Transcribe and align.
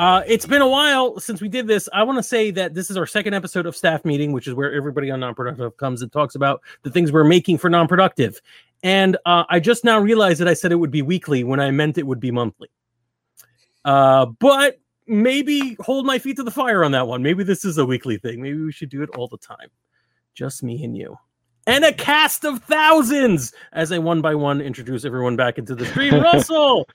Uh, 0.00 0.22
it's 0.26 0.46
been 0.46 0.62
a 0.62 0.66
while 0.66 1.20
since 1.20 1.42
we 1.42 1.48
did 1.48 1.66
this. 1.66 1.86
I 1.92 2.04
want 2.04 2.16
to 2.16 2.22
say 2.22 2.50
that 2.52 2.72
this 2.72 2.90
is 2.90 2.96
our 2.96 3.04
second 3.04 3.34
episode 3.34 3.66
of 3.66 3.76
staff 3.76 4.02
meeting, 4.02 4.32
which 4.32 4.48
is 4.48 4.54
where 4.54 4.72
everybody 4.72 5.10
on 5.10 5.20
non-productive 5.20 5.76
comes 5.76 6.00
and 6.00 6.10
talks 6.10 6.34
about 6.34 6.62
the 6.84 6.90
things 6.90 7.12
we're 7.12 7.22
making 7.22 7.58
for 7.58 7.68
non-productive. 7.68 8.40
And 8.82 9.18
uh, 9.26 9.44
I 9.50 9.60
just 9.60 9.84
now 9.84 10.00
realized 10.00 10.40
that 10.40 10.48
I 10.48 10.54
said 10.54 10.72
it 10.72 10.76
would 10.76 10.90
be 10.90 11.02
weekly 11.02 11.44
when 11.44 11.60
I 11.60 11.70
meant 11.70 11.98
it 11.98 12.06
would 12.06 12.18
be 12.18 12.30
monthly. 12.30 12.70
Uh, 13.84 14.24
but 14.24 14.80
maybe 15.06 15.76
hold 15.80 16.06
my 16.06 16.18
feet 16.18 16.36
to 16.36 16.44
the 16.44 16.50
fire 16.50 16.82
on 16.82 16.92
that 16.92 17.06
one. 17.06 17.22
Maybe 17.22 17.44
this 17.44 17.66
is 17.66 17.76
a 17.76 17.84
weekly 17.84 18.16
thing. 18.16 18.40
Maybe 18.40 18.58
we 18.58 18.72
should 18.72 18.88
do 18.88 19.02
it 19.02 19.10
all 19.10 19.28
the 19.28 19.36
time. 19.36 19.68
Just 20.32 20.62
me 20.62 20.82
and 20.82 20.96
you. 20.96 21.18
And 21.66 21.84
a 21.84 21.92
cast 21.92 22.46
of 22.46 22.64
thousands 22.64 23.52
as 23.74 23.92
I 23.92 23.98
one 23.98 24.22
by 24.22 24.34
one 24.34 24.62
introduce 24.62 25.04
everyone 25.04 25.36
back 25.36 25.58
into 25.58 25.74
the 25.74 25.84
stream. 25.84 26.14
Russell, 26.22 26.88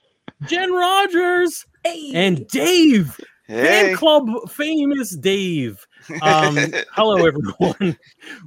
Jen 0.46 0.72
Rogers, 0.72 1.66
Hey. 1.84 2.12
and 2.14 2.46
Dave. 2.48 3.18
Hey. 3.46 3.64
Fan 3.88 3.96
club 3.96 4.28
famous 4.50 5.10
Dave. 5.10 5.86
Um, 6.20 6.56
hello, 6.92 7.26
everyone. 7.26 7.96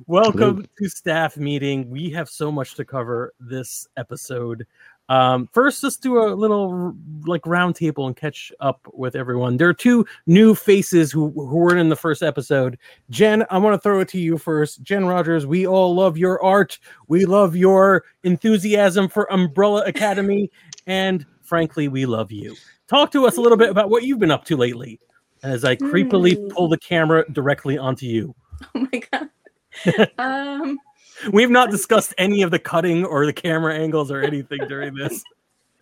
Welcome 0.07 0.65
to 0.77 0.89
staff 0.89 1.37
meeting. 1.37 1.89
We 1.89 2.09
have 2.11 2.27
so 2.29 2.51
much 2.51 2.75
to 2.75 2.83
cover 2.85 3.33
this 3.39 3.87
episode. 3.95 4.67
Um, 5.07 5.49
first, 5.53 5.81
let's 5.83 5.95
do 5.97 6.21
a 6.21 6.35
little 6.35 6.93
like 7.25 7.47
round 7.47 7.75
table 7.77 8.05
and 8.07 8.15
catch 8.15 8.51
up 8.59 8.81
with 8.93 9.15
everyone. 9.15 9.55
There 9.57 9.69
are 9.69 9.73
two 9.73 10.05
new 10.27 10.53
faces 10.53 11.11
who, 11.13 11.31
who 11.31 11.55
weren't 11.55 11.79
in 11.79 11.89
the 11.89 11.95
first 11.95 12.21
episode. 12.21 12.77
Jen, 13.09 13.45
I 13.49 13.57
want 13.57 13.73
to 13.73 13.79
throw 13.79 14.01
it 14.01 14.09
to 14.09 14.19
you 14.19 14.37
first. 14.37 14.83
Jen 14.83 15.05
Rogers, 15.05 15.47
we 15.47 15.65
all 15.65 15.95
love 15.95 16.17
your 16.17 16.43
art. 16.43 16.77
We 17.07 17.25
love 17.25 17.55
your 17.55 18.03
enthusiasm 18.23 19.07
for 19.07 19.31
Umbrella 19.33 19.83
Academy. 19.87 20.51
and 20.85 21.25
frankly, 21.49 21.87
we 21.87 22.05
love 22.05 22.31
you. 22.31 22.55
Talk 22.87 23.11
to 23.11 23.25
us 23.25 23.37
a 23.37 23.41
little 23.41 23.57
bit 23.57 23.69
about 23.69 23.89
what 23.89 24.03
you've 24.03 24.19
been 24.19 24.31
up 24.31 24.45
to 24.45 24.55
lately 24.55 24.99
as 25.43 25.65
I 25.65 25.75
creepily 25.75 26.37
Hmm. 26.37 26.47
pull 26.49 26.67
the 26.69 26.77
camera 26.77 27.25
directly 27.31 27.77
onto 27.77 28.05
you. 28.05 28.35
Oh 28.75 28.87
my 28.91 29.01
god. 29.11 30.11
um, 30.19 30.77
We've 31.31 31.49
not 31.49 31.71
discussed 31.71 32.13
any 32.17 32.41
of 32.41 32.51
the 32.51 32.59
cutting 32.59 33.05
or 33.05 33.25
the 33.25 33.33
camera 33.33 33.73
angles 33.73 34.11
or 34.11 34.21
anything 34.21 34.59
during 34.67 34.93
this. 34.93 35.23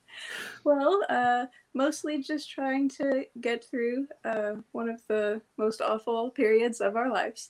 well, 0.63 1.03
uh, 1.09 1.45
mostly 1.73 2.21
just 2.21 2.51
trying 2.51 2.87
to 2.89 3.25
get 3.41 3.63
through 3.65 4.07
uh, 4.25 4.53
one 4.73 4.89
of 4.89 5.01
the 5.07 5.41
most 5.57 5.81
awful 5.81 6.29
periods 6.31 6.81
of 6.81 6.95
our 6.95 7.09
lives. 7.11 7.49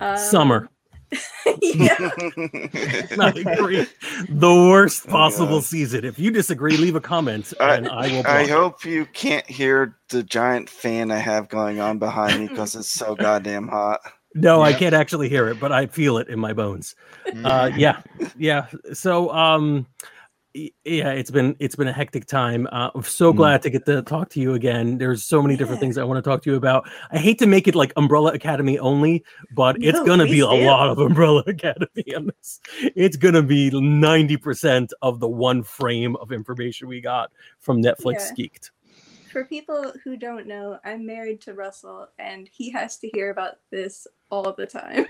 Um, 0.00 0.16
Summer. 0.16 0.68
yeah. 1.62 1.96
I 3.18 3.32
agree. 3.34 3.86
The 4.28 4.66
worst 4.68 5.04
Oh, 5.08 5.10
possible 5.10 5.56
God. 5.58 5.64
season. 5.64 6.04
If 6.04 6.18
you 6.18 6.30
disagree, 6.30 6.76
leave 6.76 6.96
a 6.96 7.00
comment 7.00 7.52
I- 7.60 7.74
and 7.76 7.88
I 7.88 8.08
will. 8.08 8.18
I 8.20 8.22
block 8.22 8.40
it. 8.42 8.50
hope 8.50 8.84
you 8.84 9.06
can't 9.06 9.46
hear 9.46 9.96
the 10.10 10.22
giant 10.22 10.68
fan 10.68 11.10
I 11.10 11.18
have 11.18 11.48
going 11.48 11.80
on 11.80 11.98
behind 11.98 12.40
me 12.40 12.48
because 12.48 12.74
it's 12.74 12.88
so 12.88 13.14
goddamn 13.16 13.68
hot. 13.68 14.00
No, 14.34 14.60
I 14.62 14.72
can't 14.74 14.94
actually 14.94 15.28
hear 15.28 15.48
it, 15.48 15.58
but 15.58 15.72
I 15.72 15.86
feel 15.86 16.18
it 16.18 16.28
in 16.28 16.38
my 16.38 16.52
bones. 16.52 16.94
Mm. 17.28 17.46
Uh, 17.46 17.74
yeah, 17.76 18.02
yeah. 18.36 18.66
So, 18.92 19.30
um, 19.32 19.86
y- 20.02 20.17
yeah, 20.54 21.10
it's 21.12 21.30
been 21.30 21.54
it's 21.60 21.76
been 21.76 21.88
a 21.88 21.92
hectic 21.92 22.26
time. 22.26 22.66
Uh, 22.72 22.90
I'm 22.94 23.02
so 23.02 23.32
Mm. 23.32 23.36
glad 23.36 23.62
to 23.62 23.70
get 23.70 23.84
to 23.86 24.02
talk 24.02 24.30
to 24.30 24.40
you 24.40 24.54
again. 24.54 24.98
There's 24.98 25.22
so 25.22 25.42
many 25.42 25.56
different 25.56 25.80
things 25.80 25.98
I 25.98 26.04
want 26.04 26.22
to 26.22 26.28
talk 26.28 26.42
to 26.42 26.50
you 26.50 26.56
about. 26.56 26.88
I 27.10 27.18
hate 27.18 27.38
to 27.40 27.46
make 27.46 27.68
it 27.68 27.74
like 27.74 27.92
Umbrella 27.96 28.32
Academy 28.32 28.78
only, 28.78 29.24
but 29.54 29.76
it's 29.82 30.00
gonna 30.02 30.24
be 30.24 30.40
please 30.40 30.42
a 30.42 30.66
lot 30.66 30.88
of 30.88 30.98
Umbrella 30.98 31.42
Academy 31.46 32.14
on 32.16 32.26
this. 32.26 32.60
It's 32.96 33.16
gonna 33.16 33.42
be 33.42 33.70
90% 33.70 34.90
of 35.02 35.20
the 35.20 35.28
one 35.28 35.62
frame 35.62 36.16
of 36.16 36.32
information 36.32 36.88
we 36.88 37.00
got 37.00 37.30
from 37.60 37.82
Netflix 37.82 38.34
Geeked. 38.36 38.70
For 39.38 39.44
people 39.44 39.92
who 40.02 40.16
don't 40.16 40.48
know, 40.48 40.80
I'm 40.84 41.06
married 41.06 41.40
to 41.42 41.54
Russell, 41.54 42.08
and 42.18 42.48
he 42.52 42.70
has 42.70 42.96
to 42.96 43.08
hear 43.14 43.30
about 43.30 43.58
this 43.70 44.08
all 44.32 44.52
the 44.52 44.66
time. 44.66 45.06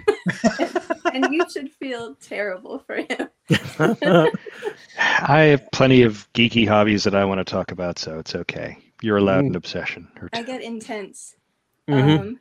and 1.14 1.32
you 1.32 1.48
should 1.50 1.70
feel 1.70 2.14
terrible 2.16 2.80
for 2.80 2.96
him. 2.96 3.30
I 4.98 5.40
have 5.44 5.70
plenty 5.72 6.02
of 6.02 6.30
geeky 6.34 6.68
hobbies 6.68 7.04
that 7.04 7.14
I 7.14 7.24
want 7.24 7.38
to 7.38 7.44
talk 7.50 7.70
about, 7.70 7.98
so 7.98 8.18
it's 8.18 8.34
okay. 8.34 8.76
You're 9.00 9.16
allowed 9.16 9.44
Mm. 9.44 9.48
an 9.48 9.56
obsession 9.56 10.08
or 10.20 10.28
I 10.34 10.42
get 10.42 10.60
intense. 10.60 11.34
Mhm. 11.88 12.18
Um, 12.20 12.40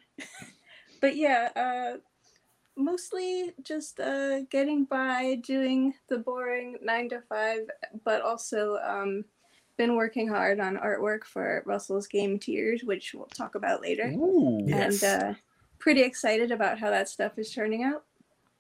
but 1.00 1.16
yeah, 1.16 1.52
uh, 1.56 2.00
mostly 2.76 3.54
just 3.64 4.02
uh, 4.02 4.42
getting 4.50 4.84
by, 4.84 5.36
doing 5.36 5.94
the 6.10 6.18
boring 6.18 6.80
nine 6.82 7.08
to 7.10 7.22
five, 7.30 7.62
but 8.04 8.22
also 8.24 8.76
um, 8.86 9.24
been 9.78 9.96
working 9.96 10.28
hard 10.28 10.60
on 10.60 10.78
artwork 10.78 11.24
for 11.24 11.64
Russell's 11.66 12.08
Game 12.08 12.40
Tears, 12.40 12.84
which 12.84 13.14
we'll 13.14 13.28
talk 13.28 13.56
about 13.56 13.82
later. 13.82 14.08
Ooh. 14.08 14.64
Yes. 14.66 15.04
And 15.04 15.24
uh, 15.24 15.34
pretty 15.80 16.02
excited 16.02 16.52
about 16.52 16.80
how 16.80 16.90
that 16.90 17.08
stuff 17.10 17.38
is 17.38 17.54
turning 17.54 17.84
out. 17.84 18.04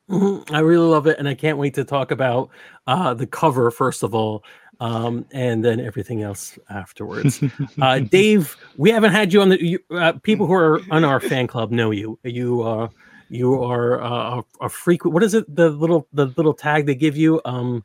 Mhm. 0.09 0.50
I 0.53 0.59
really 0.59 0.88
love 0.88 1.06
it, 1.07 1.19
and 1.19 1.27
I 1.27 1.33
can't 1.33 1.57
wait 1.57 1.73
to 1.73 1.83
talk 1.83 2.11
about 2.11 2.50
uh, 2.85 3.13
the 3.13 3.27
cover 3.27 3.69
first 3.72 4.03
of 4.03 4.16
all, 4.16 4.44
um, 4.79 5.25
and 5.31 5.66
then 5.66 5.81
everything 5.81 6.22
else 6.22 6.57
afterwards. 6.69 7.44
uh, 7.81 8.00
Dave, 8.00 8.56
we 8.77 8.89
haven't 8.89 9.11
had 9.11 9.33
you 9.33 9.41
on 9.41 9.50
the. 9.50 9.61
You, 9.61 9.79
uh, 9.91 10.13
people 10.13 10.47
who 10.47 10.53
are 10.53 10.79
on 10.91 11.03
our 11.03 11.19
fan 11.19 11.47
club 11.47 11.72
know 11.72 11.91
you. 11.91 12.17
You 12.23 12.61
uh, 12.61 12.88
you 13.29 13.61
are 13.61 14.01
uh, 14.01 14.41
a, 14.61 14.66
a 14.66 14.69
frequent. 14.69 15.13
What 15.13 15.23
is 15.23 15.33
it? 15.33 15.53
The 15.53 15.69
little 15.72 16.07
the 16.13 16.27
little 16.38 16.53
tag 16.53 16.85
they 16.85 16.95
give 16.95 17.17
you. 17.17 17.41
Um, 17.44 17.83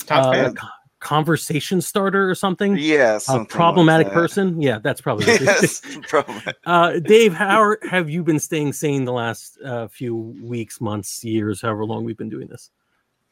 Top 0.00 0.26
uh, 0.26 0.32
fan. 0.32 0.54
Co- 1.06 1.16
conversation 1.16 1.80
starter 1.80 2.28
or 2.28 2.34
something. 2.34 2.76
Yeah, 2.78 3.18
A 3.28 3.38
like 3.38 3.48
problematic 3.48 4.08
that. 4.08 4.14
person. 4.14 4.60
Yeah, 4.60 4.78
that's 4.78 5.00
probably. 5.00 5.26
what 5.26 5.40
it 5.40 5.64
is. 5.64 5.82
Yes. 5.84 6.54
Uh, 6.66 6.98
Dave, 7.00 7.32
how 7.46 7.76
have 7.90 8.10
you 8.10 8.22
been 8.22 8.38
staying 8.40 8.72
sane 8.72 9.04
the 9.04 9.12
last 9.12 9.58
uh, 9.64 9.88
few 9.88 10.16
weeks, 10.42 10.80
months, 10.80 11.24
years, 11.24 11.62
however 11.62 11.84
long 11.84 12.04
we've 12.04 12.16
been 12.16 12.28
doing 12.28 12.48
this? 12.48 12.70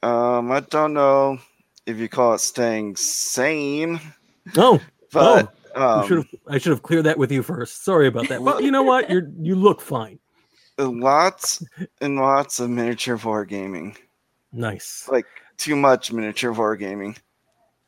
Um, 0.03 0.53
I 0.53 0.61
don't 0.61 0.93
know 0.93 1.39
if 1.87 1.97
you 1.99 2.09
call 2.09 2.35
it 2.35 2.41
staying 2.41 2.97
sane, 2.97 4.01
Oh, 4.57 4.81
but 5.13 5.55
I 5.77 6.01
um, 6.01 6.09
should 6.09 6.17
have 6.19 6.27
I 6.49 6.59
should 6.59 6.71
have 6.71 6.83
cleared 6.83 7.05
that 7.05 7.19
with 7.19 7.33
you 7.33 7.43
first. 7.43 7.85
Sorry 7.85 8.07
about 8.07 8.29
that. 8.29 8.43
Well, 8.43 8.61
you 8.61 8.71
know 8.71 8.83
what? 8.83 9.11
You're 9.11 9.31
you 9.41 9.55
look 9.55 9.81
fine. 9.81 10.19
lots 10.79 11.63
and 12.01 12.17
lots 12.17 12.61
of 12.61 12.71
miniature 12.71 13.17
wargaming. 13.19 13.97
Nice. 14.53 15.09
Like 15.11 15.27
too 15.57 15.77
much 15.77 16.13
miniature 16.13 16.53
wargaming. 16.53 17.17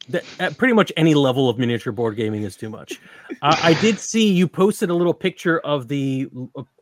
That, 0.09 0.25
at 0.39 0.57
pretty 0.57 0.73
much 0.75 0.93
any 0.97 1.15
level 1.15 1.49
of 1.49 1.59
miniature 1.59 1.93
board 1.93 2.17
gaming 2.17 2.43
is 2.45 2.55
too 2.57 2.71
much. 2.71 3.01
Uh, 3.43 3.57
I 3.61 3.75
did 3.81 3.99
see 3.99 4.33
you 4.33 4.47
posted 4.47 4.89
a 4.89 4.95
little 4.95 5.15
picture 5.15 5.59
of 5.61 5.89
the 5.89 6.29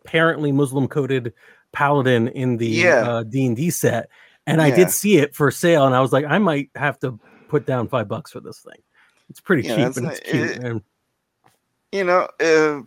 apparently 0.05 0.53
Muslim 0.53 0.89
coded 0.89 1.33
paladin 1.73 2.29
in 2.29 2.59
the 2.59 2.87
uh, 2.87 3.23
D 3.23 3.47
and 3.47 3.57
D 3.57 3.71
set, 3.71 4.11
and 4.47 4.61
I 4.61 4.71
did 4.71 4.91
see 4.91 5.17
it 5.17 5.35
for 5.35 5.51
sale, 5.51 5.87
and 5.87 5.95
I 5.95 6.01
was 6.01 6.13
like, 6.13 6.27
I 6.27 6.37
might 6.39 6.69
have 6.75 6.99
to 7.01 7.19
put 7.49 7.65
down 7.65 7.89
five 7.89 8.09
bucks 8.09 8.31
for 8.31 8.41
this 8.41 8.61
thing. 8.61 8.83
It's 9.31 9.41
pretty 9.41 9.67
Yeah, 9.67 9.89
cheap 9.89 9.97
and 9.97 10.05
not- 10.05 10.13
it's 10.19 10.31
cute. 10.31 10.51
it- 10.51 10.63
and 10.63 10.83
You 11.93 12.05
know, 12.05 12.29
uh, 12.41 12.83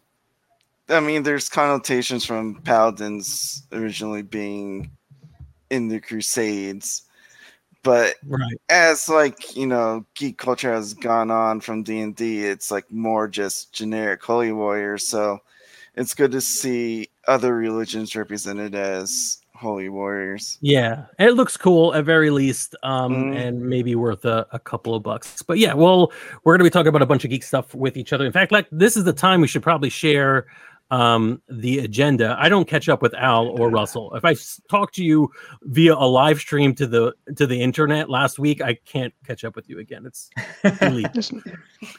I 0.93 0.99
mean, 0.99 1.23
there's 1.23 1.49
connotations 1.49 2.25
from 2.25 2.61
paladins 2.61 3.65
originally 3.71 4.21
being 4.21 4.91
in 5.71 5.87
the 5.87 5.99
Crusades, 5.99 7.03
but 7.87 8.15
right. 8.25 8.59
as 8.67 9.07
like 9.07 9.55
you 9.55 9.65
know, 9.65 10.05
geek 10.13 10.37
culture 10.37 10.73
has 10.73 10.93
gone 10.93 11.31
on 11.31 11.61
from 11.61 11.83
D 11.83 12.01
and 12.01 12.13
D, 12.13 12.45
it's 12.45 12.69
like 12.69 12.91
more 12.91 13.29
just 13.29 13.71
generic 13.71 14.21
holy 14.21 14.51
warriors. 14.51 15.07
So 15.07 15.39
it's 15.95 16.13
good 16.13 16.31
to 16.31 16.41
see 16.41 17.07
other 17.29 17.55
religions 17.55 18.13
represented 18.13 18.75
as 18.75 19.39
holy 19.55 19.87
warriors. 19.87 20.57
Yeah, 20.59 21.05
it 21.17 21.31
looks 21.31 21.55
cool 21.55 21.93
at 21.93 22.03
very 22.03 22.29
least, 22.29 22.75
um, 22.83 23.13
Mm. 23.13 23.37
and 23.37 23.61
maybe 23.61 23.95
worth 23.95 24.25
a, 24.25 24.45
a 24.51 24.59
couple 24.59 24.93
of 24.93 25.01
bucks. 25.01 25.41
But 25.41 25.57
yeah, 25.57 25.73
well, 25.73 26.11
we're 26.43 26.53
going 26.57 26.59
to 26.59 26.69
be 26.69 26.73
talking 26.73 26.89
about 26.89 27.01
a 27.01 27.07
bunch 27.07 27.23
of 27.23 27.29
geek 27.31 27.43
stuff 27.43 27.73
with 27.73 27.95
each 27.95 28.11
other. 28.11 28.25
In 28.25 28.33
fact, 28.33 28.51
like 28.51 28.67
this 28.69 28.97
is 28.97 29.05
the 29.05 29.13
time 29.13 29.39
we 29.39 29.47
should 29.47 29.63
probably 29.63 29.89
share 29.89 30.45
um, 30.89 31.41
the 31.49 31.79
agenda. 31.79 32.35
I 32.39 32.49
don't 32.49 32.67
catch 32.67 32.89
up 32.89 33.01
with 33.01 33.13
Al 33.13 33.47
or 33.59 33.69
Russell. 33.69 34.13
If 34.15 34.23
I 34.23 34.35
talk 34.69 34.91
to 34.93 35.03
you 35.03 35.29
via 35.63 35.93
a 35.93 36.07
live 36.07 36.39
stream 36.39 36.73
to 36.75 36.87
the 36.87 37.13
to 37.35 37.45
the 37.45 37.61
internet 37.61 38.09
last 38.09 38.39
week, 38.39 38.61
I 38.61 38.75
can't 38.85 39.13
catch 39.25 39.43
up 39.43 39.55
with 39.55 39.69
you 39.69 39.79
again. 39.79 40.05
It's 40.05 40.29
elite. 40.81 41.07
There's, 41.13 41.31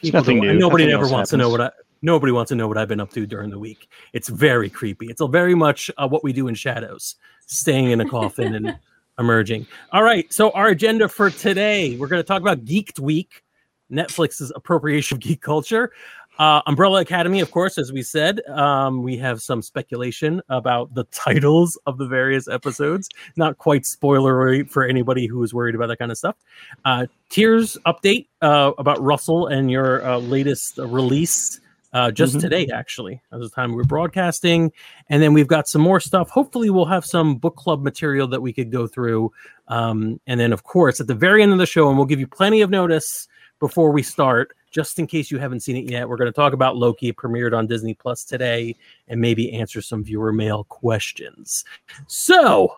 People 0.01 0.19
nothing 0.19 0.39
new. 0.39 0.53
Nobody 0.53 0.85
Nothing 0.85 0.93
ever 0.93 1.03
else 1.03 1.11
wants 1.11 1.29
to 1.31 1.37
know 1.37 1.49
what 1.49 1.61
I. 1.61 1.71
Nobody 2.01 2.31
wants 2.31 2.49
to 2.49 2.55
know 2.55 2.67
what 2.67 2.77
I've 2.77 2.87
been 2.87 3.01
up 3.01 3.11
to 3.11 3.25
during 3.27 3.49
the 3.49 3.59
week. 3.59 3.89
It's 4.13 4.29
very 4.29 4.69
creepy. 4.69 5.07
It's 5.07 5.21
a 5.21 5.27
very 5.27 5.53
much 5.53 5.91
uh, 5.97 6.07
what 6.07 6.23
we 6.23 6.31
do 6.31 6.47
in 6.47 6.55
shadows, 6.55 7.15
staying 7.45 7.91
in 7.91 7.99
a 7.99 8.09
coffin 8.09 8.55
and 8.55 8.77
emerging. 9.19 9.67
All 9.91 10.03
right. 10.03 10.31
So 10.31 10.51
our 10.51 10.69
agenda 10.69 11.09
for 11.09 11.29
today, 11.29 11.97
we're 11.97 12.07
going 12.07 12.21
to 12.21 12.27
talk 12.27 12.41
about 12.41 12.63
Geeked 12.63 12.99
Week, 12.99 13.43
Netflix's 13.91 14.51
appropriation 14.55 15.17
of 15.17 15.21
geek 15.21 15.41
culture. 15.41 15.91
Uh, 16.39 16.61
Umbrella 16.67 17.01
Academy, 17.01 17.41
of 17.41 17.51
course, 17.51 17.77
as 17.77 17.91
we 17.91 18.01
said, 18.01 18.39
um, 18.47 19.03
we 19.03 19.17
have 19.17 19.41
some 19.41 19.61
speculation 19.61 20.41
about 20.47 20.93
the 20.93 21.03
titles 21.11 21.77
of 21.85 21.97
the 21.97 22.07
various 22.07 22.47
episodes. 22.47 23.09
Not 23.35 23.57
quite 23.57 23.83
spoilery 23.83 24.67
for 24.69 24.85
anybody 24.85 25.27
who 25.27 25.43
is 25.43 25.53
worried 25.53 25.75
about 25.75 25.87
that 25.87 25.99
kind 25.99 26.11
of 26.11 26.17
stuff. 26.17 26.37
Uh, 26.85 27.07
Tears 27.29 27.77
update 27.85 28.27
uh, 28.41 28.71
about 28.77 29.01
Russell 29.01 29.47
and 29.47 29.69
your 29.69 30.03
uh, 30.05 30.17
latest 30.17 30.77
release 30.77 31.59
uh, 31.91 32.11
just 32.11 32.35
Mhm. 32.35 32.41
today, 32.41 32.67
actually, 32.71 33.19
at 33.33 33.39
the 33.39 33.49
time 33.49 33.71
we 33.71 33.77
were 33.77 33.83
broadcasting. 33.83 34.71
And 35.09 35.21
then 35.23 35.33
we've 35.33 35.47
got 35.47 35.67
some 35.67 35.81
more 35.81 35.99
stuff. 35.99 36.29
Hopefully, 36.29 36.69
we'll 36.69 36.85
have 36.85 37.03
some 37.03 37.35
book 37.35 37.55
club 37.55 37.83
material 37.83 38.27
that 38.27 38.41
we 38.41 38.53
could 38.53 38.71
go 38.71 38.87
through. 38.87 39.31
Um, 39.67 40.21
and 40.27 40.39
then, 40.39 40.53
of 40.53 40.63
course, 40.63 41.01
at 41.01 41.07
the 41.07 41.15
very 41.15 41.41
end 41.43 41.51
of 41.51 41.57
the 41.57 41.65
show, 41.65 41.89
and 41.89 41.97
we'll 41.97 42.05
give 42.05 42.19
you 42.19 42.27
plenty 42.27 42.61
of 42.61 42.69
notice 42.69 43.27
before 43.59 43.91
we 43.91 44.01
start, 44.03 44.55
just 44.71 44.99
in 44.99 45.07
case 45.07 45.31
you 45.31 45.37
haven't 45.39 45.61
seen 45.61 45.75
it 45.75 45.89
yet. 45.89 46.07
We're 46.07 46.17
going 46.17 46.31
to 46.31 46.35
talk 46.35 46.53
about 46.53 46.77
Loki, 46.77 47.09
It 47.09 47.15
premiered 47.17 47.57
on 47.57 47.67
Disney 47.67 47.93
Plus 47.93 48.23
today, 48.23 48.75
and 49.07 49.19
maybe 49.19 49.51
answer 49.53 49.81
some 49.81 50.03
viewer 50.03 50.31
mail 50.31 50.63
questions. 50.65 51.65
So 52.07 52.75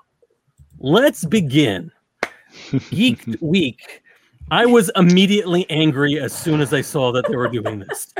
let's 0.79 1.25
begin. 1.25 1.91
Geek 2.89 3.23
Week. 3.41 4.01
I 4.49 4.65
was 4.65 4.91
immediately 4.95 5.69
angry 5.69 6.19
as 6.19 6.33
soon 6.33 6.59
as 6.59 6.73
I 6.73 6.81
saw 6.81 7.11
that 7.13 7.25
they 7.29 7.35
were 7.37 7.47
doing 7.47 7.79
this. 7.79 8.13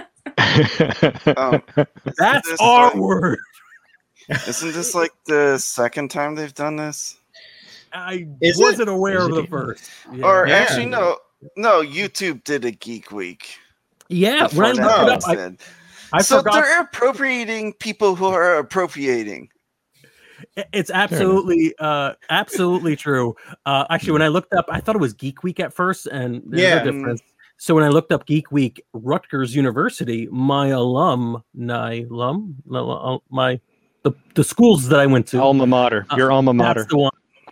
Um, 1.36 1.62
That's 2.18 2.50
this 2.50 2.60
our 2.62 2.86
like- 2.88 2.96
word. 2.96 3.40
isn't 4.48 4.74
this 4.74 4.96
like 4.96 5.12
the 5.26 5.58
second 5.58 6.10
time 6.12 6.36
they've 6.36 6.54
done 6.54 6.76
this? 6.78 7.18
I 7.92 8.28
Is 8.42 8.58
it? 8.60 8.64
wasn't 8.64 8.88
aware 8.90 9.18
Is 9.20 9.26
of 9.28 9.36
the 9.36 9.48
first. 9.48 9.90
Yeah. 10.14 10.26
Or 10.26 10.48
Yeah. 10.48 10.56
actually, 10.56 10.86
no, 10.86 11.18
no. 11.56 11.82
YouTube 11.82 12.44
did 12.44 12.66
a 12.66 12.72
Geek 12.72 13.12
Week. 13.12 13.56
yeah, 14.10 14.48
when 14.54 14.80
I 14.80 15.12
looked 15.12 15.28
it 15.28 15.40
up, 15.40 15.54
I. 15.54 15.58
I 16.14 16.22
so 16.22 16.40
forgot. 16.40 16.56
they're 16.56 16.82
appropriating 16.82 17.74
people 17.74 18.16
who 18.16 18.26
are 18.26 18.58
appropriating. 18.58 19.48
It's 20.74 20.90
absolutely, 20.92 21.74
uh, 21.80 22.14
absolutely 22.30 22.96
true. 22.96 23.36
Uh, 23.66 23.86
actually, 23.90 24.14
when 24.14 24.22
I 24.22 24.28
looked 24.28 24.54
up, 24.54 24.66
I 24.70 24.82
thought 24.82 24.96
it 24.96 25.00
was 25.02 25.14
Geek 25.14 25.44
Week 25.44 25.60
at 25.60 25.72
first, 25.74 26.08
and 26.08 26.42
there's 26.46 26.62
Yeah. 26.64 26.82
a 26.82 26.84
difference. 26.84 27.22
So 27.58 27.76
when 27.76 27.84
I 27.84 27.90
looked 27.90 28.12
up 28.12 28.26
Geek 28.26 28.52
Week, 28.52 28.84
Rutgers 28.94 29.56
University, 29.56 30.28
my 30.32 30.70
alumni, 30.70 32.02
alum, 32.10 32.56
no, 32.66 33.22
my 33.30 33.60
the, 34.04 34.12
the 34.34 34.44
schools 34.44 34.88
that 34.90 35.00
I 35.00 35.06
went 35.06 35.28
to, 35.28 35.40
alma 35.40 35.68
mater. 35.68 36.08
Uh, 36.10 36.16
Your 36.18 36.32
alma 36.32 36.54
mater. 36.56 36.82
That's 36.82 36.92
the 36.92 36.98
one. 36.98 37.12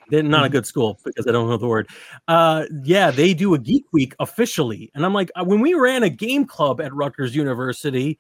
They're 0.10 0.24
not 0.24 0.46
a 0.46 0.50
good 0.50 0.66
school 0.66 1.00
because 1.04 1.28
I 1.28 1.32
don't 1.32 1.48
know 1.50 1.58
the 1.58 1.68
word. 1.68 1.88
Uh, 2.28 2.66
yeah, 2.84 3.12
they 3.12 3.34
do 3.34 3.54
a 3.54 3.60
Geek 3.60 3.86
Week 3.94 4.16
officially, 4.20 4.92
and 4.96 5.06
I'm 5.06 5.14
like, 5.14 5.32
uh, 5.36 5.44
when 5.44 5.60
we 5.62 5.74
ran 5.74 6.04
a 6.04 6.10
game 6.10 6.46
club 6.46 6.82
at 6.82 6.94
Rutgers 6.94 7.36
University, 7.36 8.18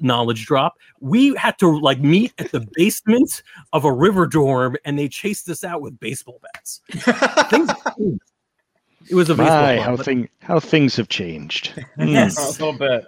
knowledge 0.00 0.46
drop, 0.46 0.74
we 1.00 1.34
had 1.36 1.58
to 1.58 1.78
like 1.78 2.00
meet 2.00 2.32
at 2.38 2.50
the 2.52 2.66
basement 2.74 3.42
of 3.72 3.84
a 3.84 3.92
river 3.92 4.26
dorm, 4.26 4.76
and 4.84 4.98
they 4.98 5.08
chased 5.08 5.48
us 5.48 5.64
out 5.64 5.80
with 5.80 5.98
baseball 6.00 6.40
bats. 6.52 6.80
Things, 7.50 7.70
it 9.08 9.14
was 9.14 9.30
a 9.30 9.34
baseball 9.34 9.62
My, 9.62 9.74
club, 9.76 9.86
how 9.86 9.96
but- 9.96 10.04
thing 10.04 10.28
how 10.40 10.60
things 10.60 10.96
have 10.96 11.08
changed. 11.08 11.72
Mm. 11.98 12.10
Yes. 12.10 12.36
a 12.58 12.64
little 12.64 12.78
bit. 12.78 13.04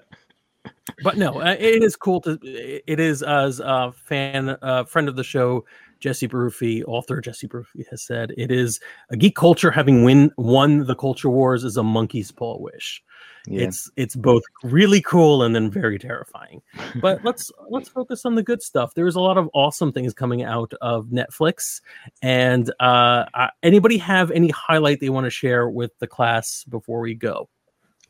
but 1.03 1.17
no, 1.17 1.41
uh, 1.41 1.57
it 1.59 1.83
is 1.83 1.97
cool 1.97 2.21
to. 2.23 2.39
It 2.43 3.01
is 3.01 3.23
as 3.23 3.61
a 3.61 3.93
fan, 4.05 4.51
uh, 4.63 4.85
friend 4.85 5.09
of 5.09 5.17
the 5.17 5.25
show, 5.25 5.65
Jesse 6.05 6.29
Baruffi, 6.29 6.85
author 6.87 7.19
Jesse 7.23 7.49
Baruffi 7.49 7.87
has 7.91 8.03
said, 8.03 8.35
it 8.37 8.51
is 8.51 8.79
a 9.09 9.17
geek 9.17 9.35
culture 9.37 9.71
having 9.71 10.05
win 10.05 10.31
won 10.37 10.85
the 10.85 10.95
culture 10.95 11.31
wars 11.31 11.65
is 11.65 11.79
a 11.79 11.83
monkey's 11.83 12.31
paw 12.31 12.59
wish. 12.59 13.03
Yeah. 13.47 13.63
It's 13.69 13.91
it's 13.97 14.15
both 14.15 14.43
really 14.63 15.01
cool 15.01 15.43
and 15.45 15.55
then 15.55 15.71
very 15.71 15.99
terrifying. 15.99 16.61
But 17.01 17.25
let's 17.25 17.51
let's 17.71 17.89
focus 17.89 18.27
on 18.27 18.35
the 18.35 18.43
good 18.43 18.61
stuff. 18.61 18.93
There's 18.93 19.17
a 19.17 19.21
lot 19.21 19.39
of 19.39 19.49
awesome 19.55 19.93
things 19.93 20.13
coming 20.13 20.43
out 20.43 20.75
of 20.83 21.07
Netflix. 21.07 21.81
And 22.21 22.71
uh, 22.81 23.25
uh, 23.33 23.49
anybody 23.63 23.97
have 23.97 24.31
any 24.31 24.51
highlight 24.51 25.01
they 25.01 25.09
want 25.09 25.25
to 25.25 25.31
share 25.31 25.71
with 25.71 25.99
the 26.01 26.07
class 26.07 26.65
before 26.65 27.01
we 27.01 27.15
go? 27.15 27.49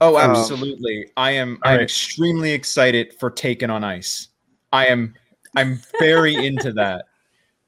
Oh, 0.01 0.17
Um, 0.17 0.33
absolutely. 0.33 1.11
I 1.17 1.31
am 1.31 1.61
I'm 1.63 1.77
right. 1.77 1.81
extremely 1.81 2.51
excited 2.51 3.15
for 3.21 3.31
Taken 3.31 3.71
on 3.71 3.85
Ice. 3.85 4.31
I 4.73 4.87
am 4.87 5.15
I'm 5.55 5.81
very 6.01 6.35
into 6.35 6.73
that. 6.73 7.05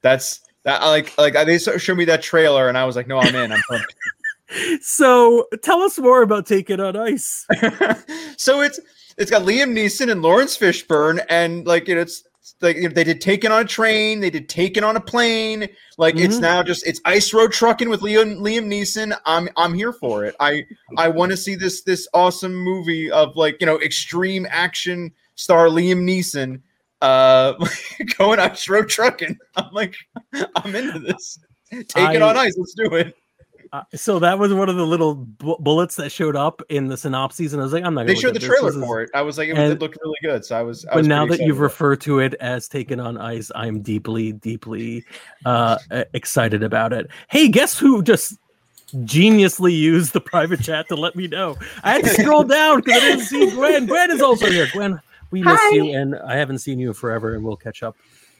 That's 0.07 0.39
that 0.63 0.81
I 0.81 0.87
like 0.87 1.17
like 1.17 1.33
they 1.33 1.57
showed 1.59 1.97
me 1.97 2.05
that 2.05 2.21
trailer 2.21 2.69
and 2.69 2.77
I 2.77 2.85
was 2.85 2.95
like, 2.95 3.07
no, 3.07 3.19
I'm 3.19 3.35
in. 3.35 3.51
I'm 3.51 3.61
pumped. 3.69 3.95
So 4.81 5.45
tell 5.61 5.81
us 5.81 5.99
more 5.99 6.21
about 6.21 6.45
Taken 6.45 6.79
on 6.79 6.95
Ice. 6.95 7.45
so 8.37 8.61
it's 8.61 8.79
it's 9.17 9.29
got 9.29 9.41
Liam 9.41 9.73
Neeson 9.73 10.09
and 10.09 10.21
Laurence 10.21 10.57
Fishburne, 10.57 11.23
and 11.29 11.67
like 11.67 11.87
you 11.89 11.95
know, 11.95 12.01
it's 12.01 12.23
like 12.61 12.77
you 12.77 12.83
know, 12.83 12.93
they 12.93 13.03
did 13.03 13.19
Taken 13.19 13.51
on 13.51 13.63
a 13.63 13.67
train, 13.67 14.21
they 14.21 14.29
did 14.29 14.47
Taken 14.47 14.85
on 14.85 14.95
a 14.95 15.01
plane. 15.01 15.67
Like 15.97 16.15
it's 16.15 16.37
Mhm. 16.37 16.41
now 16.41 16.63
just 16.63 16.87
it's 16.87 17.01
ice 17.03 17.33
road 17.33 17.51
trucking 17.51 17.89
with 17.89 17.99
Liam 17.99 18.37
Liam 18.39 18.67
Neeson. 18.67 19.17
I'm 19.25 19.49
I'm 19.57 19.73
here 19.73 19.91
for 19.91 20.23
it. 20.23 20.33
I 20.39 20.63
I 20.97 21.09
want 21.09 21.31
to 21.31 21.37
see 21.37 21.55
this 21.55 21.81
this 21.81 22.07
awesome 22.13 22.55
movie 22.55 23.11
of 23.11 23.35
like 23.35 23.57
you 23.59 23.65
know 23.65 23.81
extreme 23.81 24.47
action 24.49 25.11
star 25.35 25.67
Liam 25.67 26.03
Neeson 26.09 26.61
uh 27.01 27.53
going 28.17 28.39
ice 28.39 28.67
road 28.69 28.89
trucking. 28.89 29.37
I'm 29.55 29.71
like 29.73 29.95
I'm 30.55 30.75
into 30.75 30.99
this. 30.99 31.39
Take 31.71 32.15
it 32.15 32.21
on 32.21 32.37
ice. 32.37 32.55
Let's 32.57 32.73
do 32.73 32.93
it. 32.95 33.15
Uh, 33.73 33.81
so 33.93 34.17
that 34.19 34.39
was 34.39 34.53
one 34.53 34.69
of 34.69 34.77
the 34.77 34.87
little 34.87 35.13
bu- 35.15 35.57
bullets 35.59 35.95
that 35.97 36.09
showed 36.09 36.37
up 36.37 36.61
in 36.69 36.87
the 36.87 36.95
synopses, 36.95 37.51
and 37.51 37.61
I 37.61 37.65
was 37.65 37.73
like, 37.73 37.83
I'm 37.83 37.93
not. 37.93 38.07
They 38.07 38.13
gonna 38.13 38.21
showed 38.21 38.35
the 38.35 38.39
this. 38.39 38.47
trailer 38.47 38.69
This 38.69 38.77
is- 38.77 38.81
for 38.83 39.01
it. 39.01 39.09
I 39.13 39.21
was 39.21 39.37
like, 39.37 39.49
it, 39.49 39.57
and- 39.57 39.81
really 39.81 40.15
good. 40.23 40.45
So 40.45 40.57
I 40.57 40.61
was. 40.61 40.85
I 40.85 40.91
But 40.91 40.97
was 40.99 41.07
now 41.07 41.25
that 41.25 41.41
you've 41.41 41.59
referred 41.59 41.99
to 42.01 42.19
it 42.19 42.33
as 42.35 42.69
taken 42.69 43.01
on 43.01 43.17
ice, 43.17 43.51
I'm 43.55 43.81
deeply, 43.81 44.31
deeply 44.31 45.03
uh, 45.45 45.77
excited 46.13 46.63
about 46.63 46.93
it. 46.93 47.07
Hey, 47.29 47.49
guess 47.49 47.77
who 47.77 48.01
just 48.01 48.37
geniusly 49.03 49.77
used 49.77 50.13
the 50.13 50.21
private 50.21 50.61
chat 50.61 50.87
to 50.87 50.95
let 50.95 51.17
me 51.17 51.27
know? 51.27 51.57
I 51.83 51.91
had 51.91 52.05
to 52.05 52.09
scroll 52.11 52.43
down 52.43 52.77
because 52.79 53.03
I 53.03 53.05
didn't 53.09 53.25
see 53.25 53.51
Gwen. 53.51 53.85
Gwen 53.85 54.11
is 54.11 54.21
also 54.21 54.49
here. 54.49 54.67
Gwen, 54.71 55.01
we 55.31 55.41
miss 55.43 55.59
you, 55.71 55.93
and 55.95 56.15
I 56.15 56.35
haven't 56.35 56.59
seen 56.59 56.79
you 56.79 56.89
in 56.89 56.93
forever, 56.93 57.33
and 57.35 57.43
we'll 57.43 57.57
catch 57.57 57.83
up. 57.83 57.95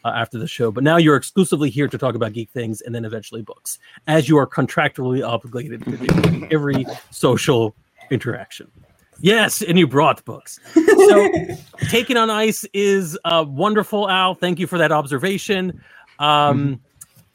Uh, 0.05 0.09
after 0.09 0.37
the 0.37 0.47
show, 0.47 0.71
but 0.71 0.83
now 0.83 0.95
you're 0.95 1.17
exclusively 1.17 1.69
here 1.69 1.87
to 1.87 1.97
talk 1.97 2.15
about 2.15 2.31
geek 2.31 2.49
things 2.51 2.79
and 2.81 2.93
then 2.93 3.03
eventually 3.03 3.41
books, 3.41 3.77
as 4.05 4.29
you 4.29 4.37
are 4.37 4.47
contractually 4.47 5.27
obligated 5.27 5.83
to 5.83 5.97
do 5.97 6.47
every 6.49 6.85
social 7.09 7.75
interaction. 8.11 8.71
Yes, 9.19 9.61
and 9.61 9.77
you 9.77 9.87
brought 9.87 10.23
books. 10.23 10.59
So, 10.73 11.29
Taken 11.89 12.15
on 12.15 12.29
Ice 12.29 12.63
is 12.73 13.17
uh, 13.25 13.43
wonderful, 13.47 14.09
Al. 14.09 14.35
Thank 14.35 14.59
you 14.59 14.67
for 14.67 14.77
that 14.77 14.91
observation. 14.91 15.81
Um, 16.19 16.79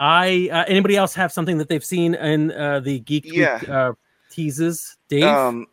I 0.01 0.49
uh, 0.51 0.65
anybody 0.67 0.97
else 0.97 1.15
have 1.15 1.33
something 1.33 1.59
that 1.59 1.69
they've 1.69 1.85
seen 1.85 2.15
in 2.15 2.53
uh, 2.53 2.81
the 2.81 3.01
Geek 3.01 3.25
Week, 3.25 3.69
uh, 3.69 3.93
teases? 4.31 4.97
Dave, 5.09 5.25
Um, 5.25 5.67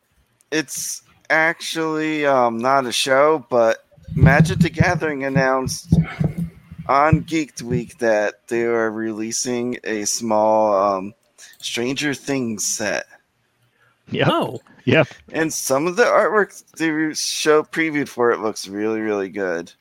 it's 0.51 1.03
actually 1.29 2.25
um, 2.25 2.57
not 2.57 2.86
a 2.86 2.91
show, 2.91 3.45
but 3.50 3.86
Magic 4.15 4.59
the 4.59 4.69
Gathering 4.69 5.24
announced 5.24 5.93
on 6.88 7.24
Geeked 7.24 7.62
Week 7.62 7.98
that 8.00 8.48
they 8.48 8.63
are 8.63 8.91
releasing 8.91 9.77
a 9.83 10.05
small 10.05 10.74
um, 10.74 11.13
Stranger 11.59 12.13
Things 12.13 12.65
set. 12.65 13.05
Yep. 14.12 14.27
oh, 14.31 14.59
Yep. 14.86 15.07
And 15.33 15.53
some 15.53 15.86
of 15.86 15.98
the 15.98 16.03
artwork 16.05 16.63
they 16.77 17.13
show 17.13 17.62
previewed 17.62 18.07
for 18.07 18.31
it 18.31 18.39
looks 18.39 18.67
really, 18.67 19.01
really 19.01 19.29
good. 19.29 19.71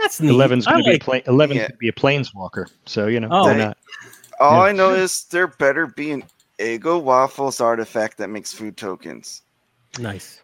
that's 0.00 0.20
neat. 0.20 0.30
Eleven's 0.30 0.66
I 0.66 0.72
gonna 0.72 0.84
be 0.84 0.88
a 0.90 0.92
like- 0.92 1.02
pla- 1.02 1.20
Eleven's 1.32 1.58
Yeah. 1.60 1.68
gonna 1.68 1.76
be 1.78 1.88
a 1.88 1.92
planeswalker. 1.92 2.66
So 2.86 3.06
you 3.06 3.18
know 3.20 3.28
Oh. 3.30 3.42
why 3.44 3.52
They- 3.54 3.58
not? 3.64 3.78
All 4.40 4.52
Yeah. 4.52 4.60
I 4.68 4.72
know 4.72 4.90
is 4.94 5.24
there 5.30 5.46
better 5.46 5.86
be 5.86 6.10
an 6.10 6.24
Eggo 6.58 7.02
Waffles 7.02 7.60
artifact 7.60 8.18
that 8.18 8.28
makes 8.28 8.52
food 8.52 8.76
tokens. 8.76 9.42
Nice. 9.98 10.42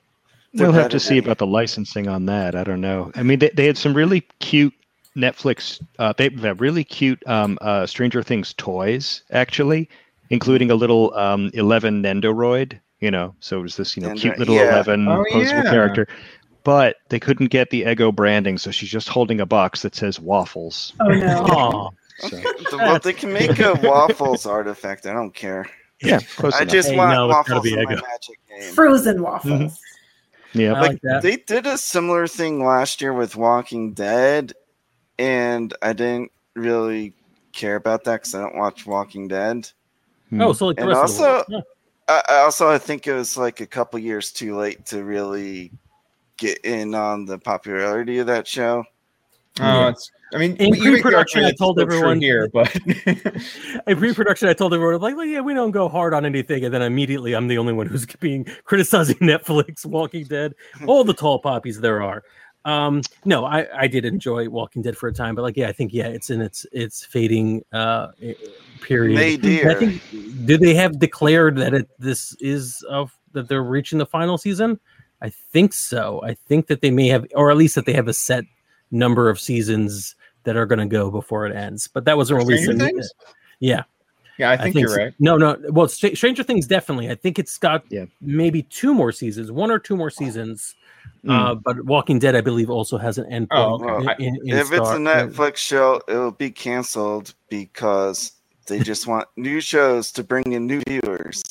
They're 0.55 0.67
We'll 0.71 0.81
have 0.81 0.91
to 0.91 1.01
see 1.01 1.19
about 1.19 1.39
the 1.39 1.47
licensing 1.47 2.09
on 2.09 2.27
that. 2.27 2.55
I 2.55 2.63
don't 2.65 2.81
know. 2.81 3.11
I 3.15 3.23
mean, 3.23 3.39
they, 3.39 3.49
they 3.51 3.67
had 3.67 3.79
some 3.79 3.95
really 3.95 4.21
cute 4.39 4.75
Netflix. 5.17 5.83
Uh, 5.99 6.13
they 6.17 6.29
have 6.43 6.61
really 6.61 6.85
cute 6.85 7.23
um, 7.27 7.59
uh, 7.63 7.87
Stranger 7.87 8.23
Things 8.23 8.53
toys, 8.55 9.23
actually, 9.31 9.89
including 10.31 10.71
a 10.71 10.75
little 10.75 11.15
um, 11.15 11.51
Eleven 11.55 12.03
Nendoroid. 12.03 12.79
You 13.01 13.11
know, 13.11 13.35
so 13.41 13.59
it 13.59 13.63
was 13.63 13.77
this 13.77 13.97
you 13.97 14.03
know 14.03 14.11
Nendoroid, 14.11 14.21
cute 14.21 14.39
little 14.39 14.55
yeah. 14.57 14.73
Eleven 14.75 15.09
Oh, 15.09 15.25
posable 15.33 15.65
yeah. 15.65 15.71
character. 15.71 16.07
But 16.65 16.97
they 17.09 17.19
couldn't 17.19 17.49
get 17.49 17.71
the 17.71 17.83
Eggo 17.83 18.15
branding, 18.15 18.57
so 18.57 18.71
she's 18.71 18.91
just 18.91 19.09
holding 19.09 19.41
a 19.41 19.47
box 19.47 19.83
that 19.83 19.95
says 19.97 20.21
waffles. 20.21 20.93
Oh 21.01 21.09
no. 21.09 21.27
Aw. 21.45 21.91
So, 22.19 22.39
well, 22.75 23.01
they 23.01 23.15
can 23.15 23.33
make 23.33 23.59
a 23.59 23.73
Waffles 23.83 24.47
artifact. 24.47 25.07
I 25.07 25.13
don't 25.13 25.35
care. 25.35 25.67
Yeah, 26.03 26.19
close 26.37 26.55
I 26.55 26.63
enough. 26.63 26.73
just 26.73 26.91
Hey, 26.91 26.97
want 26.97 27.13
no, 27.13 27.29
waffles 27.29 27.63
be 27.63 27.75
in 27.75 27.85
my 27.85 27.95
magic 27.95 28.39
game. 28.49 28.73
Frozen 28.75 29.23
waffles. 29.23 29.53
Mm-hmm. 29.53 29.65
Mm-hmm. 30.59 30.61
yeah. 30.61 30.73
Like 30.81 31.01
like 31.05 31.23
they 31.23 31.37
did 31.37 31.67
a 31.67 31.79
similar 31.79 32.27
thing 32.27 32.65
last 32.65 33.01
year 33.01 33.13
with 33.13 33.37
Walking 33.37 33.93
Dead, 33.95 34.53
and 35.19 35.75
I 35.83 35.93
didn't 35.93 36.31
really 36.55 37.15
care 37.53 37.77
about 37.77 38.05
that 38.05 38.21
because 38.23 38.35
I 38.35 38.41
don't 38.41 38.57
watch 38.57 38.87
Walking 38.87 39.29
Dead. 39.29 39.69
Hmm. 40.31 40.41
Oh, 40.41 40.53
so 40.53 40.67
like 40.67 40.79
And 40.81 40.89
rest 40.89 41.15
of 41.15 41.19
the 41.19 41.25
also- 41.29 41.45
world. 41.53 41.65
I, 42.09 42.23
I 42.29 42.35
also 42.39 42.69
I 42.69 42.79
think 42.79 43.07
it 43.07 43.15
was 43.15 43.37
like 43.37 43.61
a 43.61 43.67
couple 43.67 43.99
years 44.01 44.33
too 44.33 44.57
late 44.57 44.85
to 44.87 45.05
really 45.05 45.71
get 46.37 46.59
in 46.65 46.95
on 46.97 47.25
the 47.27 47.39
popularity 47.39 48.19
of 48.19 48.27
that 48.27 48.47
show. 48.49 48.85
Oh, 49.61 49.63
Yeah. 49.65 49.89
it's. 49.91 50.11
I 50.35 50.39
mean, 50.39 50.57
In 50.57 50.67
you 50.67 50.71
make 50.73 50.83
the 50.83 50.91
pre-production, 50.93 51.45
I 51.45 51.53
told 51.53 51.79
it's 51.79 51.87
true 51.87 51.97
everyone- 51.99 52.21
here, 52.21 52.49
but 52.53 52.75
in 53.87 53.97
pre-production, 53.97 54.49
I 54.49 54.53
told 54.55 54.73
everyone 54.75 55.01
like, 55.01 55.17
well, 55.17 55.27
yeah, 55.27 55.41
we 55.41 55.55
don't 55.55 55.71
go 55.73 55.89
hard 55.89 56.15
on 56.15 56.25
anything, 56.25 56.65
and 56.65 56.73
then 56.73 56.83
immediately 56.83 57.35
I'm 57.35 57.49
the 57.49 57.59
only 57.59 57.73
one 57.73 57.87
who's 57.87 58.07
being 58.21 58.47
criticizing 58.65 59.17
Netflix, 59.21 59.85
Walking 59.85 60.25
Dead, 60.25 60.55
all 60.87 61.05
the 61.05 61.15
tall 61.15 61.39
poppies 61.39 61.81
there 61.81 62.03
are. 62.03 62.23
Um, 62.65 63.03
no, 63.25 63.45
I 63.45 63.67
I 63.77 63.87
did 63.89 64.05
enjoy 64.05 64.49
Walking 64.49 64.83
Dead 64.83 64.97
for 64.97 65.09
a 65.09 65.13
time, 65.13 65.35
but 65.35 65.43
like, 65.43 65.57
yeah, 65.57 65.69
I 65.69 65.73
think 65.73 65.93
yeah, 65.93 66.07
it's 66.07 66.31
in 66.31 66.41
its 66.41 66.65
its 66.71 67.05
fading 67.05 67.65
uh 67.73 68.09
period. 68.81 69.17
May 69.17 69.61
And 69.61 69.71
I 69.71 69.75
think 69.75 70.01
do 70.47 70.57
they 70.57 70.73
have 70.75 70.99
declared 71.01 71.57
that 71.57 71.75
it 71.75 71.89
this 71.99 72.37
is 72.41 72.85
of 72.89 73.19
that 73.33 73.49
they're 73.49 73.65
reaching 73.65 73.99
the 73.99 74.07
final 74.07 74.39
season? 74.39 74.79
I 75.21 75.31
think 75.31 75.73
so. 75.73 76.21
I 76.25 76.35
think 76.35 76.69
that 76.69 76.83
they 76.83 76.91
may 76.91 77.09
have, 77.09 77.27
or 77.35 77.51
at 77.51 77.57
least 77.57 77.75
that 77.75 77.87
they 77.87 77.93
have 77.95 78.09
a 78.09 78.13
set 78.13 78.45
number 78.91 79.29
of 79.29 79.41
seasons 79.41 80.15
that 80.45 80.57
are 80.57 80.67
going 80.67 80.79
to 80.79 80.87
go 80.87 81.11
before 81.11 81.47
it 81.47 81.55
ends. 81.55 81.89
But 81.89 82.05
that 82.07 82.17
wasn't 82.17 82.39
released. 82.39 82.65
Stranger 82.65 82.85
in- 82.87 82.95
Things? 82.95 83.13
Yeah, 83.61 83.85
yeah, 84.39 84.51
I 84.51 84.57
think, 84.57 84.77
you're 84.77 84.89
so. 84.89 84.97
right. 84.97 85.15
No, 85.21 85.37
no. 85.37 85.57
Well, 85.71 85.89
Str- 85.89 86.15
Stranger 86.15 86.43
Things 86.43 86.67
definitely. 86.67 87.11
I 87.11 87.15
think 87.15 87.39
it's 87.39 87.59
got 87.59 87.85
Yeah. 87.91 88.07
maybe 88.21 88.63
two 88.65 88.93
more 88.95 89.13
seasons, 89.13 89.53
one 89.53 89.71
or 89.71 89.79
two 89.79 89.97
more 89.97 90.11
seasons. 90.11 90.75
Mm. 91.25 91.31
Uh, 91.31 91.55
but 91.55 91.85
Walking 91.85 92.19
Dead, 92.19 92.35
I 92.35 92.41
believe, 92.41 92.69
also 92.71 92.99
has 92.99 93.19
an 93.19 93.27
end 93.33 93.47
Oh, 93.53 93.79
point. 93.79 94.09
okay. 94.09 94.25
in- 94.25 94.37
in- 94.37 94.49
in 94.51 94.57
if 94.59 94.73
it's 94.73 94.81
a 94.81 94.85
Star- 94.85 94.97
Netflix 94.99 95.57
show, 95.57 96.01
it'll 96.09 96.31
be 96.33 96.51
canceled 96.51 97.35
because 97.49 98.33
they 98.67 98.81
just 98.81 99.07
want 99.07 99.29
new 99.37 99.61
shows 99.61 100.11
to 100.13 100.25
bring 100.25 100.53
in 100.53 100.67
new 100.67 100.81
viewers. 100.89 101.43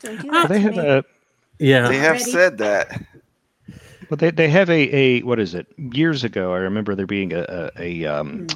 Don't 0.00 0.20
do 0.22 0.30
that 0.30 0.48
they 0.48 0.54
to 0.56 0.60
have 0.62 0.76
me. 0.76 0.86
a 0.86 1.04
yeah, 1.60 1.88
They 1.88 1.96
have 1.98 2.16
Already? 2.16 2.24
said 2.30 2.58
that. 2.58 3.02
Well, 4.10 4.16
they, 4.16 4.30
they 4.30 4.48
have 4.48 4.70
a, 4.70 4.94
a 4.96 5.20
what 5.22 5.38
is 5.38 5.54
it? 5.54 5.66
Years 5.76 6.24
ago, 6.24 6.52
I 6.54 6.58
remember 6.58 6.94
there 6.94 7.06
being 7.06 7.32
a 7.32 7.70
a, 7.78 8.04
a 8.04 8.06
um, 8.06 8.46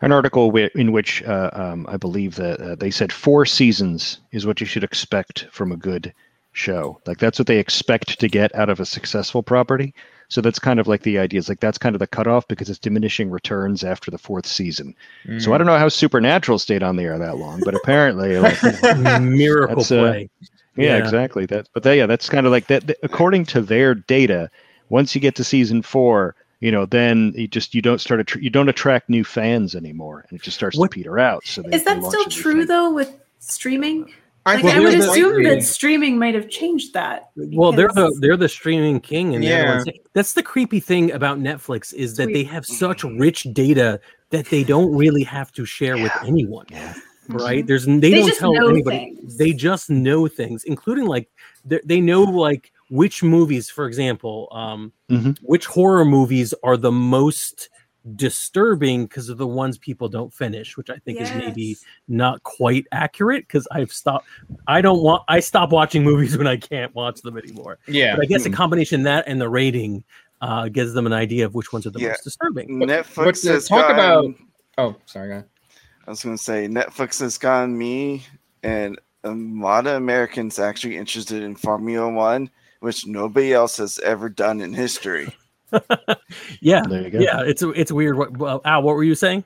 an 0.00 0.12
article 0.12 0.46
wi- 0.48 0.70
in 0.74 0.92
which 0.92 1.22
uh, 1.24 1.50
um, 1.52 1.86
I 1.88 1.96
believe 1.96 2.36
that 2.36 2.60
uh, 2.60 2.74
they 2.74 2.90
said 2.90 3.12
four 3.12 3.46
seasons 3.46 4.20
is 4.32 4.46
what 4.46 4.60
you 4.60 4.66
should 4.66 4.84
expect 4.84 5.46
from 5.50 5.72
a 5.72 5.76
good 5.76 6.12
show. 6.52 7.00
Like 7.06 7.18
that's 7.18 7.38
what 7.38 7.46
they 7.48 7.58
expect 7.58 8.20
to 8.20 8.28
get 8.28 8.54
out 8.54 8.68
of 8.68 8.80
a 8.80 8.86
successful 8.86 9.42
property. 9.42 9.94
So 10.28 10.40
that's 10.40 10.58
kind 10.58 10.80
of 10.80 10.86
like 10.88 11.02
the 11.02 11.18
idea. 11.18 11.38
It's 11.38 11.48
like 11.48 11.60
that's 11.60 11.78
kind 11.78 11.94
of 11.94 11.98
the 12.00 12.06
cutoff 12.06 12.48
because 12.48 12.70
it's 12.70 12.78
diminishing 12.78 13.30
returns 13.30 13.84
after 13.84 14.10
the 14.10 14.18
fourth 14.18 14.46
season. 14.46 14.94
So 15.38 15.52
I 15.52 15.58
don't 15.58 15.66
know 15.66 15.78
how 15.78 15.88
Supernatural 15.88 16.58
stayed 16.58 16.82
on 16.82 16.96
the 16.96 17.04
air 17.04 17.18
that 17.18 17.36
long, 17.36 17.60
but 17.60 17.74
apparently, 17.74 18.38
like, 18.38 18.58
miracle 18.96 19.76
That's, 19.76 19.92
uh, 19.92 20.00
play. 20.00 20.30
yeah, 20.76 20.96
Yeah. 20.96 20.96
exactly. 20.96 21.44
That, 21.46 21.68
but 21.74 21.82
they, 21.82 21.98
yeah, 21.98 22.06
that's 22.06 22.28
kind 22.30 22.46
of 22.46 22.52
like 22.52 22.66
that. 22.68 22.86
th- 22.86 22.98
According 23.02 23.44
to 23.46 23.60
their 23.60 23.94
data, 23.94 24.50
once 24.88 25.14
you 25.14 25.20
get 25.20 25.34
to 25.36 25.44
season 25.44 25.82
four, 25.82 26.34
you 26.60 26.70
know, 26.72 26.86
then 26.86 27.32
you 27.36 27.46
just 27.48 27.74
you 27.74 27.82
don't 27.82 28.00
start 28.00 28.20
attr 28.26 28.40
you 28.42 28.50
don't 28.50 28.68
attract 28.68 29.08
new 29.10 29.24
fans 29.24 29.74
anymore, 29.74 30.24
and 30.28 30.38
it 30.38 30.42
just 30.42 30.56
starts 30.56 30.76
What- 30.76 30.90
to 30.90 30.94
peter 30.94 31.18
out. 31.18 31.44
So 31.46 31.62
they, 31.62 31.76
Is 31.76 31.84
that 31.84 32.02
still 32.04 32.24
true 32.26 32.60
thing. 32.60 32.66
though 32.68 32.92
with 32.92 33.12
streaming? 33.38 34.12
I 34.46 34.56
Like 34.56 34.64
Well, 34.64 34.76
I 34.76 34.80
would 34.80 34.92
the- 35.00 35.10
assume 35.10 35.42
that 35.44 35.62
streaming 35.62 36.18
might 36.18 36.34
have 36.34 36.50
changed 36.50 36.92
that. 36.92 37.30
Well, 37.36 37.72
they're 37.72 37.88
the 37.88 38.14
they're 38.20 38.36
the 38.36 38.48
streaming 38.48 39.00
king, 39.00 39.34
and 39.34 39.42
Yeah. 39.42 39.82
that's 40.12 40.34
the 40.34 40.42
creepy 40.42 40.80
thing 40.80 41.12
about 41.12 41.38
Netflix 41.40 41.94
is 41.94 42.16
that 42.18 42.24
Sweet. 42.24 42.34
they 42.34 42.44
have 42.44 42.66
such 42.66 43.04
rich 43.04 43.44
data 43.54 44.00
that 44.30 44.46
they 44.46 44.62
don't 44.64 44.94
really 44.94 45.22
have 45.22 45.50
to 45.52 45.64
share 45.64 45.96
with 45.96 46.12
anyone. 46.24 46.66
Yeah. 46.70 46.92
right? 47.30 47.60
Mm-hmm. 47.60 47.66
There's 47.68 47.86
they, 47.86 47.98
They 47.98 48.10
don't 48.20 48.34
tell 48.36 48.68
anybody. 48.68 49.14
things. 49.16 49.38
They 49.38 49.52
just 49.52 49.88
know 49.88 50.28
things, 50.28 50.64
including 50.64 51.06
like 51.06 51.30
they 51.64 51.80
they 51.84 52.00
know 52.02 52.22
like 52.22 52.70
which 52.90 53.22
movies, 53.22 53.70
for 53.70 53.86
example, 53.86 54.48
um, 54.52 54.92
Mhm. 55.10 55.38
which 55.42 55.66
horror 55.66 56.04
movies 56.04 56.52
are 56.62 56.76
the 56.76 56.92
most 56.92 57.68
disturbing 58.16 59.04
because 59.06 59.28
of 59.30 59.38
the 59.38 59.46
ones 59.46 59.78
people 59.78 60.08
don't 60.08 60.32
finish, 60.32 60.76
which 60.76 60.90
I 60.90 60.96
think 61.04 61.20
is 61.20 61.32
maybe 61.34 61.76
not 62.06 62.42
quite 62.42 62.86
accurate 62.92 63.46
because 63.48 63.66
I've 63.72 63.90
stopped. 63.92 64.26
I 64.66 64.80
don't 64.82 65.02
want. 65.02 65.22
I 65.28 65.40
stop 65.40 65.70
watching 65.70 66.04
movies 66.10 66.36
when 66.36 66.46
I 66.46 66.56
can't 66.58 66.94
watch 66.94 67.22
them 67.22 67.38
anymore. 67.38 67.78
Yeah. 67.88 68.14
But 68.16 68.24
I 68.24 68.26
guess 68.26 68.44
a 68.44 68.50
combination 68.50 69.00
of 69.00 69.04
that 69.04 69.24
and 69.26 69.40
the 69.40 69.48
rating 69.48 70.04
uh, 70.42 70.68
gives 70.68 70.92
them 70.92 71.06
an 71.06 71.14
idea 71.14 71.46
of 71.46 71.54
which 71.54 71.72
ones 71.72 71.86
are 71.86 71.90
the 71.90 72.00
Yeah. 72.00 72.08
most 72.08 72.24
disturbing. 72.24 72.68
Netflix 72.68 73.14
But 73.24 73.34
to 73.36 73.48
has 73.52 73.68
talk 73.68 73.88
gotten, 73.88 73.96
about- 74.30 74.34
Oh, 74.76 74.96
sorry. 75.06 75.28
Go. 75.28 75.44
I 76.06 76.10
was 76.10 76.22
going 76.22 76.36
to 76.36 76.42
say 76.42 76.68
Netflix 76.68 77.20
has 77.20 77.38
gotten 77.38 77.78
me 77.78 78.26
and 78.62 78.98
a 79.22 79.30
lot 79.30 79.86
of 79.86 79.94
Americans 79.94 80.58
actually 80.58 80.98
interested 80.98 81.42
in 81.42 81.54
Formula 81.56 82.10
One, 82.12 82.50
which 82.84 83.06
nobody 83.06 83.52
else 83.52 83.78
has 83.78 83.98
ever 84.00 84.28
done 84.28 84.60
in 84.60 84.72
history. 84.74 85.34
Yeah, 86.60 86.82
There 86.88 87.02
you 87.02 87.10
go. 87.10 87.18
yeah. 87.18 87.40
It's 87.42 87.62
it's 87.62 87.90
weird. 87.90 88.16
What 88.16 88.36
well, 88.36 88.60
Al? 88.64 88.82
What 88.82 88.94
were 88.94 89.02
you 89.04 89.14
saying? 89.16 89.44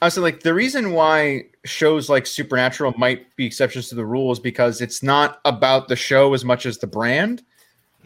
I 0.00 0.06
was 0.06 0.16
like, 0.18 0.40
the 0.40 0.54
reason 0.54 0.92
why 0.92 1.44
shows 1.64 2.08
like 2.08 2.26
Supernatural 2.26 2.94
might 2.96 3.34
be 3.36 3.46
exceptions 3.46 3.88
to 3.88 3.94
the 3.94 4.04
rule 4.04 4.30
is 4.32 4.38
because 4.38 4.80
it's 4.80 5.02
not 5.02 5.40
about 5.44 5.88
the 5.88 5.96
show 5.96 6.32
as 6.34 6.44
much 6.44 6.66
as 6.66 6.78
the 6.78 6.86
brand. 6.86 7.42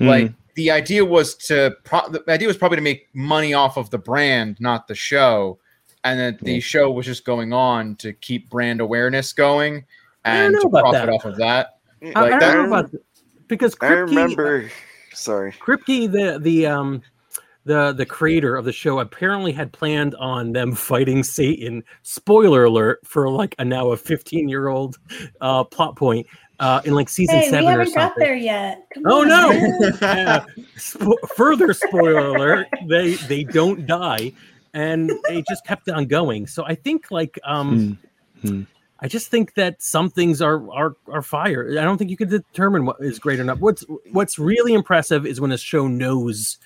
Mhm. 0.00 0.06
Like 0.06 0.32
the 0.54 0.70
idea 0.70 1.04
was 1.04 1.34
to 1.48 1.76
pro- 1.84 2.08
the 2.08 2.22
idea 2.28 2.48
was 2.48 2.56
probably 2.56 2.76
to 2.76 2.82
make 2.82 3.08
money 3.14 3.52
off 3.54 3.76
of 3.76 3.90
the 3.90 3.98
brand, 3.98 4.56
not 4.60 4.88
the 4.88 4.94
show, 4.94 5.58
and 6.04 6.18
that 6.20 6.38
the 6.40 6.54
Yeah. 6.54 6.60
show 6.60 6.90
was 6.90 7.04
just 7.06 7.24
going 7.24 7.52
on 7.52 7.96
to 7.96 8.12
keep 8.14 8.48
brand 8.48 8.80
awareness 8.80 9.32
going 9.32 9.84
and 10.24 10.54
to 10.60 10.68
profit 10.70 10.92
that. 10.92 11.08
off 11.10 11.24
of 11.24 11.36
that. 11.36 11.78
I, 12.02 12.06
Like 12.06 12.16
I 12.16 12.38
that- 12.38 12.40
don't 12.54 12.70
know 12.70 12.76
about 12.78 12.90
th- 13.48 13.60
because 13.60 13.76
I 13.80 13.88
remember. 13.92 14.70
Sorry. 15.14 15.52
Kripke, 15.52 16.10
the 16.10 16.38
the 16.40 16.66
um 16.66 17.02
the 17.64 17.92
the 17.92 18.06
creator 18.06 18.56
of 18.56 18.64
the 18.64 18.72
show 18.72 19.00
apparently 19.00 19.52
had 19.52 19.72
planned 19.72 20.14
on 20.16 20.52
them 20.52 20.72
fighting 20.74 21.22
Satan. 21.22 21.82
Spoiler 22.02 22.64
alert 22.64 23.00
for 23.04 23.28
like 23.30 23.54
a 23.58 23.64
now 23.64 23.90
a 23.90 23.96
15 23.96 24.48
year 24.48 24.68
old 24.68 24.96
uh 25.40 25.64
plot 25.64 25.96
point 25.96 26.26
uh 26.60 26.80
in 26.84 26.94
like 26.94 27.08
season 27.08 27.36
Hey, 27.36 27.50
seven 27.50 27.66
or 27.66 27.70
haven't 27.78 27.94
got 27.94 28.08
something. 28.10 28.24
there 28.24 28.36
yet. 28.36 28.86
Come 28.94 29.02
Oh 29.06 29.20
on, 29.22 29.28
no! 29.28 29.50
Uh, 30.06 30.44
spo- 30.76 31.28
further 31.36 31.72
spoiler 31.72 32.18
alert: 32.34 32.66
they 32.88 33.14
they 33.14 33.44
don't 33.44 33.86
die, 33.86 34.32
and 34.74 35.10
they 35.28 35.42
just 35.48 35.64
kept 35.66 35.88
on 35.88 36.06
going. 36.06 36.46
So 36.46 36.64
I 36.64 36.74
think 36.74 37.10
like 37.10 37.38
um, 37.44 37.98
Hmm. 38.42 38.48
Hmm. 38.48 38.62
I 39.00 39.08
just 39.08 39.28
think 39.28 39.54
that 39.54 39.82
some 39.82 40.10
things 40.10 40.42
are 40.42 40.70
are 40.72 40.96
are 41.08 41.22
fire. 41.22 41.68
I 41.70 41.84
don't 41.84 41.98
think 41.98 42.10
you 42.10 42.16
can 42.16 42.28
determine 42.28 42.84
what 42.86 42.96
is 43.00 43.18
great 43.18 43.38
or 43.40 43.44
not. 43.44 43.60
What's 43.60 43.84
what's 44.12 44.38
really 44.38 44.74
impressive 44.74 45.24
is 45.26 45.40
when 45.40 45.52
a 45.52 45.58
show 45.58 45.86
knows 45.86 46.58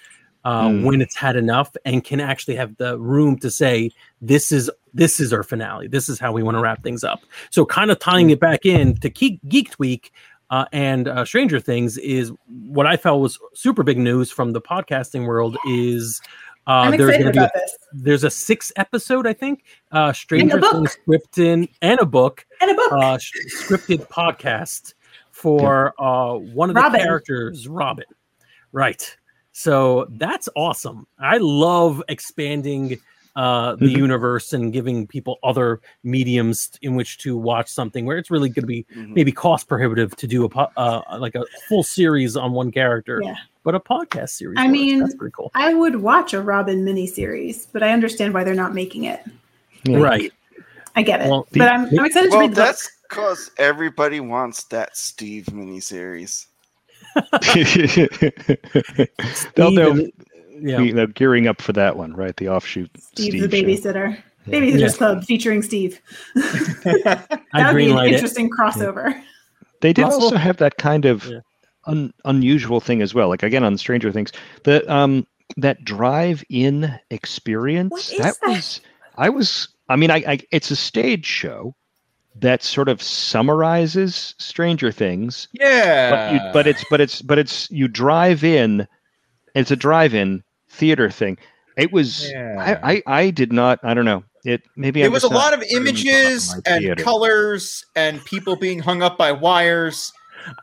uh, 0.44 0.68
Hmm. 0.68 0.84
when 0.84 1.00
it's 1.00 1.14
had 1.14 1.36
enough 1.36 1.76
and 1.84 2.02
can 2.02 2.20
actually 2.20 2.56
have 2.56 2.76
the 2.76 2.98
room 2.98 3.38
to 3.38 3.50
say 3.50 3.90
this 4.20 4.50
is 4.50 4.70
this 4.92 5.20
is 5.20 5.32
our 5.32 5.42
finale. 5.42 5.88
This 5.88 6.08
is 6.08 6.18
how 6.18 6.32
we 6.32 6.42
want 6.42 6.56
to 6.56 6.60
wrap 6.60 6.82
things 6.82 7.04
up. 7.04 7.20
So 7.50 7.64
kind 7.64 7.90
of 7.90 7.98
tying 7.98 8.30
it 8.30 8.40
back 8.40 8.66
in 8.66 8.96
to 8.98 9.08
Geek, 9.08 9.40
Geeked 9.46 9.78
Week 9.78 10.12
uh, 10.50 10.66
and 10.72 11.08
uh, 11.08 11.24
Stranger 11.24 11.60
Things 11.60 11.96
is 11.98 12.32
what 12.48 12.86
I 12.86 12.96
felt 12.96 13.20
was 13.20 13.38
super 13.54 13.82
big 13.82 13.98
news 13.98 14.30
from 14.30 14.52
the 14.52 14.60
podcasting 14.60 15.26
world 15.26 15.56
is 15.68 16.20
uh, 16.66 16.70
I'm 16.70 16.96
there's 16.96 17.10
excited 17.10 17.32
be 17.32 17.38
a, 17.38 17.42
about 17.42 17.54
this. 17.54 17.76
there's 17.92 18.24
a 18.24 18.30
six 18.30 18.72
episode 18.76 19.26
I 19.26 19.32
think 19.32 19.64
uh, 19.90 20.12
Stranger. 20.12 20.60
Things 20.60 20.96
scripted 21.06 21.68
and 21.82 22.00
a 22.00 22.06
book 22.06 22.46
And 22.60 22.70
a 22.70 22.74
book. 22.74 22.92
uh, 22.92 23.18
scripted 23.18 24.06
podcast 24.08 24.94
for 25.30 25.92
uh, 25.98 26.34
one 26.34 26.70
of 26.70 26.76
the 26.76 26.98
characters, 26.98 27.66
Robin. 27.68 28.04
Right. 28.70 29.16
So 29.52 30.06
that's 30.10 30.48
awesome. 30.56 31.06
I 31.18 31.38
love 31.38 32.02
expanding 32.08 32.98
uh, 33.36 33.76
the 33.76 33.86
Mhm. 33.86 33.96
universe 33.96 34.52
and 34.52 34.72
giving 34.72 35.06
people 35.06 35.38
other 35.42 35.80
mediums 36.04 36.70
in 36.82 36.94
which 36.94 37.18
to 37.18 37.36
watch 37.36 37.68
something 37.68 38.04
where 38.04 38.18
it's 38.18 38.30
really 38.30 38.48
going 38.50 38.62
to 38.62 38.66
be 38.66 38.84
Mhm. 38.94 39.14
maybe 39.14 39.32
cost 39.32 39.68
prohibitive 39.68 40.14
to 40.16 40.26
do 40.26 40.44
a 40.44 40.68
uh, 40.76 41.18
like 41.18 41.34
a 41.34 41.44
full 41.68 41.82
series 41.82 42.36
on 42.36 42.52
one 42.52 42.70
character, 42.70 43.20
Yeah. 43.24 43.36
but 43.64 43.74
a 43.74 43.80
podcast 43.80 44.30
series. 44.30 44.58
I 44.58 44.64
works. 44.66 44.72
mean, 44.72 44.98
that's 45.00 45.14
pretty 45.14 45.32
cool. 45.34 45.50
I 45.54 45.72
would 45.72 45.96
watch 45.96 46.34
a 46.34 46.42
Robin 46.42 46.84
mini 46.84 47.06
series 47.06 47.66
but 47.72 47.82
I 47.82 47.90
understand 47.92 48.34
why 48.34 48.44
they're 48.44 48.54
not 48.54 48.74
making 48.74 49.04
it. 49.04 49.20
Yeah. 49.84 49.98
Right. 49.98 50.32
I 50.94 51.02
get 51.02 51.22
it. 51.22 51.30
Well, 51.30 51.46
but 51.52 51.68
I'm, 51.72 51.86
I'm 51.98 52.04
excited 52.04 52.30
to 52.32 52.38
read 52.38 52.50
the 52.50 52.56
that's 52.56 52.90
because 53.08 53.50
everybody 53.56 54.20
wants 54.20 54.64
that 54.64 54.94
Steve 54.96 55.46
miniseries. 55.46 56.46
they'll, 57.16 59.06
Steve 59.34 59.54
they'll 59.54 59.90
and- 59.92 60.12
yeah. 60.62 60.78
be 60.78 60.92
they're 60.92 61.06
gearing 61.06 61.46
up 61.48 61.60
for 61.62 61.72
that 61.74 61.96
one, 61.96 62.14
right? 62.14 62.36
The 62.36 62.48
offshoot 62.48 62.90
Steve, 62.98 63.32
Steve, 63.32 63.50
the 63.50 63.56
show. 63.56 63.64
babysitter. 63.92 64.18
Babysitters 64.48 64.80
Yeah. 64.80 64.88
Club 64.96 65.24
featuring 65.24 65.62
Steve. 65.62 66.00
That 66.34 67.26
would 67.54 67.76
be 67.76 67.90
an 67.90 67.96
greenlight 67.96 68.08
it. 68.08 68.14
interesting 68.14 68.50
crossover. 68.50 69.20
They 69.80 69.92
did 69.92 70.02
Russell? 70.02 70.22
also 70.24 70.36
have 70.36 70.56
that 70.58 70.78
kind 70.78 71.04
of 71.04 71.26
Yeah. 71.26 71.40
un, 71.86 72.12
unusual 72.24 72.80
thing 72.80 73.02
as 73.02 73.14
well. 73.14 73.28
Like 73.28 73.42
again 73.42 73.64
on 73.64 73.76
Stranger 73.78 74.10
Things, 74.12 74.32
the 74.64 74.90
um 74.92 75.26
that 75.58 75.84
drive-in 75.84 76.98
experience. 77.10 77.90
What 77.90 78.00
is 78.00 78.18
that 78.18 78.36
that? 78.42 78.48
was 78.50 78.80
I 79.16 79.28
was. 79.28 79.68
I 79.88 79.96
mean, 79.96 80.10
I, 80.10 80.24
I 80.26 80.38
it's 80.50 80.70
a 80.70 80.76
stage 80.76 81.26
show 81.26 81.74
that 82.40 82.62
sort 82.62 82.88
of 82.88 83.02
summarizes 83.02 84.34
Stranger 84.38 84.90
Things, 84.90 85.48
Yeah. 85.52 86.10
but 86.10 86.32
you, 86.32 86.52
but 86.52 86.66
it's 86.66 86.84
but 86.90 87.00
it's 87.00 87.20
but 87.22 87.38
it's 87.38 87.70
you 87.70 87.88
drive 87.88 88.42
in. 88.44 88.86
It's 89.54 89.70
a 89.70 89.76
drive-in 89.76 90.42
theater 90.72 91.10
thing. 91.10 91.38
It 91.76 91.92
was. 91.92 92.30
Yeah. 92.30 92.78
I, 92.82 92.92
I 92.94 93.02
I 93.06 93.30
did 93.30 93.52
not. 93.52 93.78
I 93.82 93.94
don't 93.94 94.04
know. 94.04 94.24
It 94.44 94.62
maybe 94.76 95.02
it 95.02 95.06
I'm 95.06 95.12
was 95.12 95.22
a 95.22 95.28
lot 95.28 95.54
of 95.54 95.62
images 95.62 96.50
up 96.52 96.56
in 96.56 96.62
my 96.66 96.74
and 96.76 96.82
theater. 96.84 97.02
colors 97.04 97.84
and 97.94 98.24
people 98.24 98.56
being 98.56 98.80
hung 98.80 99.00
up 99.02 99.16
by 99.16 99.30
wires. 99.32 100.12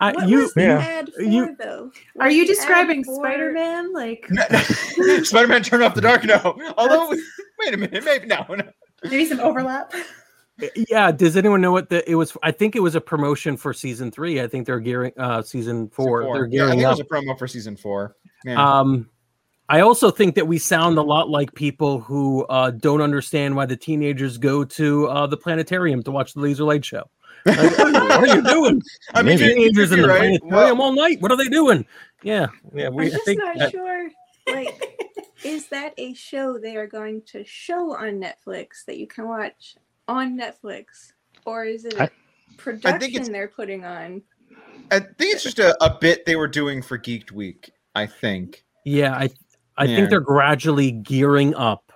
I, 0.01 0.11
What 0.11 0.27
you 0.27 0.39
was 0.39 0.53
the 0.53 0.61
Yeah. 0.63 0.77
ad 0.79 1.09
for 1.15 1.21
You- 1.21 1.55
though? 1.57 1.89
Are 2.19 2.29
you 2.29 2.45
describing 2.45 3.05
Spider 3.05 3.53
Man? 3.53 3.93
Like 3.93 4.27
Spider-Man 5.23 5.63
turned 5.63 5.83
off 5.83 5.95
the 5.95 6.01
dark. 6.01 6.25
No, 6.25 6.35
although 6.77 7.09
wait 7.09 7.73
a 7.73 7.77
minute, 7.77 8.03
maybe 8.03 8.25
no, 8.27 8.45
no. 8.49 8.63
maybe 9.05 9.25
some 9.25 9.39
overlap? 9.39 9.93
yeah. 10.89 11.11
Does 11.13 11.37
anyone 11.37 11.61
know 11.61 11.71
what 11.71 11.89
the 11.89 12.07
it 12.11 12.15
was? 12.15 12.35
I 12.43 12.51
think 12.51 12.75
it 12.75 12.81
was 12.81 12.95
a 12.95 13.01
promotion 13.01 13.55
for 13.55 13.73
season 13.73 14.11
three. 14.11 14.41
I 14.41 14.47
think 14.47 14.65
they're 14.67 14.81
gearing 14.81 15.13
uh 15.17 15.41
season 15.41 15.87
four. 15.89 16.23
They're 16.23 16.33
Yeah, 16.33 16.43
I 16.43 16.47
gearing 16.49 16.69
think 16.71 16.81
it 16.83 16.87
was 16.89 16.99
a 16.99 17.03
promo 17.05 17.39
for 17.39 17.47
season 17.47 17.77
four. 17.77 18.17
Yeah. 18.43 18.61
Um, 18.79 19.09
I 19.69 19.81
also 19.81 20.09
think 20.09 20.33
that 20.35 20.47
we 20.47 20.57
sound 20.57 20.97
a 20.97 21.01
lot 21.03 21.29
like 21.29 21.53
people 21.53 21.99
who 21.99 22.43
uh, 22.45 22.71
don't 22.71 23.01
understand 23.01 23.55
why 23.55 23.67
the 23.67 23.77
teenagers 23.77 24.39
go 24.39 24.65
to 24.65 25.07
uh, 25.07 25.27
the 25.27 25.37
planetarium 25.37 26.01
to 26.03 26.11
watch 26.11 26.33
the 26.33 26.39
Laser 26.39 26.63
Light 26.63 26.83
Show. 26.83 27.03
Like, 27.45 27.77
what 27.77 27.95
are 27.95 28.35
you 28.35 28.41
doing? 28.43 28.81
I 29.13 29.21
mean, 29.21 29.37
teenagers 29.37 29.91
in 29.91 30.01
the 30.01 30.07
right. 30.07 30.41
planetarium 30.41 30.81
all 30.81 30.93
night. 30.93 31.21
What 31.21 31.31
are 31.31 31.37
they 31.37 31.47
doing? 31.47 31.85
Yeah, 32.23 32.47
yeah. 32.73 32.89
We 32.89 33.05
I'm 33.05 33.07
I 33.07 33.11
just 33.11 33.25
think 33.25 33.39
not 33.41 33.57
that- 33.59 33.71
sure. 33.71 34.09
Like, 34.47 35.15
is 35.43 35.67
that 35.67 35.93
a 35.99 36.15
show 36.15 36.57
they 36.57 36.75
are 36.75 36.87
going 36.87 37.21
to 37.27 37.43
show 37.45 37.95
on 37.95 38.19
Netflix 38.19 38.83
that 38.87 38.97
you 38.97 39.05
can 39.05 39.27
watch 39.27 39.75
on 40.07 40.35
Netflix, 40.37 41.13
or 41.45 41.65
is 41.65 41.85
it 41.85 41.93
a 41.93 42.03
I- 42.03 42.09
production 42.57 43.03
it's- 43.11 43.29
they're 43.29 43.47
putting 43.47 43.85
on? 43.85 44.23
I 44.91 44.99
think 45.01 45.35
it's 45.35 45.43
just 45.43 45.59
a, 45.59 45.77
a 45.83 45.95
bit 46.01 46.25
they 46.25 46.35
were 46.35 46.47
doing 46.47 46.81
for 46.81 46.97
Geeked 46.97 47.31
Week. 47.31 47.69
I 47.93 48.07
think. 48.07 48.65
Yeah, 48.85 49.13
I 49.13 49.29
I 49.79 49.85
Yeah. 49.85 49.95
think 49.95 50.09
they're 50.11 50.19
gradually 50.19 50.91
gearing 50.91 51.55
up 51.55 51.91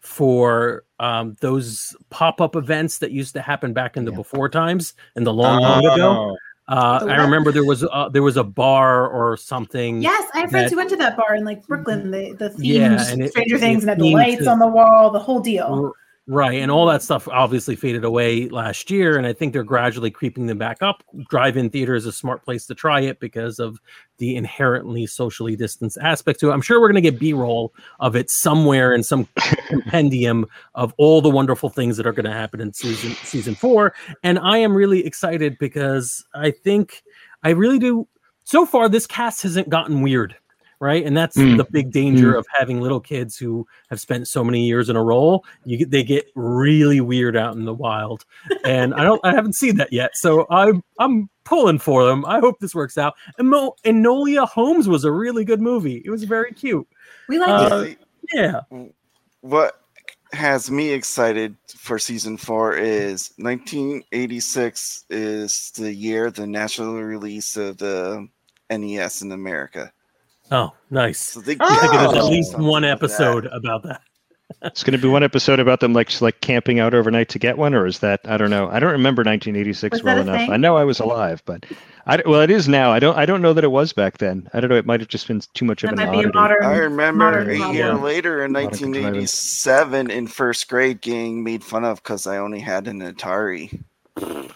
for 0.00 0.84
um, 1.00 1.36
those 1.40 1.94
pop 2.10 2.40
up 2.40 2.54
events 2.56 2.98
that 2.98 3.10
used 3.10 3.34
to 3.34 3.42
happen 3.42 3.72
back 3.72 3.96
in 3.96 4.04
the 4.04 4.12
Yeah. 4.12 4.16
before 4.18 4.48
times 4.48 4.94
and 5.16 5.26
the 5.26 5.32
long, 5.32 5.60
long 5.60 5.84
ago. 5.84 6.30
Oh. 6.32 6.36
Uh, 6.66 7.04
I 7.10 7.16
remember 7.16 7.52
there 7.52 7.64
was 7.64 7.84
uh, 7.84 8.08
there 8.08 8.22
was 8.22 8.38
a 8.38 8.44
bar 8.44 9.06
or 9.06 9.36
something. 9.36 10.00
Yes, 10.00 10.30
I 10.32 10.40
have 10.40 10.50
friends 10.50 10.70
who 10.70 10.78
went 10.78 10.88
to 10.90 10.96
that 10.96 11.14
bar 11.14 11.34
in 11.34 11.44
like 11.44 11.66
Brooklyn. 11.66 12.10
The 12.10 12.32
the 12.38 12.48
themed 12.48 12.56
Yeah, 12.60 13.06
and 13.10 13.20
it- 13.22 13.32
Stranger 13.32 13.56
it 13.56 13.60
Things 13.60 13.82
and 13.82 13.90
had 13.90 13.98
the 13.98 14.14
lights 14.14 14.44
to- 14.44 14.50
on 14.50 14.60
the 14.60 14.66
wall, 14.66 15.10
the 15.10 15.18
whole 15.18 15.40
deal. 15.40 15.92
Right, 16.26 16.62
and 16.62 16.70
all 16.70 16.86
that 16.86 17.02
stuff 17.02 17.28
obviously 17.28 17.76
faded 17.76 18.02
away 18.02 18.48
last 18.48 18.90
year, 18.90 19.18
and 19.18 19.26
I 19.26 19.34
think 19.34 19.52
they're 19.52 19.62
gradually 19.62 20.10
creeping 20.10 20.46
them 20.46 20.56
back 20.56 20.80
up. 20.80 21.04
Drive-in 21.28 21.68
theater 21.68 21.94
is 21.94 22.06
a 22.06 22.12
smart 22.12 22.42
place 22.46 22.66
to 22.68 22.74
try 22.74 23.00
it 23.00 23.20
because 23.20 23.58
of 23.58 23.78
the 24.16 24.34
inherently 24.34 25.04
socially 25.06 25.54
distanced 25.54 25.98
aspect 26.00 26.40
to 26.40 26.48
it. 26.48 26.54
I'm 26.54 26.62
sure 26.62 26.80
we're 26.80 26.88
going 26.88 27.02
to 27.02 27.10
get 27.10 27.20
B-roll 27.20 27.74
of 28.00 28.16
it 28.16 28.30
somewhere 28.30 28.94
in 28.94 29.02
some 29.02 29.28
compendium 29.68 30.46
of 30.74 30.94
all 30.96 31.20
the 31.20 31.28
wonderful 31.28 31.68
things 31.68 31.98
that 31.98 32.06
are 32.06 32.12
going 32.12 32.24
to 32.24 32.32
happen 32.32 32.58
in 32.58 32.72
season 32.72 33.10
season 33.16 33.54
four, 33.54 33.92
and 34.22 34.38
I 34.38 34.56
am 34.56 34.72
really 34.72 35.04
excited 35.04 35.58
because 35.58 36.24
I 36.34 36.52
think 36.52 37.02
I 37.42 37.50
really 37.50 37.78
do. 37.78 38.08
So 38.44 38.64
far, 38.64 38.88
this 38.88 39.06
cast 39.06 39.42
hasn't 39.42 39.68
gotten 39.68 40.00
weird. 40.00 40.36
Right, 40.84 41.06
and 41.06 41.16
that's 41.16 41.34
Mm. 41.38 41.56
the 41.56 41.64
big 41.64 41.92
danger 41.92 42.34
of 42.34 42.44
having 42.58 42.78
little 42.82 43.00
kids 43.00 43.38
who 43.38 43.66
have 43.88 43.98
spent 43.98 44.28
so 44.28 44.44
many 44.44 44.66
years 44.66 44.90
in 44.90 44.96
a 44.96 45.02
role. 45.02 45.42
You 45.64 45.78
get, 45.78 45.90
they 45.90 46.02
get 46.04 46.26
really 46.34 47.00
weird 47.00 47.38
out 47.38 47.54
in 47.56 47.64
the 47.64 47.72
wild, 47.72 48.26
and 48.66 48.92
I 48.92 49.02
don't, 49.02 49.18
I 49.24 49.32
haven't 49.34 49.54
seen 49.54 49.76
that 49.76 49.94
yet. 49.94 50.10
So 50.14 50.46
I'm, 50.50 50.82
I'm 50.98 51.30
pulling 51.44 51.78
for 51.78 52.04
them. 52.04 52.26
I 52.26 52.38
hope 52.38 52.58
this 52.60 52.74
works 52.74 52.98
out. 52.98 53.14
And 53.38 53.48
Mo, 53.48 53.74
Enola 53.86 54.46
Holmes 54.46 54.86
was 54.86 55.04
a 55.04 55.10
really 55.10 55.42
good 55.46 55.62
movie. 55.62 56.02
It 56.04 56.10
was 56.10 56.24
very 56.24 56.52
cute. 56.52 56.86
We 57.30 57.38
like 57.38 57.72
Uh, 57.72 57.76
it. 57.88 57.98
Yeah, 58.34 58.60
what 59.40 59.80
has 60.34 60.70
me 60.70 60.90
excited 60.90 61.56
for 61.68 61.98
season 61.98 62.36
four 62.36 62.74
is 62.74 63.32
1986 63.38 65.06
is 65.08 65.70
the 65.76 65.94
year 65.94 66.30
the 66.30 66.46
national 66.46 67.00
release 67.02 67.56
of 67.56 67.78
the 67.78 68.28
NES 68.70 69.22
in 69.22 69.32
America. 69.32 69.90
Oh, 70.54 70.72
nice. 70.90 71.18
So 71.20 71.40
they 71.40 71.56
Oh! 71.58 71.64
I 71.66 71.76
think 71.80 71.92
there's 71.92 72.14
at 72.16 72.24
least 72.26 72.56
one 72.58 72.84
episode 72.84 73.44
that. 73.44 73.54
about 73.56 73.82
that. 73.82 74.00
It's 74.62 74.84
going 74.84 74.92
to 74.92 74.98
be 74.98 75.08
one 75.08 75.22
episode 75.22 75.58
about 75.58 75.80
them 75.80 75.94
like 75.94 76.20
like 76.20 76.40
camping 76.42 76.78
out 76.78 76.92
overnight 76.94 77.30
to 77.30 77.38
get 77.38 77.56
one, 77.58 77.74
or 77.74 77.86
is 77.86 77.98
that 78.00 78.20
I 78.24 78.36
don't 78.36 78.50
know. 78.50 78.68
I 78.68 78.78
don't 78.78 78.92
remember 78.92 79.20
1986 79.20 79.94
Was 79.96 80.02
well 80.02 80.18
enough. 80.20 80.36
thing? 80.36 80.50
I 80.52 80.56
know 80.58 80.76
I 80.76 80.84
was 80.84 81.00
alive, 81.00 81.42
but 81.46 81.64
I 82.06 82.22
well, 82.26 82.42
it 82.42 82.50
is 82.50 82.68
now. 82.68 82.92
I 82.92 82.98
don't 82.98 83.16
I 83.16 83.24
don't 83.26 83.40
know 83.42 83.52
that 83.54 83.64
it 83.64 83.70
was 83.72 83.92
back 83.94 84.18
then. 84.18 84.48
I 84.52 84.60
don't 84.60 84.68
know. 84.70 84.76
It 84.76 84.84
might 84.86 85.00
have 85.00 85.08
just 85.08 85.26
been 85.26 85.40
too 85.54 85.64
much 85.64 85.82
of 85.82 85.90
an 85.90 85.96
might 85.96 86.12
be 86.12 86.22
a 86.28 86.32
modern. 86.32 86.62
I 86.62 86.76
remember 86.76 87.24
modern 87.24 87.50
a 87.50 87.56
problem. 87.56 87.74
year 87.76 87.94
later 87.94 88.44
in 88.44 88.52
1987 88.52 90.10
in 90.10 90.26
first 90.26 90.68
grade 90.68 91.00
getting 91.00 91.42
made 91.42 91.64
fun 91.64 91.84
of 91.84 92.02
because 92.02 92.26
I 92.26 92.36
only 92.36 92.60
had 92.60 92.86
an 92.86 93.00
Atari. 93.00 93.82
That 94.16 94.52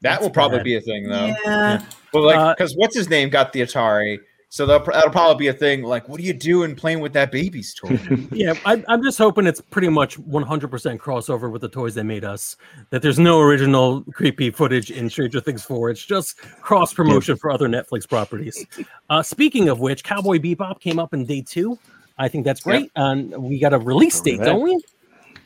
That's 0.00 0.22
will 0.22 0.30
probably 0.30 0.58
bad. 0.58 0.64
be 0.64 0.76
a 0.76 0.80
thing, 0.80 1.08
though. 1.08 1.34
Yeah. 1.44 1.84
Well, 2.12 2.24
like, 2.24 2.36
Uh, 2.36 2.54
because 2.54 2.74
what's 2.76 2.96
his 2.96 3.08
name 3.08 3.28
got 3.28 3.52
the 3.52 3.60
Atari, 3.60 4.18
so 4.54 4.66
that'll, 4.66 4.84
that'll 4.92 5.10
probably 5.10 5.44
be 5.44 5.48
a 5.48 5.54
thing. 5.54 5.82
Like, 5.82 6.10
what 6.10 6.20
are 6.20 6.22
you 6.22 6.34
doing 6.34 6.74
playing 6.76 7.00
with 7.00 7.14
that 7.14 7.32
baby's 7.32 7.72
toy? 7.82 7.98
Yeah, 8.32 8.52
I, 8.66 8.84
I'm 8.86 9.02
just 9.02 9.16
hoping 9.16 9.46
it's 9.46 9.62
pretty 9.62 9.88
much 9.88 10.18
100% 10.20 10.98
crossover 10.98 11.50
with 11.50 11.62
the 11.62 11.70
toys 11.70 11.94
they 11.94 12.02
made 12.02 12.22
us. 12.22 12.56
That 12.90 13.00
there's 13.00 13.18
no 13.18 13.40
original 13.40 14.02
creepy 14.12 14.50
footage 14.50 14.90
in 14.90 15.08
Stranger 15.08 15.40
Things 15.40 15.64
4. 15.64 15.88
It's 15.88 16.04
just 16.04 16.36
cross 16.36 16.92
promotion 16.92 17.38
for 17.38 17.50
other 17.50 17.66
Netflix 17.66 18.06
properties. 18.06 18.66
Uh, 19.08 19.22
speaking 19.22 19.70
of 19.70 19.80
which, 19.80 20.04
Cowboy 20.04 20.36
Bebop 20.36 20.80
came 20.80 20.98
up 20.98 21.14
in 21.14 21.24
day 21.24 21.40
two. 21.40 21.78
I 22.18 22.28
think 22.28 22.44
that's 22.44 22.60
great. 22.60 22.90
And 22.94 23.30
we 23.42 23.58
got 23.58 23.72
a 23.72 23.78
release 23.78 24.20
date, 24.20 24.36
that. 24.40 24.44
don't 24.44 24.60
we? 24.62 24.78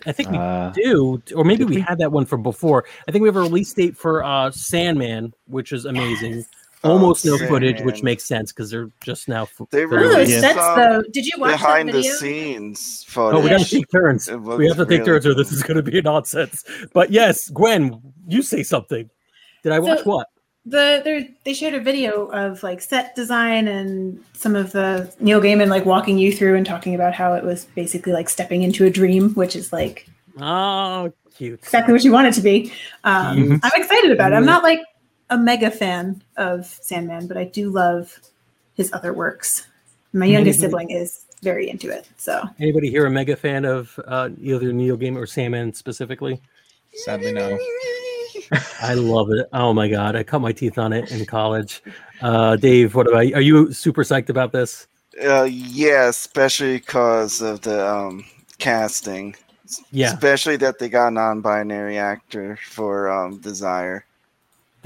I 0.05 0.11
think 0.11 0.31
we 0.31 0.37
Uh, 0.37 0.71
do, 0.71 1.23
or 1.37 1.45
maybe 1.45 1.65
we 1.65 1.77
we? 1.77 1.81
had 1.81 1.99
that 1.99 2.11
one 2.11 2.27
from 2.27 2.43
before. 2.43 2.85
I 3.09 3.13
think 3.13 3.23
we 3.23 3.29
have 3.29 3.37
a 3.37 3.41
release 3.41 3.73
date 3.73 3.97
for 3.97 4.25
uh, 4.25 4.51
Sandman, 4.51 5.33
which 5.47 5.73
is 5.73 5.85
amazing. 5.85 6.45
Almost 6.91 7.25
no 7.25 7.35
Oh, 7.35 7.47
footage, 7.49 7.81
which 7.83 8.03
makes 8.03 8.25
sense 8.25 8.53
because 8.53 8.71
they're 8.71 8.91
just 9.03 9.29
now. 9.29 9.43
f- 9.43 9.61
They 9.71 9.81
they're 9.85 9.89
One 9.89 10.01
those 10.13 10.29
sets, 10.41 10.59
though. 10.59 11.03
Did 11.13 11.27
you 11.27 11.33
watch 11.39 11.53
behind 11.53 11.89
that 11.89 11.93
the 11.93 11.99
video? 12.03 12.15
scenes 12.17 13.05
Oh, 13.09 13.13
photos. 13.13 13.45
we 13.45 13.51
gotta 13.51 13.65
take 13.65 13.91
turns. 13.91 14.31
We 14.31 14.67
have 14.69 14.77
to 14.77 14.85
take 14.87 15.01
really 15.01 15.05
turns, 15.05 15.27
or 15.27 15.35
this 15.35 15.53
is 15.53 15.63
going 15.63 15.77
to 15.77 15.83
be 15.91 16.01
nonsense. 16.03 16.65
But 16.93 17.11
yes, 17.11 17.49
Gwen, 17.51 18.01
you 18.29 18.43
say 18.43 18.63
something. 18.63 19.09
Did 19.63 19.73
I 19.73 19.79
watch 19.79 19.99
So- 20.01 20.05
what? 20.05 20.27
the 20.69 21.01
there 21.05 21.25
they 21.45 21.55
shared 21.55 21.75
a 21.75 21.81
video 21.81 22.27
of 22.31 22.61
like 22.65 22.81
set 22.81 23.15
design 23.15 23.69
and 23.69 24.19
some 24.33 24.57
of 24.57 24.73
the 24.73 25.15
Neil 25.21 25.41
Gaiman 25.41 25.69
like 25.69 25.85
walking 25.87 26.19
you 26.19 26.33
through 26.33 26.57
and 26.57 26.67
talking 26.67 26.93
about 26.93 27.15
how 27.15 27.35
it 27.35 27.45
was 27.45 27.67
basically 27.77 28.13
like 28.13 28.29
stepping 28.29 28.63
into 28.63 28.85
a 28.85 28.91
dream, 28.91 29.33
which 29.35 29.55
is 29.55 29.73
like 29.73 30.09
Oh, 30.41 31.13
cute. 31.37 31.61
exactly 31.61 31.93
what 31.93 32.03
you 32.03 32.11
want 32.11 32.27
it 32.27 32.35
to 32.35 32.41
be. 32.41 32.73
Um, 33.05 33.37
Mhm. 33.39 33.61
I'm 33.63 33.81
excited 33.81 34.11
about 34.11 34.33
it. 34.33 34.35
I'm 34.35 34.45
not 34.45 34.65
like 34.65 34.81
a 35.31 35.39
mega 35.39 35.71
fan 35.71 36.23
of 36.37 36.67
Sandman, 36.67 37.27
but 37.27 37.37
I 37.37 37.45
do 37.45 37.71
love 37.71 38.19
his 38.75 38.93
other 38.93 39.13
works. 39.13 39.67
My 40.13 40.27
youngest 40.27 40.61
sibling 40.61 40.91
is 40.91 41.25
very 41.43 41.69
into 41.69 41.91
it, 41.91 42.09
so 42.17 42.43
Anybody 42.59 42.91
here 42.91 43.07
a 43.07 43.11
mega 43.11 43.37
fan 43.37 43.65
of 43.65 43.99
uh, 44.07 44.31
either 44.41 44.73
Neil 44.73 44.97
Gaiman 44.97 45.17
or 45.17 45.27
Sandman 45.27 45.75
specifically? 45.75 46.41
Sadly, 46.95 47.33
no. 47.33 47.59
I 48.81 48.95
love 48.95 49.31
it. 49.31 49.49
Oh 49.53 49.73
my 49.75 49.89
god, 49.89 50.17
I 50.17 50.23
cut 50.23 50.41
my 50.41 50.53
teeth 50.53 50.79
on 50.79 50.93
it 50.93 51.11
in 51.11 51.27
college. 51.27 51.83
Uh, 52.23 52.57
Dave, 52.57 52.95
what 52.95 53.09
about? 53.09 53.27
You? 53.27 53.35
Are 53.35 53.41
you 53.41 53.73
super 53.73 54.03
psyched 54.03 54.29
about 54.29 54.53
this? 54.53 54.87
Uh, 55.23 55.45
yeah, 55.45 56.09
especially 56.09 56.79
because 56.79 57.41
of 57.43 57.61
the 57.63 57.87
um, 57.87 58.25
casting. 58.59 59.35
Yeah, 59.91 60.13
Especially 60.13 60.57
that 60.59 60.79
they 60.79 60.89
got 60.89 61.09
a 61.09 61.11
non-binary 61.11 61.99
actor 61.99 62.57
for 62.69 63.11
um, 63.11 63.39
Desire. 63.41 64.05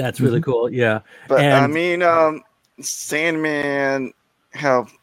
That's 0.00 0.20
really 0.20 0.40
cool. 0.40 0.70
Yeah, 0.72 1.00
But 1.28 1.44
I 1.44 1.66
mean, 1.66 2.02
um, 2.02 2.42
Sandman 2.80 4.12
helped 4.52 4.94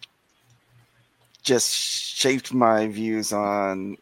just 1.47 1.73
shaped 1.73 2.53
my 2.53 2.87
views 2.87 3.31
on 3.31 3.97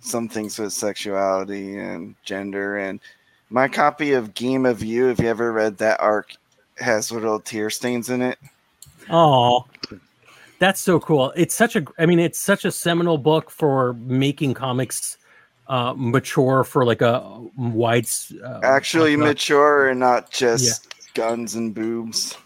some 0.00 0.28
things 0.28 0.58
with 0.58 0.72
sexuality 0.72 1.78
and 1.78 2.16
gender. 2.24 2.78
And 2.78 2.98
my 3.50 3.68
copy 3.68 4.12
of 4.12 4.34
Game 4.34 4.66
of 4.66 4.82
You, 4.82 5.08
if 5.08 5.20
you 5.20 5.28
ever 5.28 5.52
read 5.52 5.78
that 5.78 6.00
arc, 6.00 6.34
has 6.78 7.12
little 7.12 7.38
tear 7.38 7.70
stains 7.70 8.10
in 8.10 8.20
it. 8.20 8.38
Oh, 9.10 9.66
that's 10.58 10.80
so 10.80 10.98
cool. 10.98 11.32
It's 11.36 11.54
such 11.54 11.76
a, 11.76 11.84
I 11.98 12.06
mean, 12.06 12.18
it's 12.18 12.40
such 12.40 12.64
a 12.64 12.72
seminal 12.72 13.18
book 13.18 13.50
for 13.50 13.92
making 13.94 14.54
comics 14.54 15.18
uh, 15.68 15.94
mature 15.96 16.64
for 16.64 16.84
like 16.84 17.02
a 17.02 17.22
wide. 17.56 18.06
Uh, 18.42 18.60
Actually, 18.62 19.16
like 19.16 19.24
a- 19.24 19.28
mature 19.30 19.88
and 19.88 20.00
not 20.00 20.30
just 20.30 20.94
guns 21.14 21.54
and 21.54 21.74
boobs. 21.74 22.36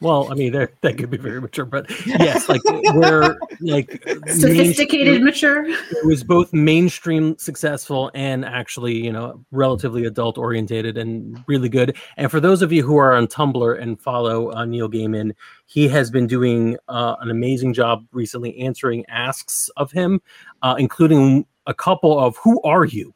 well, 0.00 0.30
I 0.30 0.34
mean, 0.34 0.52
that 0.52 0.70
that 0.80 0.96
could 0.96 1.10
be 1.10 1.18
very 1.18 1.40
mature, 1.40 1.66
but 1.66 1.90
yes, 2.06 2.48
like 2.48 2.62
we're 2.64 3.36
like 3.60 4.02
Sophisticated, 4.28 5.22
mature. 5.22 5.68
It 5.68 6.06
was 6.06 6.24
both 6.24 6.52
mainstream 6.54 7.36
successful 7.36 8.10
and 8.14 8.44
actually, 8.46 8.96
you 8.96 9.12
know, 9.12 9.44
relatively 9.50 10.06
adult 10.06 10.38
orientated 10.38 10.96
and 10.96 11.44
really 11.46 11.68
good. 11.68 11.96
And 12.16 12.30
for 12.30 12.40
those 12.40 12.62
of 12.62 12.72
you 12.72 12.82
who 12.82 12.96
are 12.96 13.14
on 13.14 13.26
Tumblr 13.26 13.78
and 13.80 14.00
follow 14.00 14.52
uh, 14.52 14.64
Neil 14.64 14.88
Gaiman, 14.88 15.32
he 15.66 15.86
has 15.88 16.10
been 16.10 16.26
doing 16.26 16.78
uh, 16.88 17.16
an 17.20 17.30
amazing 17.30 17.74
job 17.74 18.06
recently 18.12 18.58
answering 18.58 19.04
asks 19.10 19.68
of 19.76 19.92
him, 19.92 20.22
uh, 20.62 20.76
including 20.78 21.44
a 21.68 21.74
couple 21.74 22.18
of 22.18 22.36
"Who 22.38 22.60
are 22.62 22.84
you?" 22.84 23.14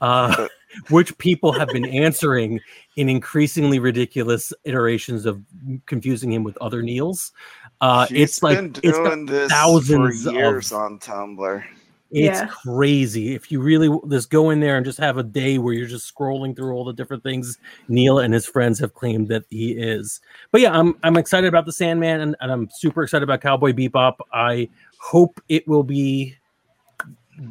Uh, 0.00 0.46
which 0.90 1.16
people 1.18 1.52
have 1.52 1.68
been 1.68 1.86
answering 1.86 2.60
in 2.96 3.08
increasingly 3.08 3.78
ridiculous 3.78 4.52
iterations 4.64 5.24
of 5.24 5.42
confusing 5.86 6.30
him 6.32 6.44
with 6.44 6.56
other 6.58 6.82
Neils. 6.82 7.32
Uh, 7.80 8.06
She's 8.06 8.20
it's 8.20 8.42
like 8.42 8.58
been 8.58 8.76
it's 8.82 8.98
got 8.98 9.26
this 9.26 9.50
thousands 9.50 10.22
for 10.24 10.32
years 10.32 10.72
of 10.72 10.78
on 10.78 10.98
Tumblr. 10.98 11.64
it's 12.10 12.40
Yeah. 12.40 12.46
crazy. 12.46 13.34
If 13.34 13.50
you 13.50 13.60
really 13.60 13.88
just 14.10 14.28
go 14.30 14.50
in 14.50 14.60
there 14.60 14.76
and 14.76 14.84
just 14.84 14.98
have 14.98 15.16
a 15.16 15.22
day 15.22 15.56
where 15.56 15.72
you're 15.72 15.86
just 15.86 16.14
scrolling 16.14 16.54
through 16.54 16.74
all 16.74 16.84
the 16.84 16.92
different 16.92 17.22
things 17.22 17.58
Neil 17.88 18.18
and 18.18 18.34
his 18.34 18.44
friends 18.46 18.78
have 18.80 18.92
claimed 18.92 19.28
that 19.28 19.44
he 19.48 19.72
is. 19.72 20.20
But 20.52 20.60
yeah, 20.60 20.78
I'm 20.78 20.94
I'm 21.04 21.16
excited 21.16 21.48
about 21.48 21.64
the 21.64 21.72
Sandman 21.72 22.20
and, 22.20 22.36
and 22.40 22.52
I'm 22.52 22.68
super 22.74 23.02
excited 23.02 23.24
about 23.24 23.40
Cowboy 23.40 23.72
Bebop. 23.72 24.16
I 24.32 24.68
hope 24.98 25.40
it 25.48 25.66
will 25.66 25.84
be 25.84 26.36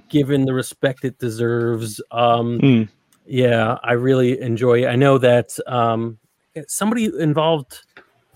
given 0.10 0.46
the 0.46 0.54
respect 0.54 1.06
it 1.06 1.18
deserves. 1.20 2.02
Um 2.12 2.60
Hmm. 2.60 2.82
yeah, 3.26 3.78
I 3.84 3.94
really 3.94 4.40
enjoy 4.42 4.84
it. 4.84 4.88
I 4.88 4.96
know 4.96 5.18
that 5.18 5.50
um 5.68 6.18
somebody 6.68 7.06
involved 7.20 7.80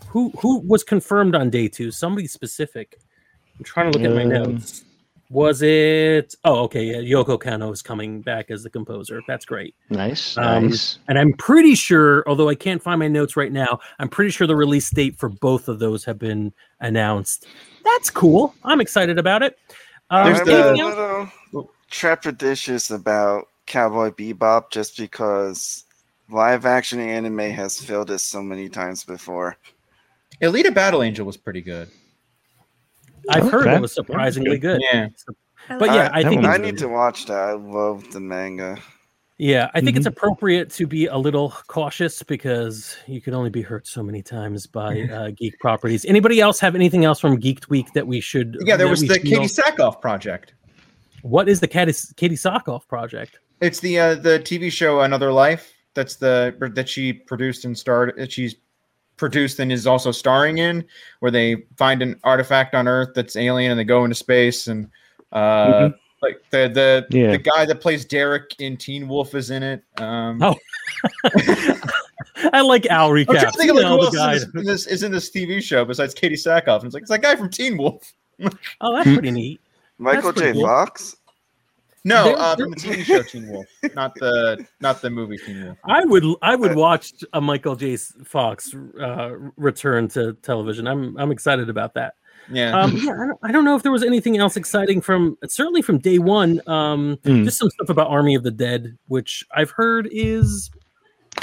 who 0.08 0.32
who 0.40 0.60
was 0.60 0.84
confirmed 0.84 1.36
on 1.36 1.50
day 1.50 1.68
two, 1.68 1.92
somebody 1.92 2.28
specific. 2.28 2.98
I'm 3.58 3.64
trying 3.64 3.92
to 3.92 4.00
look 4.00 4.10
at 4.10 4.16
my 4.16 4.24
Um, 4.24 4.30
notes. 4.54 4.84
Was 5.32 5.62
it? 5.62 6.34
Oh, 6.44 6.62
okay. 6.64 6.86
Yeah, 6.86 6.98
Yoko 7.18 7.38
Kanno 7.40 7.72
is 7.72 7.84
coming 7.84 8.22
back 8.22 8.50
as 8.50 8.64
the 8.64 8.70
composer. 8.72 9.22
That's 9.28 9.46
great. 9.46 9.76
Nice, 9.92 10.36
Um, 10.40 10.70
nice. 10.70 10.98
And 11.08 11.20
I'm 11.20 11.34
pretty 11.34 11.76
sure, 11.76 12.24
although 12.28 12.50
I 12.50 12.56
can't 12.56 12.82
find 12.82 12.98
my 13.00 13.08
notes 13.10 13.38
right 13.38 13.52
now, 13.52 13.80
I'm 14.00 14.10
pretty 14.10 14.32
sure 14.32 14.48
the 14.48 14.56
release 14.56 14.90
date 14.90 15.20
for 15.20 15.30
both 15.30 15.68
of 15.68 15.78
those 15.78 16.04
have 16.06 16.18
been 16.18 16.52
announced. 16.80 17.46
That's 17.86 18.10
cool. 18.10 18.56
I'm 18.64 18.82
excited 18.82 19.20
about 19.20 19.44
it. 19.44 19.56
Um, 20.10 20.26
There's 20.34 20.40
a 20.42 20.46
the- 20.46 20.54
anything 20.58 20.80
else? 20.82 20.96
little 20.96 21.32
trepidatious 21.92 22.94
about 22.94 23.48
Cowboy 23.66 24.10
Bebop 24.12 24.72
just 24.72 24.98
because 24.98 25.86
live 26.30 26.66
action 26.66 27.00
anime 27.00 27.40
has 27.40 27.80
failed 27.80 28.12
us 28.12 28.24
so 28.24 28.42
many 28.42 28.70
times 28.70 29.04
before. 29.04 29.58
Alita 30.42 30.74
Battle 30.74 31.04
Angel 31.04 31.26
was 31.26 31.38
pretty 31.38 31.62
good. 31.62 31.90
I've 33.30 33.50
heard 33.52 33.68
Okay. 33.68 33.76
it 33.76 33.82
was 33.82 33.94
surprisingly 33.94 34.58
good. 34.58 34.82
Yeah. 34.92 35.08
But 35.68 35.88
yeah, 35.88 36.10
I 36.14 36.24
That 36.24 36.30
think 36.30 36.46
I 36.46 36.56
it's, 36.56 36.64
need 36.64 36.78
to 36.80 36.88
watch 36.88 37.26
that. 37.26 37.38
I 37.38 37.52
love 37.54 38.10
the 38.12 38.20
manga. 38.20 38.78
yeah, 39.38 39.70
I 39.74 39.82
think 39.82 39.98
it's 39.98 40.06
appropriate 40.06 40.70
to 40.72 40.88
be 40.88 41.06
a 41.08 41.18
little 41.18 41.54
cautious 41.68 42.24
because 42.24 42.96
you 43.08 43.22
can 43.22 43.34
only 43.34 43.50
be 43.50 43.62
hurt 43.62 43.86
so 43.86 44.02
many 44.02 44.24
times 44.24 44.66
by 44.66 45.02
uh, 45.14 45.30
geek 45.38 45.60
properties. 45.60 46.06
Anybody 46.06 46.40
else 46.42 46.60
have 46.62 46.74
anything 46.76 47.06
else 47.06 47.20
from 47.20 47.40
Geeked 47.40 47.70
Week 47.70 47.92
that 47.94 48.08
we 48.08 48.20
should? 48.20 48.58
Yeah, 48.62 48.78
there 48.78 48.88
was 48.88 49.02
the 49.02 49.14
should 49.16 49.24
Katee 49.24 49.32
know? 49.32 49.42
Sackhoff 49.42 50.02
project. 50.02 50.54
What 51.22 51.50
is 51.50 51.60
the 51.60 51.68
Katee, 51.68 52.14
Katee 52.16 52.34
Sackhoff 52.34 52.88
project? 52.88 53.40
It's 53.62 53.80
the 53.80 54.00
uh, 54.00 54.16
the 54.16 54.40
TV 54.40 54.72
show 54.72 55.02
Another 55.02 55.32
Life. 55.32 55.74
That's 55.94 56.16
the 56.16 56.56
that 56.76 56.88
she 56.88 57.12
produced 57.14 57.66
and 57.66 57.78
starred. 57.78 58.14
that 58.18 58.32
She's 58.32 58.56
produced 59.18 59.60
and 59.60 59.70
is 59.72 59.86
also 59.86 60.12
starring 60.12 60.60
in, 60.60 60.86
where 61.20 61.32
they 61.32 61.58
find 61.78 62.02
an 62.02 62.18
artifact 62.24 62.74
on 62.74 62.88
Earth 62.88 63.10
that's 63.16 63.36
alien 63.36 63.72
and 63.72 63.80
they 63.80 63.84
go 63.84 64.04
into 64.06 64.16
space 64.16 64.68
and 64.68 64.90
uh, 65.34 65.90
like 66.22 66.42
the 66.52 66.70
the 66.70 67.06
Yeah. 67.18 67.32
the 67.32 67.38
guy 67.38 67.66
that 67.66 67.82
plays 67.82 68.06
Derek 68.06 68.56
in 68.60 68.78
Teen 68.78 69.08
Wolf 69.10 69.36
is 69.36 69.50
in 69.52 69.62
it. 69.64 69.84
Um, 69.98 70.42
Oh, 70.42 70.56
I 72.54 72.62
like 72.62 72.86
Al 72.88 73.12
I'm 73.12 73.26
trying 73.26 73.40
to 73.40 73.52
think 73.52 73.64
You 73.66 73.72
of 73.72 73.76
like 73.76 73.84
know, 73.84 73.98
who 73.98 73.98
the 73.98 74.06
else 74.06 74.16
guy. 74.16 74.34
is 74.36 74.44
in, 74.44 74.52
this, 74.54 74.56
in 74.62 74.66
this 74.66 74.88
is 74.88 75.04
in 75.04 75.12
this 75.12 75.30
TV 75.30 75.62
show 75.62 75.84
besides 75.86 76.16
Katee 76.16 76.34
Sackhoff. 76.34 76.78
And 76.78 76.86
it's 76.86 76.94
like 76.94 77.02
it's 77.02 77.10
that 77.12 77.22
guy 77.22 77.36
from 77.36 77.50
Teen 77.50 77.78
Wolf. 77.78 78.14
Oh, 78.82 78.96
that's 78.96 79.04
pretty 79.12 79.32
neat. 79.42 79.60
Michael 80.00 80.32
J. 80.34 80.54
cool. 80.54 80.64
Fox? 80.64 81.16
No, 82.06 82.24
There- 82.24 82.38
uh, 82.40 82.56
from 82.56 82.70
the 82.72 82.76
TV 82.78 83.04
show 83.04 83.22
Teen 83.22 83.50
Wolf, 83.50 83.66
not 83.96 84.16
the 84.16 84.66
not 84.80 85.02
the 85.02 85.10
movie 85.10 85.38
Teen 85.38 85.66
Wolf. 85.66 85.78
I 85.86 86.04
would 86.06 86.24
I 86.42 86.56
would 86.56 86.72
Uh, 86.72 86.76
watch 86.76 87.12
a 87.34 87.42
Michael 87.42 87.76
J. 87.76 87.98
Fox 88.26 88.74
uh, 89.02 89.32
return 89.58 90.08
to 90.10 90.34
television. 90.42 90.88
I'm 90.88 91.18
I'm 91.18 91.32
excited 91.32 91.70
about 91.70 91.94
that. 91.96 92.14
Yeah. 92.52 92.80
Um, 92.80 92.96
yeah, 92.98 93.12
I 93.12 93.28
don't, 93.28 93.40
I 93.44 93.52
don't 93.52 93.64
know 93.66 93.76
if 93.76 93.84
there 93.84 93.92
was 93.92 94.02
anything 94.02 94.38
else 94.38 94.56
exciting 94.58 95.02
from 95.02 95.38
certainly 95.46 95.82
from 95.84 96.00
day 96.00 96.18
one. 96.20 96.62
Um, 96.68 97.20
Hmm. 97.26 97.44
Just 97.44 97.60
some 97.60 97.70
stuff 97.70 97.90
about 97.90 98.08
Army 98.08 98.34
of 98.34 98.42
the 98.44 98.50
Dead, 98.52 98.98
which 99.08 99.44
I've 99.54 99.70
heard 99.70 100.08
is 100.12 100.72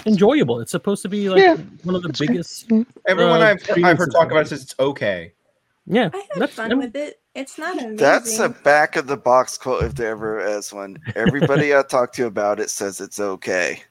enjoyable. 0.07 0.59
It's 0.61 0.71
supposed 0.73 1.03
to 1.03 1.09
be 1.09 1.29
like 1.29 1.43
Yeah, 1.43 1.57
one 1.85 1.95
of 1.95 2.03
the 2.03 2.09
that's 2.09 2.19
biggest. 2.21 2.73
Everyone 3.07 3.41
uh, 3.43 3.55
I've, 3.69 3.85
I've 3.85 3.99
heard 3.99 4.11
talk 4.11 4.31
about 4.31 4.47
it 4.47 4.49
says 4.49 4.63
it's 4.63 4.75
okay. 4.81 5.33
Yeah, 5.87 6.11
I 6.13 6.17
had 6.17 6.27
that's 6.37 6.55
fun 6.55 6.71
I'm- 6.73 6.79
with 6.79 6.97
it. 6.97 7.21
It's 7.37 7.59
not 7.59 7.77
amazing. 7.77 7.97
That's 7.97 8.39
a 8.39 8.49
back 8.49 8.97
of 8.97 9.07
the 9.07 9.17
box 9.19 9.59
quote 9.59 9.85
if 9.85 9.95
there 9.95 10.11
ever 10.11 10.41
is 10.41 10.73
one. 10.73 10.99
Everybody 11.15 11.75
I 11.77 11.83
talk 11.89 12.13
to 12.15 12.27
about 12.27 12.61
it 12.61 12.71
says 12.71 12.99
it's 13.01 13.21
okay. 13.21 13.83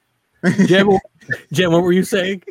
Jen, 0.65 0.87
what- 0.87 1.01
Jen, 1.53 1.71
what 1.71 1.83
were 1.83 1.91
you 1.91 2.03
saying? 2.03 2.41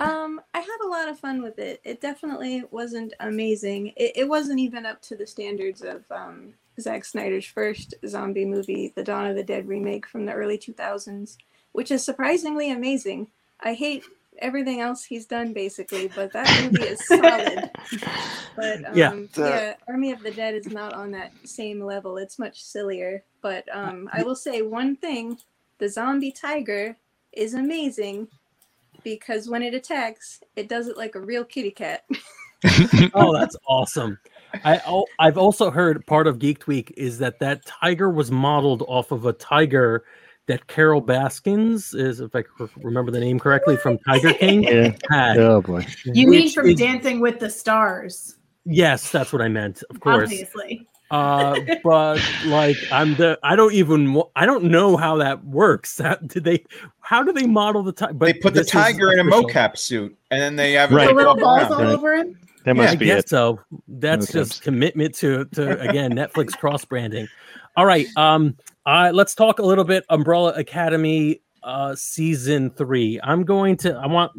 Um, 0.00 0.40
I 0.52 0.60
had 0.60 0.76
a 0.84 0.88
lot 0.88 1.08
of 1.08 1.18
fun 1.18 1.42
with 1.42 1.58
it. 1.58 1.80
It 1.82 2.02
definitely 2.02 2.62
wasn't 2.70 3.14
amazing. 3.20 3.94
It, 3.96 4.12
it 4.16 4.28
wasn't 4.28 4.60
even 4.60 4.84
up 4.84 5.00
to 5.02 5.16
the 5.16 5.26
standards 5.26 5.82
of 5.82 6.04
um, 6.10 6.52
Zack 6.78 7.06
Snyder's 7.06 7.46
first 7.46 7.94
zombie 8.06 8.44
movie, 8.44 8.92
the 8.94 9.02
Dawn 9.02 9.26
of 9.26 9.34
the 9.34 9.42
Dead 9.42 9.66
remake 9.66 10.06
from 10.06 10.26
the 10.26 10.32
early 10.34 10.58
2000s, 10.58 11.38
which 11.72 11.90
is 11.90 12.04
surprisingly 12.04 12.70
amazing. 12.70 13.28
I 13.60 13.72
hate 13.72 14.04
everything 14.38 14.80
else 14.80 15.04
he's 15.04 15.26
done 15.26 15.52
basically, 15.52 16.08
but 16.14 16.32
that 16.32 16.62
movie 16.62 16.82
is 16.82 17.06
solid. 17.06 17.70
But 18.56 18.84
um, 18.88 18.96
Yeah. 18.96 19.10
The- 19.32 19.42
yeah, 19.42 19.74
Army 19.88 20.12
of 20.12 20.22
the 20.22 20.30
Dead 20.30 20.54
is 20.54 20.66
not 20.66 20.94
on 20.94 21.10
that 21.12 21.32
same 21.44 21.80
level. 21.82 22.16
It's 22.18 22.38
much 22.38 22.62
sillier. 22.62 23.22
But 23.42 23.64
um, 23.74 24.08
I 24.12 24.22
will 24.22 24.36
say 24.36 24.62
one 24.62 24.96
thing: 24.96 25.38
the 25.78 25.88
zombie 25.88 26.32
tiger 26.32 26.96
is 27.32 27.54
amazing 27.54 28.28
because 29.04 29.48
when 29.48 29.62
it 29.62 29.74
attacks, 29.74 30.40
it 30.56 30.68
does 30.68 30.88
it 30.88 30.96
like 30.96 31.14
a 31.14 31.20
real 31.20 31.44
kitty 31.44 31.70
cat. 31.70 32.04
oh, 33.14 33.32
that's 33.32 33.56
awesome. 33.68 34.18
I 34.64 34.78
al- 34.78 35.06
I've 35.20 35.38
also 35.38 35.70
heard 35.70 36.04
part 36.06 36.26
of 36.26 36.38
Geeked 36.38 36.66
Week 36.66 36.92
is 36.96 37.18
that 37.18 37.38
that 37.38 37.64
tiger 37.66 38.10
was 38.10 38.32
modeled 38.32 38.82
off 38.88 39.12
of 39.12 39.26
a 39.26 39.32
tiger 39.32 40.04
that 40.48 40.66
Carole 40.66 41.00
Baskins 41.00 41.94
is, 41.94 42.20
if 42.20 42.34
I 42.34 42.42
remember 42.78 43.10
the 43.12 43.20
name 43.20 43.38
correctly, 43.38 43.76
from 43.76 43.98
Tiger 43.98 44.32
King 44.40 44.64
Yeah. 44.64 44.92
had. 45.10 45.38
Oh 45.38 45.62
boy. 45.62 45.86
You 46.04 46.26
mean 46.26 46.50
from 46.50 46.66
is- 46.70 46.78
Dancing 46.78 47.20
with 47.20 47.38
the 47.38 47.48
Stars, 47.50 48.34
Yes, 48.70 49.10
that's 49.10 49.32
what 49.32 49.40
I 49.40 49.48
meant. 49.48 49.82
Of 49.88 50.00
course. 50.00 50.24
obviously. 50.24 50.86
Uh, 51.10 51.58
but 51.84 52.20
like 52.46 52.76
I'm 52.92 53.14
the 53.14 53.38
I 53.42 53.56
don't 53.56 53.72
even 53.72 54.22
I 54.36 54.44
don't 54.44 54.64
know 54.64 54.96
how 54.98 55.16
that 55.18 55.42
works. 55.44 55.98
How, 55.98 56.16
did 56.16 56.44
they? 56.44 56.64
How 57.00 57.22
do 57.22 57.32
they 57.32 57.46
model 57.46 57.82
the 57.82 57.92
tiger? 57.92 58.18
they 58.18 58.34
put 58.34 58.52
the 58.52 58.64
tiger 58.64 59.10
in 59.12 59.20
a 59.20 59.24
mocap 59.24 59.78
suit, 59.78 60.14
and 60.30 60.38
then 60.42 60.56
they 60.56 60.72
have 60.72 60.90
Right. 60.92 61.08
The 61.08 61.14
little 61.14 61.34
balls 61.36 61.62
around. 61.62 61.72
all 61.72 61.78
Right. 61.84 61.94
over 61.94 62.14
him. 62.16 62.38
That 62.64 62.76
Yeah, 62.76 62.82
must 62.82 62.92
I 62.92 62.96
be 62.96 63.06
guess 63.06 63.20
it. 63.22 63.28
so. 63.30 63.58
That's 63.86 64.28
Okay. 64.28 64.40
just 64.40 64.60
commitment 64.62 65.14
to 65.14 65.46
to 65.54 65.80
again 65.80 66.12
Netflix 66.20 66.54
cross 66.58 66.84
branding. 66.84 67.26
All 67.78 67.86
right, 67.86 68.08
um, 68.16 68.56
uh, 68.86 69.12
let's 69.14 69.36
talk 69.36 69.60
a 69.60 69.62
little 69.62 69.84
bit 69.84 70.04
Umbrella 70.10 70.52
Academy 70.54 71.42
uh 71.62 71.94
season 71.94 72.70
three. 72.70 73.20
I'm 73.22 73.44
going 73.44 73.76
to. 73.76 73.94
I 73.94 74.08
want 74.08 74.32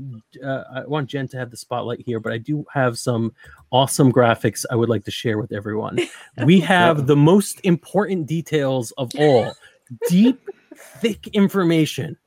uh, 0.43 0.63
I 0.75 0.85
want 0.85 1.09
Jen 1.09 1.25
to 1.29 1.37
have 1.37 1.49
the 1.49 1.55
spotlight 1.55 2.01
here, 2.05 2.19
but 2.19 2.33
I 2.33 2.37
do 2.37 2.65
have 2.73 2.99
some 2.99 3.33
awesome 3.71 4.11
graphics 4.11 4.65
I 4.69 4.75
would 4.75 4.89
like 4.89 5.05
to 5.05 5.11
share 5.11 5.37
with 5.37 5.53
everyone. 5.53 5.99
We 6.43 6.59
have 6.59 7.07
the 7.07 7.15
most 7.15 7.61
important 7.63 8.27
details 8.27 8.91
of 8.97 9.09
all, 9.17 9.55
deep, 10.09 10.41
thick 10.99 11.27
information 11.27 12.17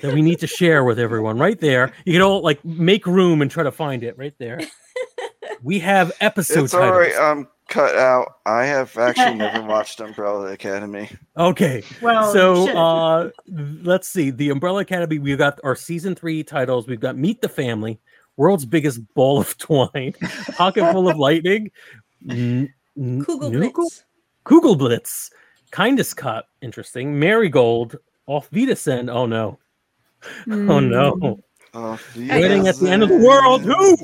that 0.00 0.14
we 0.14 0.22
need 0.22 0.40
to 0.40 0.46
share 0.46 0.84
with 0.84 0.98
everyone 0.98 1.38
right 1.38 1.60
there. 1.60 1.92
You 2.06 2.14
can 2.14 2.22
all 2.22 2.40
like 2.40 2.64
make 2.64 3.06
room 3.06 3.42
and 3.42 3.50
try 3.50 3.62
to 3.62 3.72
find 3.72 4.02
it 4.02 4.16
right 4.16 4.34
there. 4.38 4.58
We 5.64 5.78
have 5.78 6.10
episode 6.20 6.64
It's 6.64 6.74
all 6.74 6.80
titles. 6.80 6.98
right. 6.98 7.14
I'm 7.16 7.46
cut 7.72 7.96
out. 7.96 8.34
I 8.46 8.64
have 8.64 8.96
actually 8.98 9.34
never 9.34 9.62
watched 9.66 10.00
Umbrella 10.00 10.52
Academy. 10.52 11.08
Okay, 11.36 11.82
Well, 12.00 12.32
so 12.32 12.68
uh 12.76 13.30
let's 13.82 14.08
see. 14.08 14.30
The 14.30 14.50
Umbrella 14.50 14.80
Academy. 14.82 15.18
We've 15.18 15.38
got 15.38 15.58
our 15.64 15.74
season 15.76 16.14
three 16.14 16.44
titles. 16.44 16.86
We've 16.86 17.00
got 17.00 17.16
Meet 17.16 17.40
the 17.40 17.48
Family, 17.48 17.98
World's 18.36 18.64
Biggest 18.66 19.00
Ball 19.14 19.40
of 19.40 19.56
Twine, 19.58 20.14
Pocket 20.56 20.92
Full 20.92 21.08
of 21.08 21.16
Lightning, 21.18 21.70
N- 22.28 22.72
N- 22.98 23.24
Kugel 23.24 23.50
Blitz. 23.52 24.04
Kugel 24.44 24.76
Blitz, 24.76 25.30
Kindest 25.70 26.16
Cut, 26.16 26.46
interesting. 26.60 27.18
Marigold, 27.18 27.96
Auf 28.26 28.48
Wiedersehen. 28.52 29.08
Oh 29.08 29.26
no, 29.26 29.58
oh 30.26 30.28
Mm. 30.46 30.90
no. 30.90 31.40
Wedding 32.16 32.68
at 32.68 32.76
the 32.76 32.90
end 32.90 33.02
of 33.02 33.08
the 33.08 33.16
world. 33.16 33.62
Who? 33.62 33.96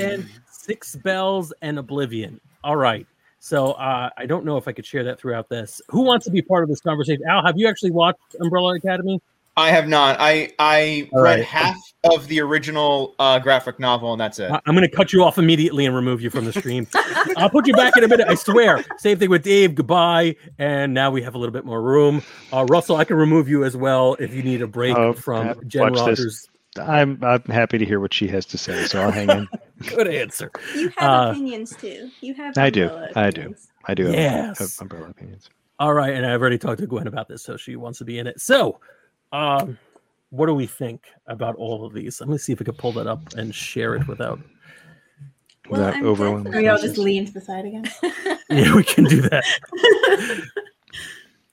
And 0.00 0.24
Six 0.50 0.94
Bells 0.96 1.52
and 1.60 1.78
Oblivion. 1.78 2.40
All 2.64 2.76
right. 2.76 3.06
So 3.40 3.72
uh, 3.72 4.08
I 4.16 4.26
don't 4.26 4.44
know 4.44 4.56
if 4.56 4.68
I 4.68 4.72
could 4.72 4.86
share 4.86 5.02
that 5.04 5.18
throughout 5.18 5.48
this. 5.48 5.80
Who 5.88 6.02
wants 6.02 6.24
to 6.26 6.30
be 6.30 6.42
part 6.42 6.62
of 6.62 6.68
this 6.68 6.80
conversation? 6.80 7.22
Al, 7.28 7.44
have 7.44 7.58
you 7.58 7.66
actually 7.68 7.90
watched 7.90 8.20
Umbrella 8.40 8.76
Academy? 8.76 9.20
I 9.56 9.70
have 9.70 9.86
not. 9.88 10.16
I 10.18 10.50
I 10.58 11.08
All 11.12 11.22
read 11.22 11.40
right. 11.40 11.44
half 11.44 11.76
of 12.04 12.26
the 12.28 12.40
original 12.40 13.14
uh, 13.18 13.38
graphic 13.38 13.78
novel, 13.78 14.12
and 14.12 14.20
that's 14.20 14.38
it. 14.38 14.50
I- 14.50 14.60
I'm 14.64 14.74
going 14.74 14.88
to 14.88 14.96
cut 14.96 15.12
you 15.12 15.22
off 15.24 15.36
immediately 15.38 15.84
and 15.84 15.94
remove 15.94 16.22
you 16.22 16.30
from 16.30 16.44
the 16.46 16.52
stream. 16.54 16.86
I'll 17.36 17.50
put 17.50 17.66
you 17.66 17.74
back 17.74 17.94
in 17.98 18.04
a 18.04 18.08
minute. 18.08 18.28
I 18.28 18.34
swear. 18.34 18.82
Same 18.98 19.18
thing 19.18 19.28
with 19.28 19.42
Dave. 19.42 19.74
Goodbye. 19.74 20.36
And 20.58 20.94
now 20.94 21.10
we 21.10 21.20
have 21.22 21.34
a 21.34 21.38
little 21.38 21.52
bit 21.52 21.66
more 21.66 21.82
room. 21.82 22.22
Uh, 22.52 22.64
Russell, 22.70 22.96
I 22.96 23.04
can 23.04 23.16
remove 23.16 23.46
you 23.48 23.62
as 23.64 23.76
well 23.76 24.14
if 24.18 24.32
you 24.32 24.42
need 24.42 24.62
a 24.62 24.66
break 24.66 24.96
Oh, 24.96 25.12
from 25.12 25.60
Jen 25.66 25.82
watch 25.82 25.94
this. 26.06 26.18
Rogers. 26.20 26.48
I'm 26.80 27.22
I'm 27.22 27.42
happy 27.42 27.76
to 27.76 27.84
hear 27.84 28.00
what 28.00 28.14
she 28.14 28.28
has 28.28 28.46
to 28.46 28.56
say, 28.56 28.84
so 28.84 29.02
I'll 29.02 29.10
hang 29.10 29.28
in. 29.28 29.48
Good 29.96 30.08
answer. 30.08 30.50
You 30.74 30.90
have 30.96 31.10
Uh, 31.10 31.30
opinions 31.30 31.76
too. 31.76 32.10
You 32.20 32.34
have. 32.34 32.56
I 32.58 32.70
do. 32.70 32.84
umbrella 32.88 33.08
I 33.16 33.30
do. 33.30 33.54
I 33.86 33.94
do 33.94 34.04
have 34.06 34.14
Yes. 34.14 34.58
have 34.58 34.70
umbrella 34.80 35.10
opinions. 35.10 35.50
All 35.78 35.94
right, 35.94 36.14
and 36.14 36.24
I've 36.24 36.40
already 36.40 36.58
talked 36.58 36.80
to 36.80 36.86
Gwen 36.86 37.06
about 37.08 37.28
this, 37.28 37.42
so 37.42 37.56
she 37.56 37.76
wants 37.76 37.98
to 37.98 38.04
be 38.04 38.18
in 38.18 38.26
it. 38.26 38.40
So, 38.40 38.78
um, 39.32 39.76
what 40.30 40.46
do 40.46 40.54
we 40.54 40.66
think 40.66 41.06
about 41.26 41.56
all 41.56 41.84
of 41.84 41.92
these? 41.92 42.20
Let 42.20 42.28
me 42.28 42.38
see 42.38 42.52
if 42.52 42.60
I 42.60 42.64
can 42.64 42.74
pull 42.74 42.92
that 42.92 43.06
up 43.06 43.20
and 43.34 43.54
share 43.54 43.94
it 43.96 44.06
without. 44.06 44.38
Well, 45.68 45.80
Without 45.80 45.94
I'm 45.96 46.06
overwhelming. 46.06 46.52
We 46.54 46.68
all 46.68 46.78
just 46.78 46.98
lean 46.98 47.24
to 47.26 47.32
the 47.32 47.40
side 47.40 47.64
again. 47.66 47.84
Yeah, 48.50 48.74
we 48.76 48.84
can 48.84 49.04
do 49.04 49.22
that. 49.22 49.44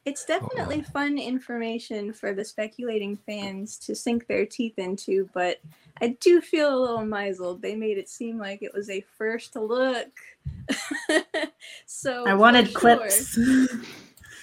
It's 0.10 0.26
definitely 0.26 0.82
fun 0.82 1.20
information 1.20 2.14
for 2.14 2.34
the 2.34 2.44
speculating 2.44 3.16
fans 3.16 3.78
to 3.80 3.94
sink 3.94 4.26
their 4.26 4.44
teeth 4.44 4.80
into, 4.80 5.30
but 5.36 5.60
I 6.02 6.18
do 6.20 6.42
feel 6.42 6.74
a 6.74 6.82
little 6.82 7.06
misled. 7.06 7.62
They 7.62 7.76
made 7.76 8.00
it 8.00 8.10
seem 8.10 8.40
like 8.40 8.64
it 8.64 8.74
was 8.74 8.90
a 8.90 9.02
first 9.20 9.56
look. 9.56 10.10
so 11.86 12.26
I 12.28 12.34
wanted 12.34 12.70
sure- 12.70 12.80
clips. 12.80 13.38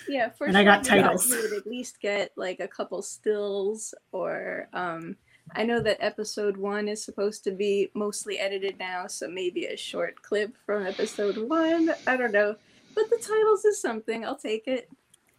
Yeah, 0.08 0.28
for 0.30 0.46
And 0.46 0.56
I 0.56 0.62
got 0.62 0.86
sure, 0.86 0.98
you 0.98 1.02
titles. 1.02 1.28
would 1.30 1.52
at 1.52 1.66
least 1.66 2.00
get 2.00 2.30
like 2.36 2.60
a 2.60 2.68
couple 2.68 3.02
stills, 3.02 3.92
or 4.12 4.68
um, 4.72 5.16
I 5.56 5.64
know 5.64 5.80
that 5.80 5.96
episode 5.98 6.56
one 6.56 6.86
is 6.86 7.04
supposed 7.04 7.42
to 7.42 7.50
be 7.50 7.90
mostly 7.92 8.38
edited 8.38 8.78
now, 8.78 9.08
so 9.08 9.26
maybe 9.28 9.64
a 9.64 9.76
short 9.76 10.22
clip 10.22 10.56
from 10.64 10.86
episode 10.86 11.36
one. 11.48 11.92
I 12.06 12.16
don't 12.16 12.30
know, 12.30 12.54
but 12.94 13.10
the 13.10 13.16
titles 13.16 13.64
is 13.64 13.80
something. 13.80 14.24
I'll 14.24 14.36
take 14.36 14.68
it. 14.68 14.88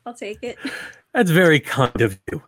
I'll 0.07 0.13
take 0.13 0.41
it. 0.41 0.57
That's 1.13 1.31
very 1.31 1.59
kind 1.59 1.99
of 2.01 2.17
you. 2.31 2.41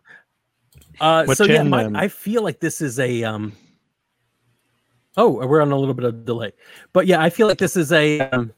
Uh, 0.98 1.26
so 1.34 1.44
yeah, 1.44 1.62
my, 1.62 1.90
I 1.94 2.08
feel 2.08 2.42
like 2.42 2.60
this 2.60 2.80
is 2.80 2.98
a. 2.98 3.22
Um, 3.24 3.52
oh, 5.16 5.46
we're 5.46 5.60
on 5.60 5.70
a 5.70 5.76
little 5.76 5.94
bit 5.94 6.04
of 6.06 6.24
delay, 6.24 6.52
but 6.92 7.06
yeah, 7.06 7.20
I 7.22 7.28
feel 7.30 7.46
like 7.48 7.58
this 7.58 7.76
is 7.76 7.92
a 7.92 8.20
um, 8.30 8.52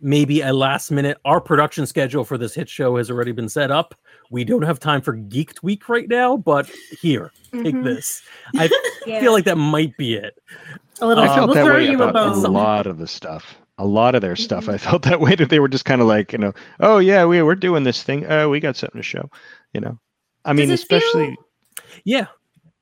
maybe 0.00 0.42
a 0.42 0.52
last 0.52 0.90
minute. 0.90 1.18
Our 1.24 1.40
production 1.40 1.86
schedule 1.86 2.24
for 2.24 2.36
this 2.36 2.54
hit 2.54 2.68
show 2.68 2.96
has 2.96 3.10
already 3.10 3.32
been 3.32 3.48
set 3.48 3.70
up. 3.70 3.94
We 4.30 4.44
don't 4.44 4.62
have 4.62 4.78
time 4.78 5.00
for 5.00 5.16
Geeked 5.16 5.62
Week 5.62 5.88
right 5.88 6.08
now, 6.08 6.36
but 6.36 6.70
here, 7.00 7.32
take 7.52 7.74
Mhm. 7.74 7.84
this. 7.84 8.22
I 8.56 8.68
Yeah. 9.06 9.20
feel 9.20 9.32
like 9.32 9.44
that 9.44 9.56
might 9.56 9.96
be 9.96 10.14
it. 10.14 10.38
A 11.00 11.06
little. 11.06 11.24
I 11.24 11.28
felt 11.34 11.46
we'll 11.48 11.54
that 11.54 11.64
throw 11.64 11.74
way 11.76 11.90
you 11.90 12.02
a 12.02 12.08
about 12.08 12.36
a 12.36 12.48
lot 12.48 12.86
of 12.86 12.98
the 12.98 13.06
stuff. 13.06 13.56
A 13.80 13.86
lot 13.86 14.14
of 14.14 14.20
their 14.20 14.36
stuff. 14.36 14.68
I 14.68 14.74
mm-hmm. 14.74 14.90
felt 14.90 15.02
that 15.04 15.20
way 15.20 15.34
that 15.34 15.48
they 15.48 15.58
were 15.58 15.68
just 15.68 15.86
kind 15.86 16.02
of 16.02 16.06
like, 16.06 16.32
you 16.32 16.38
know, 16.38 16.52
oh 16.80 16.98
yeah, 16.98 17.24
we 17.24 17.40
we're 17.42 17.54
doing 17.54 17.82
this 17.82 18.02
thing. 18.02 18.26
Oh, 18.26 18.50
we 18.50 18.60
got 18.60 18.76
something 18.76 18.98
to 19.00 19.02
show. 19.02 19.30
You 19.72 19.80
know, 19.80 19.98
I 20.44 20.52
mean, 20.52 20.64
it 20.64 20.66
feel- 20.66 20.98
especially. 20.98 21.38
Yeah, 22.04 22.26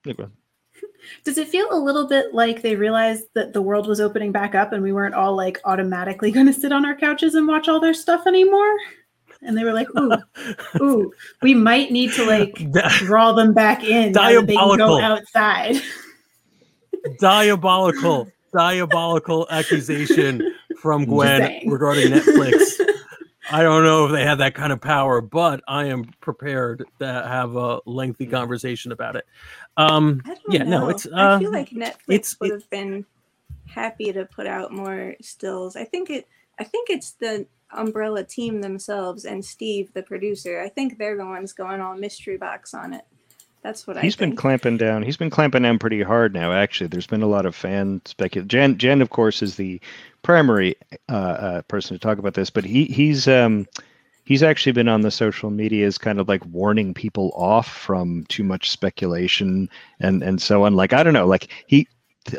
Does 1.23 1.37
it 1.37 1.47
feel 1.47 1.67
a 1.71 1.79
little 1.79 2.05
bit 2.07 2.33
like 2.33 2.61
they 2.61 2.75
realized 2.75 3.25
that 3.33 3.53
the 3.53 3.61
world 3.61 3.87
was 3.87 4.01
opening 4.01 4.31
back 4.31 4.55
up 4.55 4.73
and 4.73 4.83
we 4.83 4.91
weren't 4.91 5.15
all 5.15 5.35
like 5.35 5.59
automatically 5.63 6.31
going 6.33 6.47
to 6.47 6.53
sit 6.53 6.73
on 6.73 6.85
our 6.85 6.95
couches 6.95 7.35
and 7.35 7.47
watch 7.47 7.69
all 7.69 7.79
their 7.79 7.93
stuff 7.93 8.27
anymore? 8.27 8.75
And 9.41 9.57
they 9.57 9.63
were 9.63 9.71
like, 9.71 9.87
"Ooh, 9.97 10.17
ooh, 10.81 11.13
we 11.41 11.53
might 11.53 11.91
need 11.91 12.11
to 12.13 12.25
like 12.25 12.55
draw 12.97 13.31
them 13.31 13.53
back 13.53 13.85
in 13.85 14.11
now 14.11 14.27
they 14.27 14.35
can 14.35 14.45
Diabolical. 14.47 14.97
go 14.97 15.01
outside." 15.01 15.77
diabolical, 17.19 18.29
diabolical 18.53 19.47
accusation 19.49 20.53
from 20.81 21.05
Gwen 21.05 21.67
regarding 21.69 22.07
Netflix. 22.11 22.79
I 23.51 23.63
don't 23.63 23.83
know 23.83 24.05
if 24.05 24.11
they 24.11 24.23
have 24.25 24.37
that 24.39 24.53
kind 24.53 24.71
of 24.71 24.79
power, 24.79 25.21
but 25.21 25.61
I 25.67 25.85
am 25.85 26.05
prepared 26.21 26.85
to 26.99 27.05
have 27.07 27.55
a 27.55 27.79
lengthy 27.87 28.27
conversation 28.27 28.91
about 28.91 29.15
it. 29.15 29.25
Um, 29.75 30.21
I 30.25 30.29
don't 30.35 30.41
yeah, 30.51 30.63
know. 30.63 30.81
no, 30.81 30.89
it's. 30.89 31.07
I 31.07 31.33
Uh, 31.33 31.39
feel 31.39 31.51
like 31.51 31.69
Netflix 31.71 31.95
it's- 32.09 32.35
would 32.39 32.51
it- 32.51 32.53
have 32.53 32.69
been 32.69 33.05
happy 33.67 34.11
to 34.13 34.25
put 34.25 34.45
out 34.47 34.71
more 34.71 35.15
stills. 35.21 35.75
I 35.75 35.83
think 35.83 36.09
it. 36.09 36.27
I 36.59 36.63
think 36.63 36.89
it's 36.89 37.11
the 37.13 37.47
Umbrella 37.71 38.23
team 38.23 38.61
themselves 38.61 39.25
and 39.25 39.43
Steve, 39.43 39.93
the 39.93 40.03
producer. 40.03 40.59
I 40.61 40.69
think 40.69 40.97
they're 40.97 41.17
the 41.17 41.25
ones 41.25 41.53
going 41.53 41.81
all 41.81 41.95
mystery 41.95 42.37
box 42.37 42.73
on 42.73 42.93
it. 42.93 43.03
That's 43.61 43.85
what 43.87 43.97
I 43.97 44.01
He's 44.01 44.15
been 44.15 44.35
clamping 44.35 44.77
down. 44.77 45.03
He's 45.03 45.17
been 45.17 45.29
clamping 45.29 45.63
down 45.63 45.79
pretty 45.79 46.01
hard 46.01 46.33
now. 46.33 46.51
Actually, 46.53 46.87
there's 46.87 47.07
been 47.07 47.21
a 47.23 47.27
lot 47.27 47.45
of 47.45 47.55
fan 47.55 48.01
speculation. 48.05 48.47
Jen, 48.47 48.77
Jen, 48.77 49.01
of 49.01 49.09
course, 49.09 49.41
is 49.41 49.55
the 49.55 49.81
primary 50.21 50.75
uh, 51.09 51.13
uh, 51.13 51.61
person 51.63 51.95
to 51.95 51.99
talk 51.99 52.17
about 52.17 52.33
this, 52.33 52.49
but 52.49 52.63
he 52.63 52.85
he's 52.85 53.27
um, 53.27 53.67
he's 54.25 54.43
actually 54.43 54.73
been 54.73 54.87
on 54.87 55.01
the 55.01 55.11
social 55.11 55.49
media 55.49 55.79
medias, 55.79 55.97
kind 55.97 56.19
of 56.19 56.27
like 56.27 56.45
warning 56.45 56.93
people 56.93 57.31
off 57.35 57.67
from 57.67 58.25
too 58.29 58.43
much 58.43 58.69
speculation 58.69 59.69
and 59.99 60.23
and 60.23 60.41
so 60.41 60.63
on. 60.63 60.75
Like 60.75 60.93
I 60.93 61.03
don't 61.03 61.13
know, 61.13 61.27
like 61.27 61.49
he. 61.67 61.87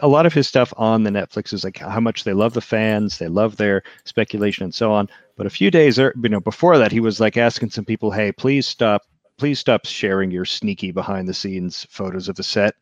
A 0.02 0.08
lot 0.08 0.26
of 0.26 0.32
his 0.32 0.46
stuff 0.46 0.72
on 0.76 1.02
the 1.02 1.10
Netflix 1.10 1.52
is 1.52 1.64
like 1.64 1.78
how 1.78 1.98
much 1.98 2.22
they 2.22 2.34
love 2.34 2.52
the 2.52 2.60
fans, 2.60 3.18
they 3.18 3.26
love 3.26 3.56
their 3.56 3.82
speculation 4.04 4.62
and 4.62 4.74
so 4.74 4.92
on. 4.92 5.08
But 5.36 5.46
a 5.46 5.50
few 5.50 5.68
days, 5.68 5.98
er, 5.98 6.14
you 6.22 6.28
know, 6.28 6.38
before 6.38 6.78
that, 6.78 6.92
he 6.92 7.00
was 7.00 7.18
like 7.18 7.36
asking 7.36 7.70
some 7.70 7.86
people, 7.86 8.12
"Hey, 8.12 8.30
please 8.30 8.68
stop 8.68 9.02
please 9.40 9.58
stop 9.58 9.86
sharing 9.86 10.30
your 10.30 10.44
sneaky 10.44 10.92
behind 10.92 11.26
the 11.26 11.32
scenes 11.32 11.86
photos 11.88 12.28
of 12.28 12.36
the 12.36 12.42
set. 12.42 12.74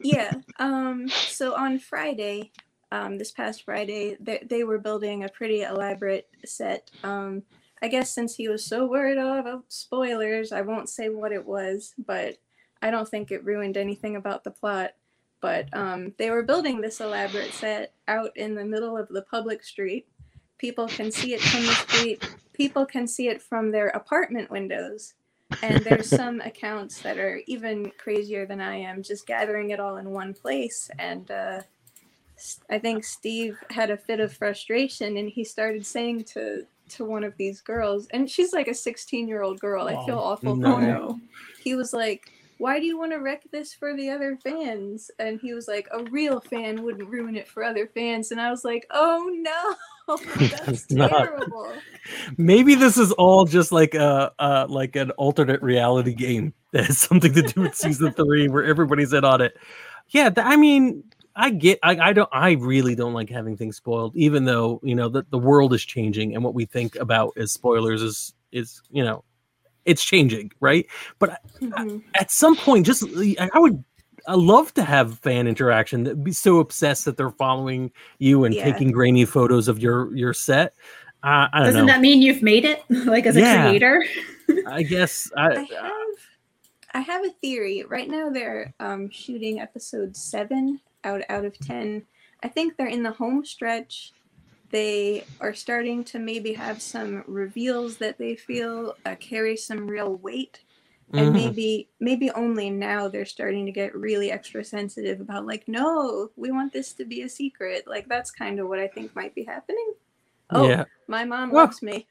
yeah. 0.00 0.32
Um. 0.60 1.08
So 1.08 1.56
on 1.56 1.80
Friday, 1.80 2.52
um, 2.92 3.18
this 3.18 3.32
past 3.32 3.64
Friday, 3.64 4.16
they 4.20 4.44
they 4.48 4.64
were 4.64 4.78
building 4.78 5.24
a 5.24 5.28
pretty 5.28 5.62
elaborate 5.62 6.28
set. 6.44 6.90
Um, 7.02 7.42
I 7.82 7.88
guess 7.88 8.14
since 8.14 8.34
he 8.34 8.48
was 8.48 8.64
so 8.64 8.86
worried 8.86 9.18
about 9.18 9.64
spoilers, 9.68 10.52
I 10.52 10.62
won't 10.62 10.88
say 10.88 11.08
what 11.08 11.32
it 11.32 11.44
was, 11.44 11.94
but 11.98 12.38
I 12.80 12.90
don't 12.90 13.08
think 13.08 13.30
it 13.30 13.44
ruined 13.44 13.76
anything 13.76 14.16
about 14.16 14.44
the 14.44 14.50
plot. 14.50 14.92
But 15.40 15.68
um, 15.76 16.14
they 16.18 16.30
were 16.30 16.42
building 16.42 16.80
this 16.80 17.00
elaborate 17.00 17.52
set 17.52 17.92
out 18.08 18.36
in 18.36 18.54
the 18.54 18.64
middle 18.64 18.96
of 18.96 19.08
the 19.08 19.22
public 19.22 19.62
street. 19.62 20.08
People 20.58 20.88
can 20.88 21.12
see 21.12 21.34
it 21.34 21.40
from 21.42 21.62
the 21.62 21.72
street. 21.72 22.36
People 22.54 22.86
can 22.86 23.06
see 23.06 23.28
it 23.28 23.42
from 23.42 23.70
their 23.70 23.88
apartment 23.88 24.50
windows. 24.50 25.14
And 25.62 25.84
there's 25.84 26.08
some 26.22 26.40
accounts 26.40 27.02
that 27.02 27.18
are 27.18 27.42
even 27.46 27.92
crazier 27.98 28.46
than 28.46 28.60
I 28.60 28.76
am, 28.76 29.02
just 29.02 29.26
gathering 29.26 29.70
it 29.70 29.80
all 29.80 29.98
in 29.98 30.10
one 30.10 30.32
place. 30.32 30.90
And 30.98 31.30
uh, 31.30 31.62
I 32.70 32.78
think 32.78 33.04
Steve 33.04 33.56
had 33.70 33.90
a 33.90 33.96
fit 33.96 34.20
of 34.20 34.32
frustration, 34.32 35.16
and 35.16 35.28
he 35.28 35.44
started 35.44 35.84
saying 35.86 36.24
to 36.34 36.66
to 36.90 37.04
one 37.04 37.24
of 37.24 37.36
these 37.36 37.60
girls, 37.60 38.06
and 38.12 38.30
she's 38.30 38.52
like 38.52 38.68
a 38.68 38.74
16 38.74 39.26
year 39.26 39.42
old 39.42 39.58
girl. 39.60 39.88
I 39.88 40.04
feel 40.06 40.18
Oh, 40.18 40.32
awful 40.32 40.54
no. 40.56 40.76
her. 40.76 41.08
He 41.60 41.74
was 41.74 41.92
like, 41.92 42.30
"Why 42.58 42.78
do 42.78 42.86
you 42.86 42.96
want 42.96 43.10
to 43.12 43.18
wreck 43.18 43.42
this 43.50 43.74
for 43.74 43.96
the 43.96 44.08
other 44.10 44.36
fans?" 44.44 45.10
And 45.18 45.40
he 45.40 45.52
was 45.52 45.66
like, 45.66 45.88
"A 45.92 46.04
real 46.04 46.40
fan 46.40 46.82
wouldn't 46.84 47.08
ruin 47.08 47.34
it 47.36 47.48
for 47.48 47.64
other 47.64 47.88
fans." 47.88 48.30
And 48.30 48.40
I 48.40 48.50
was 48.50 48.64
like, 48.64 48.86
"Oh 48.92 49.28
no, 49.34 50.16
that's 50.36 50.86
terrible." 50.86 51.72
maybe 52.36 52.76
this 52.76 52.96
is 52.96 53.10
all 53.12 53.44
just 53.44 53.72
like 53.72 53.94
a 53.94 54.32
uh, 54.38 54.66
like 54.68 54.94
an 54.96 55.10
alternate 55.12 55.62
reality 55.62 56.14
game 56.14 56.54
that 56.70 56.84
has 56.86 56.98
something 57.08 57.32
to 57.32 57.42
do 57.42 57.62
with 57.62 57.74
season 57.74 58.12
three, 58.12 58.48
where 58.48 58.64
everybody's 58.64 59.12
in 59.12 59.24
on 59.24 59.40
it. 59.40 59.56
Yeah, 60.10 60.30
th- 60.30 60.46
I 60.46 60.54
mean, 60.54 61.02
I 61.36 61.50
get, 61.50 61.78
I, 61.82 61.98
I 61.98 62.12
don't, 62.14 62.28
I 62.32 62.52
really 62.52 62.94
don't 62.94 63.12
like 63.12 63.28
having 63.28 63.56
things 63.56 63.76
spoiled, 63.76 64.16
even 64.16 64.46
though 64.46 64.80
you 64.82 64.94
know 64.94 65.08
that 65.10 65.30
the 65.30 65.38
world 65.38 65.74
is 65.74 65.84
changing 65.84 66.34
and 66.34 66.42
what 66.42 66.54
we 66.54 66.64
think 66.64 66.96
about 66.96 67.34
as 67.36 67.52
spoilers 67.52 68.02
is 68.02 68.34
is 68.52 68.80
you 68.90 69.04
know, 69.04 69.22
it's 69.84 70.02
changing, 70.02 70.50
right? 70.60 70.86
But 71.18 71.42
Mhm. 71.60 72.02
at 72.14 72.30
some 72.30 72.56
point, 72.56 72.86
just 72.86 73.04
I 73.38 73.50
I 73.52 73.58
would. 73.58 73.84
I 74.28 74.34
love 74.34 74.74
to 74.74 74.82
have 74.82 75.20
fan 75.20 75.46
interaction 75.46 76.02
that 76.02 76.24
be 76.24 76.32
so 76.32 76.58
obsessed 76.58 77.04
that 77.04 77.16
they're 77.16 77.30
following 77.30 77.92
you 78.18 78.44
and 78.44 78.56
Yeah. 78.56 78.64
taking 78.64 78.90
grainy 78.90 79.24
photos 79.24 79.68
of 79.68 79.78
your 79.78 80.12
your 80.16 80.32
set. 80.32 80.74
Uh, 81.22 81.46
I 81.52 81.58
don't 81.58 81.66
Doesn't 81.66 81.86
know. 81.86 81.92
that 81.92 82.00
mean 82.00 82.22
you've 82.22 82.42
made 82.42 82.64
it? 82.64 82.82
like 82.90 83.26
as 83.26 83.36
a 83.36 83.40
Yeah. 83.40 83.68
creator? 83.68 84.04
I 84.66 84.82
guess 84.90 85.30
I 85.36 85.48
I, 85.52 85.58
have 85.60 86.16
I 86.94 87.00
have 87.00 87.24
a 87.24 87.30
theory. 87.40 87.84
Right 87.86 88.08
now 88.08 88.30
they're 88.30 88.74
um, 88.80 89.10
shooting 89.10 89.60
episode 89.60 90.16
seven 90.16 90.80
out 91.06 91.22
out 91.30 91.44
of 91.46 91.58
ten. 91.58 92.02
I 92.42 92.48
think 92.48 92.76
they're 92.76 92.86
in 92.98 93.02
the 93.02 93.12
home 93.12 93.44
stretch. 93.44 94.12
They 94.70 95.24
are 95.40 95.54
starting 95.54 96.04
to 96.04 96.18
maybe 96.18 96.52
have 96.54 96.82
some 96.82 97.22
reveals 97.26 97.96
that 97.98 98.18
they 98.18 98.34
feel 98.36 98.94
uh, 99.06 99.14
carry 99.20 99.56
some 99.56 99.86
real 99.86 100.16
weight. 100.16 100.60
and 101.12 101.28
Mhm. 101.28 101.32
maybe 101.34 101.88
maybe 102.00 102.30
only 102.32 102.68
now 102.68 103.06
they're 103.06 103.24
starting 103.24 103.64
to 103.66 103.70
get 103.70 103.94
really 103.94 104.32
extra 104.32 104.64
sensitive 104.64 105.20
about 105.20 105.46
like 105.46 105.62
no 105.68 106.32
we 106.34 106.50
want 106.50 106.72
this 106.72 106.92
to 106.94 107.04
be 107.04 107.22
a 107.22 107.28
secret 107.28 107.86
like 107.86 108.08
that's 108.08 108.32
kind 108.32 108.58
of 108.58 108.66
what 108.66 108.80
i 108.80 108.88
think 108.88 109.14
might 109.14 109.32
be 109.32 109.44
happening 109.44 109.92
oh 110.50 110.66
Yeah. 110.68 110.82
my 111.06 111.24
mom 111.24 111.52
Well- 111.52 111.66
loves 111.66 111.80
me 111.80 112.08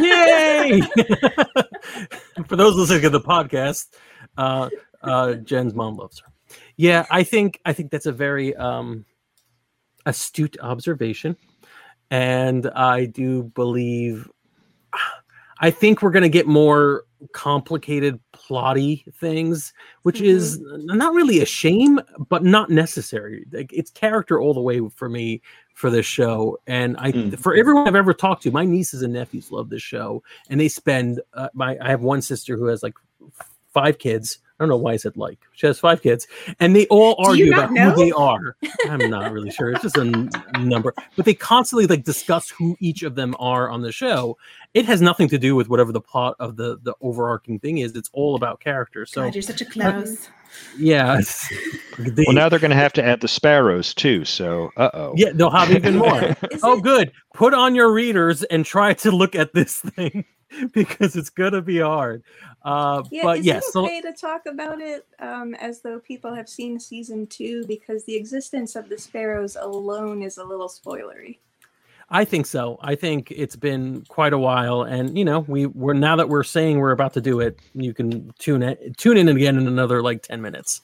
Yay! 0.00 0.80
For 2.48 2.56
those 2.56 2.74
listening 2.74 3.02
to 3.02 3.10
the 3.10 3.20
podcast, 3.20 3.88
uh, 4.38 4.70
uh, 5.02 5.34
Jen's 5.34 5.74
mom 5.74 5.96
loves 5.96 6.20
her. 6.20 6.31
Yeah, 6.82 7.06
I 7.12 7.22
think 7.22 7.60
I 7.64 7.72
think 7.72 7.92
that's 7.92 8.06
a 8.06 8.12
very 8.12 8.56
um, 8.56 9.04
astute 10.04 10.56
observation, 10.60 11.36
and 12.10 12.68
I 12.70 13.04
do 13.04 13.44
believe. 13.44 14.28
I 15.60 15.70
think 15.70 16.02
we're 16.02 16.10
going 16.10 16.24
to 16.24 16.28
get 16.28 16.48
more 16.48 17.04
complicated, 17.30 18.18
plotty 18.32 19.04
things, 19.14 19.72
which 20.02 20.20
is 20.20 20.58
not 20.60 21.14
really 21.14 21.40
a 21.40 21.46
shame, 21.46 22.00
but 22.28 22.42
not 22.42 22.68
necessary. 22.68 23.46
Like, 23.52 23.72
it's 23.72 23.92
character 23.92 24.40
all 24.40 24.52
the 24.52 24.60
way 24.60 24.80
for 24.96 25.08
me 25.08 25.40
for 25.74 25.88
this 25.88 26.04
show, 26.04 26.58
and 26.66 26.96
I 26.98 27.12
Mm. 27.12 27.38
for 27.38 27.54
everyone 27.54 27.86
I've 27.86 27.94
ever 27.94 28.12
talked 28.12 28.42
to, 28.42 28.50
my 28.50 28.64
nieces 28.64 29.02
and 29.02 29.12
nephews 29.12 29.52
love 29.52 29.70
this 29.70 29.82
show, 29.82 30.24
and 30.50 30.58
they 30.58 30.68
spend. 30.68 31.20
Uh, 31.32 31.48
my 31.54 31.78
I 31.80 31.90
have 31.90 32.02
one 32.02 32.22
sister 32.22 32.56
who 32.56 32.64
has 32.64 32.82
like 32.82 32.94
five 33.72 33.98
kids. 33.98 34.40
I 34.62 34.64
don't 34.64 34.68
know 34.68 34.76
why 34.76 34.92
I 34.92 34.96
said 34.96 35.16
like. 35.16 35.38
She 35.54 35.66
has 35.66 35.80
five 35.80 36.02
kids, 36.02 36.28
and 36.60 36.76
they 36.76 36.86
all 36.86 37.16
argue 37.18 37.52
about 37.52 37.72
know? 37.72 37.90
who 37.90 38.04
they 38.04 38.12
are. 38.12 38.56
I'm 38.88 39.10
not 39.10 39.32
really 39.32 39.50
sure. 39.50 39.70
It's 39.72 39.82
just 39.82 39.96
a 39.96 40.02
n- 40.02 40.30
number, 40.60 40.94
but 41.16 41.24
they 41.24 41.34
constantly 41.34 41.86
like 41.88 42.04
discuss 42.04 42.48
who 42.48 42.76
each 42.78 43.02
of 43.02 43.16
them 43.16 43.34
are 43.40 43.68
on 43.68 43.82
the 43.82 43.90
show. 43.90 44.38
It 44.72 44.86
has 44.86 45.02
nothing 45.02 45.28
to 45.30 45.38
do 45.38 45.56
with 45.56 45.68
whatever 45.68 45.90
the 45.90 46.00
plot 46.00 46.36
of 46.38 46.56
the 46.56 46.78
the 46.80 46.94
overarching 47.00 47.58
thing 47.58 47.78
is. 47.78 47.96
It's 47.96 48.08
all 48.12 48.36
about 48.36 48.60
character. 48.60 49.04
So 49.04 49.22
God, 49.24 49.34
you're 49.34 49.42
such 49.42 49.60
a 49.60 49.64
Klaus. 49.64 50.28
yeah, 50.78 51.14
it's- 51.18 51.52
they- 51.98 52.24
Well, 52.26 52.36
now 52.36 52.48
they're 52.48 52.58
going 52.60 52.70
to 52.70 52.76
have 52.76 52.92
to 52.94 53.04
add 53.04 53.20
the 53.20 53.28
sparrows 53.28 53.92
too. 53.94 54.24
So, 54.24 54.70
uh 54.76 54.90
oh. 54.94 55.14
yeah, 55.16 55.30
they'll 55.34 55.50
have 55.50 55.70
even 55.72 55.96
more. 55.96 56.36
Oh, 56.62 56.78
it- 56.78 56.82
good. 56.84 57.12
Put 57.34 57.54
on 57.54 57.74
your 57.74 57.92
readers 57.92 58.42
and 58.44 58.64
try 58.64 58.92
to 58.94 59.10
look 59.10 59.34
at 59.34 59.54
this 59.54 59.80
thing 59.80 60.24
because 60.72 61.16
it's 61.16 61.30
gonna 61.30 61.62
be 61.62 61.78
hard. 61.78 62.22
Uh, 62.62 63.02
Yeah, 63.10 63.22
but 63.24 63.38
is 63.40 63.46
yes, 63.46 63.66
it 63.66 63.72
so- 63.72 63.84
okay 63.84 64.00
to 64.00 64.12
talk 64.12 64.46
about 64.46 64.80
it 64.80 65.06
um, 65.18 65.54
as 65.54 65.80
though 65.80 65.98
people 65.98 66.34
have 66.34 66.48
seen 66.48 66.78
season 66.78 67.26
two? 67.26 67.64
Because 67.66 68.04
the 68.04 68.16
existence 68.16 68.76
of 68.76 68.88
the 68.88 68.98
sparrows 68.98 69.56
alone 69.56 70.22
is 70.22 70.38
a 70.38 70.44
little 70.44 70.68
spoilery. 70.68 71.38
I 72.10 72.26
think 72.26 72.44
so. 72.44 72.78
I 72.82 72.94
think 72.94 73.30
it's 73.30 73.56
been 73.56 74.04
quite 74.08 74.34
a 74.34 74.38
while, 74.38 74.82
and 74.82 75.16
you 75.16 75.24
know, 75.24 75.40
we 75.40 75.66
we're 75.66 75.94
now 75.94 76.14
that 76.16 76.28
we're 76.28 76.42
saying 76.42 76.78
we're 76.78 76.90
about 76.90 77.14
to 77.14 77.22
do 77.22 77.40
it, 77.40 77.58
you 77.74 77.94
can 77.94 78.32
tune 78.38 78.62
in 78.62 78.94
tune 78.98 79.16
in 79.16 79.28
again 79.28 79.56
in 79.56 79.66
another 79.66 80.02
like 80.02 80.22
ten 80.22 80.42
minutes. 80.42 80.82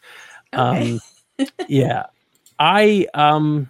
Okay. 0.54 0.92
Um, 0.92 1.46
yeah, 1.68 2.07
I 2.59 3.07
um, 3.12 3.68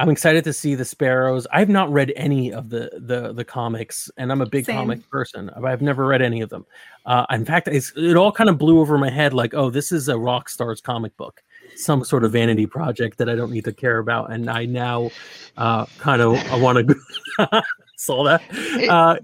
I'm 0.00 0.08
excited 0.08 0.44
to 0.44 0.52
see 0.54 0.74
the 0.74 0.84
sparrows. 0.84 1.46
I've 1.52 1.68
not 1.68 1.92
read 1.92 2.12
any 2.16 2.52
of 2.52 2.70
the 2.70 2.90
the 2.94 3.34
the 3.34 3.44
comics, 3.44 4.10
and 4.16 4.32
I'm 4.32 4.40
a 4.40 4.46
big 4.46 4.64
Same. 4.64 4.76
comic 4.76 5.08
person. 5.10 5.50
I've 5.50 5.82
never 5.82 6.06
read 6.06 6.22
any 6.22 6.40
of 6.40 6.48
them. 6.48 6.64
Uh, 7.04 7.26
in 7.30 7.44
fact, 7.44 7.68
it's, 7.68 7.92
it 7.96 8.16
all 8.16 8.32
kind 8.32 8.48
of 8.48 8.56
blew 8.56 8.80
over 8.80 8.96
my 8.96 9.10
head. 9.10 9.34
Like, 9.34 9.52
oh, 9.52 9.68
this 9.68 9.92
is 9.92 10.08
a 10.08 10.18
rock 10.18 10.48
star's 10.48 10.80
comic 10.80 11.14
book, 11.18 11.42
some 11.76 12.02
sort 12.02 12.24
of 12.24 12.32
vanity 12.32 12.64
project 12.64 13.18
that 13.18 13.28
I 13.28 13.34
don't 13.34 13.50
need 13.52 13.66
to 13.66 13.74
care 13.74 13.98
about, 13.98 14.32
and 14.32 14.48
I 14.48 14.64
now 14.64 15.10
uh, 15.58 15.84
kind 15.98 16.22
of 16.22 16.34
I 16.50 16.56
want 16.56 16.88
to 16.88 17.62
saw 17.96 18.24
that. 18.24 18.42
Uh, 18.88 19.16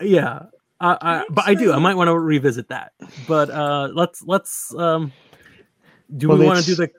yeah, 0.00 0.44
I, 0.80 0.98
I, 1.00 1.24
but 1.30 1.48
I 1.48 1.54
do. 1.54 1.72
I 1.72 1.80
might 1.80 1.96
want 1.96 2.06
to 2.06 2.16
revisit 2.16 2.68
that. 2.68 2.92
But 3.26 3.50
uh, 3.50 3.88
let's 3.92 4.22
let's. 4.22 4.72
Um, 4.76 5.12
do 6.16 6.28
Well, 6.28 6.38
we 6.38 6.44
want 6.44 6.58
to 6.58 6.64
do 6.66 6.74
the 6.74 6.90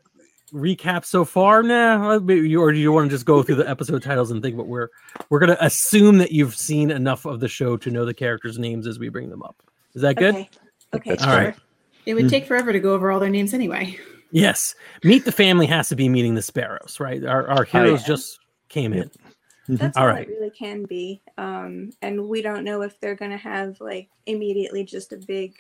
recap 0.54 1.06
so 1.06 1.26
far? 1.26 1.64
Nah, 1.64 2.16
or 2.16 2.20
do 2.20 2.34
you 2.36 2.92
want 2.92 3.10
to 3.10 3.16
just 3.16 3.26
go 3.26 3.44
through 3.44 3.56
the 3.56 3.70
episode 3.70 4.04
titles 4.04 4.32
and 4.32 4.42
think? 4.42 4.56
But 4.56 4.68
we're 4.68 4.90
we're 5.30 5.40
gonna 5.40 5.58
assume 5.60 6.18
that 6.20 6.32
you've 6.32 6.56
seen 6.56 6.92
enough 6.92 7.26
of 7.26 7.40
the 7.40 7.48
show 7.48 7.78
to 7.78 7.90
know 7.90 8.06
the 8.06 8.14
characters' 8.14 8.60
names 8.60 8.88
as 8.88 9.00
we 9.00 9.10
bring 9.10 9.30
them 9.30 9.44
up. 9.44 9.62
Is 9.96 10.02
that 10.02 10.16
good? 10.16 10.36
Okay. 10.36 10.50
Okay. 10.94 11.10
That's 11.12 11.24
All 11.26 11.36
right. 11.36 11.56
It 12.06 12.14
would 12.14 12.26
Mm. 12.26 12.30
take 12.30 12.46
forever 12.46 12.72
to 12.74 12.80
go 12.80 12.94
over 12.94 13.12
all 13.12 13.20
their 13.20 13.30
names 13.30 13.54
anyway. 13.54 13.98
Yes. 14.32 14.76
Meet 15.04 15.26
the 15.26 15.32
family 15.32 15.66
has 15.68 15.90
to 15.90 15.96
be 15.96 16.10
meeting 16.10 16.36
the 16.36 16.42
sparrows, 16.42 16.98
right? 17.00 17.24
Our 17.24 17.48
our 17.50 17.64
heroes 17.64 18.02
yeah. 18.02 18.08
just 18.08 18.40
came 18.70 18.94
in. 18.94 19.10
That's 19.70 19.96
All 19.96 20.04
all, 20.04 20.10
right. 20.10 20.28
it 20.28 20.32
really 20.32 20.50
can 20.50 20.84
be. 20.84 21.22
Um, 21.38 21.92
and 22.02 22.28
we 22.28 22.42
don't 22.42 22.66
know 22.66 22.82
if 22.82 23.00
they're 23.00 23.16
going 23.16 23.32
to 23.32 23.38
have 23.38 23.80
like 23.80 24.10
immediately 24.26 24.84
just 24.84 25.14
a 25.14 25.18
big 25.18 25.54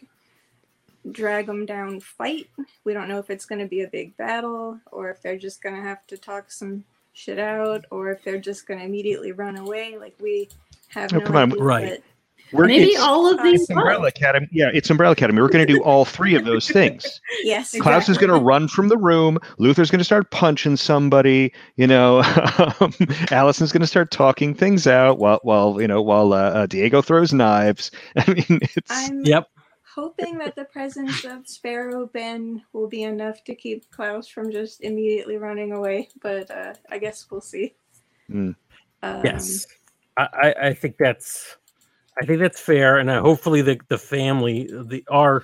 drag 1.11 1.47
them 1.47 1.65
down 1.65 1.99
fight. 1.99 2.49
We 2.83 2.93
don't 2.93 3.07
know 3.07 3.19
if 3.19 3.29
it's 3.29 3.45
going 3.45 3.59
to 3.59 3.67
be 3.67 3.81
a 3.81 3.87
big 3.87 4.15
battle 4.17 4.79
or 4.91 5.09
if 5.09 5.21
they're 5.21 5.37
just 5.37 5.61
going 5.61 5.75
to 5.75 5.81
have 5.81 6.05
to 6.07 6.17
talk 6.17 6.51
some 6.51 6.83
shit 7.13 7.39
out 7.39 7.85
or 7.91 8.11
if 8.11 8.23
they're 8.23 8.39
just 8.39 8.67
going 8.67 8.79
to 8.79 8.85
immediately 8.85 9.31
run 9.31 9.57
away. 9.57 9.97
Like 9.97 10.15
we 10.21 10.49
have 10.89 11.13
Oh, 11.13 11.17
no 11.17 11.25
come 11.25 11.35
on, 11.35 11.49
right. 11.51 12.03
We're, 12.51 12.67
Maybe 12.67 12.95
all 12.95 13.33
of 13.33 13.41
these. 13.41 13.67
Umbrella 13.69 14.07
Academy. 14.07 14.47
Yeah, 14.51 14.69
it's 14.71 14.89
Umbrella 14.89 15.13
Academy. 15.13 15.41
We're 15.41 15.49
going 15.49 15.65
to 15.65 15.73
do 15.73 15.81
all 15.83 16.05
three 16.05 16.35
of 16.35 16.45
those 16.45 16.69
things. 16.69 17.19
Yes. 17.43 17.75
Klaus 17.81 18.07
is 18.07 18.17
going 18.17 18.29
to 18.29 18.37
run 18.37 18.67
from 18.67 18.87
the 18.87 18.97
room. 18.97 19.37
Luther's 19.57 19.91
going 19.91 19.99
to 19.99 20.05
start 20.05 20.31
punching 20.31 20.77
somebody. 20.77 21.51
You 21.75 21.87
know, 21.87 22.19
um, 22.79 22.93
Allison's 23.31 23.71
going 23.71 23.81
to 23.81 23.87
start 23.87 24.11
talking 24.11 24.53
things 24.53 24.87
out 24.87 25.17
while, 25.19 25.39
while 25.43 25.81
you 25.81 25.87
know, 25.87 26.01
while 26.01 26.31
uh, 26.31 26.51
uh, 26.51 26.65
Diego 26.67 27.01
throws 27.01 27.33
knives. 27.33 27.91
I 28.15 28.31
mean, 28.31 28.59
it's 28.61 28.91
I'm 28.91 29.25
Yep. 29.25 29.47
Hoping 29.93 30.37
that 30.39 30.55
the 30.55 30.65
presence 30.65 31.23
of 31.25 31.47
Sparrow 31.47 32.07
Ben 32.07 32.63
will 32.73 32.87
be 32.87 33.03
enough 33.03 33.43
to 33.45 33.55
keep 33.55 33.89
Klaus 33.91 34.27
from 34.27 34.51
just 34.51 34.81
immediately 34.81 35.37
running 35.37 35.71
away, 35.73 36.09
but 36.21 36.49
uh, 36.51 36.73
I 36.89 36.97
guess 36.97 37.27
we'll 37.29 37.41
see. 37.41 37.75
Mm. 38.29 38.55
Um, 39.03 39.21
Yes. 39.23 39.67
I, 40.17 40.27
I, 40.33 40.67
I 40.67 40.73
think 40.73 40.97
that's 40.97 41.57
I 42.21 42.25
think 42.25 42.39
that's 42.39 42.59
fair, 42.61 42.99
and 42.99 43.09
uh, 43.09 43.21
hopefully 43.21 43.61
the 43.63 43.79
the 43.87 43.97
family, 43.97 44.69
the 44.71 45.03
our 45.09 45.43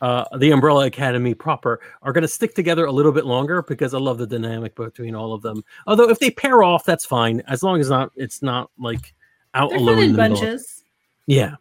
uh, 0.00 0.24
the 0.38 0.50
Umbrella 0.50 0.86
Academy 0.86 1.32
proper, 1.32 1.80
are 2.02 2.12
going 2.12 2.22
to 2.22 2.28
stick 2.28 2.56
together 2.56 2.86
a 2.86 2.90
little 2.90 3.12
bit 3.12 3.24
longer 3.24 3.62
because 3.62 3.94
I 3.94 3.98
love 3.98 4.18
the 4.18 4.26
dynamic 4.26 4.74
between 4.74 5.14
all 5.14 5.32
of 5.32 5.42
them. 5.42 5.62
Although 5.86 6.10
if 6.10 6.18
they 6.18 6.30
pair 6.32 6.64
off, 6.64 6.84
that's 6.84 7.04
fine 7.04 7.40
as 7.46 7.62
long 7.62 7.78
as 7.78 7.88
not 7.88 8.10
it's 8.16 8.42
not 8.42 8.70
like 8.76 9.14
out 9.54 9.70
They're 9.70 9.78
alone 9.78 9.98
in 9.98 10.04
in 10.06 10.12
the 10.14 10.22
middle. 10.22 10.36
bunches. 10.40 10.82
Yeah, 11.26 11.54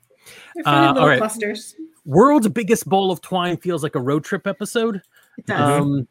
They're 0.55 0.63
fun 0.63 0.73
Uh, 0.83 0.87
in 0.89 0.93
little 0.95 1.09
right. 1.09 1.17
clusters. 1.19 1.75
World's 2.05 2.47
biggest 2.49 2.87
ball 2.89 3.11
of 3.11 3.21
twine 3.21 3.57
feels 3.57 3.83
like 3.83 3.95
a 3.95 3.99
road 4.01 4.23
trip 4.23 4.47
episode. 4.47 5.01
It 5.37 5.45
does. 5.45 5.81
Um, 5.81 6.07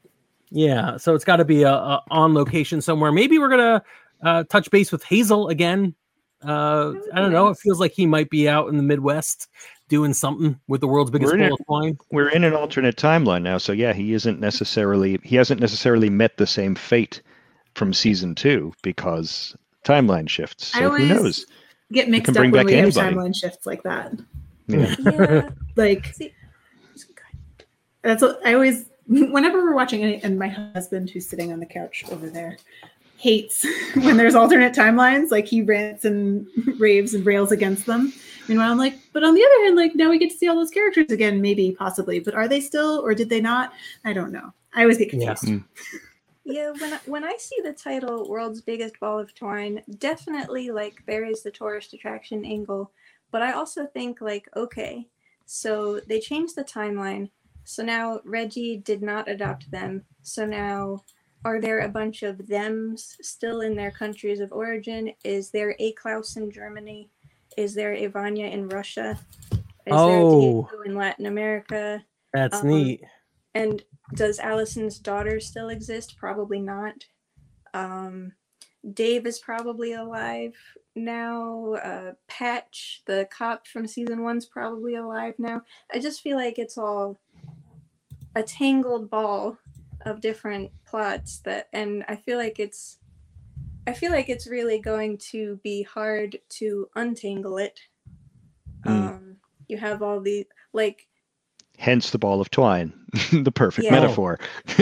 yeah, 0.50 0.96
so 0.96 1.14
it's 1.14 1.24
got 1.24 1.36
to 1.36 1.44
be 1.44 1.62
a, 1.62 1.72
a 1.72 2.02
on 2.10 2.34
location 2.34 2.80
somewhere. 2.80 3.12
Maybe 3.12 3.38
we're 3.38 3.48
gonna 3.50 3.82
uh, 4.22 4.44
touch 4.44 4.70
base 4.70 4.90
with 4.92 5.02
Hazel 5.04 5.48
again. 5.48 5.94
Uh, 6.44 6.94
I 7.12 7.20
don't 7.20 7.32
know. 7.32 7.48
It 7.48 7.58
feels 7.58 7.78
like 7.80 7.92
he 7.92 8.06
might 8.06 8.30
be 8.30 8.48
out 8.48 8.68
in 8.68 8.76
the 8.76 8.82
Midwest 8.82 9.48
doing 9.88 10.14
something 10.14 10.58
with 10.68 10.80
the 10.80 10.86
world's 10.88 11.10
biggest 11.10 11.32
We're 11.32 11.40
in 11.40 11.48
ball 11.50 11.58
of 11.60 11.66
twine. 11.66 11.98
we're 12.12 12.28
in 12.30 12.44
an 12.44 12.54
alternate 12.54 12.96
timeline 12.96 13.42
now. 13.42 13.58
So 13.58 13.72
yeah, 13.72 13.92
he 13.92 14.12
isn't 14.14 14.40
necessarily 14.40 15.18
he 15.22 15.36
hasn't 15.36 15.60
necessarily 15.60 16.08
met 16.08 16.36
the 16.36 16.46
same 16.46 16.74
fate 16.74 17.20
from 17.74 17.92
season 17.92 18.34
two 18.34 18.72
because 18.82 19.54
timeline 19.84 20.28
shifts. 20.28 20.74
I 20.74 20.78
So 20.80 20.90
who 20.92 21.06
knows? 21.06 21.44
get 21.92 22.08
mixed 22.08 22.26
can 22.26 22.36
up 22.36 22.40
bring 22.40 22.50
when 22.52 22.60
back 22.60 22.66
we 22.66 22.72
have 22.74 22.84
anybody. 22.96 23.16
timeline 23.16 23.36
shifts 23.36 23.66
like 23.66 23.82
that. 23.82 24.12
Yeah. 24.72 24.96
Yeah. 25.04 25.50
Like 25.76 26.06
see, 26.06 26.32
that's 28.02 28.22
what 28.22 28.40
I 28.46 28.54
always. 28.54 28.86
Whenever 29.06 29.62
we're 29.62 29.74
watching 29.74 30.02
it, 30.02 30.22
and 30.22 30.38
my 30.38 30.46
husband, 30.48 31.10
who's 31.10 31.28
sitting 31.28 31.52
on 31.52 31.58
the 31.58 31.66
couch 31.66 32.04
over 32.12 32.30
there, 32.30 32.56
hates 33.16 33.66
when 33.94 34.16
there's 34.16 34.34
alternate 34.36 34.72
timelines. 34.74 35.30
Like 35.30 35.46
he 35.46 35.62
rants 35.62 36.04
and 36.04 36.46
raves 36.78 37.14
and 37.14 37.26
rails 37.26 37.50
against 37.52 37.86
them. 37.86 38.12
Meanwhile, 38.48 38.70
I'm 38.72 38.78
like, 38.78 38.98
but 39.12 39.24
on 39.24 39.34
the 39.34 39.44
other 39.44 39.64
hand, 39.64 39.76
like 39.76 39.94
now 39.94 40.10
we 40.10 40.18
get 40.18 40.30
to 40.30 40.36
see 40.36 40.48
all 40.48 40.56
those 40.56 40.70
characters 40.70 41.10
again, 41.10 41.40
maybe, 41.40 41.74
possibly. 41.76 42.20
But 42.20 42.34
are 42.34 42.48
they 42.48 42.60
still, 42.60 43.00
or 43.04 43.14
did 43.14 43.28
they 43.28 43.40
not? 43.40 43.72
I 44.04 44.12
don't 44.12 44.32
know. 44.32 44.52
I 44.74 44.82
always 44.82 44.98
get 44.98 45.12
Yeah. 45.12 45.34
confused. 45.34 45.44
Mm. 45.44 45.64
yeah. 46.44 46.70
When 46.70 46.92
I, 46.92 46.98
when 47.06 47.24
I 47.24 47.36
see 47.38 47.56
the 47.62 47.72
title 47.72 48.28
"World's 48.28 48.60
Biggest 48.60 48.98
Ball 49.00 49.18
of 49.18 49.34
Twine," 49.34 49.82
definitely 49.98 50.70
like 50.70 51.02
there 51.06 51.24
is 51.24 51.42
the 51.42 51.50
tourist 51.50 51.94
attraction 51.94 52.44
angle, 52.44 52.92
but 53.30 53.42
I 53.42 53.52
also 53.52 53.86
think 53.86 54.20
like 54.20 54.48
okay, 54.56 55.08
so 55.46 56.00
they 56.08 56.20
changed 56.20 56.56
the 56.56 56.64
timeline. 56.64 57.30
So 57.64 57.82
now 57.82 58.20
Reggie 58.24 58.78
did 58.78 59.02
not 59.02 59.28
adopt 59.28 59.70
them. 59.70 60.02
So 60.22 60.44
now 60.46 61.04
are 61.44 61.60
there 61.60 61.80
a 61.80 61.88
bunch 61.88 62.22
of 62.22 62.38
thems 62.38 63.16
still 63.22 63.60
in 63.62 63.74
their 63.74 63.90
countries 63.90 64.40
of 64.40 64.52
origin? 64.52 65.12
Is 65.24 65.50
there 65.50 65.74
a 65.78 65.92
Klaus 65.92 66.36
in 66.36 66.50
Germany? 66.50 67.08
Is 67.56 67.74
there 67.74 67.94
a 67.94 68.06
Vanya 68.06 68.46
in 68.46 68.68
Russia? 68.68 69.18
Is 69.52 69.58
Oh. 69.92 70.06
there 70.06 70.22
Diego 70.22 70.82
in 70.82 70.94
Latin 70.96 71.26
America? 71.26 72.04
That's 72.34 72.62
Um, 72.62 72.68
neat. 72.68 73.02
And 73.54 73.82
does 74.14 74.38
Allison's 74.38 74.98
daughter 74.98 75.40
still 75.40 75.70
exist? 75.70 76.16
Probably 76.16 76.60
not. 76.60 77.06
Um, 77.74 78.32
Dave 78.94 79.26
is 79.26 79.38
probably 79.38 79.92
alive 79.92 80.54
now. 80.96 81.74
Uh, 81.74 82.12
Patch, 82.28 83.02
the 83.06 83.28
cop 83.30 83.66
from 83.66 83.86
season 83.86 84.22
one's 84.22 84.46
probably 84.46 84.94
alive 84.94 85.34
now. 85.38 85.62
I 85.92 85.98
just 85.98 86.22
feel 86.22 86.36
like 86.36 86.58
it's 86.58 86.78
all 86.78 87.18
a 88.34 88.42
tangled 88.42 89.10
ball 89.10 89.58
of 90.06 90.20
different 90.20 90.70
plots 90.86 91.40
that, 91.40 91.68
and 91.72 92.04
I 92.08 92.16
feel 92.16 92.38
like 92.38 92.58
it's, 92.58 92.98
I 93.86 93.92
feel 93.92 94.12
like 94.12 94.28
it's 94.28 94.46
really 94.46 94.78
going 94.78 95.18
to 95.30 95.60
be 95.62 95.82
hard 95.82 96.38
to 96.50 96.88
untangle 96.96 97.58
it. 97.58 97.78
Mm. 98.86 98.90
Um, 99.10 99.36
you 99.68 99.76
have 99.76 100.02
all 100.02 100.20
the 100.20 100.46
like 100.72 101.06
Hence 101.78 102.10
the 102.10 102.18
ball 102.18 102.40
of 102.42 102.50
twine, 102.50 102.92
the 103.32 103.52
perfect 103.52 103.86
Yeah. 103.86 103.92
metaphor. 103.92 104.38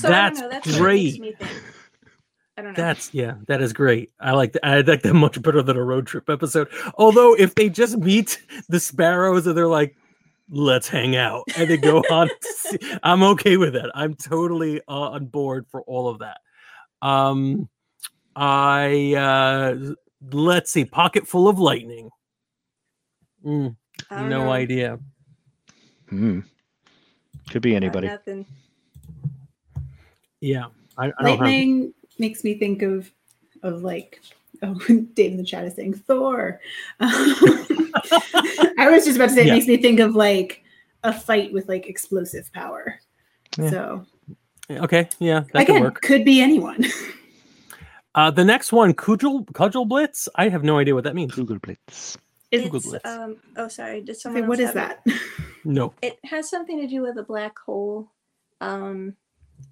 So 0.00 0.08
That's 0.08 0.40
I. 0.40 0.48
That's 0.48 0.78
great. 0.78 1.20
Makes 2.64 2.78
me 2.78 2.82
think. 2.82 2.84
I 2.84 2.84
don't 2.84 2.86
know. 2.86 2.88
That's 2.88 3.14
yeah, 3.14 3.34
that 3.46 3.62
is 3.62 3.72
great. 3.72 4.10
I 4.20 4.32
like 4.32 4.52
that. 4.52 4.66
I 4.66 4.80
like 4.80 5.02
that 5.02 5.14
much 5.14 5.40
better 5.42 5.62
than 5.62 5.76
a 5.76 5.84
road 5.84 6.06
trip 6.06 6.28
episode. 6.28 6.68
Although 6.96 7.34
if 7.34 7.54
they 7.54 7.68
just 7.68 7.98
meet 7.98 8.42
the 8.68 8.80
sparrows 8.80 9.46
and 9.46 9.56
they're 9.56 9.66
like, 9.68 9.96
"Let's 10.50 10.88
hang 10.88 11.16
out," 11.16 11.44
and 11.56 11.70
they 11.70 11.76
go 11.76 11.98
on, 12.10 12.28
to 12.28 12.34
see, 12.42 12.78
I'm 13.02 13.22
okay 13.22 13.56
with 13.56 13.74
that. 13.74 13.90
I'm 13.94 14.14
totally 14.14 14.80
uh, 14.88 15.10
on 15.10 15.26
board 15.26 15.66
for 15.70 15.82
all 15.82 16.08
of 16.08 16.20
that. 16.20 16.38
Um, 17.02 17.68
I 18.36 19.14
uh, 19.14 19.94
let's 20.32 20.70
see, 20.72 20.84
pocket 20.84 21.26
full 21.26 21.48
of 21.48 21.58
lightning. 21.58 22.10
Mm, 23.44 23.76
no 24.10 24.28
know. 24.28 24.52
idea. 24.52 24.98
Hmm. 26.08 26.40
Could 27.50 27.62
be 27.62 27.74
anybody. 27.74 28.08
Nothing. 28.08 28.46
Yeah, 30.40 30.66
I, 30.96 31.06
I 31.06 31.08
don't 31.08 31.30
have. 31.30 31.40
Lightning 31.40 31.92
makes 32.20 32.44
me 32.44 32.54
think 32.58 32.82
of 32.82 33.10
of 33.62 33.82
like 33.82 34.20
oh 34.62 34.74
Dave 35.14 35.32
in 35.32 35.36
the 35.38 35.44
chat 35.44 35.64
is 35.64 35.74
saying 35.74 35.94
Thor. 35.94 36.60
I 37.00 38.88
was 38.90 39.04
just 39.04 39.16
about 39.16 39.30
to 39.30 39.34
say 39.34 39.44
Yeah. 39.46 39.52
it 39.52 39.56
makes 39.56 39.66
me 39.66 39.76
think 39.78 40.00
of 40.00 40.14
like 40.14 40.62
a 41.02 41.12
fight 41.12 41.52
with 41.52 41.68
like 41.68 41.86
explosive 41.86 42.52
power. 42.52 42.98
Yeah. 43.58 43.70
So 43.70 44.06
Okay, 44.70 45.08
yeah, 45.18 45.40
that 45.52 45.66
could 45.66 45.70
again, 45.76 45.82
work. 45.82 46.00
could 46.02 46.24
be 46.24 46.40
anyone. 46.40 46.84
Uh, 48.16 48.28
the 48.28 48.44
next 48.44 48.72
one, 48.72 48.92
Cudgel 48.92 49.44
Cudgel 49.52 49.86
Blitz. 49.86 50.28
I 50.34 50.48
have 50.48 50.64
no 50.64 50.78
idea 50.78 50.96
what 50.96 51.04
that 51.04 51.14
means. 51.14 51.30
Kugelblitz. 51.32 52.16
Google 52.50 52.76
It's 52.78 52.86
Blitz. 52.88 53.04
um. 53.06 53.36
Oh, 53.56 53.68
sorry. 53.68 54.00
Did 54.00 54.16
someone? 54.16 54.48
what 54.48 54.58
else 54.58 54.70
is 54.70 54.74
have 54.76 54.90
it? 54.90 54.98
that? 55.06 55.20
No. 55.64 55.94
It 56.02 56.18
has 56.24 56.50
something 56.50 56.80
to 56.80 56.88
do 56.88 57.02
with 57.02 57.18
a 57.18 57.22
black 57.22 57.56
hole. 57.60 58.10
Um, 58.60 59.14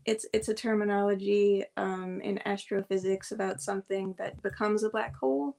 it's 0.05 0.27
it's 0.33 0.49
a 0.49 0.55
terminology 0.55 1.65
um 1.77 2.21
in 2.23 2.41
astrophysics 2.47 3.33
about 3.33 3.61
something 3.61 4.15
that 4.19 4.43
becomes 4.43 4.83
a 4.83 4.91
black 4.91 5.17
hole. 5.17 5.57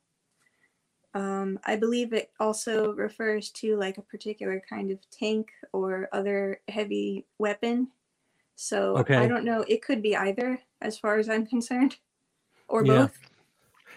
Um, 1.13 1.59
I 1.63 1.75
believe 1.75 2.13
it 2.13 2.31
also 2.39 2.93
refers 2.93 3.49
to 3.51 3.75
like 3.77 3.97
a 3.97 4.03
particular 4.03 4.61
kind 4.69 4.91
of 4.91 4.99
tank 5.09 5.49
or 5.73 6.07
other 6.13 6.61
heavy 6.67 7.25
weapon. 7.39 7.87
So 8.55 8.97
Okay. 8.97 9.15
I 9.15 9.27
don't 9.27 9.43
know. 9.45 9.65
It 9.67 9.81
could 9.81 10.01
be 10.01 10.15
either, 10.15 10.59
as 10.81 10.99
far 10.99 11.17
as 11.17 11.27
I'm 11.29 11.45
concerned, 11.55 11.97
or 12.67 12.83
Yeah. 12.83 13.07
both. 13.07 13.17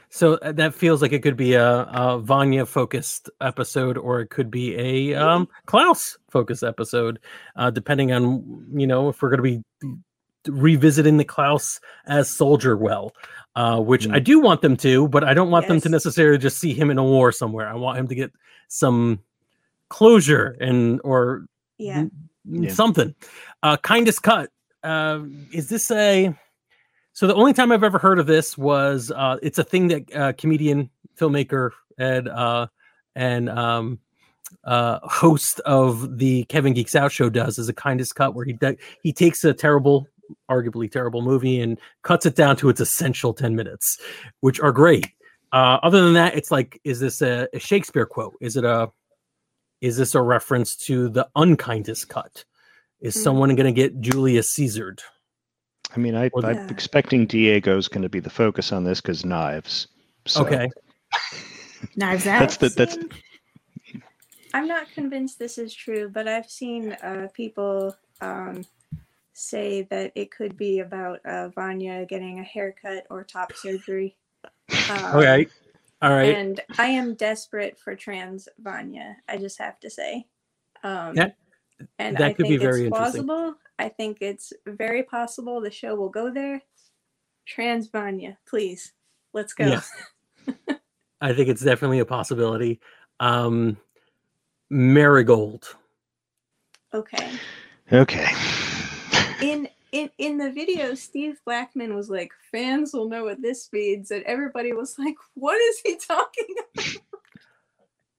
So 0.09 0.35
uh, 0.35 0.53
that 0.53 0.75
feels 0.75 1.01
like 1.01 1.13
it 1.13 1.23
could 1.23 1.37
be 1.37 1.55
a, 1.55 1.85
a 1.85 2.19
Vanya 2.19 2.67
focused 2.67 3.31
episode, 3.41 3.97
or 3.97 4.21
it 4.21 4.29
could 4.29 4.51
be 4.51 4.75
a 5.13 5.15
um, 5.19 5.49
Klaus 5.67 6.19
focused 6.31 6.63
episode, 6.63 7.19
uh, 7.57 7.71
depending 7.71 8.13
on 8.13 8.67
you 8.75 8.87
know 8.87 9.09
if 9.09 9.23
we're 9.23 9.31
going 9.31 9.39
to 9.39 9.43
be 9.43 9.63
revisiting 10.49 11.17
the 11.17 11.25
Klaus 11.25 11.81
as 12.07 12.29
Soldier 12.31 12.77
well, 12.77 13.13
uh, 13.57 13.81
which 13.81 14.09
I 14.09 14.19
do 14.19 14.41
want 14.41 14.63
them 14.63 14.77
to, 14.79 15.09
but 15.09 15.25
I 15.25 15.35
don't 15.35 15.51
want 15.51 15.69
them 15.69 15.81
to 15.81 15.89
necessarily 15.89 16.39
just 16.39 16.59
see 16.59 16.73
him 16.75 16.91
in 16.91 16.99
a 16.99 17.05
war 17.05 17.33
somewhere. 17.33 17.69
I 17.69 17.75
want 17.75 17.99
him 17.99 18.09
to 18.09 18.15
get 18.15 18.33
some 18.69 19.21
closure 19.89 20.57
and 20.61 21.01
or 21.05 21.47
Yeah. 21.79 21.99
n- 21.99 22.11
Yeah. 22.45 22.73
something. 22.73 23.15
Uh, 23.63 23.77
kindest 23.79 24.23
cut. 24.23 24.51
Uh, 24.83 25.21
is 25.53 25.69
this 25.69 25.91
a? 25.91 26.35
So 27.13 27.27
the 27.27 27.35
only 27.35 27.53
time 27.53 27.71
I've 27.73 27.85
ever 27.85 27.99
heard 27.99 28.19
of 28.19 28.27
this 28.27 28.57
was 28.57 29.13
uh, 29.15 29.37
it's 29.43 29.59
a 29.59 29.65
thing 29.65 29.89
that 29.89 30.17
uh, 30.17 30.33
comedian, 30.33 30.91
filmmaker, 31.17 31.71
Ed 31.99 32.27
uh, 32.27 32.67
and 33.15 33.49
um, 33.51 33.99
uh, 34.65 34.99
host 35.03 35.61
of 35.61 36.19
the 36.19 36.45
Kevin 36.45 36.73
Geeks 36.73 36.97
Out 36.97 37.13
show 37.13 37.29
does 37.29 37.59
is 37.59 37.69
a 37.69 37.75
kindest 37.75 38.15
cut 38.17 38.35
where 38.35 38.47
he 38.47 38.55
de- 38.55 38.79
he 39.03 39.13
takes 39.13 39.45
a 39.45 39.53
terrible, 39.53 40.07
arguably 40.51 40.91
terrible 40.91 41.23
movie 41.23 41.61
and 41.61 41.79
cuts 42.03 42.27
it 42.27 42.35
down 42.37 42.57
to 42.57 42.69
its 42.69 42.81
essential 42.81 43.33
ten 43.35 43.55
minutes, 43.57 43.99
which 44.41 44.61
are 44.61 44.73
great. 44.73 45.07
Uh, 45.53 45.79
other 45.83 46.03
than 46.03 46.15
that, 46.15 46.35
it's 46.35 46.51
like, 46.51 46.81
is 46.85 46.99
this 47.01 47.21
a, 47.21 47.47
a 47.53 47.59
Shakespeare 47.59 48.07
quote? 48.07 48.35
Is 48.41 48.57
it 48.57 48.65
a 48.65 48.91
is 49.81 49.97
this 49.97 50.15
a 50.15 50.23
reference 50.23 50.77
to 50.77 51.09
the 51.09 51.29
unkindest 51.37 52.09
cut? 52.09 52.45
Is 53.01 53.17
Mm. 53.17 53.23
someone 53.23 53.55
going 53.57 53.67
to 53.67 53.73
get 53.73 54.01
Julius 54.01 54.55
Caesared? 54.55 55.03
I 55.95 55.99
mean, 55.99 56.15
I, 56.15 56.31
i'm 56.37 56.55
Yeah. 56.55 56.67
expecting 56.71 57.27
Diego's 57.27 57.89
going 57.89 58.03
to 58.03 58.09
be 58.09 58.21
the 58.21 58.31
focus 58.31 58.73
on 58.73 58.85
this 58.85 59.01
because 59.01 59.25
knives. 59.25 59.89
So 60.27 60.43
Okay, 60.47 60.71
Knives 61.97 62.27
out. 62.27 62.39
That's 62.39 62.57
the 62.57 62.69
that's 62.71 62.97
I'm 64.55 64.69
not 64.69 64.91
convinced 64.93 65.39
this 65.39 65.59
is 65.59 65.75
true, 65.75 66.09
but 66.09 66.29
I've 66.29 66.49
seen 66.51 66.93
uh, 66.93 67.29
people 67.35 67.95
um, 68.21 68.63
say 69.33 69.83
that 69.91 70.13
it 70.15 70.31
could 70.31 70.57
be 70.57 70.81
about 70.81 71.25
uh, 71.25 71.49
Vanya 71.51 72.05
getting 72.07 72.39
a 72.41 72.45
haircut 72.45 73.07
or 73.11 73.25
top 73.25 73.53
surgery. 73.55 74.17
Um, 74.91 75.17
okay, 75.17 75.47
all 76.01 76.11
right. 76.11 76.35
And 76.35 76.61
I 76.79 76.87
am 76.87 77.15
desperate 77.15 77.79
for 77.79 77.95
trans 77.95 78.49
Vanya. 78.59 79.17
I 79.29 79.37
just 79.37 79.59
have 79.59 79.79
to 79.81 79.91
say. 79.91 80.27
Um, 80.83 81.15
That- 81.15 81.37
and 81.99 82.17
that 82.17 82.23
I 82.23 82.33
could 82.33 82.45
be 82.45 82.51
think 82.51 82.61
very 82.63 82.87
it's 82.87 82.97
interesting. 82.97 83.25
plausible. 83.27 83.55
I 83.79 83.89
think 83.89 84.19
it's 84.21 84.53
very 84.67 85.03
possible 85.03 85.61
the 85.61 85.71
show 85.71 85.95
will 85.95 86.09
go 86.09 86.31
there. 86.33 86.63
Trans 87.47 87.89
Vanya, 87.89 88.39
please, 88.49 88.93
let's 89.33 89.53
go. 89.53 89.67
Yeah. 89.67 89.83
I 91.21 91.33
think 91.33 91.49
it's 91.49 91.63
definitely 91.63 91.99
a 92.01 92.05
possibility. 92.05 92.81
Um, 93.21 93.77
Marigold. 94.71 95.77
Okay. 96.95 97.33
okay. 97.93 98.33
In 99.93 100.11
in 100.19 100.39
the 100.39 100.51
video 100.51 100.95
steve 100.95 101.39
blackman 101.45 101.95
was 101.95 102.11
like 102.11 102.33
fans 102.51 102.93
will 102.93 103.09
know 103.09 103.25
what 103.25 103.41
this 103.43 103.69
means 103.73 104.11
and 104.11 104.25
everybody 104.25 104.73
was 104.73 104.99
like 104.99 105.15
what 105.35 105.61
is 105.61 105.81
he 105.85 105.97
talking 106.09 106.47
about 106.75 106.85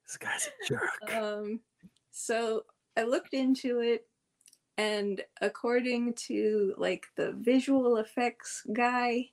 This 0.05 0.17
guy's 0.19 0.47
a 0.47 0.67
jerk. 0.67 1.13
um 1.13 1.59
so 2.11 2.63
i 2.95 3.03
looked 3.03 3.33
into 3.33 3.79
it 3.79 4.07
and 4.77 5.21
according 5.41 6.13
to 6.13 6.73
like 6.77 7.05
the 7.15 7.33
visual 7.33 7.97
effects 7.97 8.63
guy 8.73 9.25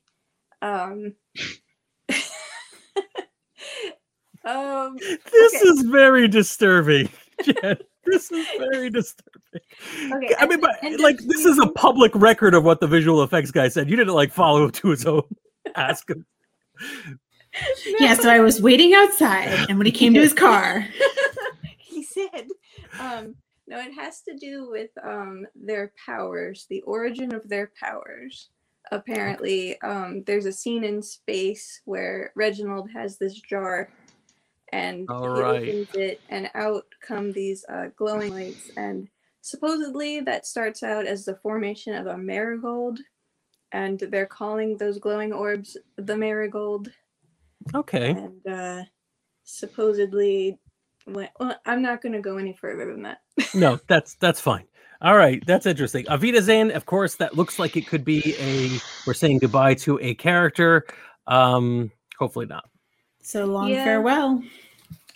um 0.62 1.14
um 4.44 4.96
This 4.98 5.54
okay. 5.54 5.68
is 5.68 5.82
very 5.82 6.26
disturbing. 6.28 7.08
Jen. 7.44 7.76
This 8.10 8.30
is 8.30 8.46
very 8.58 8.90
disturbing. 8.90 9.60
Okay, 10.12 10.34
I 10.38 10.46
mean, 10.46 10.60
but 10.60 10.78
like 11.00 11.18
this 11.18 11.44
is 11.44 11.58
a 11.58 11.68
public 11.68 12.12
record 12.14 12.54
of 12.54 12.64
what 12.64 12.80
the 12.80 12.86
visual 12.86 13.22
effects 13.22 13.50
guy 13.50 13.68
said. 13.68 13.88
You 13.88 13.96
didn't 13.96 14.14
like 14.14 14.32
follow 14.32 14.66
up 14.66 14.72
to 14.72 14.88
his 14.88 15.06
own. 15.06 15.22
Ask 15.76 16.08
him. 16.10 16.26
yeah, 17.98 18.14
so 18.14 18.30
I 18.30 18.40
was 18.40 18.62
waiting 18.62 18.94
outside, 18.94 19.66
and 19.68 19.78
when 19.78 19.86
he 19.86 19.92
came 19.92 20.14
to 20.14 20.20
his 20.20 20.32
car, 20.32 20.86
he 21.78 22.02
said 22.02 22.46
um 22.98 23.34
no 23.66 23.78
it 23.78 23.92
has 23.92 24.22
to 24.22 24.36
do 24.36 24.68
with 24.70 24.90
um 25.04 25.46
their 25.54 25.92
powers 26.04 26.66
the 26.70 26.80
origin 26.82 27.34
of 27.34 27.48
their 27.48 27.70
powers 27.78 28.50
apparently 28.92 29.80
um 29.82 30.22
there's 30.26 30.46
a 30.46 30.52
scene 30.52 30.84
in 30.84 31.02
space 31.02 31.80
where 31.84 32.32
reginald 32.34 32.90
has 32.90 33.18
this 33.18 33.34
jar 33.34 33.90
and 34.72 35.08
All 35.08 35.28
right. 35.28 35.62
opens 35.68 35.88
it 35.94 36.22
and 36.28 36.50
out 36.54 36.84
come 37.06 37.32
these 37.32 37.64
uh, 37.68 37.86
glowing 37.96 38.32
lights 38.32 38.70
and 38.76 39.08
supposedly 39.42 40.20
that 40.20 40.46
starts 40.46 40.82
out 40.82 41.06
as 41.06 41.24
the 41.24 41.36
formation 41.36 41.94
of 41.94 42.06
a 42.06 42.18
marigold 42.18 43.00
and 43.72 44.00
they're 44.00 44.26
calling 44.26 44.76
those 44.78 44.98
glowing 44.98 45.32
orbs 45.32 45.76
the 45.96 46.16
marigold 46.16 46.90
Okay. 47.74 48.10
and 48.10 48.46
uh, 48.48 48.84
supposedly. 49.44 50.58
Well, 51.06 51.28
I'm 51.66 51.82
not 51.82 52.02
going 52.02 52.14
to 52.14 52.20
go 52.20 52.38
any 52.38 52.54
further 52.54 52.92
than 52.92 53.02
that. 53.04 53.18
No, 53.54 53.80
that's 53.88 54.14
that's 54.16 54.40
fine. 54.40 54.66
All 55.02 55.16
right, 55.16 55.44
that's 55.46 55.66
interesting. 55.66 56.08
Auf 56.08 56.22
Wiedersehen, 56.22 56.72
of 56.72 56.86
course, 56.86 57.16
that 57.16 57.36
looks 57.36 57.58
like 57.58 57.76
it 57.76 57.88
could 57.88 58.04
be 58.06 58.36
a. 58.38 58.80
We're 59.06 59.14
saying 59.14 59.40
goodbye 59.40 59.74
to 59.76 59.98
a 60.02 60.14
character. 60.14 60.86
Um, 61.26 61.92
hopefully 62.18 62.46
not. 62.46 62.69
So 63.22 63.44
long 63.46 63.68
Yeah. 63.68 63.84
farewell. 63.84 64.42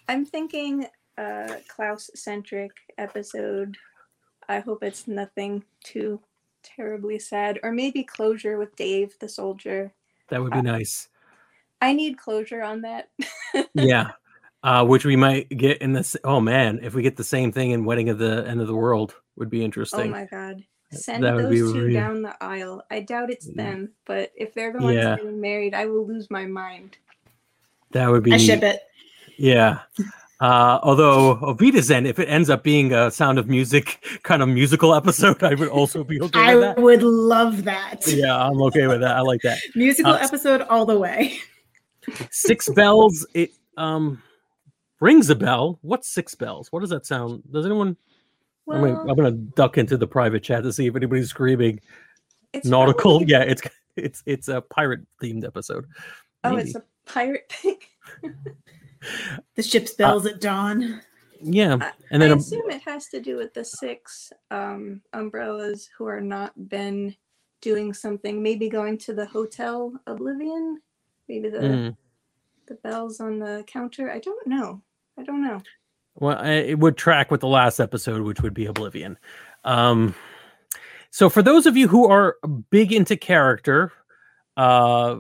I'm 0.09 0.25
thinking 0.25 0.87
uh, 1.17 1.55
Klaus 1.69 2.11
centric 2.15 2.73
episode. 2.99 3.77
I 4.49 4.61
hope 4.61 4.83
it's 4.83 5.07
nothing 5.09 5.65
too 5.83 6.21
terribly 6.63 7.19
sad, 7.19 7.59
or 7.63 7.73
maybe 7.73 8.03
closure 8.03 8.59
with 8.59 8.75
Dave 8.77 9.15
the 9.21 9.29
soldier. 9.29 9.93
That 10.29 10.43
would 10.43 10.53
be 10.53 10.59
Uh, 10.59 10.63
nice. 10.63 11.09
I 11.81 11.93
need 11.93 12.19
closure 12.19 12.63
on 12.63 12.83
that. 12.83 13.11
yeah. 13.75 14.13
Uh, 14.63 14.85
which 14.85 15.05
we 15.05 15.15
might 15.17 15.49
get 15.51 15.79
in 15.83 15.93
this. 15.93 16.17
Oh 16.25 16.41
man, 16.41 16.81
if 16.83 16.95
we 16.95 17.03
get 17.03 17.17
the 17.17 17.25
same 17.25 17.53
thing 17.53 17.73
in 17.73 17.85
Wedding 17.85 18.09
of 18.09 18.19
the 18.19 18.45
End 18.49 18.61
of 18.63 18.67
the 18.67 18.75
World, 18.75 19.15
would 19.37 19.51
be 19.51 19.63
interesting. 19.65 20.01
oh 20.01 20.09
my 20.09 20.25
god. 20.25 20.65
Send 20.91 21.25
that 21.25 21.35
would 21.35 21.47
those 21.47 21.51
be 21.51 21.59
two 21.79 21.87
real- 21.87 21.93
down 22.01 22.23
the 22.23 22.35
aisle. 22.43 22.83
I 22.91 23.01
doubt 23.01 23.31
it's 23.31 23.47
Yeah. 23.47 23.63
them, 23.65 23.93
but 24.07 24.33
if 24.37 24.55
they're 24.55 24.73
the 24.73 24.79
ones 24.81 24.97
Yeah. 24.97 25.17
getting 25.17 25.41
married, 25.41 25.75
I 25.75 25.87
will 25.87 26.07
lose 26.07 26.31
my 26.31 26.47
mind. 26.47 26.97
That 27.95 28.11
would 28.11 28.23
be. 28.23 28.33
I 28.33 28.37
ship 28.37 28.63
it. 28.63 28.81
Yeah. 29.39 29.81
Uh, 30.41 30.79
although 30.83 31.33
Auf 31.39 31.59
Wiedersehen, 31.61 32.05
if 32.07 32.19
it 32.19 32.27
ends 32.27 32.51
up 32.51 32.63
being 32.63 32.93
a 32.93 33.11
Sound 33.11 33.39
of 33.39 33.49
Music 33.49 34.05
kind 34.25 34.43
of 34.43 34.49
musical 34.49 34.95
episode, 34.95 35.43
I 35.43 35.55
would 35.55 35.69
also 35.69 36.05
be 36.05 36.21
okay 36.21 36.39
I 36.39 36.55
with 36.57 36.63
that. 36.65 36.79
would 36.83 37.03
love 37.03 37.65
that. 37.65 38.03
Yeah, 38.07 38.37
I'm 38.37 38.61
okay 38.65 38.87
with 38.87 39.01
that. 39.01 39.17
I 39.17 39.21
like 39.21 39.41
that. 39.43 39.59
Musical 39.75 40.13
Uh, 40.13 40.19
episode 40.19 40.61
all 40.63 40.85
the 40.85 40.99
way. 40.99 41.39
Six 42.31 42.69
bells. 42.69 43.27
It 43.35 43.51
um 43.77 44.23
rings 45.01 45.31
a 45.31 45.35
bell. 45.35 45.79
What's 45.83 46.09
six 46.09 46.35
bells? 46.35 46.71
What 46.71 46.81
does 46.81 46.91
that 46.91 47.07
sound? 47.07 47.43
Does 47.51 47.65
anyone? 47.65 47.97
I'm, 48.71 48.81
gonna, 48.81 49.01
I'm 49.03 49.15
gonna 49.17 49.31
duck 49.31 49.79
into 49.79 49.97
the 49.97 50.07
private 50.07 50.43
chat 50.43 50.63
to 50.65 50.73
see 50.73 50.87
if 50.87 50.97
anybody's 50.97 51.29
screaming 51.31 51.81
it's 52.53 52.67
nautical. 52.67 53.19
probably- 53.19 53.27
Yeah, 53.33 53.43
it's 53.43 53.63
it's 53.97 54.23
it's 54.27 54.49
a 54.49 54.61
pirate 54.61 55.01
themed 55.23 55.45
episode. 55.47 55.87
Oh, 56.45 56.51
Maybe. 56.57 56.63
it's 56.71 56.75
a 56.75 56.83
pirate 57.07 57.51
thing. 57.51 57.79
The 59.55 59.63
ship's 59.63 59.93
bells 59.93 60.25
at 60.25 60.41
dawn. 60.41 61.03
yeah, 61.43 61.77
I- 61.79 61.93
and 62.11 62.23
then 62.23 62.33
I 62.33 62.37
assume 62.37 62.71
it 62.71 62.81
has 62.87 63.09
to 63.09 63.21
do 63.21 63.37
with 63.37 63.53
the 63.53 63.63
six 63.65 64.33
um, 64.51 65.03
umbrellas 65.13 65.91
who 65.99 66.07
are 66.07 66.23
not 66.23 66.53
been 66.71 67.15
doing 67.61 67.93
something. 67.93 68.43
Maybe 68.43 68.71
going 68.71 68.97
to 68.99 69.13
the 69.13 69.27
hotel 69.27 69.93
Oblivion. 70.07 70.81
Maybe 71.29 71.51
the 71.51 71.59
Mm. 71.59 71.97
the 72.67 72.77
bells 72.77 73.21
on 73.21 73.39
the 73.39 73.63
counter. 73.67 74.11
I 74.11 74.21
don't 74.21 74.47
know. 74.47 74.81
I 75.19 75.23
don't 75.23 75.43
know. 75.43 75.61
Well, 76.15 76.39
I- 76.39 76.51
it 76.53 76.79
would 76.79 76.97
track 76.97 77.31
with 77.31 77.41
the 77.43 77.47
last 77.49 77.81
episode, 77.81 78.23
which 78.23 78.41
would 78.41 78.55
be 78.55 78.65
Oblivion. 78.65 79.19
Um, 79.65 80.15
so, 81.11 81.29
for 81.29 81.43
those 81.43 81.67
of 81.67 81.77
you 81.77 81.89
who 81.89 82.07
are 82.09 82.37
big 82.71 82.91
into 82.91 83.19
character, 83.19 83.93
uh, 84.57 85.17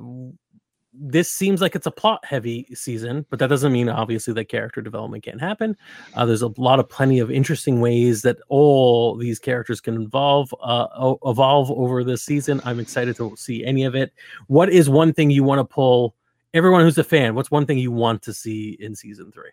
this 0.96 1.30
seems 1.30 1.60
like 1.60 1.74
it's 1.74 1.86
a 1.86 1.90
plot 1.90 2.24
heavy 2.24 2.66
season, 2.74 3.26
but 3.30 3.38
that 3.38 3.48
doesn't 3.48 3.72
mean 3.72 3.88
obviously 3.88 4.32
that 4.34 4.48
character 4.48 4.80
development 4.80 5.24
can't 5.24 5.40
happen. 5.40 5.76
Uh, 6.14 6.24
there's 6.24 6.42
a 6.42 6.52
lot 6.56 6.78
of 6.78 6.88
plenty 6.88 7.18
of 7.18 7.30
interesting 7.30 7.80
ways 7.80 8.22
that 8.22 8.38
all 8.48 9.16
these 9.16 9.38
characters 9.38 9.80
can 9.80 10.02
evolve, 10.02 10.54
uh, 10.62 11.14
evolve 11.24 11.70
over 11.70 12.04
this 12.04 12.22
season. 12.22 12.60
I'm 12.64 12.80
excited 12.80 13.16
to 13.16 13.36
see 13.36 13.64
any 13.64 13.84
of 13.84 13.94
it. 13.94 14.12
What 14.46 14.70
is 14.70 14.88
one 14.88 15.12
thing 15.12 15.30
you 15.30 15.42
want 15.42 15.58
to 15.58 15.64
pull? 15.64 16.14
Everyone 16.52 16.82
who's 16.82 16.98
a 16.98 17.04
fan, 17.04 17.34
what's 17.34 17.50
one 17.50 17.66
thing 17.66 17.78
you 17.78 17.90
want 17.90 18.22
to 18.22 18.32
see 18.32 18.76
in 18.78 18.94
season 18.94 19.32
three? 19.32 19.50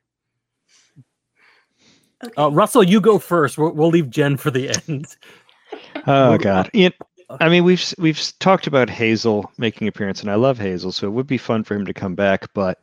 Okay. 2.24 2.34
Uh, 2.40 2.50
Russell, 2.50 2.84
you 2.84 3.02
go 3.02 3.18
first. 3.18 3.58
We'll, 3.58 3.72
we'll 3.72 3.90
leave 3.90 4.10
Jen 4.12 4.38
for 4.38 4.52
the 4.52 4.70
end. 4.88 5.08
Oh 6.06 6.38
God! 6.38 6.70
It, 6.74 6.94
I 7.40 7.50
mean, 7.50 7.64
we've 7.64 7.94
we've 7.98 8.22
talked 8.40 8.68
about 8.68 8.90
Hazel 8.90 9.52
making 9.58 9.88
appearance, 9.88 10.22
and 10.22 10.32
I 10.32 10.36
love 10.36 10.58
Hazel, 10.58 10.92
so 10.92 11.08
it 11.08 11.12
would 11.12 11.28
be 11.28 11.38
fun 11.38 11.64
for 11.64 11.76
him 11.76 11.86
to 11.86 11.94
come 11.94 12.16
back. 12.16 12.54
But 12.54 12.80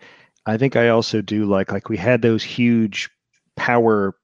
I 0.47 0.57
think 0.57 0.77
I 0.77 0.89
also 0.89 1.21
do 1.21 1.45
like 1.45 1.73
like 1.73 1.89
we 1.89 1.97
had 1.97 2.23
those 2.23 2.43
huge 2.43 3.11
power, 3.57 4.17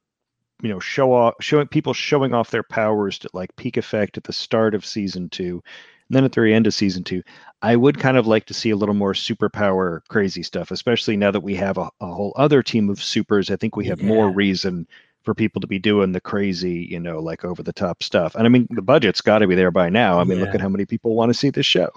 you 0.61 0.69
know, 0.69 0.79
show 0.79 1.13
off 1.13 1.35
showing 1.41 1.67
people 1.67 1.93
showing 1.93 2.33
off 2.33 2.51
their 2.51 2.63
powers 2.63 3.19
to 3.19 3.29
like 3.33 3.55
peak 3.55 3.77
effect 3.77 4.17
at 4.17 4.23
the 4.23 4.33
start 4.33 4.73
of 4.73 4.85
season 4.85 5.29
two, 5.29 5.61
and 6.09 6.15
then 6.15 6.23
at 6.23 6.31
the 6.31 6.35
very 6.35 6.53
end 6.53 6.67
of 6.67 6.73
season 6.73 7.03
two. 7.03 7.21
I 7.61 7.75
would 7.75 7.99
kind 7.99 8.17
of 8.17 8.27
like 8.27 8.45
to 8.45 8.53
see 8.53 8.69
a 8.69 8.75
little 8.75 8.95
more 8.95 9.13
superpower 9.13 10.01
crazy 10.09 10.43
stuff, 10.43 10.71
especially 10.71 11.17
now 11.17 11.31
that 11.31 11.41
we 11.41 11.55
have 11.55 11.77
a, 11.77 11.89
a 11.99 12.07
whole 12.07 12.33
other 12.35 12.63
team 12.63 12.89
of 12.89 13.03
supers. 13.03 13.51
I 13.51 13.55
think 13.55 13.75
we 13.75 13.87
have 13.87 14.01
more 14.01 14.29
reason 14.29 14.87
for 15.25 15.33
people 15.33 15.59
to 15.59 15.67
be 15.67 15.79
doing 15.79 16.11
the 16.11 16.21
crazy, 16.21 16.87
you 16.89 16.99
know, 16.99 17.19
like 17.19 17.43
over 17.43 17.61
the 17.63 17.73
top 17.73 18.03
stuff. 18.03 18.35
And 18.35 18.45
I 18.45 18.49
mean, 18.49 18.67
the 18.69 18.81
budget's 18.81 19.21
got 19.21 19.39
to 19.39 19.47
be 19.47 19.55
there 19.55 19.71
by 19.71 19.89
now. 19.89 20.19
I 20.19 20.23
mean, 20.23 20.39
look 20.39 20.53
at 20.55 20.61
how 20.61 20.69
many 20.69 20.85
people 20.85 21.15
want 21.15 21.31
to 21.31 21.33
see 21.33 21.49
this 21.49 21.65
show. 21.65 21.89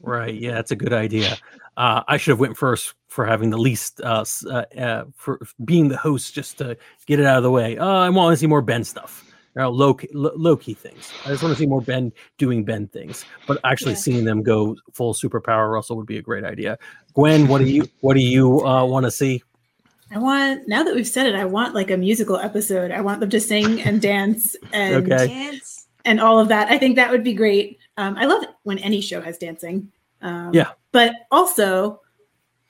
Right. 0.00 0.34
Yeah, 0.34 0.52
that's 0.52 0.70
a 0.70 0.76
good 0.76 0.92
idea. 0.92 1.38
Uh, 1.76 2.02
I 2.06 2.18
should 2.18 2.32
have 2.32 2.40
went 2.40 2.56
first 2.56 2.94
for 3.08 3.24
having 3.24 3.50
the 3.50 3.56
least 3.56 4.00
uh, 4.02 4.24
uh, 4.46 4.64
uh, 4.78 5.04
for 5.16 5.40
being 5.64 5.88
the 5.88 5.96
host, 5.96 6.34
just 6.34 6.58
to 6.58 6.76
get 7.06 7.18
it 7.18 7.26
out 7.26 7.38
of 7.38 7.42
the 7.42 7.50
way. 7.50 7.78
Uh, 7.78 7.86
I 7.86 8.10
want 8.10 8.32
to 8.32 8.36
see 8.36 8.46
more 8.46 8.62
Ben 8.62 8.84
stuff. 8.84 9.24
You 9.56 9.62
know, 9.62 9.70
low 9.70 9.94
key, 9.94 10.08
low 10.12 10.56
key 10.56 10.74
things. 10.74 11.12
I 11.24 11.30
just 11.30 11.42
want 11.42 11.54
to 11.54 11.58
see 11.58 11.66
more 11.66 11.80
Ben 11.80 12.12
doing 12.38 12.64
Ben 12.64 12.88
things. 12.88 13.24
But 13.46 13.60
actually 13.64 13.92
Yeah. 13.92 13.98
seeing 13.98 14.24
them 14.24 14.42
go 14.42 14.76
full 14.92 15.14
superpower 15.14 15.72
Russell 15.72 15.96
would 15.96 16.06
be 16.06 16.18
a 16.18 16.22
great 16.22 16.44
idea. 16.44 16.76
Gwen, 17.14 17.46
what 17.48 17.58
do 17.58 17.64
you 17.64 17.88
what 18.00 18.14
do 18.14 18.20
you 18.20 18.66
uh, 18.66 18.84
want 18.84 19.04
to 19.04 19.10
see? 19.10 19.42
I 20.12 20.18
want 20.18 20.68
now 20.68 20.82
that 20.82 20.94
we've 20.94 21.06
said 21.08 21.26
it, 21.26 21.34
I 21.34 21.44
want 21.44 21.74
like 21.74 21.90
a 21.90 21.96
musical 21.96 22.36
episode. 22.36 22.90
I 22.90 23.00
want 23.00 23.20
them 23.20 23.30
to 23.30 23.40
sing 23.40 23.80
and 23.82 24.00
dance 24.00 24.56
and 24.72 25.10
Okay. 25.10 25.26
Dance. 25.28 25.86
and 26.04 26.20
all 26.20 26.38
of 26.38 26.48
that. 26.48 26.70
I 26.70 26.78
think 26.78 26.96
that 26.96 27.10
would 27.10 27.24
be 27.24 27.34
great. 27.34 27.78
Um, 27.96 28.16
I 28.16 28.26
love 28.26 28.42
it 28.42 28.50
when 28.64 28.78
any 28.78 29.00
show 29.00 29.20
has 29.20 29.38
dancing. 29.38 29.90
Um, 30.22 30.52
Yeah. 30.54 30.70
But 30.92 31.12
also 31.30 32.00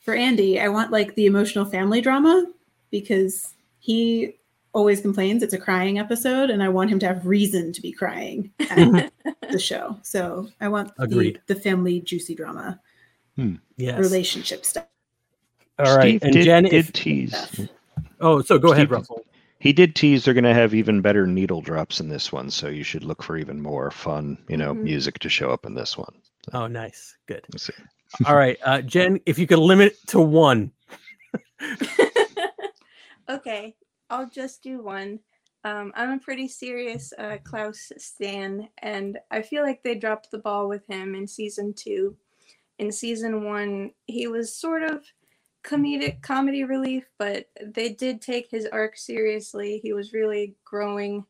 for 0.01 0.15
Andy, 0.15 0.61
I 0.61 0.69
want 0.69 0.91
like 0.93 1.15
the 1.15 1.27
emotional 1.27 1.65
family 1.65 2.01
drama 2.01 2.47
because 2.91 3.55
he 3.81 4.37
always 4.73 5.01
complains 5.01 5.43
it's 5.43 5.55
a 5.55 5.59
crying 5.59 5.99
episode, 5.99 6.51
and 6.51 6.63
I 6.63 6.69
want 6.69 6.91
him 6.91 6.99
to 7.01 7.07
have 7.07 7.27
reason 7.27 7.73
to 7.73 7.81
be 7.81 7.93
crying 7.93 8.51
at 8.71 9.13
the 9.51 9.59
show. 9.59 9.99
So 10.03 10.49
I 10.61 10.69
want 10.69 10.95
the, 10.97 11.03
Agreed. 11.05 11.41
the 11.47 11.55
family 11.55 12.01
juicy 12.01 12.35
drama, 12.35 12.81
Yes. 13.77 13.99
relationship 13.99 14.65
stuff. 14.65 14.87
All 15.79 15.97
right. 15.97 16.21
Steve 16.21 16.23
and 16.23 16.33
did, 16.33 16.45
Jen, 16.45 16.63
did 16.65 16.73
if, 16.73 16.93
tease. 16.93 17.69
oh, 18.21 18.43
so 18.43 18.59
go 18.59 18.73
ahead, 18.73 18.87
Steve- 18.87 18.91
Russell. 18.93 19.25
He 19.59 19.73
did 19.73 19.95
tease 19.97 20.25
they're 20.27 20.35
going 20.35 20.45
to 20.45 20.53
have 20.53 20.75
even 20.75 21.01
better 21.01 21.27
needle 21.27 21.63
drops 21.63 21.99
in 21.99 22.11
this 22.11 22.31
one, 22.31 22.51
so 22.51 22.69
you 22.69 22.83
should 22.85 23.03
look 23.03 23.23
for 23.23 23.39
even 23.39 23.63
more 23.63 23.91
fun, 23.91 24.37
you 24.47 24.59
know, 24.59 24.75
Mhm. 24.75 24.83
music 24.83 25.19
to 25.21 25.31
show 25.31 25.51
up 25.51 25.65
in 25.65 25.73
this 25.75 25.97
one. 25.97 26.15
Oh, 26.53 26.67
nice. 26.67 27.17
Good. 27.27 27.47
Let's 27.51 27.65
see. 27.67 27.73
All 28.27 28.37
right, 28.37 28.59
uh, 28.63 28.83
Jen, 28.83 29.21
if 29.25 29.39
you 29.39 29.47
could 29.47 29.59
limit 29.59 29.93
it 29.93 30.07
to 30.09 30.21
one. 30.21 30.71
okay, 33.29 33.75
I'll 34.11 34.29
just 34.29 34.63
do 34.63 34.83
one. 34.83 35.21
Um, 35.65 35.93
I'm 35.97 36.11
a 36.11 36.19
pretty 36.19 36.47
serious 36.47 37.13
uh, 37.19 37.39
Klaus 37.43 37.91
stan, 37.97 38.69
and 38.83 39.19
I 39.31 39.41
feel 39.41 39.63
like 39.63 39.83
they 39.83 39.95
dropped 39.95 40.31
the 40.31 40.39
ball 40.39 40.69
with 40.69 40.87
him 40.87 41.15
in 41.15 41.27
season 41.27 41.73
two. 41.73 42.17
In 42.79 42.93
season 42.93 43.45
one, 43.45 43.93
he 44.07 44.27
was 44.27 44.55
sort 44.55 44.83
of 44.83 45.05
comedic 45.65 46.21
comedy 46.23 46.65
relief, 46.65 47.05
but 47.19 47.47
they 47.61 47.89
did 47.91 48.21
take 48.21 48.51
his 48.51 48.67
arc 48.67 48.97
seriously. 48.97 49.81
He 49.83 49.93
was 49.93 50.13
really 50.13 50.55
growing, 50.65 51.25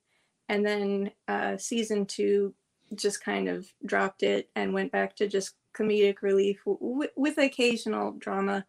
and 0.49 0.67
then 0.67 1.13
uh, 1.29 1.57
season 1.57 2.07
two 2.07 2.55
just 2.95 3.25
kind 3.25 3.49
of 3.49 3.67
dropped 3.87 4.23
it 4.23 4.51
and 4.57 4.75
went 4.75 4.93
back 4.93 5.17
to 5.17 5.27
just 5.29 5.55
comedic 5.77 6.23
relief 6.23 6.61
w- 6.67 7.09
with 7.17 7.39
occasional 7.39 8.13
drama. 8.13 8.65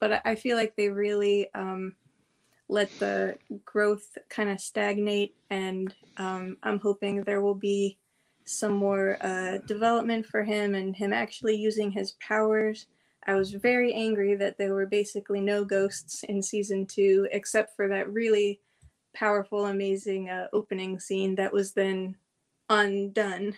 But 0.00 0.22
I- 0.24 0.34
feel 0.36 0.56
like 0.56 0.76
they 0.76 0.88
really 0.88 1.52
um, 1.54 1.94
let 2.68 2.90
the 2.98 3.36
growth 3.64 4.16
kind 4.28 4.50
of 4.50 4.60
stagnate, 4.60 5.34
and 5.50 5.94
um, 6.16 6.56
I'm 6.62 6.78
hoping 6.78 7.22
there 7.24 7.40
will 7.42 7.54
be 7.54 7.98
some 8.44 8.72
more 8.72 9.18
uh, 9.20 9.58
development 9.66 10.26
for 10.26 10.42
him 10.42 10.74
and 10.74 10.96
him 10.96 11.12
actually 11.12 11.56
using 11.56 11.90
his 11.90 12.12
powers. 12.12 12.86
I 13.28 13.34
was 13.34 13.52
very 13.52 13.92
angry 13.92 14.34
that 14.36 14.56
there 14.56 14.72
were 14.72 14.86
basically 14.86 15.42
no 15.42 15.62
ghosts 15.62 16.24
in 16.24 16.42
season 16.42 16.86
two, 16.86 17.28
except 17.30 17.76
for 17.76 17.86
that 17.88 18.10
really 18.10 18.60
powerful, 19.14 19.66
amazing 19.66 20.30
uh, 20.30 20.46
opening 20.54 20.98
scene 20.98 21.34
that 21.34 21.52
was 21.52 21.72
then 21.72 22.16
undone. 22.70 23.54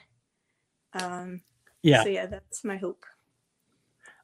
Um, 0.92 1.42
Yeah. 1.82 2.02
So 2.02 2.08
yeah, 2.10 2.26
that's 2.26 2.64
my 2.64 2.76
hope. 2.78 3.06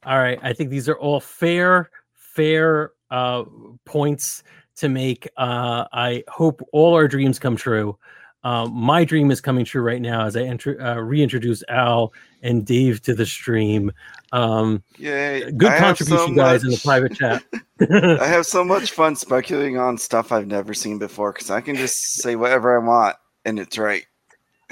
All 0.04 0.18
right. 0.18 0.38
I 0.42 0.52
think 0.52 0.70
these 0.70 0.88
are 0.88 0.98
all 0.98 1.20
fair, 1.20 1.90
fair 2.12 2.92
uh, 3.10 3.44
points 3.84 4.42
to 4.76 4.88
make. 4.88 5.28
Uh, 5.36 5.84
I 5.92 6.24
hope 6.28 6.60
all 6.72 6.94
our 6.94 7.06
dreams 7.06 7.38
come 7.38 7.56
true. 7.56 7.98
Um, 8.44 8.72
my 8.72 9.04
dream 9.04 9.30
is 9.30 9.40
coming 9.40 9.64
true 9.64 9.82
right 9.82 10.00
now 10.00 10.24
as 10.24 10.36
I 10.36 10.42
enter, 10.42 10.80
uh, 10.80 10.96
reintroduce 10.96 11.64
Al 11.68 12.12
and 12.42 12.64
Dave 12.64 13.02
to 13.02 13.14
the 13.14 13.26
stream. 13.26 13.90
Um, 14.32 14.84
Yay! 14.98 15.50
good 15.52 15.72
I 15.72 15.78
have 15.78 15.98
so 15.98 16.04
contribution, 16.04 16.36
guys, 16.36 16.62
in 16.62 16.70
the 16.70 16.80
private 16.84 17.14
chat. 17.14 17.42
I 18.20 18.26
have 18.26 18.46
so 18.46 18.64
much 18.64 18.92
fun 18.92 19.16
speculating 19.16 19.78
on 19.78 19.98
stuff 19.98 20.32
I've 20.32 20.46
never 20.46 20.74
seen 20.74 20.98
before 20.98 21.32
because 21.32 21.50
I 21.50 21.60
can 21.60 21.76
just 21.76 22.22
say 22.22 22.36
whatever 22.36 22.80
I 22.80 22.86
want 22.86 23.16
and 23.46 23.58
it's 23.58 23.78
right. 23.78 24.04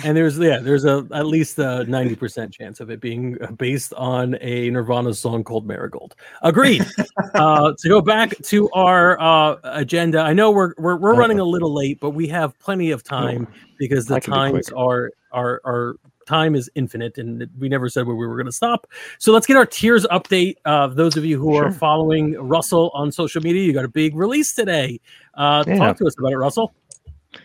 And 0.02 0.16
there's 0.16 0.38
yeah, 0.38 0.58
there's 0.58 0.84
a 0.84 1.06
at 1.12 1.26
least 1.26 1.56
a 1.58 1.84
ninety 1.84 2.16
percent 2.16 2.52
chance 2.52 2.80
of 2.80 2.90
it 2.90 3.00
being 3.00 3.36
uh, 3.40 3.52
based 3.52 3.94
on 3.94 4.36
a 4.40 4.68
Nirvana 4.70 5.14
song 5.14 5.44
called 5.44 5.66
"Marigold." 5.68 6.16
Agreed. 6.42 6.84
uh, 7.34 7.72
to 7.78 7.88
go 7.88 8.00
back 8.00 8.36
to 8.42 8.68
our 8.72 9.20
uh, 9.20 9.56
agenda, 9.62 10.18
I 10.18 10.32
know 10.32 10.50
we're 10.50 10.74
we're, 10.78 10.96
we're 10.96 11.14
running 11.14 11.38
a 11.38 11.44
little 11.44 11.72
late, 11.72 12.00
but 12.00 12.10
we 12.10 12.26
have 12.28 12.58
plenty 12.58 12.90
of 12.90 13.04
time 13.04 13.46
because 13.78 14.06
the 14.06 14.20
can 14.20 14.32
be 14.32 14.36
times 14.36 14.68
are 14.70 15.12
are 15.30 15.60
are 15.64 15.96
time 16.26 16.54
is 16.54 16.68
infinite, 16.74 17.18
and 17.18 17.46
we 17.58 17.68
never 17.68 17.88
said 17.88 18.06
where 18.06 18.16
we 18.16 18.26
were 18.26 18.36
going 18.36 18.46
to 18.46 18.52
stop. 18.52 18.88
So 19.18 19.32
let's 19.32 19.46
get 19.46 19.56
our 19.56 19.66
Tears 19.66 20.06
update. 20.06 20.56
Uh, 20.64 20.88
those 20.88 21.16
of 21.16 21.24
you 21.24 21.38
who 21.38 21.52
Sure. 21.54 21.66
are 21.66 21.72
following 21.72 22.34
Russell 22.34 22.90
on 22.94 23.12
social 23.12 23.42
media, 23.42 23.62
you 23.62 23.72
got 23.72 23.84
a 23.84 23.88
big 23.88 24.16
release 24.16 24.54
today. 24.54 25.00
Uh, 25.34 25.62
Yeah. 25.66 25.76
Talk 25.76 25.98
to 25.98 26.06
us 26.06 26.18
about 26.18 26.32
it, 26.32 26.36
Russell. 26.38 26.74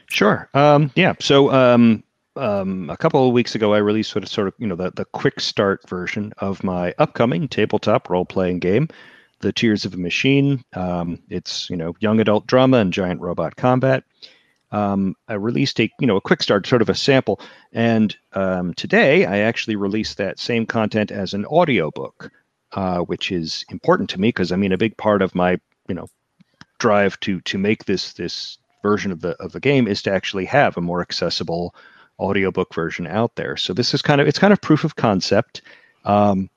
Sure. 0.07 0.49
Um, 0.53 0.91
yeah. 0.95 1.13
So 1.19 1.51
um, 1.51 2.03
um, 2.39 2.89
a 2.89 2.97
couple 2.97 3.27
of 3.27 3.33
weeks 3.33 3.55
ago, 3.55 3.73
I 3.73 3.79
released 3.79 4.11
sort 4.11 4.23
of, 4.23 4.29
sort 4.29 4.47
of, 4.47 4.53
you 4.57 4.67
know, 4.67 4.75
the, 4.75 4.91
the 4.91 5.05
quick 5.05 5.39
start 5.39 5.87
version 5.87 6.33
of 6.37 6.63
my 6.63 6.93
upcoming 6.97 7.47
tabletop 7.47 8.09
role 8.09 8.25
playing 8.25 8.59
game, 8.59 8.87
The 9.41 9.51
Tears 9.51 9.85
of 9.85 9.93
a 9.93 9.97
Machine. 9.97 10.63
Um, 10.73 11.19
it's 11.29 11.69
you 11.69 11.75
know 11.75 11.95
young 11.99 12.19
adult 12.19 12.47
drama 12.47 12.77
and 12.77 12.93
giant 12.93 13.21
robot 13.21 13.55
combat. 13.55 14.03
Um, 14.71 15.15
I 15.27 15.33
released 15.33 15.79
a 15.81 15.91
you 15.99 16.07
know 16.07 16.15
a 16.15 16.21
quick 16.21 16.41
start, 16.41 16.65
sort 16.65 16.81
of 16.81 16.89
a 16.89 16.95
sample, 16.95 17.41
and 17.73 18.15
um, 18.33 18.73
today 18.73 19.25
I 19.25 19.39
actually 19.39 19.75
released 19.75 20.17
that 20.17 20.39
same 20.39 20.65
content 20.65 21.11
as 21.11 21.33
an 21.33 21.45
audiobook, 21.45 22.31
uh, 22.71 22.99
which 22.99 23.31
is 23.31 23.65
important 23.69 24.09
to 24.11 24.19
me 24.19 24.29
because 24.29 24.51
I 24.51 24.55
mean 24.55 24.71
a 24.71 24.77
big 24.77 24.95
part 24.95 25.21
of 25.21 25.35
my 25.35 25.59
you 25.87 25.95
know 25.95 26.07
drive 26.77 27.19
to 27.21 27.41
to 27.41 27.57
make 27.57 27.85
this 27.85 28.13
this 28.13 28.57
version 28.81 29.11
of 29.11 29.21
the 29.21 29.31
of 29.41 29.51
the 29.51 29.59
game 29.59 29.87
is 29.87 30.01
to 30.03 30.13
actually 30.13 30.45
have 30.45 30.77
a 30.77 30.81
more 30.81 31.01
accessible 31.01 31.75
audiobook 32.19 32.73
version 32.73 33.07
out 33.07 33.35
there. 33.35 33.57
So 33.57 33.73
this 33.73 33.93
is 33.93 34.01
kind 34.01 34.21
of 34.21 34.27
it's 34.27 34.39
kind 34.39 34.53
of 34.53 34.61
proof 34.61 34.83
of 34.83 34.95
concept. 34.95 35.61
Um, 36.05 36.49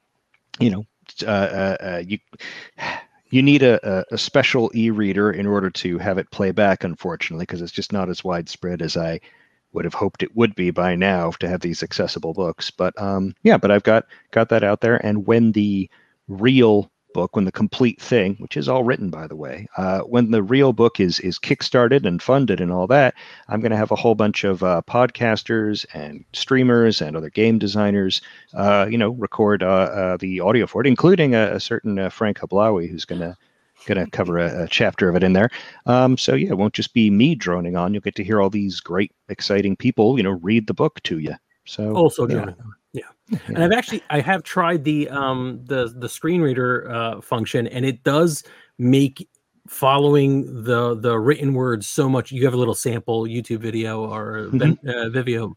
you 0.59 0.71
know, 0.71 0.85
uh, 1.27 1.31
uh, 1.31 1.77
uh, 1.81 2.03
you 2.07 2.19
you 3.31 3.43
need 3.43 3.63
a, 3.63 4.05
a, 4.13 4.19
special 4.19 4.71
e-reader 4.75 5.33
in 5.33 5.47
order 5.47 5.71
to 5.71 5.97
have 5.97 6.19
it 6.19 6.31
play 6.31 6.51
back, 6.51 6.85
unfortunately, 6.85 7.45
because 7.45 7.63
it's 7.63 7.73
just 7.73 7.93
not 7.93 8.11
as 8.11 8.23
widespread 8.23 8.83
as 8.83 8.95
I 8.95 9.21
would 9.73 9.87
have 9.87 9.95
hoped 9.95 10.23
it 10.23 10.37
would 10.37 10.55
be 10.55 10.71
by 10.71 10.95
now 10.95 11.31
to 11.41 11.49
have 11.49 11.61
these 11.61 11.83
accessible 11.83 12.35
books. 12.35 12.71
But 12.71 13.01
um, 13.01 13.35
yeah, 13.43 13.57
but 13.57 13.71
I've 13.71 13.85
got 13.85 14.05
got 14.33 14.51
that 14.51 14.63
out 14.63 14.83
there, 14.83 15.05
and 15.05 15.27
when 15.27 15.53
the 15.53 15.89
real 16.29 16.92
book, 17.13 17.37
when 17.37 17.45
the 17.45 17.53
complete 17.53 18.01
thing, 18.01 18.37
which 18.39 18.57
is 18.57 18.69
all 18.69 18.85
written 18.85 19.11
by 19.11 19.27
the 19.27 19.37
way, 19.37 19.67
uh, 19.77 20.01
when 20.01 20.31
the 20.31 20.43
real 20.43 20.73
book 20.73 21.01
is 21.01 21.21
is 21.21 21.39
kickstarted 21.39 22.07
and 22.07 22.23
funded 22.23 22.61
and 22.61 22.73
all 22.73 22.87
that, 22.87 23.15
I'm 23.49 23.61
going 23.61 23.71
to 23.71 23.77
have 23.77 23.91
a 23.91 23.97
whole 23.97 24.15
bunch 24.15 24.45
of 24.45 24.63
uh, 24.63 24.83
podcasters 24.87 25.87
and 25.95 26.25
streamers 26.33 27.01
and 27.01 27.17
other 27.17 27.31
game 27.31 27.59
designers, 27.59 28.21
uh, 28.55 28.87
you 28.91 28.99
know, 28.99 29.11
record 29.11 29.63
uh, 29.63 29.67
uh, 29.67 30.17
the 30.17 30.41
audio 30.41 30.67
for 30.67 30.81
it, 30.81 30.87
including 30.87 31.35
a, 31.35 31.55
a 31.55 31.61
certain 31.61 31.99
uh, 31.99 32.09
Frank 32.11 32.39
Hablawi 32.39 32.89
who's 32.89 33.05
going 33.05 33.21
to 33.21 33.37
going 33.87 34.05
to 34.05 34.11
cover 34.11 34.39
a, 34.39 34.65
a 34.65 34.69
chapter 34.69 35.09
of 35.09 35.17
it 35.17 35.23
in 35.23 35.33
there. 35.33 35.51
Um, 35.87 36.17
so 36.17 36.35
yeah, 36.35 36.51
it 36.51 36.59
won't 36.59 36.75
just 36.75 36.95
be 36.95 37.11
me 37.11 37.35
droning 37.35 37.77
on. 37.77 37.93
You'll 37.93 38.03
get 38.03 38.15
to 38.17 38.25
hear 38.25 38.41
all 38.41 38.51
these 38.51 38.81
great, 38.81 39.13
exciting 39.29 39.77
people, 39.77 40.17
you 40.17 40.23
know, 40.23 40.39
read 40.43 40.67
the 40.67 40.75
book 40.75 41.03
to 41.05 41.19
you. 41.19 41.35
So 41.65 41.95
Also, 41.95 42.29
yeah. 42.29 42.53
Yeah. 42.93 43.03
yeah. 43.29 43.39
And 43.49 43.59
I've 43.65 43.73
actually 43.73 44.03
I 44.11 44.21
have 44.21 44.43
tried 44.43 44.85
the 44.85 45.09
um 45.09 45.61
the 45.65 45.93
the 45.97 46.09
screen 46.09 46.41
reader 46.41 46.91
uh, 46.91 47.21
function, 47.21 47.67
and 47.67 47.85
it 47.85 48.03
does 48.03 48.45
make 48.79 49.29
following 49.69 50.65
the 50.65 50.95
the 50.97 51.19
written 51.19 51.55
words 51.55 51.87
so 51.87 52.09
much. 52.09 52.33
You 52.33 52.45
have 52.45 52.55
a 52.55 52.59
little 52.59 52.75
sample 52.75 53.25
YouTube 53.25 53.61
video 53.61 54.05
or 54.05 54.49
Ven- 54.53 54.79
uh, 54.87 55.09
Vimeo 55.09 55.55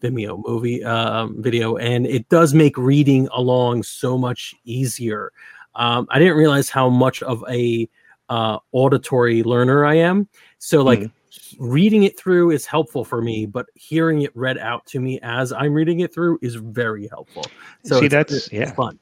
Vimeo 0.00 0.42
movie 0.46 0.82
um, 0.84 1.42
video, 1.42 1.76
and 1.76 2.06
it 2.06 2.28
does 2.28 2.54
make 2.54 2.76
reading 2.78 3.28
along 3.34 3.82
so 3.82 4.16
much 4.16 4.54
easier. 4.64 5.32
Um, 5.74 6.06
I 6.10 6.18
didn't 6.18 6.36
realize 6.36 6.70
how 6.70 6.88
much 6.88 7.22
of 7.22 7.44
a 7.48 7.88
uh, 8.28 8.58
auditory 8.72 9.42
learner 9.42 9.84
I 9.84 9.94
am. 9.96 10.28
So 10.58 10.82
like 10.82 11.10
reading 11.58 12.02
it 12.04 12.18
through 12.18 12.50
is 12.50 12.66
helpful 12.66 13.04
for 13.04 13.20
me, 13.22 13.46
but 13.46 13.66
hearing 13.74 14.22
it 14.22 14.30
read 14.36 14.58
out 14.58 14.86
to 14.86 15.00
me 15.00 15.18
as 15.22 15.52
I'm 15.52 15.74
reading 15.74 16.00
it 16.00 16.12
through 16.12 16.38
is 16.42 16.54
very 16.56 17.08
helpful. 17.08 17.44
So 17.84 18.00
See, 18.00 18.06
it's- 18.06 18.10
that's- 18.10 18.46
it's 18.46 18.52
yeah. 18.52 18.72
fun. 18.74 18.98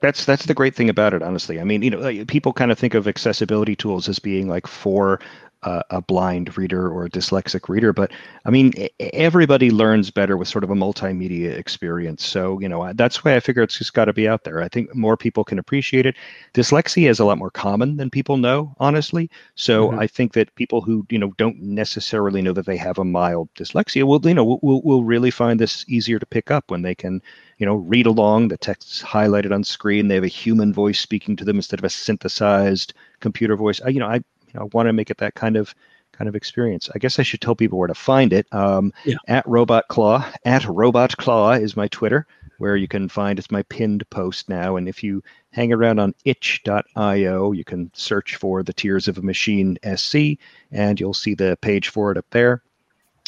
That's 0.00 0.24
that's 0.24 0.46
the 0.46 0.54
great 0.54 0.76
thing 0.76 0.88
about 0.88 1.12
it, 1.12 1.22
honestly. 1.24 1.60
I 1.60 1.64
mean, 1.64 1.82
you 1.82 1.90
know, 1.90 2.24
people 2.26 2.52
kind 2.52 2.70
of 2.70 2.78
think 2.78 2.94
of 2.94 3.08
accessibility 3.08 3.74
tools 3.74 4.08
as 4.08 4.20
being 4.20 4.46
like 4.48 4.68
for 4.68 5.18
uh, 5.62 5.82
a 5.90 6.00
blind 6.00 6.56
reader 6.56 6.88
or 6.88 7.06
a 7.06 7.10
dyslexic 7.10 7.68
reader, 7.68 7.92
but 7.92 8.12
I 8.44 8.50
mean, 8.50 8.72
everybody 9.00 9.70
learns 9.70 10.10
better 10.10 10.36
with 10.36 10.48
sort 10.48 10.64
of 10.64 10.70
a 10.70 10.74
multimedia 10.74 11.50
experience. 11.56 12.24
So, 12.24 12.60
you 12.60 12.68
know, 12.68 12.92
that's 12.94 13.24
why 13.24 13.34
I 13.36 13.40
figure 13.40 13.62
it's 13.62 13.78
just 13.78 13.94
got 13.94 14.06
to 14.06 14.12
be 14.12 14.28
out 14.28 14.44
there. 14.44 14.62
I 14.62 14.68
think 14.68 14.94
more 14.94 15.16
people 15.16 15.44
can 15.44 15.58
appreciate 15.58 16.06
it. 16.06 16.16
Dyslexia 16.54 17.08
is 17.08 17.18
a 17.18 17.24
lot 17.24 17.38
more 17.38 17.50
common 17.50 17.96
than 17.96 18.10
people 18.10 18.36
know, 18.36 18.74
honestly. 18.78 19.30
So, 19.56 19.90
Mhm. 19.90 19.98
I 19.98 20.06
think 20.06 20.32
that 20.34 20.54
people 20.54 20.80
who 20.80 21.06
you 21.10 21.18
know 21.18 21.32
don't 21.38 21.60
necessarily 21.60 22.42
know 22.42 22.52
that 22.52 22.66
they 22.66 22.76
have 22.76 22.98
a 22.98 23.04
mild 23.04 23.48
dyslexia 23.54 24.04
will, 24.04 24.20
you 24.24 24.34
know, 24.34 24.44
will, 24.44 24.60
will, 24.62 24.82
will 24.82 25.04
really 25.04 25.30
find 25.30 25.58
this 25.58 25.84
easier 25.88 26.18
to 26.18 26.26
pick 26.26 26.50
up 26.50 26.70
when 26.70 26.82
they 26.82 26.94
can 26.94 27.20
you 27.58 27.66
know, 27.66 27.74
read 27.74 28.06
along. 28.06 28.48
The 28.48 28.56
text's 28.56 29.02
highlighted 29.02 29.52
on 29.52 29.64
screen. 29.64 30.08
They 30.08 30.14
have 30.14 30.24
a 30.24 30.28
human 30.28 30.72
voice 30.72 31.00
speaking 31.00 31.36
to 31.36 31.44
them 31.44 31.56
instead 31.56 31.80
of 31.80 31.84
a 31.84 31.90
synthesized 31.90 32.94
computer 33.20 33.56
voice. 33.56 33.80
I, 33.84 33.88
you 33.88 33.98
know, 34.00 34.06
I, 34.06 34.20
you 34.48 34.58
know, 34.58 34.68
want 34.72 34.86
to 34.86 34.92
make 34.92 35.10
it 35.10 35.18
that 35.18 35.34
kind 35.34 35.56
of 35.56 35.74
kind 36.12 36.28
of 36.28 36.34
experience. 36.34 36.88
I 36.94 36.98
guess 36.98 37.18
I 37.18 37.22
should 37.22 37.40
tell 37.40 37.54
people 37.54 37.78
where 37.78 37.88
to 37.88 37.94
find 37.94 38.32
it. 38.32 38.46
Um, 38.52 38.92
Yeah. 39.04 39.16
At 39.28 39.46
Robot 39.46 39.88
Claw. 39.88 40.24
At 40.44 40.64
Robot 40.64 41.16
Claw 41.16 41.52
is 41.52 41.76
my 41.76 41.86
Twitter, 41.88 42.26
where 42.58 42.76
you 42.76 42.88
can 42.88 43.08
find 43.08 43.38
it's 43.38 43.50
my 43.50 43.62
pinned 43.64 44.08
post 44.10 44.48
now. 44.48 44.76
And 44.76 44.88
if 44.88 45.04
you 45.04 45.22
hang 45.52 45.72
around 45.72 45.98
on 45.98 46.14
itch.io, 46.24 47.52
you 47.52 47.64
can 47.64 47.90
search 47.94 48.36
for 48.36 48.62
the 48.62 48.72
Tears 48.72 49.06
of 49.06 49.18
a 49.18 49.22
Machine 49.22 49.78
SC, 49.96 50.38
and 50.72 50.98
you'll 50.98 51.14
see 51.14 51.34
the 51.34 51.56
page 51.60 51.88
for 51.88 52.10
it 52.10 52.18
up 52.18 52.26
there. 52.30 52.62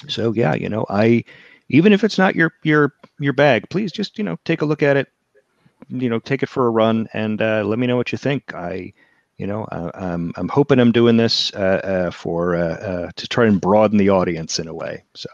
So 0.08 0.32
yeah, 0.32 0.54
you 0.54 0.68
know, 0.68 0.86
I 0.88 1.24
even 1.68 1.92
if 1.92 2.02
it's 2.04 2.18
not 2.18 2.34
your 2.34 2.52
your 2.62 2.94
your 3.18 3.32
bag, 3.32 3.68
please 3.70 3.92
just 3.92 4.18
you 4.18 4.24
know 4.24 4.38
take 4.44 4.62
a 4.62 4.66
look 4.66 4.82
at 4.82 4.96
it. 4.96 5.08
You 5.88 6.08
know, 6.08 6.18
take 6.18 6.42
it 6.42 6.48
for 6.48 6.66
a 6.66 6.70
run 6.70 7.08
and 7.12 7.40
uh, 7.40 7.62
let 7.64 7.78
me 7.78 7.86
know 7.86 7.96
what 7.96 8.12
you 8.12 8.18
think. 8.18 8.54
I, 8.54 8.92
you 9.40 9.46
know, 9.46 9.64
uh, 9.72 9.90
I'm 9.94 10.32
I'm 10.36 10.48
hoping 10.48 10.78
I'm 10.78 10.92
doing 10.92 11.16
this 11.16 11.50
uh, 11.54 11.80
uh, 11.82 12.10
for 12.10 12.54
uh, 12.56 12.74
uh, 12.74 13.10
to 13.16 13.26
try 13.26 13.46
and 13.46 13.58
broaden 13.58 13.96
the 13.96 14.10
audience 14.10 14.58
in 14.58 14.68
a 14.68 14.74
way. 14.74 15.02
So 15.14 15.30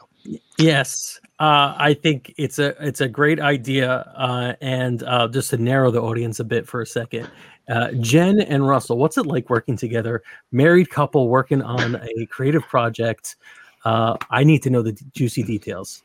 Yes, 0.58 1.20
uh, 1.40 1.74
I 1.76 1.94
think 1.94 2.32
it's 2.38 2.60
a 2.60 2.68
it's 2.86 3.00
a 3.00 3.08
great 3.08 3.40
idea, 3.40 4.12
uh, 4.16 4.54
and 4.60 5.02
uh, 5.02 5.26
just 5.28 5.50
to 5.50 5.56
narrow 5.56 5.90
the 5.90 6.00
audience 6.00 6.38
a 6.38 6.44
bit 6.44 6.68
for 6.68 6.80
a 6.80 6.86
second, 6.86 7.28
uh, 7.68 7.90
Jen 8.00 8.40
and 8.40 8.66
Russell, 8.66 8.96
what's 8.96 9.18
it 9.18 9.26
like 9.26 9.50
working 9.50 9.76
together? 9.76 10.22
Married 10.52 10.88
couple 10.88 11.28
working 11.28 11.60
on 11.62 11.96
a 11.96 12.26
creative 12.26 12.62
project. 12.62 13.36
Uh, 13.84 14.16
I 14.30 14.44
need 14.44 14.62
to 14.62 14.70
know 14.70 14.82
the 14.82 14.92
juicy 15.14 15.42
details. 15.42 16.02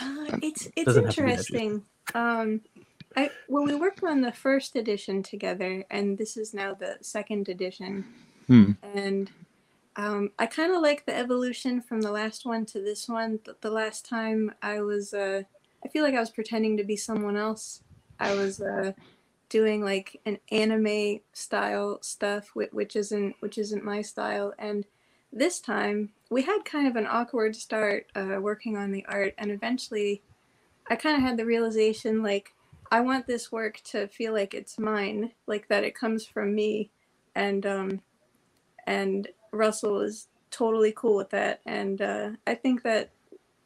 Uh, 0.00 0.38
it's 0.42 0.68
it's 0.76 0.84
Doesn't 0.84 1.04
have 1.04 1.14
to 1.14 1.22
be 1.22 1.30
that 1.30 1.36
juicy. 1.46 1.54
interesting. 1.54 1.84
Um, 2.14 2.60
I 3.16 3.30
well, 3.48 3.64
we 3.64 3.74
worked 3.74 4.02
on 4.04 4.20
the 4.20 4.32
first 4.32 4.76
edition 4.76 5.22
together, 5.22 5.84
and 5.90 6.18
this 6.18 6.36
is 6.36 6.52
now 6.52 6.74
the 6.74 6.98
second 7.00 7.48
edition. 7.48 8.04
Hmm. 8.46 8.72
And 8.82 9.30
um, 9.96 10.30
I 10.38 10.46
kind 10.46 10.74
of 10.74 10.82
like 10.82 11.06
the 11.06 11.16
evolution 11.16 11.80
from 11.80 12.02
the 12.02 12.12
last 12.12 12.44
one 12.44 12.66
to 12.66 12.80
this 12.80 13.08
one. 13.08 13.40
The, 13.44 13.56
the 13.62 13.70
last 13.70 14.06
time 14.06 14.52
I 14.62 14.80
was, 14.80 15.14
uh, 15.14 15.42
I 15.84 15.88
feel 15.88 16.04
like 16.04 16.14
I 16.14 16.20
was 16.20 16.30
pretending 16.30 16.76
to 16.76 16.84
be 16.84 16.96
someone 16.96 17.36
else. 17.36 17.82
I 18.20 18.34
was 18.34 18.60
uh, 18.60 18.92
doing 19.48 19.82
like 19.82 20.20
an 20.26 20.38
anime 20.52 21.20
style 21.32 21.98
stuff, 22.02 22.50
which, 22.54 22.72
which 22.72 22.96
isn't 22.96 23.36
which 23.40 23.56
isn't 23.56 23.84
my 23.84 24.02
style, 24.02 24.52
and 24.58 24.84
this 25.32 25.60
time 25.60 26.10
we 26.30 26.42
had 26.42 26.64
kind 26.64 26.88
of 26.88 26.96
an 26.96 27.06
awkward 27.06 27.54
start 27.54 28.06
uh, 28.14 28.38
working 28.40 28.76
on 28.76 28.90
the 28.90 29.04
art 29.06 29.34
and 29.38 29.50
eventually 29.50 30.22
i 30.88 30.96
kind 30.96 31.16
of 31.16 31.22
had 31.22 31.36
the 31.36 31.44
realization 31.44 32.22
like 32.22 32.52
i 32.90 33.00
want 33.00 33.26
this 33.26 33.50
work 33.52 33.80
to 33.84 34.08
feel 34.08 34.32
like 34.32 34.54
it's 34.54 34.78
mine 34.78 35.30
like 35.46 35.68
that 35.68 35.84
it 35.84 35.94
comes 35.94 36.24
from 36.24 36.54
me 36.54 36.90
and 37.34 37.66
um 37.66 38.00
and 38.86 39.28
russell 39.52 40.00
is 40.00 40.28
totally 40.50 40.92
cool 40.96 41.16
with 41.16 41.30
that 41.30 41.60
and 41.66 42.00
uh, 42.00 42.30
i 42.46 42.54
think 42.54 42.82
that 42.82 43.10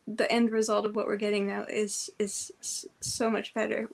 the 0.07 0.31
end 0.33 0.51
result 0.51 0.85
of 0.87 0.97
what 0.97 1.07
we're 1.07 1.17
getting 1.17 1.47
now 1.47 1.65
is 1.69 2.11
is 2.19 2.51
so 3.01 3.31
much 3.31 3.55
better 3.55 3.89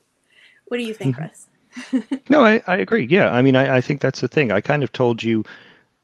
what 0.68 0.79
do 0.79 0.85
you 0.85 0.95
think 0.95 1.18
russ 1.18 1.49
No, 2.29 2.45
I, 2.45 2.62
I 2.66 2.77
agree. 2.77 3.07
Yeah. 3.07 3.31
I 3.31 3.43
mean, 3.43 3.57
I, 3.57 3.77
I 3.77 3.81
think 3.81 4.01
that's 4.01 4.20
the 4.20 4.29
thing. 4.29 4.53
I 4.53 4.61
kind 4.61 4.83
of 4.83 4.93
told 4.93 5.22
you 5.22 5.45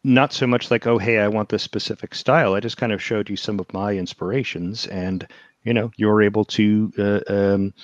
not 0.05 0.33
so 0.33 0.47
much 0.47 0.71
like, 0.71 0.87
oh, 0.87 0.99
hey, 0.99 1.19
I 1.19 1.29
want 1.29 1.49
this 1.49 1.63
specific 1.63 2.15
style. 2.15 2.55
I 2.55 2.61
just 2.61 2.77
kind 2.77 2.93
of 2.93 3.03
showed 3.03 3.31
you 3.31 3.37
some 3.37 3.61
of 3.61 3.73
my 3.73 3.93
inspirations 3.95 4.87
and, 4.87 5.27
you 5.65 5.73
know, 5.73 5.91
you're 5.97 6.23
able 6.23 6.45
to, 6.47 6.93
uh, 6.99 7.33
um, 7.33 7.75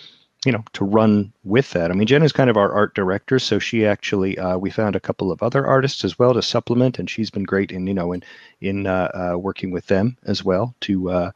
you 0.44 0.52
know, 0.52 0.62
to 0.74 0.84
run 0.84 1.32
with 1.44 1.70
that. 1.72 1.90
I 1.90 1.94
mean, 1.94 2.06
Jen 2.06 2.22
is 2.22 2.32
kind 2.32 2.48
of 2.48 2.56
our 2.56 2.72
art 2.72 2.94
director. 2.94 3.38
So 3.38 3.58
she 3.58 3.84
actually, 3.84 4.38
uh, 4.38 4.56
we 4.56 4.70
found 4.70 4.94
a 4.96 5.00
couple 5.00 5.32
of 5.32 5.42
other 5.42 5.66
artists 5.66 6.04
as 6.04 6.18
well 6.18 6.32
to 6.34 6.42
supplement. 6.42 6.98
And 6.98 7.10
she's 7.10 7.30
been 7.30 7.44
great 7.44 7.72
in, 7.72 7.86
you 7.86 7.94
know, 7.94 8.12
in, 8.12 8.22
in 8.60 8.86
uh, 8.86 9.10
uh, 9.34 9.38
working 9.38 9.70
with 9.72 9.86
them 9.86 10.16
as 10.26 10.44
well 10.44 10.74
to, 10.82 11.10
uh, 11.10 11.30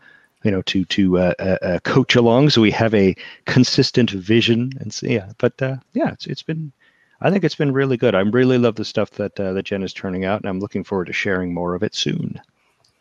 you 0.45 0.51
know, 0.51 0.63
to 0.63 0.85
to 0.87 1.19
uh, 1.19 1.35
uh, 1.39 1.79
coach 1.85 2.17
along, 2.17 2.51
so 2.51 2.61
we 2.61 2.73
have 2.73 2.93
a 2.95 3.15
consistent 3.47 4.11
vision, 4.11 4.73
and 4.81 4.93
so, 4.93 5.07
yeah. 5.07 5.31
But 5.39 5.63
uh, 5.63 5.77
yeah, 5.95 6.11
it's 6.11 6.27
it's 6.27 6.43
been, 6.43 6.73
I 7.21 7.31
think 7.31 7.45
it's 7.45 7.55
been 7.55 7.73
really 7.73 7.97
good. 7.97 8.17
I 8.17 8.21
really 8.23 8.59
love 8.59 8.75
the 8.75 8.85
stuff 8.85 9.11
that 9.13 9.39
uh, 9.39 9.53
that 9.53 9.63
Jen 9.67 9.85
is 9.85 9.93
turning 9.93 10.25
out, 10.25 10.41
and 10.41 10.49
I'm 10.49 10.59
looking 10.59 10.83
forward 10.83 11.05
to 11.07 11.13
sharing 11.13 11.55
more 11.55 11.77
of 11.77 11.85
it 11.85 11.95
soon. 11.95 12.41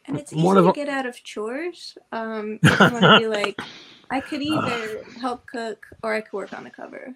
and 0.05 0.19
it's 0.19 0.31
One 0.31 0.55
easy 0.55 0.59
of 0.59 0.65
to 0.65 0.69
a- 0.69 0.73
get 0.73 0.87
out 0.89 1.07
of 1.07 1.23
chores 1.23 1.97
um 2.11 2.59
if 2.63 2.79
you 2.79 2.91
want 2.91 3.03
to 3.05 3.19
be 3.19 3.27
like 3.27 3.59
I 4.11 4.19
could 4.19 4.41
either 4.41 5.03
help 5.19 5.45
cook 5.47 5.85
or 6.03 6.13
I 6.13 6.21
could 6.21 6.33
work 6.33 6.53
on 6.53 6.63
the 6.63 6.69
cover. 6.69 7.13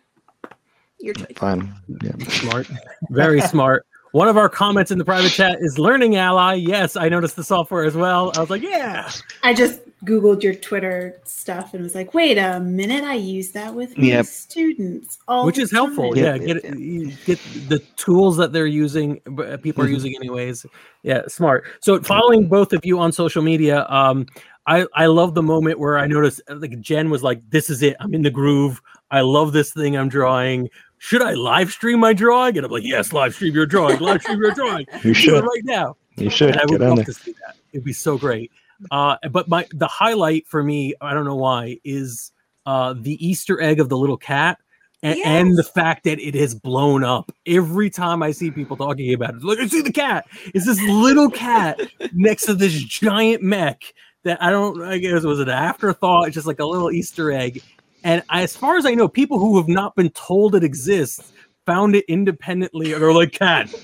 Your 1.00 1.14
choice. 1.14 1.28
Fine. 1.36 1.74
Yeah. 2.02 2.14
Smart. 2.30 2.68
Very 3.12 3.42
smart. 3.42 3.86
One 4.14 4.30
of 4.30 4.38
our 4.38 4.48
comments 4.48 4.92
in 4.92 4.98
the 4.98 5.04
private 5.04 5.32
chat 5.34 5.58
is 5.60 5.78
Learning 5.78 6.16
Ally. 6.16 6.54
Yes, 6.54 6.96
I 6.96 7.10
noticed 7.10 7.36
the 7.36 7.44
software 7.44 7.84
as 7.84 7.96
well. 7.96 8.32
I 8.38 8.40
was 8.40 8.50
like, 8.50 8.62
yeah. 8.62 9.12
I 9.44 9.54
just 9.54 9.82
googled 10.06 10.42
your 10.42 10.54
Twitter 10.54 11.20
stuff 11.26 11.74
and 11.74 11.84
was 11.84 11.96
like, 11.96 12.14
wait 12.14 12.38
a 12.38 12.62
minute, 12.62 13.04
I 13.04 13.16
use 13.16 13.52
that 13.52 13.74
with 13.76 13.98
my 13.98 14.06
Yep. 14.06 14.26
students, 14.28 15.18
all 15.28 15.46
Which 15.46 15.58
the 15.58 15.64
is 15.64 15.72
helpful. 15.72 16.14
time. 16.14 16.24
Yeah, 16.24 16.36
Yeah, 16.36 16.54
get 16.54 16.80
yeah. 16.80 17.12
get 17.26 17.40
the 17.68 17.80
tools 17.98 18.38
that 18.38 18.54
they're 18.54 18.68
using, 18.68 19.20
but 19.26 19.62
people 19.62 19.84
are 19.84 19.88
Mhm. 19.88 19.94
using 19.94 20.16
anyways. 20.16 20.66
Yeah, 21.04 21.24
smart. 21.28 21.66
So 21.82 22.00
following 22.02 22.48
both 22.48 22.72
of 22.72 22.86
you 22.86 23.00
on 23.00 23.12
social 23.12 23.42
media, 23.44 23.86
um, 23.90 24.28
I 24.68 24.88
I 24.94 25.06
love 25.08 25.34
the 25.36 25.44
moment 25.44 25.80
where 25.80 25.98
I 25.98 26.08
noticed 26.08 26.42
like 26.50 26.80
Jen 26.80 27.10
was 27.10 27.24
like, 27.24 27.42
"This 27.50 27.70
is 27.70 27.82
it. 27.84 27.96
I'm 28.00 28.14
in 28.14 28.22
the 28.24 28.32
groove. 28.32 28.82
I 29.12 29.22
love 29.22 29.54
this 29.54 29.72
thing 29.72 29.96
I'm 29.96 30.10
drawing. 30.10 30.70
Should 30.98 31.22
I 31.22 31.34
live 31.34 31.72
stream 31.72 32.00
my 32.00 32.14
drawing?" 32.14 32.58
And 32.58 32.66
I'm 32.66 32.72
like, 32.72 32.84
"Yes, 32.84 33.14
live 33.14 33.36
stream 33.36 33.54
your 33.54 33.66
drawing. 33.66 34.00
Live 34.00 34.22
stream 34.24 34.40
your 34.40 34.52
drawing. 34.52 34.86
You 34.96 35.02
Do 35.02 35.10
it 35.12 35.14
should. 35.16 35.44
right 35.44 35.64
now." 35.64 35.98
You 36.18 36.30
should 36.30 36.52
And 36.52 36.60
I 36.62 36.64
would 36.66 36.80
get 36.80 36.82
on 36.82 36.88
love 36.90 36.98
there. 36.98 37.06
to 37.06 37.14
see 37.14 37.32
that. 37.46 37.56
It'd 37.74 37.84
be 37.84 37.94
so 37.94 38.18
great. 38.18 38.52
Uh, 38.92 39.18
but 39.32 39.48
my 39.48 39.68
the 39.74 39.88
highlight 39.88 40.48
for 40.48 40.64
me, 40.64 40.94
I 41.02 41.14
don't 41.14 41.26
know 41.26 41.36
why, 41.36 41.78
is 41.84 42.32
uh, 42.66 42.94
the 42.98 43.24
Easter 43.26 43.62
egg 43.62 43.80
of 43.80 43.90
the 43.90 43.98
little 43.98 44.18
cat. 44.18 44.58
And, 45.04 45.20
and 45.24 45.56
the 45.58 45.64
fact 45.64 46.04
that 46.06 46.20
it 46.20 46.34
has 46.34 46.56
blown 46.56 47.04
up 47.04 47.32
every 47.46 47.92
time 47.92 48.24
I 48.24 48.32
see 48.32 48.50
people 48.50 48.76
talking 48.76 49.14
about 49.14 49.36
it. 49.36 49.44
Look, 49.44 49.60
Like, 49.60 49.66
I 49.66 49.70
see 49.70 49.82
the 49.82 49.92
cat. 49.92 50.26
It's 50.56 50.66
this 50.66 50.82
little 50.82 51.30
cat 51.30 51.80
next 52.14 52.46
to 52.48 52.56
this 52.56 52.74
giant 52.74 53.44
mech 53.44 53.94
that 54.26 54.44
I 54.44 54.50
don't. 54.52 54.82
I 54.84 54.98
guess 54.98 55.24
was 55.24 55.40
an 55.40 55.48
afterthought. 55.50 56.32
Just 56.32 56.46
like 56.46 56.60
a 56.60 56.66
little 56.66 56.92
Easter 56.92 57.32
egg. 57.32 57.64
And 58.04 58.22
as 58.30 58.56
far 58.56 58.76
as 58.78 58.86
I 58.86 58.94
know, 58.94 59.08
people 59.08 59.40
who 59.40 59.58
have 59.58 59.68
not 59.70 59.96
been 59.96 60.10
told 60.12 60.54
it 60.56 60.64
exists 60.64 61.32
found 61.66 61.96
it 61.96 62.04
independently, 62.08 62.92
and 62.94 63.02
they're 63.02 63.14
like, 63.14 63.32
"Cat." 63.32 63.74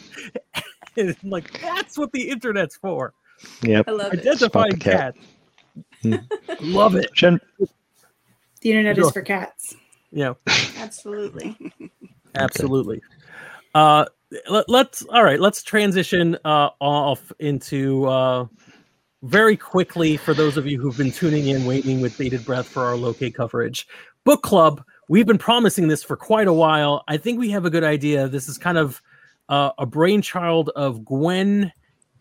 Like 1.24 1.60
that's 1.62 1.98
what 1.98 2.12
the 2.12 2.30
internet's 2.30 2.76
for. 2.76 3.14
Yep. 3.64 3.86
I 3.88 3.92
love 3.92 4.14
it. 4.14 4.20
Identifying 4.20 4.40
Spot 4.40 4.70
the 4.72 4.78
cat. 4.78 5.16
cat. 6.04 6.62
Love 6.62 6.96
it. 6.96 7.10
Jen, 7.14 7.40
The 8.60 8.72
internet 8.72 8.98
Sure. 8.98 9.06
is 9.06 9.12
for 9.14 9.22
cats. 9.22 9.74
Yeah, 10.12 10.34
Absolutely. 10.78 11.56
absolutely. 12.36 13.02
Uh, 13.74 14.04
let, 14.50 14.68
let's 14.68 15.04
all 15.04 15.24
right. 15.24 15.40
Let's 15.40 15.64
transition 15.64 16.38
uh, 16.44 16.70
off 16.82 17.32
into 17.40 18.06
uh, 18.08 18.48
very 19.24 19.56
quickly 19.58 20.18
for 20.18 20.34
those 20.34 20.58
of 20.58 20.66
you 20.66 20.80
who've 20.80 20.98
been 20.98 21.12
tuning 21.12 21.48
in, 21.48 21.66
waiting 21.66 22.02
with 22.02 22.18
bated 22.18 22.44
breath 22.46 22.68
for 22.68 22.84
our 22.84 22.96
locate 22.96 23.36
coverage. 23.36 23.88
Book 24.24 24.42
club. 24.44 24.84
We've 25.10 25.28
been 25.28 25.38
promising 25.38 25.88
this 25.90 26.04
for 26.04 26.16
quite 26.16 26.48
a 26.48 26.54
while. 26.54 27.04
I 27.08 27.18
think 27.18 27.40
we 27.40 27.50
have 27.52 27.66
a 27.66 27.70
good 27.70 27.84
idea. 27.84 28.28
This 28.28 28.48
is 28.48 28.58
kind 28.58 28.78
of 28.78 29.02
uh, 29.50 29.72
a 29.78 29.86
brainchild 29.86 30.70
of 30.70 31.04
Gwen 31.04 31.72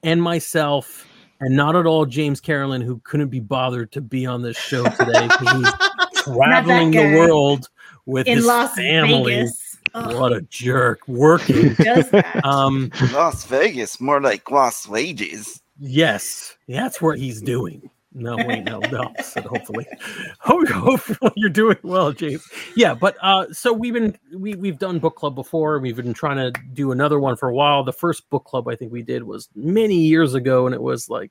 and 0.03 0.22
myself, 0.22 1.07
and 1.40 1.55
not 1.57 1.76
at 1.76 1.86
all 1.86 2.05
James 2.07 2.40
Carolyn, 2.40 2.80
who 2.82 3.01
couldn't 3.05 3.28
be 3.28 3.40
bothered 3.40 3.92
to 3.92 4.01
be 4.01 4.26
on 4.26 4.42
this 4.42 4.57
show 4.59 4.82
today. 4.84 5.28
'cause 5.28 5.57
he's 5.57 6.22
traveling 6.24 6.90
the 6.90 7.16
world 7.16 7.68
with 8.07 8.26
In 8.26 8.38
his 8.38 8.46
Las 8.46 8.74
family. 8.74 9.34
Vegas. 9.34 9.76
Ugh, 9.94 10.14
What 10.20 10.32
a 10.32 10.40
jerk! 10.42 11.07
Working. 11.09 11.74
does 11.74 12.11
that? 12.11 12.44
um. 12.44 12.90
Las 13.12 13.44
Vegas, 13.44 14.01
more 14.01 14.20
like 14.20 14.51
Las 14.51 14.88
Wages. 14.88 15.60
Yes, 15.81 16.57
that's 16.68 17.01
what 17.01 17.18
he's 17.18 17.41
doing. 17.41 17.91
No, 18.12 18.37
wait, 18.37 18.64
no, 18.64 18.81
the 18.81 18.99
opposite. 18.99 19.45
Hopefully, 19.45 19.87
hopefully 20.41 21.33
you're 21.37 21.49
doing 21.49 21.78
well, 21.83 22.12
James. 22.12 22.45
Yeah, 22.76 22.93
but 22.93 23.16
uh, 23.22 23.47
so 23.53 23.72
we've 23.72 23.95
been 23.95 24.18
we 24.35 24.55
we've 24.57 24.78
done 24.78 24.99
book 24.99 25.16
club 25.16 25.37
before. 25.37 25.78
We've 25.78 25.97
been 25.97 26.12
trying 26.12 26.37
to 26.37 26.61
do 26.72 26.91
another 26.91 27.20
one 27.20 27.37
for 27.37 27.49
a 27.49 27.55
while. 27.55 27.85
The 27.85 27.93
first 27.93 28.28
book 28.28 28.45
club 28.45 28.68
I 28.68 28.74
think 28.74 28.93
we 28.93 29.03
did 29.03 29.22
was 29.22 29.49
many 29.55 29.95
years 29.95 30.35
ago, 30.35 30.66
and 30.66 30.74
it 30.74 30.83
was 30.83 31.09
like, 31.09 31.31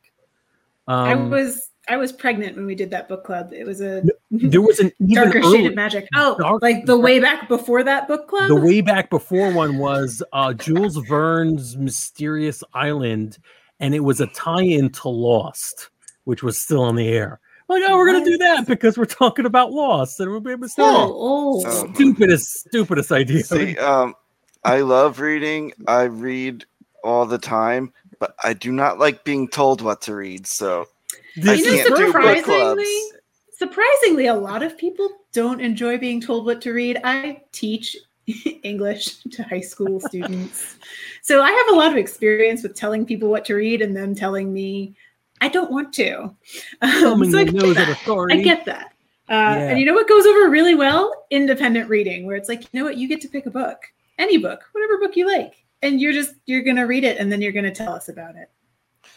I 0.88 1.12
um, 1.12 1.30
was 1.30 1.70
I 1.89 1.97
was 1.97 2.14
pregnant 2.14 2.56
when 2.56 2.66
we 2.66 2.76
did 2.76 2.91
that 2.91 3.10
book 3.10 3.26
club. 3.26 3.52
It 3.52 3.66
was 3.66 3.82
a 3.82 4.02
there 4.32 4.62
was 4.62 4.80
an 4.80 4.91
darker 5.06 5.43
shade 5.43 5.66
of 5.66 5.76
magic. 5.76 6.08
Oh, 6.16 6.38
Dark- 6.39 6.62
like 6.62 6.86
the 6.86 6.97
way 6.97 7.20
back 7.20 7.50
before 7.50 7.84
that 7.84 8.08
book 8.08 8.30
club. 8.30 8.47
the 8.47 8.56
way 8.56 8.80
back 8.80 9.10
before 9.10 9.52
one 9.52 9.80
was 9.80 10.24
uh, 10.32 10.54
Jules 10.54 10.95
Verne's 11.08 11.76
Mysterious 11.76 12.64
Island, 12.74 13.38
and 13.80 13.96
it 13.96 14.02
was 14.02 14.20
a 14.22 14.28
tie-in 14.28 14.90
to 14.92 15.10
Lost, 15.10 15.90
which 16.26 16.44
was 16.44 16.58
still 16.58 16.84
on 16.84 16.96
the 16.96 17.08
air. 17.08 17.40
Like, 17.68 17.84
oh, 17.88 17.98
we're 17.98 18.12
gonna 18.12 18.26
do 18.26 18.38
that 18.38 18.66
because 18.66 18.98
we're 18.98 19.06
talking 19.06 19.46
about 19.46 19.72
Lost, 19.72 20.20
and 20.20 20.32
we'll 20.32 20.40
be 20.40 20.52
able 20.52 20.68
to 20.68 20.74
oh, 20.80 21.62
oh. 21.64 21.94
Stupidest, 21.94 22.62
stupidest 22.68 23.12
idea. 23.12 23.44
See, 23.44 23.78
um, 23.78 24.16
I 24.64 24.82
love 24.82 25.20
reading. 25.20 25.74
I 25.88 26.04
read 26.04 26.66
all 27.04 27.26
the 27.26 27.38
time, 27.38 27.94
but 28.20 28.36
I 28.44 28.54
do 28.54 28.72
not 28.72 28.98
like 29.00 29.24
being 29.24 29.48
told 29.48 29.82
what 29.82 30.02
to 30.02 30.16
read. 30.16 30.48
So 30.48 30.88
This 31.36 31.60
You 31.60 31.66
know, 31.68 31.72
is 31.74 31.84
can't 31.84 31.96
do 31.96 32.06
book 32.06 32.06
surprisingly, 32.08 32.46
clubs. 32.84 33.14
surprisingly, 33.52 34.26
a 34.28 34.34
lot 34.34 34.64
of 34.64 34.78
people 34.78 35.08
don't 35.32 35.62
enjoy 35.62 35.98
being 36.00 36.20
told 36.20 36.46
what 36.46 36.62
to 36.62 36.74
read. 36.74 37.00
I 37.04 37.44
teach 37.52 37.96
English 38.64 39.18
to 39.24 39.44
high 39.44 39.62
school 39.62 40.00
students, 40.00 40.78
so 41.22 41.42
I 41.42 41.52
have 41.52 41.76
a 41.76 41.78
lot 41.78 41.92
of 41.92 41.98
experience 41.98 42.64
with 42.64 42.76
telling 42.76 43.06
people 43.06 43.30
what 43.30 43.46
to 43.46 43.56
read 43.56 43.82
and 43.82 43.96
them 43.96 44.16
telling 44.16 44.52
me 44.54 44.96
I 45.42 45.48
don't 45.50 45.72
want 45.72 45.94
to. 45.94 46.36
Um, 46.82 47.30
so 47.32 47.40
I 47.40 47.44
get 47.46 47.76
that. 47.76 47.98
I 48.32 48.42
get 48.42 48.66
that. 48.66 48.86
Uh, 49.30 49.56
Yeah. 49.56 49.70
And 49.70 49.80
you 49.80 49.86
know 49.86 49.94
what 49.94 50.08
goes 50.08 50.26
over 50.26 50.50
really 50.50 50.76
well? 50.76 51.26
Independent 51.30 51.90
reading, 51.90 52.26
where 52.26 52.36
it's 52.36 52.50
like, 52.50 52.62
you 52.64 52.80
know 52.80 52.84
what, 52.86 52.98
you 52.98 53.08
get 53.08 53.22
to 53.22 53.28
pick 53.28 53.46
a 53.46 53.52
book, 53.52 53.78
any 54.18 54.38
book, 54.38 54.62
whatever 54.72 54.98
book 54.98 55.16
you 55.16 55.28
like, 55.28 55.64
and 55.82 56.02
you're 56.02 56.14
just 56.14 56.34
you're 56.46 56.62
gonna 56.62 56.88
read 56.88 57.04
it, 57.04 57.18
and 57.18 57.32
then 57.32 57.42
you're 57.42 57.52
gonna 57.52 57.74
tell 57.74 57.94
us 57.94 58.10
about 58.10 58.36
it. 58.36 58.50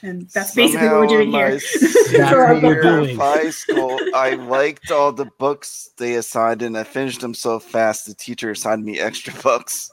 And 0.05 0.29
that's 0.31 0.55
basically 0.55 0.89
what 0.89 1.01
we're 1.01 1.07
doing 1.07 1.31
my 1.31 1.39
here. 1.51 1.61
That's 1.81 2.31
For 2.31 2.45
our 2.45 2.55
what 2.55 2.63
we're 2.65 2.83
book 2.83 3.05
doing. 3.07 3.17
high 3.17 3.51
school, 3.51 3.99
I 4.15 4.35
liked 4.35 4.91
all 4.91 5.13
the 5.13 5.27
books 5.39 5.91
they 5.97 6.15
assigned, 6.15 6.63
and 6.63 6.77
I 6.77 6.83
finished 6.83 7.21
them 7.21 7.35
so 7.35 7.61
fast. 7.61 8.07
The 8.07 8.15
teacher 8.15 8.51
assigned 8.51 8.85
me 8.85 8.99
extra 8.99 9.33
books, 9.43 9.93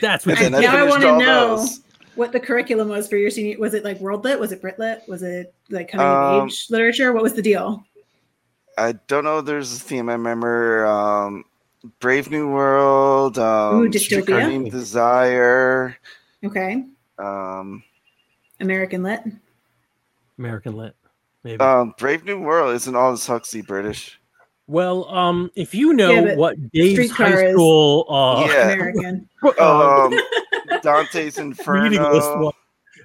That's 0.00 0.24
and 0.24 0.34
what 0.34 0.38
then 0.40 0.54
I 0.54 0.60
Now 0.60 0.68
I 0.76 0.88
finished 0.88 1.04
wanna 1.06 1.18
know. 1.24 1.56
those. 1.56 1.80
What 2.14 2.30
the 2.32 2.38
curriculum 2.40 2.88
was 2.88 3.08
for 3.08 3.16
your 3.16 3.30
senior? 3.30 3.58
Was 3.58 3.74
it 3.74 3.82
like 3.84 3.98
world 4.00 4.22
lit? 4.24 4.38
Was 4.38 4.52
it 4.52 4.60
Brit 4.60 4.78
lit? 4.78 5.02
Was 5.08 5.22
it 5.24 5.52
like 5.70 5.90
coming 5.90 6.06
Um, 6.06 6.42
of 6.42 6.48
age 6.48 6.66
literature? 6.70 7.12
What 7.12 7.22
was 7.22 7.32
the 7.34 7.42
deal? 7.42 7.84
I 8.78 8.92
don't 9.08 9.24
know. 9.24 9.40
There's 9.40 9.74
a 9.76 9.80
theme 9.80 10.08
I 10.08 10.12
remember. 10.12 10.86
Um, 10.86 11.44
Brave 11.98 12.30
New 12.30 12.48
World. 12.50 13.38
Um, 13.38 13.82
Ooh, 13.82 13.88
dystopia. 13.90 14.70
Desire. 14.70 15.96
Okay, 16.44 16.84
Um, 17.18 17.82
American 18.60 19.02
lit. 19.02 19.20
American 20.38 20.76
lit. 20.76 20.94
Maybe. 21.44 21.60
um, 21.60 21.94
Brave 21.98 22.24
New 22.24 22.38
World 22.40 22.74
isn't 22.74 22.94
all 22.94 23.12
this 23.12 23.26
Huxley 23.26 23.62
British. 23.62 24.20
well, 24.66 25.08
um, 25.08 25.50
if 25.56 25.74
you 25.74 25.94
know 25.94 26.10
Yeah, 26.10 26.34
what 26.36 26.56
Dave's 26.70 26.92
Streetcar 26.94 27.26
high 27.30 27.46
is- 27.46 27.52
school 27.54 28.06
uh, 28.10 28.46
Yeah. 28.46 28.70
American. 28.72 29.28
uh, 29.58 30.04
Um, 30.06 30.18
Dante's 30.82 31.38
reading 31.66 32.02
list 32.02 32.28
Inferno. 32.28 32.38
was, 32.44 32.54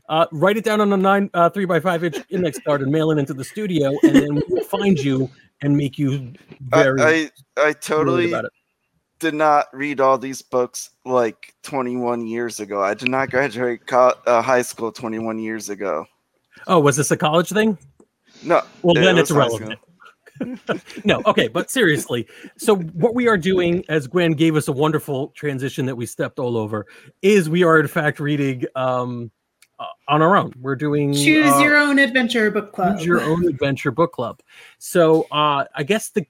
uh, 0.10 0.26
write 0.34 0.58
it 0.58 0.64
down 0.66 0.82
on 0.82 0.92
a 0.94 0.98
nine 0.98 1.30
uh, 1.34 1.50
three 1.50 1.66
by 1.66 1.80
five 1.80 2.04
inch 2.04 2.18
index 2.30 2.60
card 2.60 2.82
and 2.82 2.92
mail 2.92 3.10
it 3.12 3.18
into 3.18 3.34
the 3.34 3.44
studio, 3.44 3.92
and 4.04 4.16
then 4.16 4.42
we'll 4.50 4.64
find 4.66 5.00
you 5.00 5.30
and 5.62 5.76
make 5.76 5.98
you 5.98 6.34
very 6.60 7.02
I 7.02 7.32
I 7.58 7.64
worried 7.64 7.82
totally 7.82 8.28
about 8.30 8.46
it. 8.46 8.52
Did 9.20 9.34
not 9.34 9.68
read 9.74 10.00
all 10.00 10.18
these 10.18 10.42
books 10.42 10.92
like 11.06 11.54
21 11.64 12.28
years 12.28 12.60
ago. 12.60 12.82
I 12.82 12.94
did 12.94 13.10
not 13.10 13.30
graduate 13.30 13.86
co- 13.88 14.14
uh, 14.26 14.42
high 14.42 14.62
school 14.62 14.92
21 14.92 15.40
years 15.40 15.70
ago. 15.70 16.06
Oh, 16.68 16.80
was 16.80 16.98
this 16.98 17.12
a 17.12 17.18
college 17.18 17.50
thing? 17.50 17.78
No, 18.44 18.62
Well, 18.82 18.96
Yeah, 18.96 19.02
then 19.02 19.18
it's 19.18 19.32
irrelevant. 19.32 19.80
no, 21.06 21.22
okay, 21.26 21.48
but 21.48 21.72
seriously. 21.72 22.28
So 22.58 22.76
what 22.76 23.16
we 23.16 23.28
are 23.28 23.38
doing, 23.38 23.86
as 23.88 24.06
Gwen 24.08 24.34
gave 24.34 24.56
us 24.58 24.68
a 24.68 24.72
wonderful 24.72 25.30
transition 25.30 25.86
that 25.86 25.96
we 25.96 26.06
stepped 26.06 26.40
all 26.40 26.58
over, 26.58 26.86
is 27.22 27.50
we 27.50 27.64
are 27.64 27.80
in 27.80 27.88
fact 27.88 28.20
reading 28.20 28.66
um, 28.76 29.32
uh, 29.80 29.86
on 30.10 30.22
our 30.22 30.36
own. 30.36 30.52
We're 30.60 30.76
doing 30.76 31.14
Choose 31.14 31.54
uh, 31.54 31.60
your 31.60 31.78
own 31.78 32.00
adventure 32.00 32.52
book 32.52 32.74
club. 32.74 32.98
Choose 32.98 33.06
your 33.06 33.22
own 33.22 33.48
adventure 33.48 33.92
book 33.92 34.12
club. 34.12 34.42
So 34.78 35.24
uh, 35.32 35.66
I 35.74 35.84
guess 35.84 36.10
the 36.10 36.26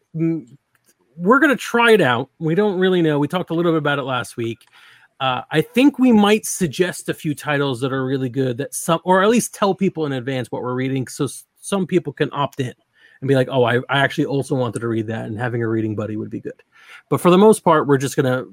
we're 1.18 1.40
gonna 1.40 1.56
try 1.56 1.92
it 1.92 2.02
out. 2.02 2.30
We 2.40 2.56
don't 2.56 2.80
really 2.80 3.02
know. 3.02 3.20
We 3.20 3.28
talked 3.28 3.50
a 3.50 3.54
little 3.54 3.72
bit 3.72 3.78
about 3.80 4.00
it 4.00 4.04
last 4.04 4.38
week. 4.38 4.66
Uh, 5.20 5.42
I 5.50 5.62
think 5.62 5.98
we 5.98 6.12
might 6.12 6.46
suggest 6.46 7.08
a 7.08 7.14
few 7.14 7.34
titles 7.34 7.80
that 7.82 7.94
are 7.94 8.06
really 8.06 8.30
good 8.30 8.58
that 8.58 8.74
some, 8.74 9.00
or 9.06 9.24
at 9.24 9.30
least 9.30 9.54
tell 9.54 9.74
people 9.74 10.06
in 10.06 10.12
advance 10.12 10.52
what 10.52 10.62
we're 10.62 10.74
reading, 10.76 11.08
so 11.08 11.24
s- 11.24 11.46
some 11.62 11.88
people 11.88 12.12
can 12.12 12.30
opt 12.34 12.60
in 12.60 12.74
and 13.22 13.28
be 13.28 13.36
like, 13.36 13.48
"Oh, 13.50 13.64
I, 13.64 13.78
I 13.90 14.00
actually 14.00 14.26
also 14.26 14.56
wanted 14.56 14.80
to 14.80 14.88
read 14.90 15.08
that," 15.08 15.26
and 15.26 15.40
having 15.40 15.64
a 15.64 15.70
reading 15.70 15.96
buddy 15.96 16.18
would 16.18 16.30
be 16.30 16.42
good. 16.42 16.62
But 17.10 17.22
for 17.22 17.30
the 17.32 17.38
most 17.38 17.64
part, 17.64 17.88
we're 17.88 17.98
just 17.98 18.18
gonna 18.18 18.44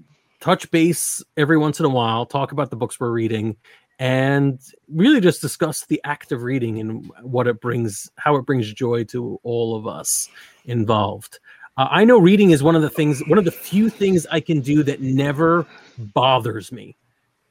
touch 0.41 0.71
base 0.71 1.23
every 1.37 1.59
once 1.59 1.81
in 1.81 1.87
a 1.87 1.91
while, 1.91 2.27
talk 2.27 2.53
about 2.53 2.71
the 2.71 2.77
books 2.77 3.01
we're 3.01 3.11
reading, 3.11 3.57
and 3.99 4.61
really 4.89 5.21
just 5.21 5.41
discuss 5.41 5.85
the 5.87 6.01
act 6.05 6.31
of 6.33 6.43
reading 6.43 6.79
and 6.79 7.11
what 7.23 7.49
it 7.49 7.61
brings, 7.61 8.09
how 8.17 8.37
it 8.37 8.47
brings 8.47 8.73
joy 8.73 9.03
to 9.05 9.41
all 9.43 9.75
of 9.77 9.87
us 9.87 10.29
involved. 10.65 11.41
Uh, 11.77 11.89
I 11.91 12.05
know 12.05 12.19
reading 12.19 12.51
is 12.51 12.63
one 12.63 12.77
of 12.77 12.83
the 12.83 12.91
things, 12.91 13.23
one 13.29 13.39
of 13.39 13.45
the 13.45 13.53
few 13.53 13.89
things 13.89 14.27
I 14.31 14.41
can 14.41 14.61
do 14.61 14.83
that 14.83 15.01
never 15.01 15.67
bothers 15.99 16.71
me. 16.71 16.97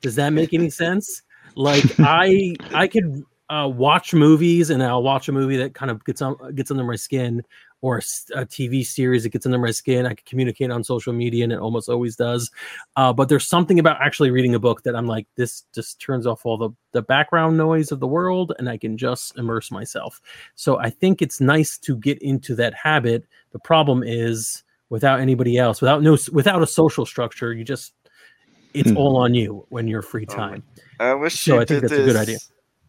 Does 0.01 0.15
that 0.15 0.29
make 0.31 0.53
any 0.53 0.69
sense? 0.69 1.23
Like 1.55 1.83
I, 1.99 2.55
I 2.73 2.87
could 2.87 3.23
uh, 3.49 3.67
watch 3.67 4.13
movies, 4.13 4.69
and 4.69 4.81
I'll 4.81 5.03
watch 5.03 5.27
a 5.27 5.31
movie 5.31 5.57
that 5.57 5.73
kind 5.73 5.91
of 5.91 6.03
gets 6.05 6.21
on 6.21 6.37
gets 6.55 6.71
under 6.71 6.83
my 6.83 6.95
skin, 6.95 7.43
or 7.81 7.97
a 7.97 8.45
TV 8.45 8.85
series 8.85 9.23
that 9.23 9.29
gets 9.29 9.45
under 9.45 9.57
my 9.57 9.71
skin. 9.71 10.05
I 10.05 10.09
can 10.09 10.23
communicate 10.25 10.69
on 10.71 10.83
social 10.83 11.13
media, 11.13 11.43
and 11.43 11.51
it 11.51 11.59
almost 11.59 11.89
always 11.89 12.15
does. 12.15 12.49
Uh, 12.95 13.11
but 13.11 13.27
there's 13.27 13.47
something 13.47 13.79
about 13.79 14.01
actually 14.01 14.31
reading 14.31 14.53
a 14.55 14.59
book 14.59 14.83
that 14.83 14.95
I'm 14.95 15.07
like, 15.07 15.27
this 15.35 15.63
just 15.73 15.99
turns 15.99 16.27
off 16.27 16.45
all 16.45 16.57
the 16.57 16.69
the 16.91 17.01
background 17.01 17.57
noise 17.57 17.91
of 17.91 17.99
the 17.99 18.07
world, 18.07 18.53
and 18.59 18.69
I 18.69 18.77
can 18.77 18.97
just 18.97 19.37
immerse 19.37 19.71
myself. 19.71 20.21
So 20.55 20.77
I 20.79 20.89
think 20.89 21.21
it's 21.21 21.41
nice 21.41 21.77
to 21.79 21.95
get 21.97 22.21
into 22.21 22.55
that 22.55 22.73
habit. 22.73 23.25
The 23.51 23.59
problem 23.59 24.03
is 24.05 24.63
without 24.89 25.19
anybody 25.19 25.57
else, 25.57 25.81
without 25.81 26.03
no, 26.03 26.17
without 26.31 26.61
a 26.61 26.67
social 26.67 27.05
structure, 27.05 27.53
you 27.53 27.63
just 27.63 27.93
it's 28.73 28.91
Hmm. 28.91 28.97
all 28.97 29.17
on 29.17 29.33
you 29.33 29.65
when 29.69 29.87
you're 29.87 30.01
free 30.01 30.25
time. 30.25 30.63
I 30.99 31.13
wish 31.13 31.33
So 31.43 31.59
I 31.59 31.65
think 31.65 31.81
that's 31.81 31.93
a 31.93 32.05
good 32.05 32.15
idea. 32.15 32.37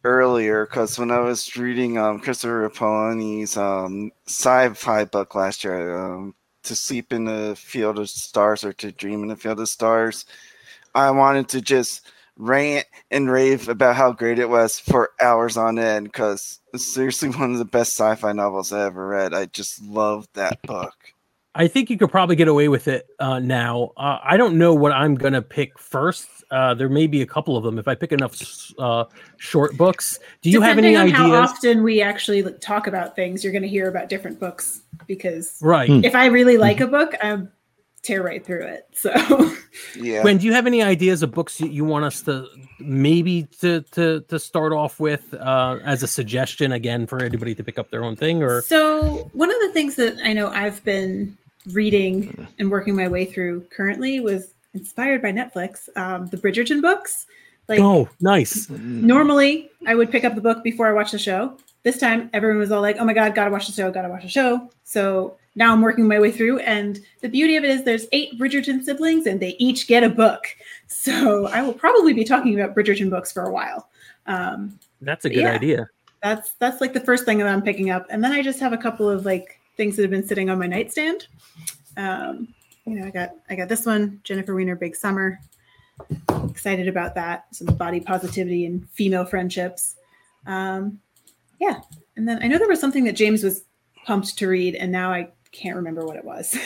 Earlier 0.05 0.67
because 0.67 0.99
when 0.99 1.11
I 1.11 1.21
was 1.21 1.57
reading 1.57 1.99
um, 1.99 2.21
Christopher 2.21 2.69
Paolini's 2.71 3.57
um, 3.57 4.11
sci-fi 4.27 5.05
book 5.05 5.35
last 5.35 5.65
year, 5.65 5.99
um, 5.99 6.35
"To 6.65 6.75
Sleep 6.75 7.13
in 7.13 7.25
the 7.25 7.57
Field 7.57 7.99
of 7.99 8.11
Stars" 8.11 8.65
or 8.65 8.73
"To 8.75 8.93
Dream 8.93 9.23
in 9.23 9.29
the 9.29 9.37
Field 9.37 9.61
of 9.61 9.69
Stars," 9.69 10.25
I 10.95 11.11
wanted 11.11 11.49
to 11.51 11.61
just 11.61 12.03
rant 12.37 12.87
and 13.11 13.31
rave 13.31 13.69
about 13.69 13.97
how 13.97 14.13
great 14.13 14.39
it 14.39 14.49
was 14.49 14.79
for 14.79 15.11
hours 15.21 15.57
on 15.57 15.79
end 15.79 16.07
because 16.07 16.61
it's 16.73 16.93
seriously 16.93 17.29
one 17.39 17.53
of 17.53 17.59
the 17.59 17.65
best 17.65 17.93
sci-fi 17.97 18.33
novels 18.33 18.73
I 18.73 18.87
ever 18.87 19.07
read. 19.09 19.35
I 19.35 19.47
just 19.47 19.83
loved 19.83 20.29
that 20.35 20.61
book. 20.63 20.95
I 21.55 21.69
think 21.69 21.91
you 21.91 21.99
could 21.99 22.11
probably 22.11 22.35
get 22.37 22.49
away 22.49 22.69
with 22.69 22.89
it 22.89 23.07
uh, 23.19 23.39
now. 23.39 23.93
Uh, 23.97 24.19
I 24.25 24.37
don't 24.39 24.57
know 24.57 24.73
what 24.75 24.93
I'm 24.93 25.15
gonna 25.17 25.43
pick 25.43 25.79
first. 25.79 26.27
Uh, 26.51 26.75
there 26.75 26.89
may 26.89 27.07
be 27.07 27.21
a 27.23 27.27
couple 27.27 27.57
of 27.57 27.65
them 27.65 27.79
if 27.79 27.89
I 27.89 27.95
pick 27.95 28.13
enough 28.13 28.39
uh, 28.79 29.05
short 29.37 29.77
books. 29.77 30.19
Do 30.43 30.51
you 30.51 30.61
have 30.63 30.79
any 30.79 30.93
Depending 30.93 31.15
on 31.17 31.23
ideas? 31.23 31.39
how 31.39 31.43
often 31.55 31.83
we 31.83 32.01
actually 32.03 32.43
talk 32.61 32.87
about 32.87 33.17
things, 33.17 33.43
you're 33.43 33.53
going 33.53 33.63
to 33.63 33.69
hear 33.69 33.89
about 33.89 34.09
different 34.09 34.39
books 34.41 34.81
because 35.07 35.59
Right. 35.63 35.89
Hmm. 35.89 36.05
if 36.05 36.15
I 36.15 36.27
really 36.27 36.59
like 36.59 36.81
a 36.81 36.87
book, 36.87 37.15
I 37.23 37.39
tear 38.03 38.23
right 38.23 38.45
through 38.45 38.67
it. 38.67 38.87
So 38.95 39.11
Yeah. 39.97 40.21
Gwen, 40.23 40.37
do 40.39 40.47
you 40.47 40.53
have 40.53 40.67
any 40.67 40.83
ideas 40.83 41.23
of 41.23 41.33
books 41.33 41.59
you, 41.61 41.69
you 41.69 41.85
want 41.85 42.05
us 42.05 42.21
to 42.23 42.47
maybe 42.79 43.45
to 43.61 43.81
to 43.93 44.21
to 44.29 44.39
start 44.39 44.73
off 44.75 45.01
with 45.01 45.33
uh, 45.35 45.79
as 45.85 46.03
a 46.03 46.07
suggestion 46.07 46.73
again 46.73 47.07
for 47.07 47.23
anybody 47.23 47.55
to 47.55 47.65
pick 47.65 47.79
up 47.79 47.91
their 47.91 48.05
own 48.05 48.17
thing 48.17 48.43
or 48.43 48.61
So, 48.63 49.31
one 49.33 49.51
of 49.51 49.57
the 49.61 49.71
things 49.73 49.97
that 49.97 50.17
I 50.23 50.33
know 50.35 50.49
I've 50.49 50.85
been 50.85 51.39
reading 51.73 52.47
and 52.59 52.71
working 52.71 52.95
my 52.97 53.09
way 53.09 53.25
through 53.25 53.63
currently 53.75 54.21
was 54.21 54.55
inspired 54.75 55.23
by 55.23 55.33
Netflix, 55.33 55.89
um, 55.97 56.27
the 56.27 56.37
Bridgerton 56.37 56.81
books. 56.83 57.27
Like, 57.69 57.81
oh 57.81 58.09
nice 58.21 58.69
normally 58.69 59.71
I 59.87 59.95
would 59.95 60.11
pick 60.11 60.25
up 60.25 60.35
the 60.35 60.41
book 60.41 60.65
before 60.65 60.89
I 60.89 60.93
watch 60.93 61.13
the 61.13 61.19
show. 61.19 61.57
This 61.85 61.99
time, 61.99 62.31
everyone 62.33 62.59
was 62.59 62.71
all 62.71 62.81
like, 62.81 62.97
oh 62.99 63.05
my 63.05 63.13
God, 63.13 63.35
gotta 63.35 63.51
watch 63.51 63.67
the 63.67 63.73
show, 63.73 63.91
gotta 63.91 64.09
watch 64.09 64.23
the 64.23 64.29
show. 64.29 64.71
So, 64.85 65.37
now 65.57 65.73
I'm 65.73 65.81
working 65.83 66.07
my 66.07 66.21
way 66.21 66.31
through. 66.31 66.61
And 66.61 67.01
the 67.23 67.29
beauty 67.29 67.57
of 67.57 67.65
it 67.65 67.71
is 67.71 67.83
there's 67.85 68.07
eight 68.13 68.39
Bridgerton 68.39 68.85
siblings 68.85 69.27
and 69.27 69.41
they 69.41 69.57
each 69.59 69.87
get 69.87 70.05
a 70.05 70.09
book. 70.09 70.45
So, 70.89 71.47
I 71.47 71.63
will 71.63 71.73
probably 71.73 72.13
be 72.13 72.23
talking 72.23 72.61
about 72.61 72.77
Bridgerton 72.77 73.09
books 73.09 73.33
for 73.33 73.45
a 73.45 73.51
while. 73.51 73.89
Um, 74.27 74.79
that's 75.01 75.25
a 75.25 75.31
good 75.31 75.39
Yeah. 75.39 75.53
idea 75.53 75.89
that's 76.23 76.53
that's 76.55 76.81
like 76.81 76.93
the 76.93 77.01
first 77.01 77.25
thing 77.25 77.39
that 77.39 77.49
I'm 77.49 77.63
picking 77.63 77.91
up, 77.91 78.07
and 78.09 78.23
then 78.23 78.33
I 78.33 78.43
just 78.43 78.61
have 78.61 78.73
a 78.73 78.79
couple 78.79 79.11
of 79.11 79.27
like 79.27 79.59
things 79.77 79.97
that 79.97 80.03
have 80.03 80.11
been 80.11 80.27
sitting 80.27 80.51
on 80.51 80.59
my 80.59 80.67
nightstand. 80.67 81.27
Um, 81.97 82.49
you 82.85 82.97
know, 82.97 83.07
I 83.07 83.11
got 83.11 83.31
I 83.49 83.55
got 83.55 83.69
this 83.69 83.87
one, 83.87 84.21
Jennifer 84.25 84.55
Weiner, 84.55 84.77
Big 84.77 84.97
Summer. 84.97 85.39
Excited 86.49 86.89
about 86.89 87.15
that. 87.15 87.47
Some 87.55 87.69
body 87.77 88.01
positivity 88.01 88.67
and 88.67 88.89
female 88.91 89.25
friendships. 89.25 89.97
Um, 90.47 91.01
yeah, 91.61 91.81
and 92.17 92.29
then 92.29 92.43
I 92.43 92.49
know 92.49 92.59
there 92.59 92.69
was 92.69 92.81
something 92.81 93.05
that 93.05 93.13
James 93.13 93.45
was 93.45 93.65
pumped 94.05 94.37
to 94.39 94.49
read, 94.49 94.75
and 94.75 94.91
now 94.91 95.13
I 95.13 95.31
can't 95.53 95.77
remember 95.77 96.05
what 96.05 96.17
it 96.17 96.25
was. 96.25 96.57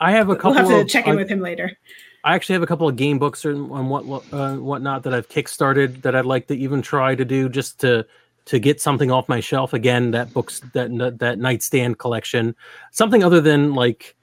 I 0.00 0.12
have 0.12 0.30
a 0.30 0.36
couple. 0.36 0.52
we'll 0.54 0.60
have 0.60 0.68
to 0.68 0.80
of 0.80 0.88
check 0.88 1.06
in 1.06 1.16
with 1.16 1.28
him 1.28 1.40
later. 1.40 1.76
I 2.24 2.34
actually 2.34 2.54
have 2.54 2.62
a 2.62 2.66
couple 2.66 2.88
of 2.88 2.96
game 2.96 3.18
books 3.18 3.44
and 3.44 3.70
and 3.70 3.90
what 3.90 4.06
what, 4.06 4.24
uh, 4.32 4.56
whatnot 4.56 5.02
that 5.02 5.12
I've 5.12 5.28
kickstarted 5.28 6.02
that 6.02 6.14
I'd 6.16 6.24
like 6.24 6.46
to 6.46 6.54
even 6.56 6.80
try 6.80 7.14
to 7.14 7.24
do 7.24 7.50
just 7.50 7.80
to 7.80 8.06
to 8.46 8.58
get 8.58 8.80
something 8.80 9.10
off 9.10 9.28
my 9.28 9.40
shelf 9.40 9.72
again. 9.72 10.10
That 10.10 10.32
books 10.32 10.60
that 10.72 11.16
that 11.18 11.38
nightstand 11.38 11.98
collection, 11.98 12.54
something 12.90 13.24
other 13.24 13.40
than 13.40 13.74
like 13.74 14.16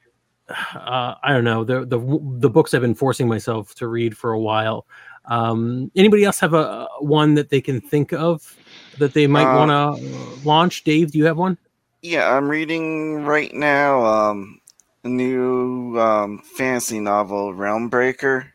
uh, 0.48 1.14
I 1.22 1.32
don't 1.32 1.44
know 1.44 1.64
the 1.64 1.84
the 1.84 1.98
the 2.38 2.50
books 2.50 2.74
I've 2.74 2.82
been 2.82 2.94
forcing 2.94 3.28
myself 3.28 3.74
to 3.76 3.86
read 3.86 4.16
for 4.16 4.32
a 4.32 4.40
while. 4.40 4.86
Um, 5.26 5.90
anybody 5.94 6.24
else 6.24 6.40
have 6.40 6.52
a 6.54 6.88
one 6.98 7.34
that 7.34 7.50
they 7.50 7.60
can 7.60 7.80
think 7.80 8.12
of 8.12 8.56
that 8.98 9.14
they 9.14 9.26
might 9.26 9.52
Uh, 9.52 9.56
want 9.56 9.70
to 9.70 10.46
launch? 10.46 10.84
Dave, 10.84 11.12
do 11.12 11.18
you 11.18 11.26
have 11.26 11.38
one? 11.38 11.56
Yeah, 12.02 12.36
I'm 12.36 12.48
reading 12.48 13.24
right 13.24 13.54
now 13.54 14.04
um, 14.04 14.60
a 15.04 15.08
new 15.08 15.96
um, 16.00 16.38
fantasy 16.56 16.98
novel, 16.98 17.54
Realm 17.54 17.88
Breaker. 17.88 18.52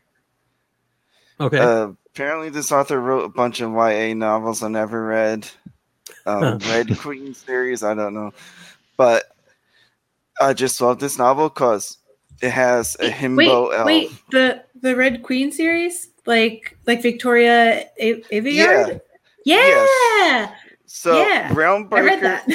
Okay. 1.40 1.58
Uh, 1.58 1.92
apparently, 2.18 2.48
this 2.48 2.72
author 2.72 3.00
wrote 3.00 3.24
a 3.24 3.28
bunch 3.28 3.60
of 3.60 3.70
YA 3.72 4.12
novels 4.14 4.62
I 4.64 4.68
never 4.68 5.06
read. 5.06 5.48
Um, 6.26 6.58
Red 6.58 6.98
Queen 6.98 7.32
series, 7.32 7.84
I 7.84 7.94
don't 7.94 8.12
know, 8.12 8.32
but 8.96 9.24
I 10.40 10.52
just 10.52 10.80
love 10.80 10.98
this 10.98 11.16
novel 11.16 11.48
because 11.48 11.98
it 12.42 12.50
has 12.50 12.96
a 12.96 13.08
himbo 13.08 13.36
Wait, 13.36 13.76
elf. 13.76 13.86
wait, 13.86 14.10
the 14.32 14.64
the 14.80 14.96
Red 14.96 15.22
Queen 15.22 15.52
series, 15.52 16.08
like 16.26 16.76
like 16.86 17.02
Victoria 17.02 17.84
A- 18.00 18.20
Aveyard. 18.32 19.00
Yeah. 19.44 19.66
Yeah, 20.26 20.50
So 20.86 21.22
yeah, 21.22 21.52
Realm 21.54 21.88
I 21.92 22.00
read 22.00 22.20
Breaker, 22.20 22.52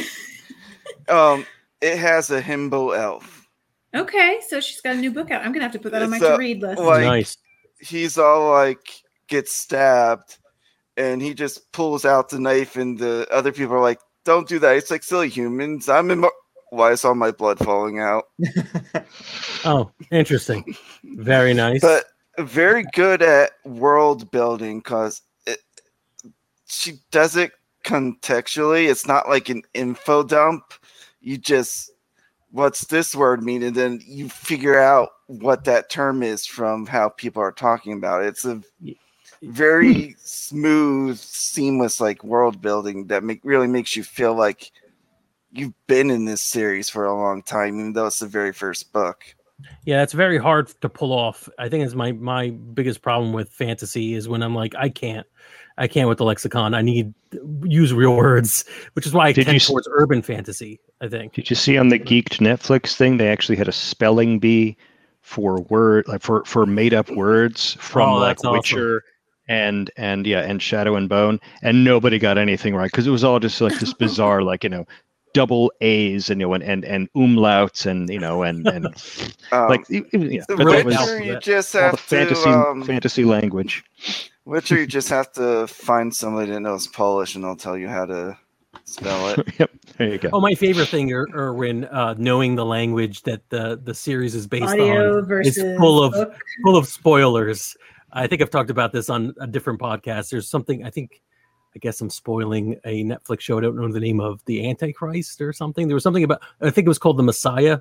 that. 1.07 1.09
um, 1.09 1.45
it 1.81 1.97
has 1.97 2.29
a 2.29 2.41
himbo 2.41 2.95
elf. 2.97 3.47
okay, 3.95 4.41
so 4.47 4.59
she's 4.59 4.81
got 4.81 4.95
a 4.95 4.99
new 4.99 5.11
book 5.11 5.31
out. 5.31 5.43
I'm 5.43 5.53
gonna 5.53 5.63
have 5.63 5.71
to 5.71 5.79
put 5.79 5.91
that 5.93 6.03
on 6.03 6.09
my 6.11 6.19
So, 6.19 6.31
to 6.33 6.37
read 6.37 6.61
list. 6.61 6.81
like- 6.81 7.05
nice. 7.05 7.37
He's 7.79 8.17
all 8.17 8.51
like 8.51 9.02
gets 9.27 9.53
stabbed, 9.53 10.37
and 10.97 11.21
he 11.21 11.33
just 11.33 11.71
pulls 11.71 12.05
out 12.05 12.29
the 12.29 12.39
knife, 12.39 12.75
and 12.75 12.97
the 12.97 13.27
other 13.31 13.51
people 13.51 13.75
are 13.75 13.81
like, 13.81 13.99
"Don't 14.25 14.47
do 14.47 14.59
that! 14.59 14.77
It's 14.77 14.91
like 14.91 15.03
silly 15.03 15.29
humans. 15.29 15.89
I'm 15.89 16.11
in. 16.11 16.25
Why 16.69 16.91
is 16.91 17.05
all 17.05 17.15
my 17.15 17.31
blood 17.31 17.59
falling 17.59 17.99
out?" 17.99 18.25
Oh, 19.65 19.89
interesting. 20.11 20.75
Very 21.03 21.53
nice. 21.53 21.79
But 21.79 22.03
very 22.37 22.83
good 22.91 23.21
at 23.21 23.51
world 23.63 24.29
building 24.29 24.79
because 24.79 25.21
she 26.67 26.95
does 27.11 27.37
it 27.37 27.53
contextually. 27.85 28.89
It's 28.89 29.07
not 29.07 29.29
like 29.29 29.49
an 29.49 29.63
info 29.73 30.23
dump. 30.23 30.73
You 31.21 31.37
just 31.37 31.91
what's 32.51 32.85
this 32.85 33.15
word 33.15 33.43
mean, 33.43 33.63
and 33.63 33.75
then 33.75 33.99
you 34.05 34.29
figure 34.29 34.79
out 34.79 35.09
what 35.27 35.63
that 35.65 35.89
term 35.89 36.21
is 36.21 36.45
from 36.45 36.85
how 36.85 37.09
people 37.09 37.41
are 37.41 37.51
talking 37.51 37.93
about 37.93 38.23
it. 38.23 38.27
It's 38.27 38.45
a 38.45 38.61
very 39.43 40.15
smooth, 40.19 41.17
seamless 41.17 41.99
like 41.99 42.23
world 42.23 42.61
building 42.61 43.07
that 43.07 43.23
make 43.23 43.41
really 43.43 43.67
makes 43.67 43.95
you 43.95 44.03
feel 44.03 44.33
like 44.33 44.71
you've 45.51 45.73
been 45.87 46.09
in 46.09 46.25
this 46.25 46.41
series 46.41 46.89
for 46.89 47.05
a 47.05 47.15
long 47.15 47.43
time, 47.43 47.79
even 47.79 47.93
though 47.93 48.07
it's 48.07 48.19
the 48.19 48.27
very 48.27 48.53
first 48.53 48.91
book. 48.93 49.23
Yeah, 49.85 50.01
it's 50.01 50.13
very 50.13 50.37
hard 50.37 50.67
to 50.81 50.89
pull 50.89 51.13
off. 51.13 51.47
I 51.59 51.69
think 51.69 51.85
it's 51.85 51.93
my 51.95 52.11
my 52.13 52.49
biggest 52.49 53.01
problem 53.01 53.33
with 53.33 53.49
fantasy 53.49 54.13
is 54.13 54.27
when 54.27 54.41
I'm 54.41 54.55
like, 54.55 54.73
I 54.75 54.89
can't, 54.89 55.27
I 55.77 55.87
can't 55.87 56.09
with 56.09 56.17
the 56.17 56.25
lexicon. 56.25 56.73
I 56.73 56.81
need 56.81 57.13
use 57.63 57.93
real 57.93 58.15
words, 58.15 58.65
which 58.93 59.05
is 59.05 59.13
why 59.13 59.27
I 59.27 59.31
Did 59.31 59.45
tend 59.45 59.53
you 59.53 59.57
s- 59.57 59.67
towards 59.67 59.87
urban 59.91 60.21
fantasy. 60.21 60.79
I 61.01 61.07
think. 61.07 61.33
Did 61.33 61.49
you 61.49 61.55
see 61.55 61.77
on 61.77 61.89
the 61.89 61.99
Geeked 61.99 62.39
Netflix 62.39 62.95
thing? 62.95 63.17
They 63.17 63.29
actually 63.29 63.55
had 63.55 63.67
a 63.67 63.73
spelling 63.73 64.39
bee 64.39 64.75
for 65.21 65.61
word, 65.61 66.07
like 66.07 66.21
for 66.21 66.43
for 66.45 66.65
made 66.65 66.93
up 66.93 67.09
words 67.11 67.77
from 67.79 68.09
Oh, 68.09 68.15
like 68.15 68.37
that's 68.37 68.45
awesome. 68.45 69.01
Witcher 69.47 69.63
and 69.63 69.91
and 69.97 70.25
yeah 70.27 70.41
and 70.41 70.61
Shadow 70.61 70.95
and 70.95 71.07
Bone, 71.09 71.39
and 71.61 71.83
nobody 71.83 72.19
got 72.19 72.37
anything 72.37 72.75
right 72.75 72.91
because 72.91 73.07
it 73.07 73.11
was 73.11 73.23
all 73.23 73.39
just 73.39 73.59
like 73.61 73.79
this 73.79 73.93
bizarre, 73.99 74.41
like 74.41 74.63
you 74.63 74.69
know, 74.69 74.85
double 75.33 75.71
A's 75.81 76.29
and 76.29 76.39
you 76.41 76.47
know 76.47 76.53
and 76.53 76.63
and, 76.63 76.85
and 76.85 77.11
umlauts 77.13 77.85
and 77.85 78.09
you 78.09 78.19
know 78.19 78.43
and 78.43 78.67
and 78.67 78.85
Um, 79.51 79.69
like 79.69 79.81
yeah, 79.89 80.01
The 80.47 80.55
but 80.57 80.65
that 80.65 80.85
was 80.85 80.85
Witcher, 80.85 80.97
helpful. 80.97 81.21
you 81.25 81.39
just 81.39 81.75
all 81.75 81.81
the 81.81 81.87
have 81.87 81.95
to 81.97 82.03
fantasy 82.03 82.49
um, 82.49 82.83
fantasy 82.83 83.25
language. 83.25 83.83
Witcher, 84.45 84.77
you 84.79 84.87
just 84.87 85.07
have 85.09 85.31
to 85.33 85.67
find 85.67 86.13
somebody 86.13 86.51
that 86.51 86.59
knows 86.59 86.87
Polish, 86.87 87.35
and 87.35 87.43
they'll 87.45 87.55
tell 87.55 87.77
you 87.77 87.87
how 87.87 88.05
to 88.05 88.37
spell 88.83 89.29
it. 89.29 89.47
yep, 89.57 89.71
there 89.97 90.09
you 90.09 90.17
go. 90.17 90.29
Oh, 90.33 90.41
my 90.41 90.53
favorite 90.53 90.89
thing, 90.89 91.13
Er- 91.13 91.29
Erwin, 91.33 91.85
uh, 91.85 92.13
knowing 92.17 92.55
the 92.55 92.65
language 92.65 93.21
that 93.23 93.41
the 93.49 93.79
the 93.81 93.93
series 93.93 94.35
is 94.35 94.45
based 94.45 94.65
Audio 94.65 95.19
on, 95.19 95.25
versus 95.25 95.77
full 95.77 96.03
of- 96.03 96.11
book. 96.11 96.35
full 96.65 96.75
of 96.75 96.87
spoilers. 96.87 97.75
I 98.13 98.27
think 98.27 98.41
I've 98.41 98.49
talked 98.51 98.69
about 98.69 98.93
this 98.93 99.09
on 99.09 99.33
a 99.41 99.47
different 99.47 99.79
podcast. 99.79 100.29
There's 100.29 100.47
something 100.47 100.85
I 100.85 100.89
think. 100.89 101.21
I 101.75 101.79
guess 101.79 101.99
I'm 102.01 102.09
spoiling 102.11 102.79
a 102.85 103.03
Netflix 103.03 103.41
show. 103.41 103.57
I 103.57 103.61
don't 103.61 103.75
know 103.75 103.91
the 103.91 103.99
name 103.99 104.19
of 104.19 104.45
the 104.45 104.69
Antichrist 104.69 105.41
or 105.41 105.51
something. 105.51 105.87
There 105.87 105.95
was 105.95 106.03
something 106.03 106.23
about. 106.23 106.41
I 106.61 106.69
think 106.69 106.85
it 106.85 106.87
was 106.87 106.99
called 106.99 107.17
the 107.17 107.23
Messiah. 107.23 107.79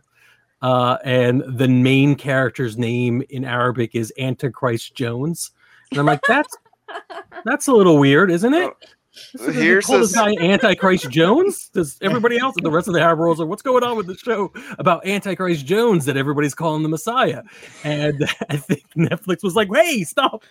uh, 0.63 0.97
and 1.05 1.43
the 1.47 1.69
main 1.69 2.15
character's 2.15 2.79
name 2.79 3.23
in 3.29 3.45
Arabic 3.45 3.95
is 3.95 4.13
Antichrist 4.19 4.95
Jones, 4.95 5.51
and 5.91 6.01
I'm 6.01 6.07
like, 6.07 6.23
that's 6.27 6.57
that's 7.45 7.67
a 7.69 7.73
little 7.73 7.99
weird, 7.99 8.31
isn't 8.31 8.55
it? 8.55 8.73
This 9.35 9.55
here's 9.55 9.87
they 9.87 9.93
call 9.93 10.01
this 10.01 10.13
this- 10.13 10.21
guy 10.21 10.35
Antichrist 10.41 11.11
Jones. 11.11 11.69
Does 11.69 11.99
everybody 12.03 12.39
else, 12.39 12.55
in 12.57 12.65
the 12.65 12.71
rest 12.71 12.89
of 12.89 12.95
the 12.95 13.01
Arab 13.01 13.19
world, 13.19 13.41
are 13.41 13.47
what's 13.47 13.63
going 13.63 13.83
on 13.85 13.97
with 13.97 14.07
the 14.07 14.17
show 14.17 14.53
about 14.79 15.07
Antichrist 15.07 15.67
Jones 15.67 16.05
that 16.07 16.17
everybody's 16.17 16.55
calling 16.55 16.83
the 16.83 16.89
Messiah? 16.89 17.43
And 17.85 18.25
I 18.51 18.57
think 18.57 18.85
Netflix 18.97 19.43
was 19.43 19.55
like, 19.55 19.69
"Hey, 19.73 20.05
stop, 20.05 20.45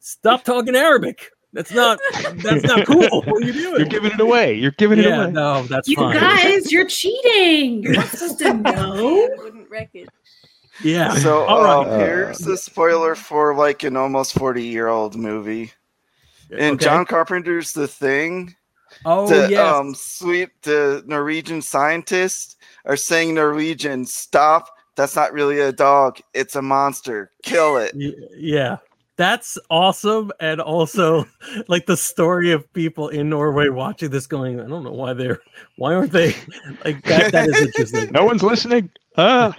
stop 0.00 0.44
talking 0.44 0.74
Arabic. 0.74 1.30
That's 1.52 1.72
not 1.72 1.98
that's 2.44 2.62
not 2.64 2.86
cool. 2.86 3.22
What 3.22 3.42
are 3.42 3.46
you 3.46 3.52
doing? 3.52 3.76
You're 3.78 3.86
giving 3.88 4.12
it 4.12 4.20
away. 4.20 4.54
You're 4.54 4.70
giving 4.72 5.00
it 5.00 5.04
yeah, 5.06 5.24
away. 5.24 5.32
no, 5.32 5.62
that's 5.64 5.88
You 5.88 5.96
fine. 5.96 6.14
guys, 6.16 6.70
you're 6.70 6.86
cheating. 6.86 7.82
You're 7.82 7.94
not 7.94 8.06
supposed 8.08 8.38
to 8.38 8.54
know. 8.54 9.28
Wouldn't 9.38 9.68
wreck 9.68 9.90
it. 9.94 10.08
Yeah. 10.84 11.12
So 11.16 11.44
All 11.46 11.62
right. 11.64 11.86
right. 11.90 12.00
here's 12.00 12.38
the 12.38 12.56
spoiler 12.56 13.14
for 13.16 13.54
like 13.56 13.82
an 13.82 13.96
almost 13.96 14.34
40 14.34 14.62
year 14.62 14.86
old 14.88 15.16
movie. 15.16 15.72
In 16.50 16.74
Okay. 16.74 16.84
John 16.84 17.04
Carpenter's 17.04 17.72
The 17.72 17.88
Thing, 17.88 18.54
Oh 19.04 19.28
the 19.28 19.50
yes. 19.50 19.74
um 19.74 19.94
sweet 19.94 20.50
the 20.62 21.02
Norwegian 21.06 21.62
scientists 21.62 22.56
are 22.84 22.96
saying 22.96 23.34
Norwegian, 23.34 24.04
stop. 24.04 24.68
That's 24.96 25.16
not 25.16 25.32
really 25.32 25.60
a 25.60 25.72
dog. 25.72 26.18
It's 26.34 26.56
a 26.56 26.62
monster. 26.62 27.30
Kill 27.42 27.76
it. 27.76 27.94
Yeah 28.36 28.78
that's 29.20 29.58
awesome 29.68 30.32
and 30.40 30.62
also 30.62 31.26
like 31.68 31.84
the 31.84 31.96
story 31.96 32.52
of 32.52 32.72
people 32.72 33.08
in 33.10 33.28
norway 33.28 33.68
watching 33.68 34.08
this 34.08 34.26
going 34.26 34.58
i 34.58 34.66
don't 34.66 34.82
know 34.82 34.92
why 34.92 35.12
they're 35.12 35.40
why 35.76 35.92
aren't 35.92 36.10
they 36.10 36.28
like 36.86 37.02
that, 37.02 37.30
that 37.30 37.48
is 37.50 37.60
interesting 37.60 38.10
No 38.12 38.24
one's 38.24 38.42
listening. 38.42 38.90
Ah. 39.18 39.54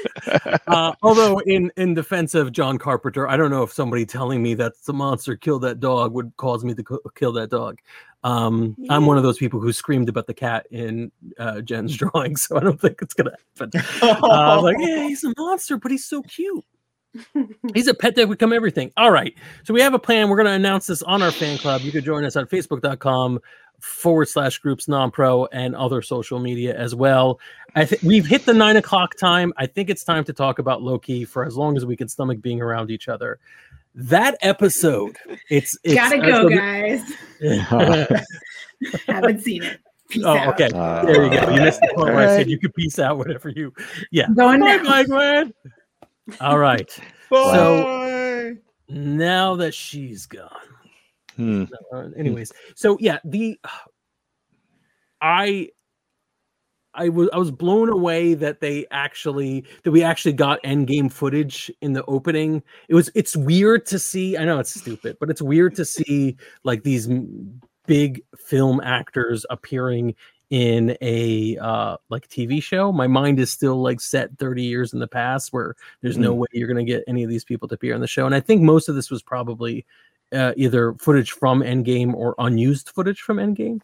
uh, 0.66 0.92
although 1.02 1.38
in 1.46 1.72
in 1.78 1.94
defense 1.94 2.34
of 2.34 2.52
john 2.52 2.76
carpenter 2.76 3.26
i 3.26 3.34
don't 3.34 3.50
know 3.50 3.62
if 3.62 3.72
somebody 3.72 4.04
telling 4.04 4.42
me 4.42 4.52
that 4.52 4.74
the 4.84 4.92
monster 4.92 5.36
killed 5.36 5.62
that 5.62 5.80
dog 5.80 6.12
would 6.12 6.30
cause 6.36 6.62
me 6.62 6.74
to 6.74 6.82
co- 6.82 7.00
kill 7.14 7.32
that 7.32 7.48
dog 7.48 7.78
um 8.24 8.76
i'm 8.90 9.06
one 9.06 9.16
of 9.16 9.22
those 9.22 9.38
people 9.38 9.58
who 9.58 9.72
screamed 9.72 10.10
about 10.10 10.26
the 10.26 10.34
cat 10.34 10.66
in 10.70 11.10
uh 11.38 11.62
jen's 11.62 11.96
drawing 11.96 12.36
so 12.36 12.58
i 12.58 12.60
don't 12.60 12.78
think 12.78 13.00
it's 13.00 13.14
gonna 13.14 13.32
happen 13.58 13.70
uh, 14.02 14.60
like 14.60 14.76
yeah 14.80 15.04
he's 15.04 15.24
a 15.24 15.32
monster 15.38 15.78
but 15.78 15.90
he's 15.90 16.04
so 16.04 16.20
cute 16.24 16.62
He's 17.74 17.86
a 17.88 17.94
pet 17.94 18.14
that 18.16 18.28
would 18.28 18.38
come 18.38 18.52
everything. 18.52 18.92
All 18.96 19.10
right. 19.10 19.34
So 19.64 19.74
we 19.74 19.80
have 19.80 19.94
a 19.94 19.98
plan. 19.98 20.28
We're 20.28 20.36
going 20.36 20.46
to 20.46 20.52
announce 20.52 20.86
this 20.86 21.02
on 21.02 21.22
our 21.22 21.30
fan 21.30 21.58
club. 21.58 21.82
You 21.82 21.92
could 21.92 22.04
join 22.04 22.24
us 22.24 22.36
at 22.36 22.48
facebook.com 22.48 23.40
forward 23.80 24.28
slash 24.28 24.58
groups 24.58 24.88
non 24.88 25.10
pro 25.10 25.46
and 25.46 25.74
other 25.74 26.02
social 26.02 26.38
media 26.38 26.76
as 26.76 26.94
well. 26.94 27.40
I 27.74 27.84
think 27.84 28.02
we've 28.02 28.26
hit 28.26 28.46
the 28.46 28.54
nine 28.54 28.76
o'clock 28.76 29.16
time. 29.16 29.52
I 29.56 29.66
think 29.66 29.90
it's 29.90 30.04
time 30.04 30.24
to 30.24 30.32
talk 30.32 30.58
about 30.58 30.82
Loki 30.82 31.24
for 31.24 31.44
as 31.44 31.56
long 31.56 31.76
as 31.76 31.84
we 31.84 31.96
can 31.96 32.08
stomach 32.08 32.40
being 32.40 32.60
around 32.60 32.90
each 32.90 33.08
other. 33.08 33.38
That 33.94 34.38
episode, 34.40 35.16
it's, 35.50 35.76
it's 35.84 35.94
Gotta 35.94 36.18
go, 36.18 36.48
so- 36.48 36.56
guys. 36.56 37.12
Haven't 39.06 39.40
seen 39.42 39.62
it. 39.64 39.80
Peace 40.08 40.24
oh, 40.24 40.36
out. 40.36 40.54
okay. 40.60 40.68
Uh, 40.74 41.04
There 41.04 41.24
you 41.24 41.30
go. 41.30 41.50
You 41.54 41.62
missed 41.62 41.80
the 41.80 41.92
part 41.94 42.14
where 42.14 42.28
I 42.28 42.36
said 42.36 42.50
you 42.50 42.58
could 42.58 42.74
peace 42.74 42.98
out 42.98 43.16
whatever 43.16 43.48
you. 43.48 43.72
Yeah. 44.10 44.26
I'm 44.26 44.34
going 44.34 44.60
Bye, 44.60 44.76
now. 44.76 44.84
bye, 44.84 45.04
Gwen. 45.04 45.54
All 46.40 46.58
right. 46.58 46.98
Bye. 47.30 48.52
Now 48.88 49.56
that 49.56 49.74
she's 49.74 50.26
gone. 50.26 50.50
Hmm. 51.36 51.64
Uh, 51.92 52.08
anyways, 52.16 52.52
so 52.74 52.98
yeah, 53.00 53.18
the 53.24 53.58
I 55.20 55.70
I 56.94 57.08
was 57.08 57.30
I 57.32 57.38
was 57.38 57.50
blown 57.50 57.88
away 57.88 58.34
that 58.34 58.60
they 58.60 58.86
actually 58.90 59.64
that 59.84 59.90
we 59.90 60.02
actually 60.02 60.34
got 60.34 60.60
end 60.62 60.88
game 60.88 61.08
footage 61.08 61.70
in 61.80 61.94
the 61.94 62.04
opening. 62.04 62.62
It 62.88 62.94
was 62.94 63.10
it's 63.14 63.34
weird 63.34 63.86
to 63.86 63.98
see. 63.98 64.36
I 64.36 64.44
know 64.44 64.58
it's 64.58 64.78
stupid, 64.78 65.16
but 65.18 65.30
it's 65.30 65.40
weird 65.40 65.74
to 65.76 65.84
see 65.84 66.36
like 66.64 66.82
these 66.82 67.08
big 67.86 68.22
film 68.36 68.80
actors 68.82 69.46
appearing 69.48 70.14
in 70.52 70.94
a 71.00 71.56
uh 71.62 71.96
like 72.10 72.28
TV 72.28 72.62
show. 72.62 72.92
My 72.92 73.06
mind 73.06 73.40
is 73.40 73.50
still 73.50 73.80
like 73.80 74.02
set 74.02 74.38
30 74.38 74.62
years 74.62 74.92
in 74.92 74.98
the 74.98 75.08
past 75.08 75.50
where 75.50 75.74
there's 76.02 76.18
no 76.18 76.34
way 76.34 76.46
you're 76.52 76.68
going 76.68 76.84
to 76.84 76.92
get 76.92 77.02
any 77.08 77.24
of 77.24 77.30
these 77.30 77.42
people 77.42 77.66
to 77.68 77.74
appear 77.74 77.94
on 77.94 78.02
the 78.02 78.06
show. 78.06 78.26
And 78.26 78.34
I 78.34 78.40
think 78.40 78.60
most 78.60 78.90
of 78.90 78.94
this 78.94 79.10
was 79.10 79.22
probably 79.22 79.86
uh, 80.30 80.52
either 80.58 80.92
footage 81.00 81.32
from 81.32 81.62
Endgame 81.62 82.12
or 82.12 82.34
unused 82.38 82.90
footage 82.90 83.22
from 83.22 83.38
Endgame. 83.38 83.80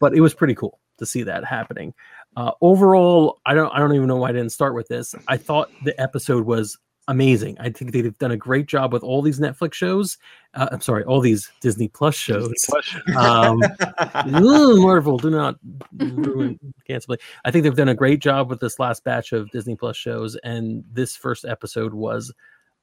But 0.00 0.14
it 0.14 0.22
was 0.22 0.32
pretty 0.32 0.54
cool 0.54 0.80
to 0.96 1.04
see 1.04 1.22
that 1.24 1.44
happening. 1.44 1.92
Uh, 2.34 2.52
overall, 2.62 3.38
I 3.44 3.52
don't 3.52 3.70
I 3.74 3.78
don't 3.78 3.94
even 3.94 4.08
know 4.08 4.16
why 4.16 4.30
I 4.30 4.32
didn't 4.32 4.52
start 4.52 4.74
with 4.74 4.88
this. 4.88 5.14
I 5.28 5.36
thought 5.36 5.70
the 5.84 6.00
episode 6.00 6.46
was 6.46 6.78
amazing. 7.08 7.56
I 7.60 7.70
think 7.70 7.92
they've 7.92 8.16
done 8.18 8.32
a 8.32 8.36
great 8.36 8.66
job 8.66 8.92
with 8.92 9.02
all 9.02 9.22
these 9.22 9.38
Netflix 9.38 9.74
shows. 9.74 10.18
Uh, 10.54 10.68
I'm 10.72 10.80
sorry, 10.80 11.04
all 11.04 11.20
these 11.20 11.50
Disney 11.60 11.88
Plus 11.88 12.14
shows. 12.14 12.52
Um, 13.16 13.60
Ugh, 14.08 14.78
Marvel, 14.78 15.16
do 15.16 15.30
not 15.30 15.56
ruin 15.96 16.58
cancel 16.86 17.12
me. 17.12 17.18
I 17.44 17.50
think 17.50 17.62
they've 17.62 17.74
done 17.74 17.88
a 17.88 17.94
great 17.94 18.20
job 18.20 18.50
with 18.50 18.60
this 18.60 18.78
last 18.78 19.04
batch 19.04 19.32
of 19.32 19.50
Disney 19.50 19.76
Plus 19.76 19.96
shows, 19.96 20.36
and 20.36 20.84
this 20.92 21.16
first 21.16 21.44
episode 21.44 21.94
was 21.94 22.32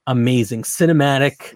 amazing, 0.08 0.64
cinematic, 0.64 1.56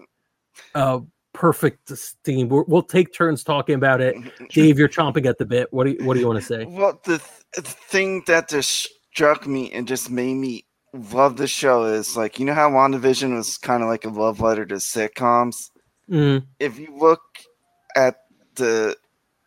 uh, 0.74 1.00
perfect 1.32 1.96
steam. 1.96 2.48
We'll, 2.48 2.64
we'll 2.68 2.82
take 2.82 3.12
turns 3.12 3.42
talking 3.42 3.74
about 3.74 4.00
it. 4.00 4.16
Dave, 4.50 4.78
you're 4.78 4.88
chomping 4.88 5.26
at 5.26 5.38
the 5.38 5.46
bit. 5.46 5.72
What 5.72 5.84
do 5.84 5.92
you, 5.92 6.04
what 6.04 6.14
do 6.14 6.20
you 6.20 6.26
want 6.26 6.40
to 6.40 6.44
say? 6.44 6.64
Well, 6.64 7.00
the, 7.04 7.18
th- 7.18 7.30
the 7.54 7.62
thing 7.62 8.22
that 8.26 8.48
just 8.48 8.88
struck 9.12 9.46
me 9.46 9.72
and 9.72 9.88
just 9.88 10.10
made 10.10 10.34
me 10.34 10.64
love 10.92 11.36
the 11.36 11.46
show 11.46 11.84
is 11.84 12.16
like, 12.16 12.38
you 12.38 12.46
know 12.46 12.54
how 12.54 12.70
WandaVision 12.70 13.34
was 13.34 13.58
kind 13.58 13.82
of 13.82 13.88
like 13.88 14.04
a 14.04 14.10
love 14.10 14.40
letter 14.40 14.64
to 14.66 14.76
sitcoms? 14.76 15.70
Mm, 16.10 16.46
If 16.58 16.78
you 16.78 16.96
look 16.96 17.20
at 17.96 18.16
the 18.56 18.96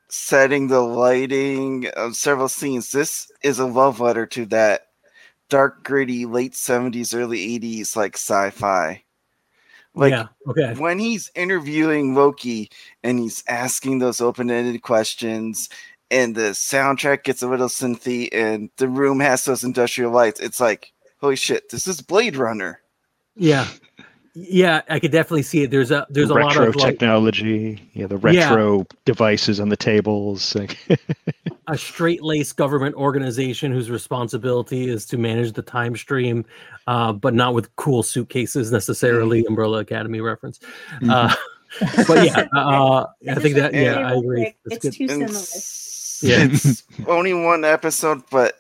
setting, 0.09 0.67
the 0.67 0.81
lighting 0.81 1.87
of 1.95 2.15
several 2.15 2.49
scenes, 2.49 2.91
this 2.91 3.31
is 3.43 3.59
a 3.59 3.65
love 3.65 3.99
letter 3.99 4.25
to 4.27 4.45
that 4.47 4.87
dark, 5.49 5.83
gritty, 5.83 6.25
late 6.25 6.53
70s, 6.53 7.13
early 7.13 7.39
80s, 7.59 7.95
like 7.95 8.15
sci 8.15 8.49
fi. 8.51 9.03
Like, 9.93 10.11
yeah. 10.11 10.27
Okay. 10.47 10.73
when 10.75 10.99
he's 10.99 11.29
interviewing 11.35 12.15
Loki 12.15 12.69
and 13.03 13.19
he's 13.19 13.43
asking 13.47 13.99
those 13.99 14.21
open-ended 14.21 14.81
questions 14.83 15.67
and 16.09 16.33
the 16.33 16.51
soundtrack 16.51 17.23
gets 17.23 17.41
a 17.41 17.47
little 17.47 17.67
synthy 17.67 18.29
and 18.31 18.69
the 18.77 18.87
room 18.87 19.19
has 19.19 19.43
those 19.43 19.63
industrial 19.65 20.11
lights, 20.11 20.39
it's 20.39 20.61
like, 20.61 20.93
holy 21.21 21.35
shit, 21.35 21.69
this 21.69 21.87
is 21.87 22.01
Blade 22.01 22.35
Runner. 22.35 22.81
Yeah. 23.35 23.67
Yeah, 24.33 24.81
I 24.89 24.99
could 24.99 25.11
definitely 25.11 25.43
see 25.43 25.63
it. 25.63 25.71
There's 25.71 25.91
a 25.91 26.07
there's 26.09 26.29
a 26.29 26.33
lot 26.35 26.47
retro 26.55 26.67
of 26.69 26.75
like 26.77 26.91
technology. 26.93 27.81
Yeah, 27.93 28.07
the 28.07 28.17
Yeah. 28.31 28.47
retro 28.49 28.85
devices 29.03 29.59
on 29.59 29.67
the 29.67 29.75
tables. 29.75 30.55
a 31.67 31.77
straight 31.77 32.23
laced 32.23 32.55
government 32.55 32.95
organization 32.95 33.73
whose 33.73 33.89
responsibility 33.91 34.87
is 34.89 35.05
to 35.07 35.17
manage 35.17 35.51
the 35.51 35.61
time 35.61 35.97
stream, 35.97 36.45
uh, 36.87 37.11
but 37.11 37.33
not 37.33 37.53
with 37.53 37.75
cool 37.75 38.03
suitcases 38.03 38.71
necessarily. 38.71 39.45
Umbrella 39.45 39.79
Academy 39.79 40.21
reference. 40.21 40.61
Uh, 41.09 41.33
but 42.07 42.25
yeah, 42.25 42.47
uh, 42.55 43.07
I 43.29 43.35
think 43.35 43.55
that 43.55 43.73
yeah, 43.73 43.95
I 43.99 44.13
agree. 44.13 44.55
That's 44.65 44.85
It's 44.85 44.95
too 44.97 45.07
similar. 45.09 45.25
s- 45.29 46.19
Yeah. 46.23 46.43
It's 46.51 46.83
only 47.05 47.33
one 47.33 47.65
episode, 47.65 48.21
but 48.31 48.55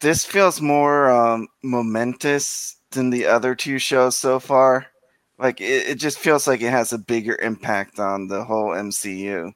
this 0.00 0.24
feels 0.24 0.60
more 0.60 1.10
um, 1.10 1.48
momentous 1.62 2.76
than 2.90 3.10
the 3.10 3.26
other 3.26 3.54
two 3.54 3.78
shows 3.78 4.16
so 4.16 4.38
far. 4.38 4.86
Like 5.38 5.60
it, 5.60 5.88
it 5.88 5.94
just 5.96 6.18
feels 6.18 6.46
like 6.46 6.60
it 6.60 6.70
has 6.70 6.92
a 6.92 6.98
bigger 6.98 7.36
impact 7.42 7.98
on 7.98 8.28
the 8.28 8.44
whole 8.44 8.68
MCU. 8.70 9.52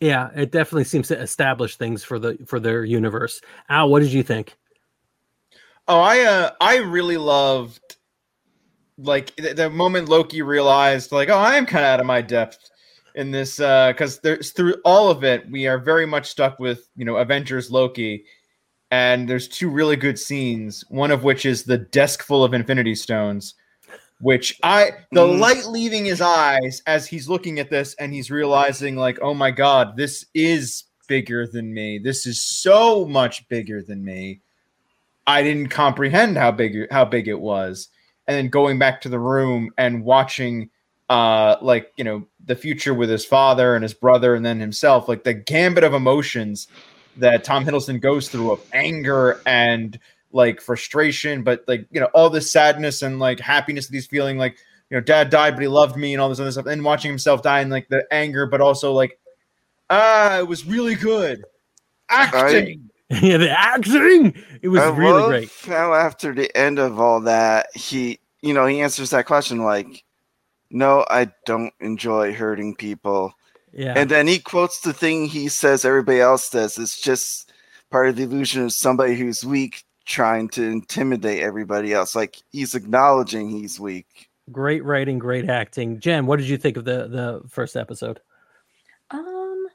Yeah, 0.00 0.30
it 0.34 0.52
definitely 0.52 0.84
seems 0.84 1.08
to 1.08 1.18
establish 1.18 1.76
things 1.76 2.04
for 2.04 2.18
the 2.18 2.36
for 2.46 2.60
their 2.60 2.84
universe. 2.84 3.40
Al, 3.68 3.88
what 3.88 4.02
did 4.02 4.12
you 4.12 4.22
think? 4.22 4.56
Oh, 5.88 6.00
I 6.00 6.20
uh, 6.20 6.50
I 6.60 6.76
really 6.76 7.16
loved 7.16 7.96
like 8.98 9.34
the, 9.36 9.54
the 9.54 9.70
moment 9.70 10.08
Loki 10.08 10.42
realized 10.42 11.12
like, 11.12 11.28
oh, 11.28 11.38
I 11.38 11.56
am 11.56 11.66
kind 11.66 11.84
of 11.84 11.90
out 11.90 12.00
of 12.00 12.06
my 12.06 12.20
depth 12.20 12.70
in 13.14 13.30
this 13.30 13.56
because 13.56 14.20
there's 14.20 14.50
through 14.50 14.74
all 14.84 15.10
of 15.10 15.24
it 15.24 15.50
we 15.50 15.66
are 15.66 15.78
very 15.78 16.06
much 16.06 16.28
stuck 16.28 16.58
with 16.58 16.88
you 16.96 17.04
know 17.04 17.16
Avengers 17.16 17.70
Loki, 17.70 18.24
and 18.90 19.28
there's 19.28 19.48
two 19.48 19.68
really 19.68 19.96
good 19.96 20.18
scenes. 20.18 20.84
One 20.88 21.10
of 21.10 21.24
which 21.24 21.44
is 21.44 21.64
the 21.64 21.78
desk 21.78 22.22
full 22.22 22.44
of 22.44 22.54
Infinity 22.54 22.94
Stones, 22.94 23.54
which 24.20 24.58
I 24.62 24.92
the 25.12 25.26
Mm. 25.26 25.38
light 25.40 25.64
leaving 25.66 26.04
his 26.04 26.20
eyes 26.20 26.82
as 26.86 27.06
he's 27.06 27.28
looking 27.28 27.58
at 27.58 27.70
this 27.70 27.94
and 27.98 28.12
he's 28.12 28.30
realizing 28.30 28.96
like, 28.96 29.18
oh 29.20 29.34
my 29.34 29.50
god, 29.50 29.96
this 29.96 30.26
is 30.34 30.84
bigger 31.08 31.46
than 31.46 31.72
me. 31.72 31.98
This 31.98 32.26
is 32.26 32.40
so 32.40 33.04
much 33.06 33.48
bigger 33.48 33.82
than 33.82 34.04
me. 34.04 34.40
I 35.26 35.42
didn't 35.42 35.68
comprehend 35.70 36.36
how 36.36 36.52
big 36.52 36.90
how 36.90 37.04
big 37.04 37.28
it 37.28 37.40
was. 37.40 37.88
And 38.28 38.36
then 38.36 38.48
going 38.48 38.78
back 38.78 39.00
to 39.02 39.08
the 39.08 39.18
room 39.18 39.70
and 39.78 40.04
watching 40.04 40.70
uh 41.08 41.56
like, 41.60 41.92
you 41.96 42.04
know, 42.04 42.26
the 42.44 42.56
future 42.56 42.94
with 42.94 43.08
his 43.10 43.24
father 43.24 43.74
and 43.74 43.82
his 43.82 43.94
brother 43.94 44.34
and 44.34 44.46
then 44.46 44.58
himself, 44.60 45.08
like 45.08 45.24
the 45.24 45.34
gambit 45.34 45.84
of 45.84 45.94
emotions 45.94 46.68
that 47.18 47.44
Tom 47.44 47.64
Hiddleston 47.64 48.00
goes 48.00 48.28
through 48.28 48.52
of 48.52 48.60
anger 48.72 49.40
and 49.46 49.98
like 50.32 50.60
frustration, 50.60 51.42
but 51.42 51.64
like 51.66 51.86
you 51.90 52.00
know 52.00 52.06
all 52.14 52.30
this 52.30 52.50
sadness 52.50 53.02
and 53.02 53.18
like 53.18 53.40
happiness 53.40 53.86
that 53.86 53.94
he's 53.94 54.06
feeling. 54.06 54.38
Like 54.38 54.58
you 54.90 54.96
know, 54.96 55.00
dad 55.00 55.30
died, 55.30 55.54
but 55.54 55.62
he 55.62 55.68
loved 55.68 55.96
me, 55.96 56.14
and 56.14 56.20
all 56.20 56.28
this 56.28 56.40
other 56.40 56.52
stuff. 56.52 56.66
And 56.66 56.84
watching 56.84 57.10
himself 57.10 57.42
die, 57.42 57.60
and 57.60 57.70
like 57.70 57.88
the 57.88 58.04
anger, 58.12 58.46
but 58.46 58.60
also 58.60 58.92
like 58.92 59.18
ah, 59.90 60.38
it 60.38 60.48
was 60.48 60.66
really 60.66 60.94
good 60.94 61.44
acting. 62.08 62.90
yeah, 63.10 63.36
the 63.36 63.50
acting. 63.50 64.34
It 64.62 64.68
was 64.68 64.80
I 64.80 64.88
really 64.88 65.12
love 65.12 65.28
great. 65.28 65.52
How 65.64 65.94
after 65.94 66.34
the 66.34 66.54
end 66.56 66.78
of 66.78 66.98
all 66.98 67.20
that, 67.22 67.68
he, 67.74 68.20
you 68.42 68.54
know, 68.54 68.66
he 68.66 68.80
answers 68.80 69.10
that 69.10 69.26
question 69.26 69.58
like, 69.58 70.04
"No, 70.70 71.04
I 71.08 71.30
don't 71.44 71.72
enjoy 71.80 72.34
hurting 72.34 72.76
people." 72.76 73.34
Yeah. 73.76 73.92
And 73.94 74.10
then 74.10 74.26
he 74.26 74.38
quotes 74.38 74.80
the 74.80 74.94
thing 74.94 75.26
he 75.26 75.48
says 75.48 75.84
everybody 75.84 76.18
else 76.18 76.48
does. 76.48 76.78
It's 76.78 76.98
just 76.98 77.52
part 77.90 78.08
of 78.08 78.16
the 78.16 78.22
illusion 78.22 78.64
of 78.64 78.72
somebody 78.72 79.16
who's 79.16 79.44
weak 79.44 79.84
trying 80.06 80.48
to 80.50 80.64
intimidate 80.64 81.42
everybody 81.42 81.92
else. 81.92 82.16
Like 82.16 82.38
he's 82.50 82.74
acknowledging 82.74 83.50
he's 83.50 83.78
weak. 83.78 84.30
great 84.50 84.82
writing, 84.82 85.18
great 85.18 85.50
acting. 85.50 86.00
Jen, 86.00 86.24
what 86.24 86.38
did 86.38 86.48
you 86.48 86.56
think 86.56 86.78
of 86.78 86.86
the 86.86 87.06
the 87.06 87.42
first 87.50 87.76
episode? 87.76 88.20
Um, 89.10 89.66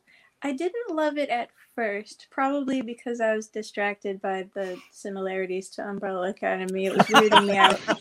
I 0.42 0.52
didn't 0.54 0.96
love 0.96 1.20
it 1.20 1.30
at 1.30 1.50
first, 1.76 2.26
probably 2.32 2.82
because 2.82 3.22
I 3.22 3.36
was 3.36 3.50
distracted 3.50 4.20
by 4.20 4.50
the 4.56 4.80
similarities 4.92 5.70
to 5.72 5.88
Umbrella 5.88 6.30
Academy. 6.30 6.88
It 6.88 6.98
was 6.98 7.06
weirding 7.08 7.48
me 7.48 7.58
out. 7.58 7.80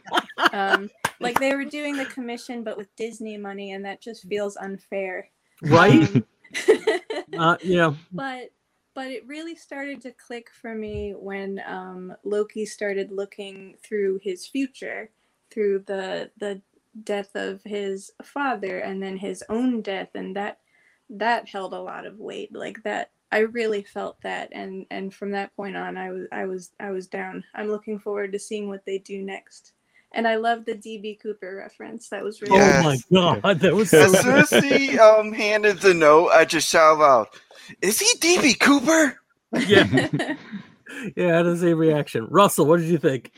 Um, 0.54 0.90
like 1.20 1.38
they 1.38 1.54
were 1.54 1.66
doing 1.66 1.98
the 1.98 2.06
commission, 2.06 2.64
but 2.64 2.78
with 2.78 2.96
Disney 2.96 3.36
money, 3.36 3.72
and 3.72 3.84
that 3.84 4.00
just 4.00 4.26
feels 4.26 4.56
unfair. 4.56 5.28
Right? 5.62 6.24
Uh, 7.38 7.56
you 7.62 7.76
know, 7.76 7.96
but 8.12 8.50
but 8.94 9.06
it 9.08 9.26
really 9.26 9.54
started 9.54 10.00
to 10.02 10.10
click 10.12 10.50
for 10.60 10.74
me 10.74 11.14
when 11.16 11.62
um, 11.66 12.12
Loki 12.24 12.66
started 12.66 13.12
looking 13.12 13.76
through 13.82 14.20
his 14.22 14.46
future, 14.46 15.10
through 15.50 15.84
the 15.86 16.30
the 16.38 16.60
death 17.04 17.30
of 17.34 17.62
his 17.64 18.10
father, 18.22 18.78
and 18.80 19.02
then 19.02 19.16
his 19.16 19.44
own 19.48 19.80
death, 19.80 20.08
and 20.14 20.34
that 20.36 20.58
that 21.08 21.48
held 21.48 21.72
a 21.72 21.80
lot 21.80 22.04
of 22.04 22.18
weight. 22.18 22.54
Like 22.54 22.82
that, 22.82 23.12
I 23.32 23.38
really 23.38 23.82
felt 23.82 24.20
that, 24.22 24.48
and 24.52 24.86
and 24.90 25.14
from 25.14 25.30
that 25.32 25.54
point 25.54 25.76
on, 25.76 25.96
I 25.96 26.10
was 26.10 26.26
I 26.32 26.44
was 26.46 26.70
I 26.80 26.90
was 26.90 27.06
down. 27.06 27.44
I'm 27.54 27.68
looking 27.68 27.98
forward 27.98 28.32
to 28.32 28.38
seeing 28.38 28.68
what 28.68 28.84
they 28.84 28.98
do 28.98 29.22
next. 29.22 29.72
And 30.12 30.26
I 30.26 30.36
love 30.36 30.64
the 30.64 30.74
DB 30.74 31.20
Cooper 31.20 31.56
reference. 31.56 32.08
That 32.08 32.24
was 32.24 32.42
really 32.42 32.56
Yes. 32.56 32.84
oh 32.84 32.88
my 32.88 33.40
god, 33.40 33.60
that 33.60 33.74
was 33.74 33.90
so 33.90 34.02
As 34.02 34.20
soon 34.20 34.36
as 34.36 34.50
he 34.50 34.98
um 34.98 35.32
handed 35.32 35.78
the 35.80 35.94
note, 35.94 36.30
I 36.30 36.44
just 36.44 36.68
shouted 36.68 37.02
out, 37.02 37.28
"Is 37.80 38.00
he 38.00 38.18
DB 38.18 38.58
Cooper?" 38.58 39.20
yeah, 39.52 40.08
yeah, 41.16 41.34
I 41.34 41.36
had 41.36 41.46
the 41.46 41.56
same 41.56 41.78
reaction. 41.78 42.26
Russell, 42.28 42.66
what 42.66 42.78
did 42.80 42.88
you 42.88 42.98
think? 42.98 43.32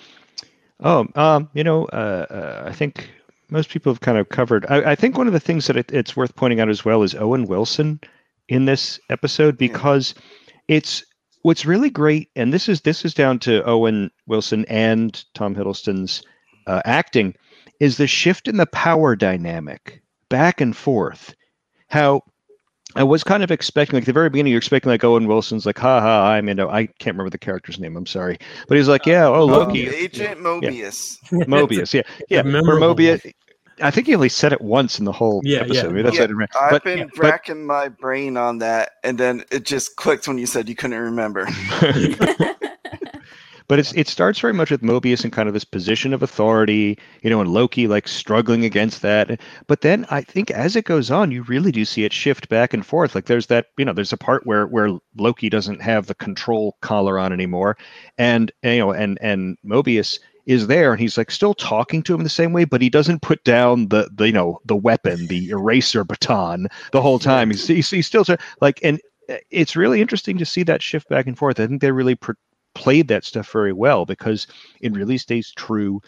Oh, 0.81 1.07
um, 1.14 1.49
you 1.55 1.62
know, 1.62 1.85
uh, 1.87 2.27
uh, 2.31 2.68
I 2.68 2.73
think 2.73 3.11
most 3.51 3.68
people 3.70 3.93
have 3.93 4.01
kind 4.01 4.18
of 4.18 4.31
covered. 4.31 4.66
I, 4.68 4.93
I 4.93 4.95
think 4.95 5.16
one 5.16 5.27
of 5.27 5.33
the 5.33 5.41
things 5.41 5.66
that 5.66 5.77
it, 5.77 5.93
it's 5.93 6.16
worth 6.16 6.35
pointing 6.37 6.61
out 6.61 6.68
as 6.70 6.85
well 6.85 7.03
is 7.03 7.14
Owen 7.14 7.45
Wilson 7.47 8.01
in 8.49 8.64
this 8.64 8.99
episode 9.11 9.57
because 9.59 10.14
it's 10.68 11.05
what's 11.43 11.66
really 11.66 11.91
great, 11.91 12.31
and 12.35 12.53
this 12.53 12.68
is 12.68 12.81
this 12.81 13.05
is 13.05 13.14
down 13.14 13.39
to 13.41 13.62
Owen 13.64 14.11
Wilson 14.27 14.64
and 14.68 15.23
Tom 15.35 15.55
Hiddleston's 15.55 16.23
uh, 16.66 16.82
acting, 16.84 17.34
is 17.80 17.96
the 17.96 18.06
shift 18.06 18.48
in 18.48 18.56
the 18.56 18.66
power 18.66 19.16
dynamic 19.16 20.02
back 20.28 20.60
and 20.60 20.76
forth. 20.76 21.34
How 21.88 22.22
I 22.94 23.02
was 23.04 23.24
kind 23.24 23.42
of 23.42 23.50
expecting, 23.50 23.96
like 23.96 24.04
the 24.04 24.12
very 24.12 24.28
beginning, 24.30 24.50
you're 24.52 24.58
expecting 24.58 24.90
like 24.90 25.02
Owen 25.04 25.26
Wilson's 25.26 25.64
like, 25.66 25.78
ha 25.78 26.00
ha, 26.00 26.26
I'm 26.30 26.48
you 26.48 26.54
know, 26.54 26.68
I 26.68 26.86
can't 26.86 27.14
remember 27.14 27.30
the 27.30 27.38
character's 27.38 27.78
name. 27.78 27.96
I'm 27.96 28.06
sorry, 28.06 28.38
but 28.68 28.76
he's 28.76 28.88
like, 28.88 29.06
yeah, 29.06 29.26
oh 29.26 29.44
Loki, 29.44 29.88
Agent 29.88 30.40
Mobius. 30.40 31.16
Mobius, 31.32 31.94
yeah, 31.94 32.02
yeah, 32.28 32.40
or 32.40 32.44
Mobius. 32.78 33.32
I 33.80 33.90
think 33.90 34.06
he 34.06 34.14
only 34.14 34.28
said 34.28 34.52
it 34.52 34.60
once 34.60 34.98
in 34.98 35.06
the 35.06 35.12
whole 35.12 35.40
Yeah, 35.44 35.60
episode. 35.60 35.74
yeah. 35.74 35.88
Maybe 35.88 36.02
that's 36.02 36.14
Yeah, 36.16 36.22
what 36.22 36.30
I 36.30 36.32
remember. 36.32 36.52
I've 36.60 36.70
But- 36.70 36.84
been 36.84 37.10
but- 37.16 37.18
racking 37.18 37.66
my 37.66 37.88
brain 37.88 38.36
on 38.36 38.58
that, 38.58 38.90
and 39.02 39.16
then 39.18 39.44
it 39.50 39.64
just 39.64 39.96
clicked 39.96 40.28
when 40.28 40.36
you 40.38 40.46
said 40.46 40.68
you 40.68 40.76
couldn't 40.76 40.98
remember. 40.98 41.46
but 43.68 43.78
it's 43.78 43.92
it 43.94 44.08
starts 44.08 44.40
very 44.40 44.52
much 44.52 44.70
with 44.70 44.82
Mobius 44.82 45.24
in 45.24 45.30
kind 45.30 45.48
of 45.48 45.54
this 45.54 45.64
position 45.64 46.12
of 46.12 46.22
authority, 46.22 46.98
you 47.22 47.30
know, 47.30 47.40
and 47.40 47.52
Loki 47.52 47.86
like 47.86 48.08
struggling 48.08 48.64
against 48.64 49.02
that. 49.02 49.40
But 49.66 49.80
then 49.80 50.06
I 50.10 50.22
think 50.22 50.50
as 50.50 50.76
it 50.76 50.84
goes 50.84 51.10
on, 51.10 51.30
you 51.30 51.42
really 51.42 51.72
do 51.72 51.84
see 51.84 52.04
it 52.04 52.12
shift 52.12 52.48
back 52.48 52.74
and 52.74 52.84
forth. 52.84 53.14
Like 53.14 53.26
there's 53.26 53.46
that, 53.46 53.66
you 53.76 53.84
know, 53.84 53.92
there's 53.92 54.12
a 54.12 54.18
part 54.18 54.46
where 54.46 54.66
where 54.66 54.90
Loki 55.16 55.48
doesn't 55.48 55.82
have 55.82 56.06
the 56.06 56.14
control 56.14 56.76
collar 56.80 57.18
on 57.18 57.32
anymore, 57.32 57.76
and 58.18 58.52
you 58.62 58.78
know, 58.78 58.92
and 58.92 59.18
and 59.20 59.56
Mobius 59.64 60.18
is 60.46 60.66
there 60.66 60.92
and 60.92 61.00
he's 61.00 61.16
like 61.16 61.30
still 61.30 61.54
talking 61.54 62.02
to 62.02 62.12
him 62.12 62.24
the 62.24 62.28
same 62.28 62.52
way 62.52 62.64
but 62.64 62.82
he 62.82 62.90
doesn't 62.90 63.22
put 63.22 63.44
down 63.44 63.86
the, 63.88 64.10
the 64.12 64.26
you 64.26 64.32
know 64.32 64.58
the 64.64 64.74
weapon 64.74 65.28
the 65.28 65.50
eraser 65.50 66.02
baton 66.04 66.66
the 66.90 67.00
whole 67.00 67.20
time. 67.20 67.50
He's, 67.50 67.66
he's, 67.66 67.90
he's 67.90 68.06
still 68.06 68.24
like 68.60 68.80
and 68.82 69.00
uh, 69.28 69.36
it's 69.50 69.76
really 69.76 70.00
interesting 70.00 70.38
to 70.38 70.46
see 70.46 70.62
that 70.64 70.82
shift 70.82 71.08
back 71.08 71.26
and 71.26 71.38
forth. 71.38 71.60
I 71.60 71.66
think 71.66 71.80
they 71.80 71.92
really 71.92 72.16
pr- 72.16 72.32
played 72.75 73.09
that 73.09 73.25
stuff 73.25 73.51
very 73.51 73.73
well 73.73 74.05
because 74.05 74.47
it 74.81 74.93
really 74.93 75.18
stays 75.18 75.53
true 75.53 76.01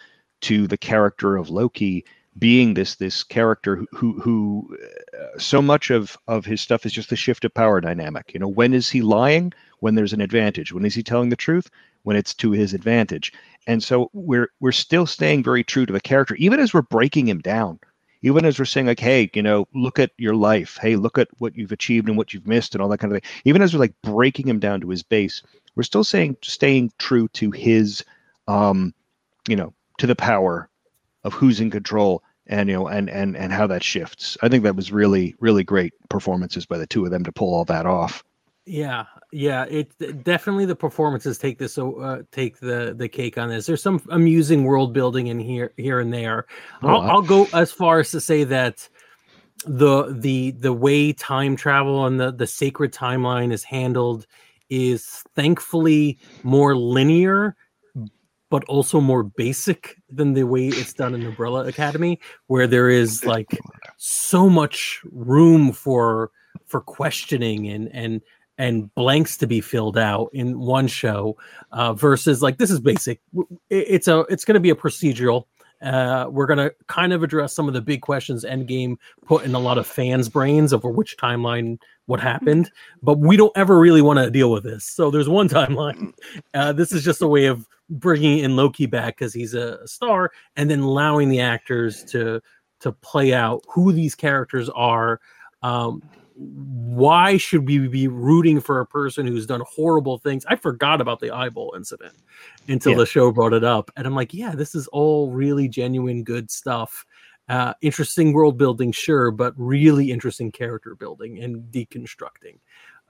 to 0.43 0.67
the 0.67 0.77
character 0.77 1.37
of 1.37 1.51
Loki 1.51 2.05
being 2.39 2.75
this 2.75 2.97
this 2.97 3.23
character 3.23 3.77
who 3.77 3.87
who, 3.93 4.21
who 4.21 4.77
uh, 5.19 5.39
so 5.39 5.63
much 5.63 5.91
of 5.91 6.17
of 6.27 6.45
his 6.45 6.61
stuff 6.61 6.85
is 6.85 6.93
just 6.93 7.11
the 7.11 7.17
shift 7.17 7.45
of 7.45 7.55
power 7.55 7.81
dynamic. 7.81 8.33
You 8.35 8.41
know, 8.41 8.49
when 8.49 8.75
is 8.75 8.91
he 8.91 9.03
lying? 9.03 9.53
When 9.81 9.95
there's 9.95 10.13
an 10.13 10.21
advantage. 10.21 10.73
When 10.73 10.85
is 10.85 10.95
he 10.95 11.03
telling 11.03 11.29
the 11.29 11.37
truth? 11.37 11.71
When 12.03 12.17
it's 12.17 12.35
to 12.35 12.53
his 12.53 12.75
advantage. 12.75 13.33
And 13.67 13.83
so 13.83 14.11
we're 14.13 14.51
we're 14.61 14.73
still 14.73 15.07
staying 15.07 15.45
very 15.45 15.63
true 15.63 15.87
to 15.87 15.93
the 15.93 16.01
character, 16.01 16.35
even 16.37 16.61
as 16.61 16.75
we're 16.75 16.83
breaking 16.83 17.29
him 17.29 17.41
down. 17.41 17.79
Even 18.25 18.45
as 18.45 18.59
we're 18.59 18.65
saying, 18.65 18.87
like, 18.87 19.01
hey, 19.01 19.31
you 19.35 19.43
know, 19.43 19.69
look 19.75 19.99
at 19.99 20.11
your 20.19 20.35
life. 20.35 20.79
Hey, 20.81 20.97
look 20.97 21.19
at 21.19 21.29
what 21.39 21.55
you've 21.57 21.73
achieved 21.73 22.09
and 22.09 22.17
what 22.17 22.33
you've 22.33 22.47
missed 22.47 22.75
and 22.75 22.83
all 22.83 22.89
that 22.89 22.99
kind 22.99 23.13
of 23.13 23.23
thing. 23.23 23.31
Even 23.45 23.63
as 23.63 23.73
we're 23.73 23.81
like 23.81 23.95
breaking 24.03 24.49
him 24.49 24.59
down 24.59 24.81
to 24.81 24.89
his 24.89 25.03
base, 25.03 25.43
we're 25.77 25.83
still 25.83 26.05
saying 26.05 26.37
staying 26.43 26.93
true 26.99 27.29
to 27.29 27.51
his 27.51 28.05
um 28.49 28.95
you 29.49 29.57
know 29.57 29.73
to 29.99 30.07
the 30.07 30.17
power 30.17 30.69
of 31.25 31.33
who's 31.33 31.61
in 31.61 31.71
control 31.71 32.23
and 32.47 32.69
you 32.69 32.75
know 32.75 32.87
and 32.87 33.09
and 33.09 33.37
and 33.37 33.53
how 33.53 33.67
that 33.67 33.83
shifts 33.83 34.37
i 34.43 34.49
think 34.49 34.65
that 34.65 34.77
was 34.77 34.93
really 34.93 35.35
really 35.41 35.65
great 35.65 35.93
performances 36.09 36.67
by 36.67 36.79
the 36.79 36.87
two 36.87 37.05
of 37.05 37.11
them 37.11 37.25
to 37.25 37.33
pull 37.33 37.55
all 37.55 37.65
that 37.65 37.87
off 37.87 38.23
Yeah, 38.67 39.05
yeah. 39.31 39.65
It 39.65 40.25
definitely 40.25 40.65
the 40.65 40.75
performances 40.77 41.37
take 41.37 41.59
this 41.59 41.77
uh, 41.77 42.23
take 42.33 42.59
the 42.61 42.95
the 42.97 43.09
cake 43.09 43.37
on 43.37 43.51
this. 43.51 43.67
There's 43.67 43.83
some 43.83 44.01
amusing 44.11 44.65
world 44.65 44.93
building 44.95 45.27
in 45.27 45.39
here 45.39 45.73
here 45.77 46.01
and 46.01 46.13
there. 46.13 46.47
Oh, 46.83 46.89
I'll, 46.89 47.01
I- 47.03 47.09
I'll 47.11 47.23
go 47.23 47.47
as 47.53 47.73
far 47.73 48.01
as 48.01 48.11
to 48.13 48.21
say 48.21 48.45
that 48.45 48.89
the 49.67 50.15
the 50.19 50.53
the 50.53 50.73
way 50.73 51.13
time 51.13 51.57
travel 51.57 52.07
and 52.07 52.19
the 52.19 52.33
the 52.33 52.47
sacred 52.47 52.93
timeline 52.93 53.53
is 53.53 53.65
handled 53.65 54.27
is 54.71 55.23
thankfully 55.35 56.19
more 56.43 56.77
linear 56.77 57.57
but 58.51 58.65
also 58.65 59.01
more 59.01 59.23
basic 59.25 59.97
than 60.11 60.33
the 60.35 60.45
way 60.45 60.69
it's 60.69 60.93
done 60.93 61.15
in 61.15 61.25
umbrella 61.27 61.67
academy 61.67 62.21
where 62.47 62.67
there 62.67 62.89
is 62.89 63.25
like 63.25 63.59
so 63.97 64.49
much 64.49 65.01
room 65.13 65.73
for 65.73 66.31
for 66.67 66.81
questioning 66.81 67.69
and 67.69 67.89
and 67.93 68.21
and 68.59 68.95
blanks 68.95 69.37
to 69.39 69.47
be 69.47 69.61
filled 69.61 69.99
out 69.99 70.31
in 70.33 70.59
one 70.59 70.87
show 70.87 71.37
uh, 71.73 71.93
versus 71.93 72.43
like 72.43 72.59
this 72.59 72.71
is 72.71 72.81
basic. 72.81 73.21
It's 73.71 74.09
a 74.09 74.21
it's 74.29 74.45
going 74.45 74.55
to 74.55 74.61
be 74.61 74.71
a 74.71 74.75
procedural. 74.75 75.45
Uh, 75.83 76.29
we're 76.31 76.47
going 76.47 76.59
to 76.59 76.75
kind 76.87 77.13
of 77.13 77.23
address 77.23 77.53
some 77.53 77.69
of 77.69 77.75
the 77.75 77.81
big 77.81 78.01
questions 78.01 78.45
endgame 78.45 78.97
put 79.27 79.45
in 79.45 79.55
a 79.55 79.59
lot 79.59 79.77
of 79.77 79.87
fans 79.87 80.29
brains 80.29 80.73
over 80.73 80.89
which 80.89 81.17
timeline 81.19 81.79
what 82.07 82.21
happened 82.21 82.71
but 83.03 83.19
we 83.19 83.37
don't 83.37 83.53
ever 83.57 83.79
really 83.79 84.01
want 84.01 84.19
to 84.19 84.31
deal 84.31 84.51
with 84.51 84.65
this. 84.65 84.85
So 84.85 85.11
there's 85.11 85.29
one 85.29 85.49
timeline. 85.49 86.13
Uh, 86.55 86.73
this 86.73 86.93
is 86.93 87.05
just 87.05 87.21
a 87.21 87.29
way 87.29 87.47
of 87.47 87.69
bringing 87.91 88.39
in 88.39 88.57
loki 88.57 88.87
back 88.87 89.19
because 89.19 89.35
he's 89.35 89.53
a 89.53 89.87
star 89.87 90.31
and 90.57 90.71
then 90.71 90.81
allowing 90.81 91.29
the 91.29 91.41
actors 91.41 92.03
to 92.05 92.41
to 92.81 92.93
play 92.93 93.35
out 93.35 93.63
who 93.69 93.93
these 93.93 94.15
characters 94.15 94.69
are. 94.71 95.21
Um, 95.63 96.03
why 96.37 97.37
should 97.37 97.67
we 97.67 97.87
be 97.87 98.09
rooting 98.09 98.61
for 98.61 98.81
a 98.81 98.87
person 98.87 99.27
who's 99.27 99.47
done 99.47 99.63
horrible 99.69 100.19
things? 100.19 100.45
I 100.49 100.57
forgot 100.57 101.01
about 101.01 101.21
the 101.21 101.31
eyeball 101.31 101.75
incident 101.77 102.15
until 102.69 102.93
Yeah. 102.93 102.99
the 102.99 103.07
show 103.07 103.31
brought 103.33 103.53
it 103.53 103.63
up 103.65 103.91
and 103.97 104.07
i'm 104.07 104.15
like 104.15 104.35
yeah 104.35 104.55
this 104.55 104.75
is 104.75 104.87
all 104.89 105.31
really 105.31 105.69
genuine 105.69 106.25
good 106.25 106.51
stuff. 106.51 107.05
Uh, 107.49 107.75
interesting 107.83 108.33
world 108.33 108.57
building 108.57 108.91
sure 108.91 109.31
but 109.31 109.53
really 109.57 110.11
interesting 110.11 110.51
character 110.51 110.95
building 110.95 111.43
and 111.43 111.63
deconstructing. 111.71 112.59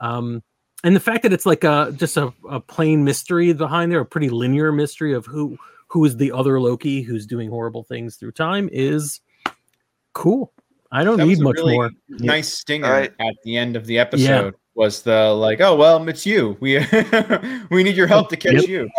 Um, 0.00 0.42
and 0.82 0.94
the 0.96 1.00
fact 1.00 1.22
that 1.22 1.32
it's 1.32 1.46
like 1.46 1.62
a 1.64 1.92
just 1.96 2.16
a, 2.16 2.32
a 2.50 2.58
plain 2.60 3.04
mystery 3.04 3.52
behind 3.52 3.92
there 3.92 4.00
a 4.00 4.04
pretty 4.06 4.28
linear 4.30 4.72
mystery 4.72 5.14
of 5.14 5.24
who 5.26 5.56
who 5.86 6.04
is 6.04 6.16
the 6.16 6.32
other 6.32 6.60
loki 6.60 7.00
who's 7.02 7.26
doing 7.26 7.48
horrible 7.48 7.84
things 7.84 8.16
through 8.16 8.32
time 8.32 8.68
is 8.72 9.20
cool 10.14 10.52
i 10.94 11.04
don't 11.04 11.18
That 11.18 11.26
was 11.26 11.38
need 11.38 11.42
a 11.42 11.48
much 11.48 11.56
really 11.56 11.74
more 11.74 11.90
nice 12.08 12.52
stinger 12.52 12.88
Right. 12.90 13.12
at 13.20 13.34
the 13.44 13.56
end 13.56 13.76
of 13.76 13.84
the 13.86 13.98
episode 13.98 14.54
was 14.76 15.02
the 15.02 15.32
like, 15.32 15.60
oh 15.60 15.76
well, 15.76 16.08
it's 16.08 16.26
you. 16.26 16.56
We 16.60 16.78
we 17.70 17.84
need 17.84 17.94
your 17.96 18.08
help 18.08 18.28
to 18.30 18.36
catch 18.36 18.54
Yep. 18.54 18.68
you. 18.68 18.90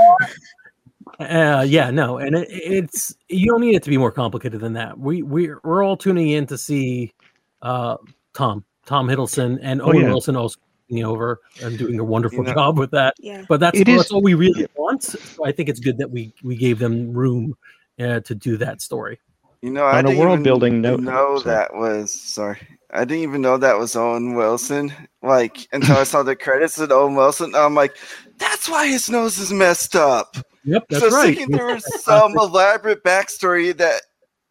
Uh, 1.20 1.66
yeah, 1.68 1.92
no, 1.92 2.18
and 2.18 2.36
it, 2.36 2.48
it's 2.50 3.14
you 3.30 3.48
don't 3.50 3.62
need 3.62 3.76
it 3.76 3.84
to 3.84 3.90
be 3.90 3.98
more 3.98 4.12
complicated 4.12 4.60
than 4.60 4.74
that. 4.74 4.98
We 4.98 5.22
we 5.22 5.50
we're 5.64 5.84
all 5.84 5.96
tuning 5.98 6.30
in 6.30 6.46
to 6.48 6.58
see 6.58 7.14
uh, 7.62 7.98
Tom 8.34 8.66
Tom 8.86 9.08
Hiddleston 9.08 9.60
and 9.62 9.82
Oh, 9.82 9.86
Owen 9.88 10.02
yeah. 10.02 10.08
Wilson 10.10 10.36
also 10.36 10.60
taking 10.90 11.06
over 11.06 11.42
and 11.62 11.78
doing 11.78 12.00
a 12.00 12.04
wonderful 12.04 12.40
You 12.40 12.46
know- 12.46 12.54
job 12.54 12.78
with 12.80 12.92
that. 12.92 13.16
Yeah. 13.20 13.44
But 13.48 13.60
that's, 13.60 13.80
It 13.80 13.86
that's 13.86 14.12
all 14.12 14.22
we 14.22 14.34
really 14.34 14.68
want. 14.76 15.04
So 15.04 15.46
I 15.46 15.52
think 15.52 15.70
it's 15.70 15.80
good 15.80 15.98
that 16.00 16.10
we 16.10 16.34
we 16.44 16.56
gave 16.56 16.80
them 16.80 17.14
room 17.14 17.56
uh, 18.00 18.20
to 18.22 18.36
do 18.36 18.58
that 18.58 18.82
story. 18.82 19.20
You 19.66 19.72
know, 19.72 19.84
I 19.84 19.98
On 19.98 20.06
a 20.06 20.10
didn't 20.10 20.20
world 20.20 20.34
even 20.34 20.44
building 20.44 20.80
note- 20.82 21.00
know 21.00 21.40
that 21.40 21.74
was 21.74 22.14
sorry. 22.14 22.60
I 22.92 23.00
didn't 23.04 23.24
even 23.24 23.42
know 23.42 23.58
that 23.58 23.80
was 23.80 23.96
Owen 23.96 24.36
Wilson. 24.36 24.94
Like 25.24 25.68
until 25.74 25.98
I 25.98 26.04
saw 26.04 26.22
the 26.22 26.36
credits 26.36 26.78
of 26.78 26.92
Owen 26.92 27.16
Wilson, 27.16 27.56
I'm 27.56 27.74
like, 27.74 27.98
that's 28.38 28.70
why 28.70 28.86
his 28.88 29.10
nose 29.10 29.40
is 29.40 29.52
messed 29.52 29.96
up. 29.96 30.38
Yep, 30.66 30.84
that's 30.88 31.02
right. 31.02 31.10
so 31.12 31.18
right. 31.18 31.36
thinking 31.36 31.58
there 31.58 31.66
was 31.66 32.04
some 32.04 32.38
elaborate 32.38 33.04
backstory 33.04 33.76
that 33.76 34.04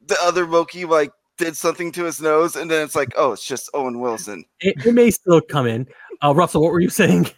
the 0.04 0.16
other 0.20 0.46
Loki 0.46 0.84
like 0.84 1.12
did 1.38 1.56
something 1.56 1.92
to 1.92 2.02
his 2.02 2.20
nose, 2.20 2.56
and 2.56 2.68
then 2.68 2.82
it's 2.82 2.96
like, 2.96 3.12
oh, 3.16 3.30
it's 3.34 3.46
just 3.46 3.70
Owen 3.72 4.00
Wilson. 4.00 4.44
It, 4.62 4.84
it 4.84 4.94
may 4.94 5.12
still 5.12 5.40
come 5.40 5.68
in. 5.68 5.86
Uh, 6.24 6.34
Russell, 6.34 6.60
what 6.60 6.72
were 6.72 6.80
you 6.80 6.90
saying? 6.90 7.28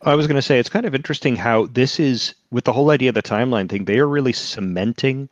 I 0.00 0.14
was 0.14 0.26
going 0.26 0.36
to 0.36 0.42
say 0.42 0.58
it's 0.58 0.70
kind 0.70 0.86
of 0.86 0.94
interesting 0.94 1.36
how 1.36 1.66
this 1.66 2.00
is 2.00 2.34
with 2.50 2.64
the 2.64 2.72
whole 2.72 2.90
idea 2.90 3.10
of 3.10 3.14
the 3.14 3.22
timeline 3.22 3.68
thing. 3.68 3.84
They 3.84 3.98
are 3.98 4.08
really 4.08 4.32
cementing 4.32 5.28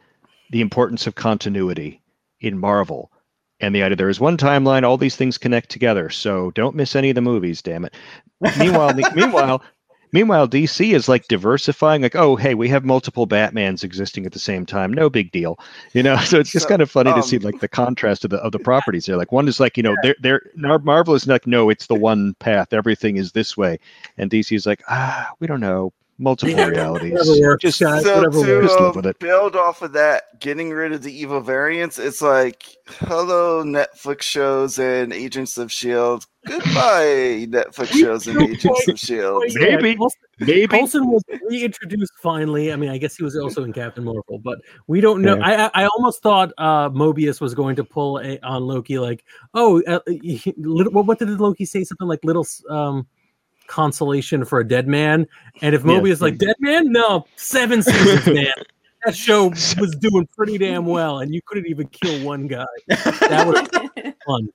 the 0.51 0.61
importance 0.61 1.07
of 1.07 1.15
continuity 1.15 2.03
in 2.41 2.59
Marvel, 2.59 3.11
and 3.61 3.75
the 3.75 3.83
idea 3.83 3.97
there 3.97 4.09
is 4.09 4.21
one 4.21 4.37
timeline, 4.37 4.83
all 4.83 4.97
these 4.97 5.17
things 5.17 5.39
connect 5.39 5.71
together. 5.71 6.11
So 6.11 6.51
don't 6.53 6.75
miss 6.77 6.97
any 6.97 7.11
of 7.11 7.15
the 7.15 7.21
movies. 7.21 7.63
Damn 7.63 7.85
it. 7.85 7.95
Meanwhile, 8.59 8.95
meanwhile, 9.15 9.63
meanwhile, 10.13 10.49
DC 10.49 10.95
is 10.95 11.09
like 11.09 11.29
diversifying. 11.29 12.03
Like, 12.03 12.17
oh, 12.17 12.37
hey, 12.37 12.55
we 12.55 12.69
have 12.69 12.85
multiple 12.85 13.27
Batmans 13.27 13.85
existing 13.85 14.27
at 14.27 14.33
the 14.33 14.39
same 14.39 14.65
time. 14.65 14.93
No 14.93 15.11
big 15.11 15.31
deal, 15.31 15.59
you 15.93 16.03
know. 16.03 16.17
So 16.25 16.39
it's 16.41 16.51
just 16.51 16.65
So, 16.65 16.69
kind 16.71 16.83
of 16.83 16.91
funny 16.91 17.13
to 17.13 17.23
see 17.23 17.37
um, 17.37 17.43
like 17.43 17.61
the 17.61 17.69
contrast 17.69 18.25
of 18.25 18.31
the 18.31 18.39
of 18.39 18.53
the 18.53 18.59
properties 18.59 19.07
there. 19.07 19.17
Like 19.17 19.33
one 19.33 19.47
is 19.49 19.61
like 19.61 19.77
you 19.77 19.83
know 19.83 19.95
they're 20.03 20.17
they're 20.21 20.43
Marvel 20.55 21.15
is 21.15 21.27
like 21.27 21.47
no, 21.47 21.71
it's 21.71 21.87
the 21.87 21.95
one 21.95 22.35
path. 22.35 22.73
Everything 22.73 23.17
is 23.17 23.33
this 23.33 23.57
way, 23.57 23.79
and 24.17 24.31
DC 24.31 24.57
is 24.57 24.67
like 24.67 24.83
ah, 24.89 25.31
we 25.39 25.47
don't 25.47 25.61
know, 25.61 25.93
multiple 26.21 26.55
realities. 26.67 27.13
Whatever 27.13 27.41
works, 27.41 27.63
Just 27.63 27.81
guys, 27.81 28.05
so 28.05 28.17
whatever 28.17 28.45
to 28.45 28.55
works. 28.55 28.67
Just 28.69 28.81
live 28.81 28.97
with 28.97 29.07
it. 29.07 29.19
build 29.19 29.57
off 29.57 29.83
of 29.83 29.93
that, 29.95 30.39
getting 30.39 30.71
rid 30.71 30.93
of 30.93 31.03
the 31.03 31.13
evil 31.13 31.41
variants, 31.41 31.99
it's 31.99 32.23
like, 32.23 32.65
hello, 32.87 33.65
Netflix 33.65 34.23
shows 34.23 34.79
and 34.79 35.13
Agents 35.13 35.59
of 35.59 35.73
Shield. 35.73 36.27
Goodbye, 36.47 37.47
Netflix 37.51 37.89
shows 37.93 38.27
and 38.27 38.41
Agents 38.43 38.89
of 38.89 38.99
Shield. 38.99 39.45
Yeah, 39.49 39.77
Maybe. 39.77 39.99
Maybe 40.39 40.67
Coulson 40.69 41.07
was 41.07 41.23
reintroduced 41.51 42.13
finally. 42.23 42.73
I 42.73 42.77
mean, 42.77 42.89
I 42.89 42.97
guess 42.97 43.15
he 43.15 43.23
was 43.23 43.37
also 43.37 43.63
in 43.63 43.75
Captain 43.75 44.05
Marvel, 44.05 44.39
but 44.39 44.59
we 44.87 45.03
don't 45.03 45.21
know. 45.21 45.37
Yeah. 45.37 45.47
I 45.47 45.67
I 45.67 45.71
I 45.85 45.87
almost 45.89 46.23
thought 46.23 46.53
uh, 46.57 46.89
Mobius 46.89 47.43
was 47.43 47.55
going 47.55 47.77
to 47.77 47.85
pull 47.85 48.19
a, 48.21 48.39
on 48.41 48.63
Loki, 48.63 48.99
like, 48.99 49.23
oh, 49.53 49.83
uh, 49.83 50.01
he- 50.07 50.55
little, 50.57 50.93
what, 50.93 51.05
what 51.07 51.19
did 51.19 51.29
Loki 51.29 51.67
say? 51.67 51.85
Something 51.85 52.09
like 52.09 52.21
little 52.25 52.47
um, 52.71 53.07
consolation 53.71 54.45
for 54.45 54.59
a 54.61 54.67
dead 54.67 54.87
man. 54.87 55.27
And 55.63 55.75
if 55.75 55.83
Yeah. 55.85 55.93
Mobius 55.93 56.21
like 56.21 56.37
dead 56.39 56.57
man, 56.59 56.91
no, 56.93 57.27
seven 57.37 57.83
seasons, 57.83 58.27
man. 58.35 58.53
That 59.07 59.17
show 59.17 59.49
was 59.49 59.97
doing 59.99 60.29
pretty 60.37 60.59
damn 60.59 60.85
well, 60.85 61.21
and 61.21 61.33
you 61.33 61.41
couldn't 61.47 61.67
even 61.69 61.87
kill 61.89 62.23
one 62.23 62.47
guy. 62.47 62.67
That 62.89 63.47
was 63.47 64.13
fun. 64.27 64.49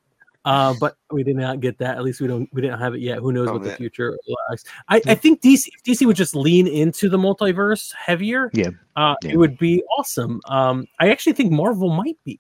Uh, 0.46 0.76
but 0.80 0.96
we 1.10 1.24
did 1.24 1.36
not 1.36 1.60
get 1.60 1.76
that. 1.80 1.98
At 1.98 2.04
least 2.04 2.22
we 2.22 2.28
don't. 2.28 2.48
We 2.54 2.62
didn't 2.62 2.78
have 2.80 2.94
it 2.94 3.02
yet. 3.02 3.18
Who 3.18 3.32
knows 3.32 3.48
Oh, 3.50 3.54
what 3.54 3.64
the 3.64 3.72
future 3.72 4.16
lies? 4.50 4.64
I, 4.88 5.02
I 5.08 5.16
think 5.16 5.42
DC 5.42 5.64
if 5.74 5.82
DC 5.84 6.06
would 6.06 6.16
just 6.16 6.36
lean 6.36 6.68
into 6.68 7.10
the 7.10 7.18
multiverse 7.18 7.92
heavier. 7.96 8.52
Yeah. 8.54 8.70
uh, 8.96 9.16
Yeah. 9.24 9.32
it 9.32 9.38
would 9.38 9.58
be 9.58 9.82
awesome. 9.98 10.40
Um, 10.48 10.86
I 11.00 11.10
actually 11.10 11.34
think 11.34 11.52
Marvel 11.52 11.90
might 11.90 12.18
be. 12.24 12.40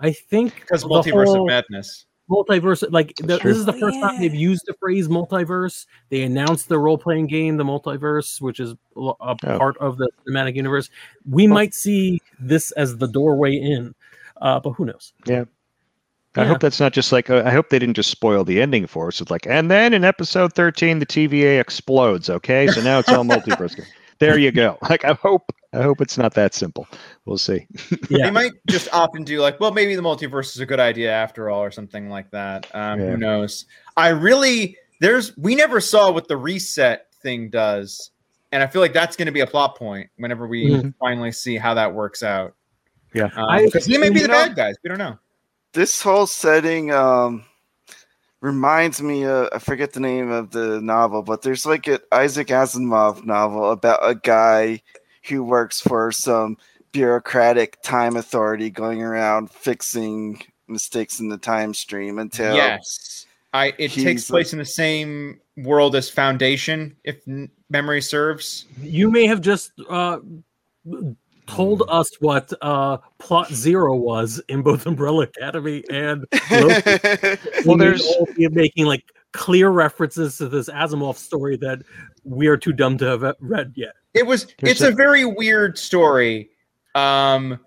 I 0.00 0.10
think 0.10 0.56
Because 0.56 0.82
multiverse 0.82 1.26
whole 1.26 1.42
of 1.42 1.46
madness. 1.46 2.06
Multiverse, 2.30 2.84
like 2.90 3.14
the, 3.16 3.38
this 3.38 3.56
is 3.56 3.64
the 3.66 3.74
Oh, 3.74 3.78
first 3.80 4.00
time 4.00 4.12
they've 4.18 4.34
used 4.34 4.64
the 4.66 4.74
phrase 4.80 5.08
multiverse. 5.08 5.86
They 6.10 6.22
announced 6.22 6.68
the 6.68 6.78
role 6.78 6.98
playing 6.98 7.26
game, 7.26 7.56
the 7.56 7.64
multiverse, 7.64 8.40
which 8.40 8.60
is 8.60 8.72
a 8.96 9.00
a 9.00 9.36
Oh. 9.44 9.58
part 9.58 9.76
of 9.78 9.98
the 9.98 10.08
cinematic 10.26 10.54
universe. 10.56 10.90
We 11.28 11.46
might 11.46 11.74
see 11.74 12.20
this 12.40 12.70
as 12.72 12.96
the 12.96 13.08
doorway 13.08 13.56
in, 13.56 13.94
uh, 14.40 14.60
but 14.60 14.70
who 14.72 14.84
knows? 14.86 15.12
Yeah 15.26 15.44
I 16.36 16.42
Yeah. 16.42 16.48
hope 16.48 16.60
that's 16.60 16.80
not 16.80 16.92
just 16.92 17.12
like 17.12 17.30
uh, 17.30 17.42
I 17.46 17.50
hope 17.50 17.68
they 17.68 17.78
didn't 17.78 17.94
just 17.94 18.10
spoil 18.10 18.42
the 18.44 18.60
ending 18.60 18.86
for 18.88 19.06
us. 19.08 19.20
It's 19.20 19.30
like, 19.30 19.46
and 19.46 19.70
then 19.70 19.94
in 19.94 20.02
episode 20.04 20.52
thirteen, 20.54 20.98
the 20.98 21.06
TVA 21.06 21.60
explodes. 21.60 22.28
Okay, 22.28 22.66
so 22.68 22.80
now 22.80 22.98
it's 22.98 23.08
all 23.12 23.24
multiverse. 23.24 23.78
There 24.18 24.38
you 24.38 24.52
go. 24.52 24.78
Like 24.88 25.04
I 25.04 25.12
hope 25.14 25.52
I 25.72 25.82
hope 25.82 26.00
it's 26.00 26.16
not 26.18 26.34
that 26.34 26.54
simple. 26.54 26.86
We'll 27.24 27.38
see. 27.38 27.66
Yeah. 28.08 28.26
They 28.26 28.30
might 28.30 28.52
just 28.68 28.88
often 28.92 29.24
do 29.24 29.40
like, 29.40 29.58
well, 29.60 29.72
maybe 29.72 29.96
the 29.96 30.02
multiverse 30.02 30.54
is 30.54 30.60
a 30.60 30.66
good 30.66 30.78
idea 30.80 31.10
after 31.10 31.50
all, 31.50 31.62
or 31.62 31.70
something 31.70 32.08
like 32.08 32.30
that. 32.30 32.66
Um, 32.74 33.00
Yeah. 33.00 33.06
Who 33.10 33.16
knows? 33.16 33.66
I 33.96 34.08
really 34.08 34.76
there's 35.00 35.36
we 35.36 35.54
never 35.54 35.80
saw 35.80 36.10
what 36.10 36.28
the 36.28 36.36
reset 36.36 37.06
thing 37.22 37.50
does, 37.50 38.10
and 38.52 38.62
I 38.62 38.66
feel 38.68 38.80
like 38.82 38.92
that's 38.92 39.16
going 39.16 39.26
to 39.26 39.32
be 39.32 39.40
a 39.40 39.46
plot 39.46 39.76
point 39.76 40.10
whenever 40.16 40.46
we 40.46 40.66
Mhm. 40.70 40.94
finally 41.00 41.32
see 41.32 41.56
how 41.56 41.74
that 41.74 41.92
works 41.92 42.22
out. 42.22 42.54
Yeah. 43.14 43.30
I- 43.36 43.64
because 43.64 43.86
they 43.86 43.98
may 43.98 44.10
be 44.10 44.20
the 44.20 44.28
know- 44.28 44.34
bad 44.34 44.54
guys. 44.56 44.76
We 44.84 44.88
don't 44.88 44.98
know. 44.98 45.18
This 45.72 46.00
whole 46.02 46.26
setting 46.28 46.92
um, 46.92 47.44
reminds 48.44 49.00
me 49.00 49.24
of, 49.24 49.48
I 49.54 49.58
forget 49.58 49.94
the 49.94 50.00
name 50.00 50.30
of 50.30 50.50
the 50.50 50.78
novel, 50.82 51.22
but 51.22 51.40
there's 51.40 51.64
like 51.64 51.86
an 51.86 52.00
Isaac 52.12 52.48
Asimov 52.48 53.24
novel 53.24 53.70
about 53.70 54.00
a 54.02 54.14
guy 54.14 54.82
who 55.26 55.42
works 55.42 55.80
for 55.80 56.12
some 56.12 56.58
bureaucratic 56.92 57.80
time 57.82 58.16
authority 58.16 58.68
going 58.68 59.02
around 59.02 59.50
fixing 59.50 60.42
mistakes 60.68 61.20
in 61.20 61.30
the 61.30 61.38
time 61.38 61.72
stream 61.72 62.18
until 62.18 62.54
Yes, 62.54 63.24
I. 63.54 63.72
It 63.78 63.92
takes 63.92 64.28
place 64.28 64.52
in 64.52 64.58
the 64.58 64.64
same 64.66 65.40
world 65.56 65.96
as 65.96 66.10
Foundation, 66.10 66.96
if 67.02 67.26
n- 67.26 67.50
memory 67.70 68.02
serves. 68.02 68.66
You 68.82 69.10
may 69.10 69.24
have 69.24 69.40
just 69.40 69.72
uh, 69.88 70.18
told 71.46 71.82
us 71.88 72.10
what 72.20 72.52
uh, 72.62 72.98
plot 73.18 73.52
zero 73.52 73.94
was 73.96 74.40
in 74.48 74.62
both 74.62 74.86
Umbrella 74.86 75.24
Academy 75.24 75.84
and 75.90 76.24
Loki. 76.50 76.82
Well, 77.64 77.76
We 77.76 77.76
may 77.76 77.84
there's- 77.84 78.06
all 78.06 78.26
making 78.36 78.86
like 78.86 79.04
clear 79.32 79.70
references 79.70 80.38
to 80.38 80.48
this 80.48 80.68
Asimov 80.68 81.16
story 81.16 81.56
that 81.58 81.82
we 82.24 82.46
are 82.46 82.56
too 82.56 82.72
dumb 82.72 82.96
to 82.98 83.04
have 83.06 83.34
read 83.40 83.72
yet. 83.74 83.94
It 84.14 84.26
was. 84.26 84.46
There's 84.60 84.72
it's 84.72 84.80
a, 84.82 84.88
a- 84.88 84.92
very 84.92 85.24
weird 85.24 85.76
story. 85.78 86.50
Um, 86.94 87.58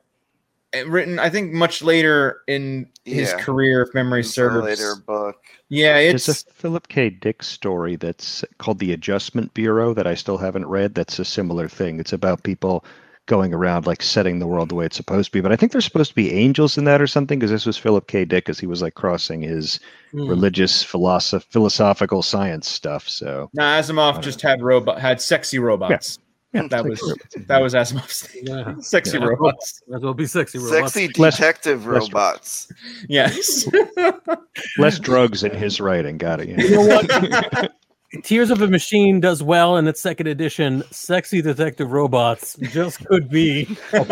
written 0.85 1.19
I 1.19 1.29
think 1.29 1.51
much 1.53 1.81
later 1.81 2.41
in 2.47 2.87
his 3.05 3.29
Yeah. 3.31 3.41
career, 3.41 3.81
if 3.81 3.93
memory 3.93 4.21
It's 4.21 4.29
a 4.29 4.33
serves. 4.33 4.65
later 4.65 4.95
book. 5.05 5.37
Yeah, 5.69 5.93
There's 5.95 6.27
it's 6.29 6.43
a 6.43 6.53
Philip 6.53 6.87
K. 6.87 7.09
Dick 7.09 7.43
story 7.43 7.95
that's 7.97 8.43
called 8.57 8.79
The 8.79 8.93
Adjustment 8.93 9.53
Bureau 9.53 9.93
that 9.93 10.07
I 10.07 10.13
still 10.15 10.37
haven't 10.37 10.65
read. 10.67 10.95
That's 10.95 11.19
a 11.19 11.25
similar 11.25 11.67
thing. 11.67 11.99
It's 11.99 12.13
about 12.13 12.43
people 12.43 12.85
going 13.27 13.53
around 13.53 13.85
like 13.85 14.01
setting 14.01 14.39
the 14.39 14.47
world 14.47 14.69
the 14.69 14.75
way 14.75 14.85
it's 14.85 14.97
supposed 14.97 15.27
to 15.27 15.31
be. 15.31 15.41
But 15.41 15.51
I 15.51 15.55
think 15.55 15.71
there's 15.71 15.85
supposed 15.85 16.09
to 16.09 16.15
be 16.15 16.31
angels 16.33 16.77
in 16.77 16.85
that 16.85 17.01
or 17.01 17.07
something 17.07 17.37
because 17.37 17.51
this 17.51 17.65
was 17.65 17.77
Philip 17.77 18.07
K. 18.07 18.25
Dick 18.25 18.49
as 18.49 18.59
he 18.59 18.65
was 18.67 18.81
like 18.81 18.95
crossing 18.95 19.41
his 19.43 19.79
Hmm. 20.11 20.27
religious 20.27 20.83
philosoph- 20.83 21.43
philosophical 21.51 22.21
science 22.23 22.67
stuff. 22.69 23.07
So 23.07 23.49
no, 23.53 23.61
Asimov 23.63 24.21
just 24.21 24.41
had 24.41 24.61
robot 24.61 24.99
had 24.99 25.21
sexy 25.21 25.59
robots. 25.59 26.17
yeah, 26.53 26.67
That 26.69 26.85
was 26.85 27.01
like- 27.03 27.47
that 27.47 27.61
was 27.61 27.73
Asimov's 27.73 28.21
thing. 28.27 28.43
Yeah. 28.47 28.75
Sexy 28.79 29.17
Yeah. 29.17 29.25
robots. 29.25 29.81
As 29.93 30.01
well 30.01 30.13
be 30.13 30.25
sexy 30.25 30.57
robots. 30.59 30.93
Sexy 30.93 31.13
Less- 31.21 31.35
detective 31.37 31.85
less- 31.85 32.03
robots. 32.03 32.71
Yes. 33.09 33.67
less 34.77 34.97
drugs 34.99 35.43
in 35.43 35.51
his 35.53 35.79
writing. 35.81 36.17
Got 36.17 36.39
it. 36.41 36.47
You 36.49 36.71
know 36.71 36.85
what? 36.85 37.71
Tears 38.23 38.51
of 38.51 38.61
a 38.61 38.67
Machine 38.67 39.19
does 39.19 39.43
well 39.43 39.77
in 39.77 39.87
its 39.87 40.01
second 40.01 40.27
edition. 40.27 40.83
Sexy 40.91 41.41
detective 41.41 41.91
robots 41.91 42.55
just 42.71 43.05
could 43.05 43.29
be. 43.29 43.77
I'm 43.93 44.05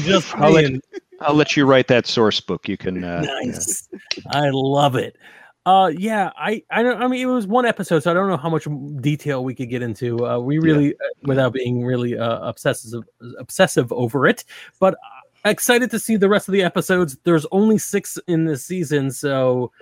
just 0.00 0.34
I'll 0.36 0.52
let- 0.52 0.80
I'll 1.20 1.34
let 1.34 1.56
you 1.56 1.64
write 1.64 1.88
that 1.88 2.06
source 2.06 2.40
book. 2.40 2.68
You 2.68 2.76
can. 2.76 3.02
Uh, 3.02 3.22
nice. 3.22 3.88
I 4.30 4.50
love 4.52 4.96
it. 4.96 5.16
Uh, 5.64 5.90
yeah, 5.96 6.30
I, 6.36 6.62
I 6.70 6.82
don't. 6.82 7.02
I 7.02 7.08
mean, 7.08 7.20
it 7.22 7.30
was 7.30 7.46
one 7.46 7.66
episode, 7.66 8.00
so 8.00 8.10
I 8.10 8.14
don't 8.14 8.28
know 8.28 8.36
how 8.36 8.50
much 8.50 8.68
detail 9.00 9.42
we 9.42 9.54
could 9.54 9.68
get 9.70 9.82
into. 9.82 10.24
Uh, 10.24 10.38
we 10.38 10.58
really, 10.58 10.94
uh, 10.94 10.98
without 11.22 11.54
being 11.54 11.84
really 11.84 12.16
uh, 12.16 12.38
obsessive, 12.40 13.02
obsessive 13.38 13.90
over 13.92 14.26
it, 14.26 14.44
but 14.78 14.94
uh, 14.94 15.48
excited 15.50 15.90
to 15.90 15.98
see 15.98 16.16
the 16.16 16.28
rest 16.28 16.48
of 16.48 16.52
the 16.52 16.62
episodes. 16.62 17.16
There's 17.24 17.46
only 17.50 17.78
six 17.78 18.18
in 18.28 18.44
this 18.44 18.64
season, 18.64 19.10
so 19.10 19.72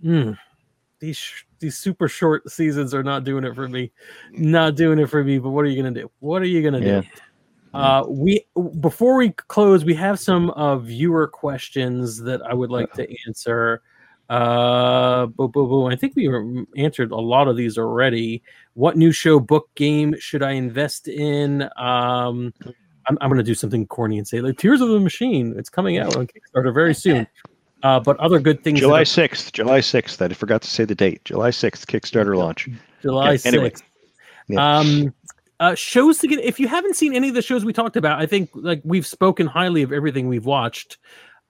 hmm, 0.00 0.32
these 1.00 1.20
these 1.64 1.78
super 1.78 2.08
short 2.08 2.50
seasons 2.50 2.92
are 2.92 3.02
not 3.02 3.24
doing 3.24 3.42
it 3.42 3.54
for 3.54 3.68
me. 3.68 3.90
Not 4.32 4.76
doing 4.76 4.98
it 4.98 5.08
for 5.08 5.24
me. 5.24 5.38
But 5.38 5.50
what 5.50 5.64
are 5.64 5.68
you 5.68 5.82
gonna 5.82 5.94
do? 5.94 6.10
What 6.20 6.42
are 6.42 6.46
you 6.46 6.62
gonna 6.62 6.84
Yeah. 6.84 7.00
do? 7.00 7.06
Uh, 7.72 8.04
we 8.06 8.46
before 8.80 9.16
we 9.16 9.30
close, 9.30 9.84
we 9.84 9.94
have 9.94 10.20
some 10.20 10.50
uh, 10.50 10.76
viewer 10.76 11.26
questions 11.26 12.22
that 12.22 12.42
I 12.42 12.52
would 12.54 12.70
like 12.70 12.92
to 12.92 13.08
answer. 13.26 13.82
Uh, 14.28 15.26
boo, 15.26 15.48
boo, 15.48 15.66
boo. 15.66 15.86
I 15.86 15.96
think 15.96 16.14
we 16.14 16.28
answered 16.76 17.10
a 17.10 17.16
lot 17.16 17.48
of 17.48 17.56
these 17.56 17.76
already. 17.78 18.42
What 18.74 18.96
new 18.96 19.10
show, 19.10 19.40
book, 19.40 19.68
game 19.74 20.14
should 20.18 20.42
I 20.42 20.52
invest 20.52 21.08
in? 21.08 21.62
Um, 21.76 22.54
I'm, 23.06 23.18
I'm 23.20 23.28
going 23.28 23.36
to 23.36 23.42
do 23.42 23.54
something 23.54 23.86
corny 23.86 24.18
and 24.18 24.26
say 24.26 24.40
like 24.40 24.56
Tears 24.56 24.80
of 24.80 24.88
the 24.88 25.00
Machine. 25.00 25.54
It's 25.58 25.68
coming 25.68 25.98
out 25.98 26.16
on 26.16 26.26
Kickstarter 26.26 26.72
very 26.72 26.94
soon. 26.94 27.26
Uh, 27.84 28.00
but 28.00 28.16
other 28.18 28.40
good 28.40 28.64
things. 28.64 28.80
July 28.80 29.02
are- 29.02 29.04
6th. 29.04 29.52
July 29.52 29.78
6th. 29.80 30.20
I 30.22 30.32
forgot 30.34 30.62
to 30.62 30.70
say 30.70 30.84
the 30.86 30.94
date. 30.94 31.22
July 31.26 31.50
6th, 31.50 31.84
Kickstarter 31.86 32.36
launch. 32.36 32.66
July 33.02 33.32
Yeah, 33.32 33.38
anyway. 33.44 33.70
6th. 33.70 33.82
Yeah. 34.48 34.78
Um, 34.78 35.14
uh, 35.60 35.74
shows 35.74 36.18
to 36.18 36.26
get. 36.26 36.40
If 36.40 36.58
you 36.58 36.66
haven't 36.66 36.96
seen 36.96 37.14
any 37.14 37.28
of 37.28 37.34
the 37.34 37.42
shows 37.42 37.64
we 37.64 37.72
talked 37.72 37.96
about, 37.96 38.20
I 38.20 38.26
think 38.26 38.50
like 38.54 38.80
we've 38.84 39.06
spoken 39.06 39.46
highly 39.46 39.82
of 39.82 39.92
everything 39.92 40.28
we've 40.28 40.44
watched. 40.46 40.98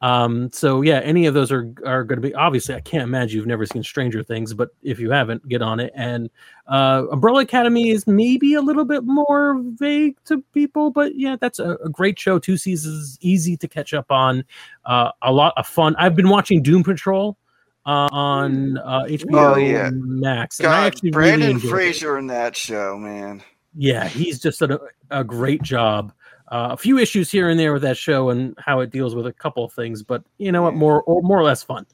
Um, 0.05 0.51
so 0.52 0.82
yeah, 0.82 0.98
any 1.01 1.24
of 1.24 1.32
those 1.32 1.51
are 1.51 1.72
are 1.86 2.05
going 2.05 2.20
to 2.20 2.28
be 2.28 2.35
obviously. 2.35 2.74
I 2.74 2.81
can't 2.81 3.02
imagine 3.05 3.39
you've 3.39 3.47
never 3.47 3.64
seen 3.64 3.82
Stranger 3.82 4.22
Things, 4.22 4.52
but 4.52 4.68
if 4.82 4.98
you 4.98 5.10
haven't, 5.10 5.48
get 5.48 5.62
on 5.62 5.81
it. 5.81 5.93
And 5.97 6.28
uh, 6.68 7.05
Umbrella 7.10 7.40
Academy 7.40 7.89
is 7.89 8.06
maybe 8.06 8.52
a 8.52 8.60
little 8.60 8.85
bit 8.85 9.05
more 9.05 9.62
vague 9.78 10.16
to 10.26 10.43
people, 10.52 10.90
but 10.90 11.16
yeah, 11.16 11.36
that's 11.40 11.59
a, 11.59 11.76
a 11.82 11.89
great 11.89 12.18
show. 12.18 12.39
Two 12.39 12.59
seasons, 12.59 13.16
easy 13.22 13.56
to 13.56 13.66
catch 13.66 13.94
up 13.94 14.10
on. 14.10 14.44
Uh, 14.85 15.10
a 15.22 15.32
lot 15.32 15.55
of 15.56 15.66
fun. 15.66 15.97
I've 15.98 16.14
been 16.14 16.28
watching 16.28 16.62
Doom 16.62 16.85
Patrol 16.85 17.39
uh, 17.86 18.09
on 18.12 18.76
uh, 18.78 19.05
HBO 19.09 19.55
Oh, 19.55 19.56
yeah. 19.56 19.89
Max. 19.94 20.60
and 20.60 20.68
I 20.68 20.82
God, 20.82 20.86
actually 20.89 21.10
really 21.12 21.39
Brandon 21.39 21.56
it. 21.56 21.60
Fraser 21.70 22.18
in 22.18 22.26
that 22.26 22.55
show, 22.56 22.98
man. 22.98 23.43
Yeah, 23.74 24.06
he's 24.06 24.39
just 24.39 24.60
done 24.60 24.72
a, 24.72 24.78
a 25.10 25.24
great 25.24 25.62
job. 25.62 26.12
Uh, 26.55 26.68
a 26.70 26.76
few 26.76 26.98
issues 26.98 27.32
here 27.32 27.48
and 27.48 27.59
there 27.59 27.72
with 27.72 27.82
that 27.82 27.97
show 27.97 28.31
and 28.31 28.55
how 28.59 28.78
it 28.78 28.90
deals 28.90 29.16
with 29.16 29.26
a 29.26 29.32
couple 29.32 29.64
of 29.64 29.72
things, 29.72 30.05
but 30.05 30.22
you 30.39 30.52
know 30.52 30.62
what, 30.62 30.72
more 30.72 31.02
or 31.02 31.20
more 31.20 31.36
or 31.36 31.43
less 31.43 31.64
fun. 31.64 31.85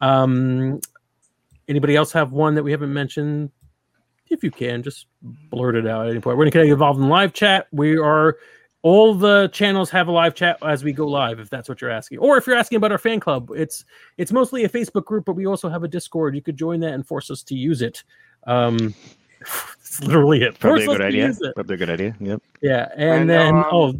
Um, 0.00 0.80
anybody 1.68 1.94
else 1.94 2.10
have 2.10 2.32
one 2.32 2.56
that 2.56 2.64
we 2.64 2.72
haven't 2.72 2.92
mentioned? 2.92 3.52
If 4.28 4.42
you 4.42 4.50
can, 4.50 4.82
just 4.82 5.06
blurt 5.22 5.76
it 5.76 5.86
out 5.86 6.06
at 6.06 6.10
any 6.10 6.18
point. 6.18 6.38
We're 6.38 6.46
to 6.46 6.50
get 6.50 6.66
involved 6.66 6.98
in 6.98 7.08
live 7.08 7.32
chat. 7.34 7.68
We 7.70 7.98
are 7.98 8.38
all 8.82 9.14
the 9.14 9.48
channels 9.52 9.90
have 9.90 10.08
a 10.08 10.12
live 10.12 10.34
chat 10.34 10.58
as 10.66 10.82
we 10.82 10.92
go 10.92 11.06
live, 11.06 11.38
if 11.38 11.48
that's 11.48 11.68
what 11.68 11.80
you're 11.80 11.92
asking, 11.92 12.18
or 12.18 12.36
if 12.36 12.48
you're 12.48 12.56
asking 12.56 12.78
about 12.78 12.90
our 12.90 12.98
fan 12.98 13.20
club. 13.20 13.52
It's 13.54 13.84
it's 14.18 14.32
mostly 14.32 14.64
a 14.64 14.68
Facebook 14.68 15.04
group, 15.04 15.24
but 15.24 15.36
we 15.36 15.46
also 15.46 15.68
have 15.68 15.84
a 15.84 15.88
Discord. 15.88 16.34
You 16.34 16.42
could 16.42 16.56
join 16.56 16.80
that 16.80 16.94
and 16.94 17.06
force 17.06 17.30
us 17.30 17.44
to 17.44 17.54
use 17.54 17.80
it. 17.80 18.02
Um, 18.44 18.92
it's 19.80 20.02
literally 20.02 20.42
it. 20.42 20.58
Probably 20.58 20.82
a 20.82 20.86
Force 20.86 20.94
us 20.94 20.98
good 20.98 21.06
idea. 21.06 21.26
use. 21.28 21.40
Probably 21.54 21.74
a 21.74 21.78
good 21.78 21.90
idea. 21.90 22.16
Yep. 22.20 22.42
Yeah, 22.62 22.88
and 22.96 23.26
know, 23.26 23.32
then 23.32 23.54
um, 23.56 23.64
oh, 23.70 23.94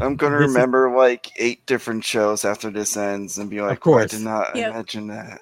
I'm 0.00 0.16
gonna 0.16 0.38
This 0.38 0.48
is- 0.48 0.54
remember 0.54 0.94
like 0.96 1.30
eight 1.36 1.64
different 1.66 2.04
shows 2.04 2.44
after 2.44 2.70
this 2.70 2.96
ends 2.96 3.38
and 3.38 3.48
be 3.48 3.60
like, 3.60 3.72
of 3.72 3.80
course. 3.80 4.12
I 4.12 4.16
did 4.16 4.24
not 4.24 4.56
Yep. 4.56 4.70
imagine 4.72 5.06
that. 5.08 5.40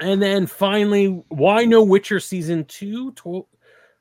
and 0.00 0.22
then 0.22 0.46
finally, 0.46 1.06
why 1.28 1.64
no 1.64 1.82
Witcher 1.82 2.20
season 2.20 2.64
two? 2.66 3.12
To- 3.12 3.46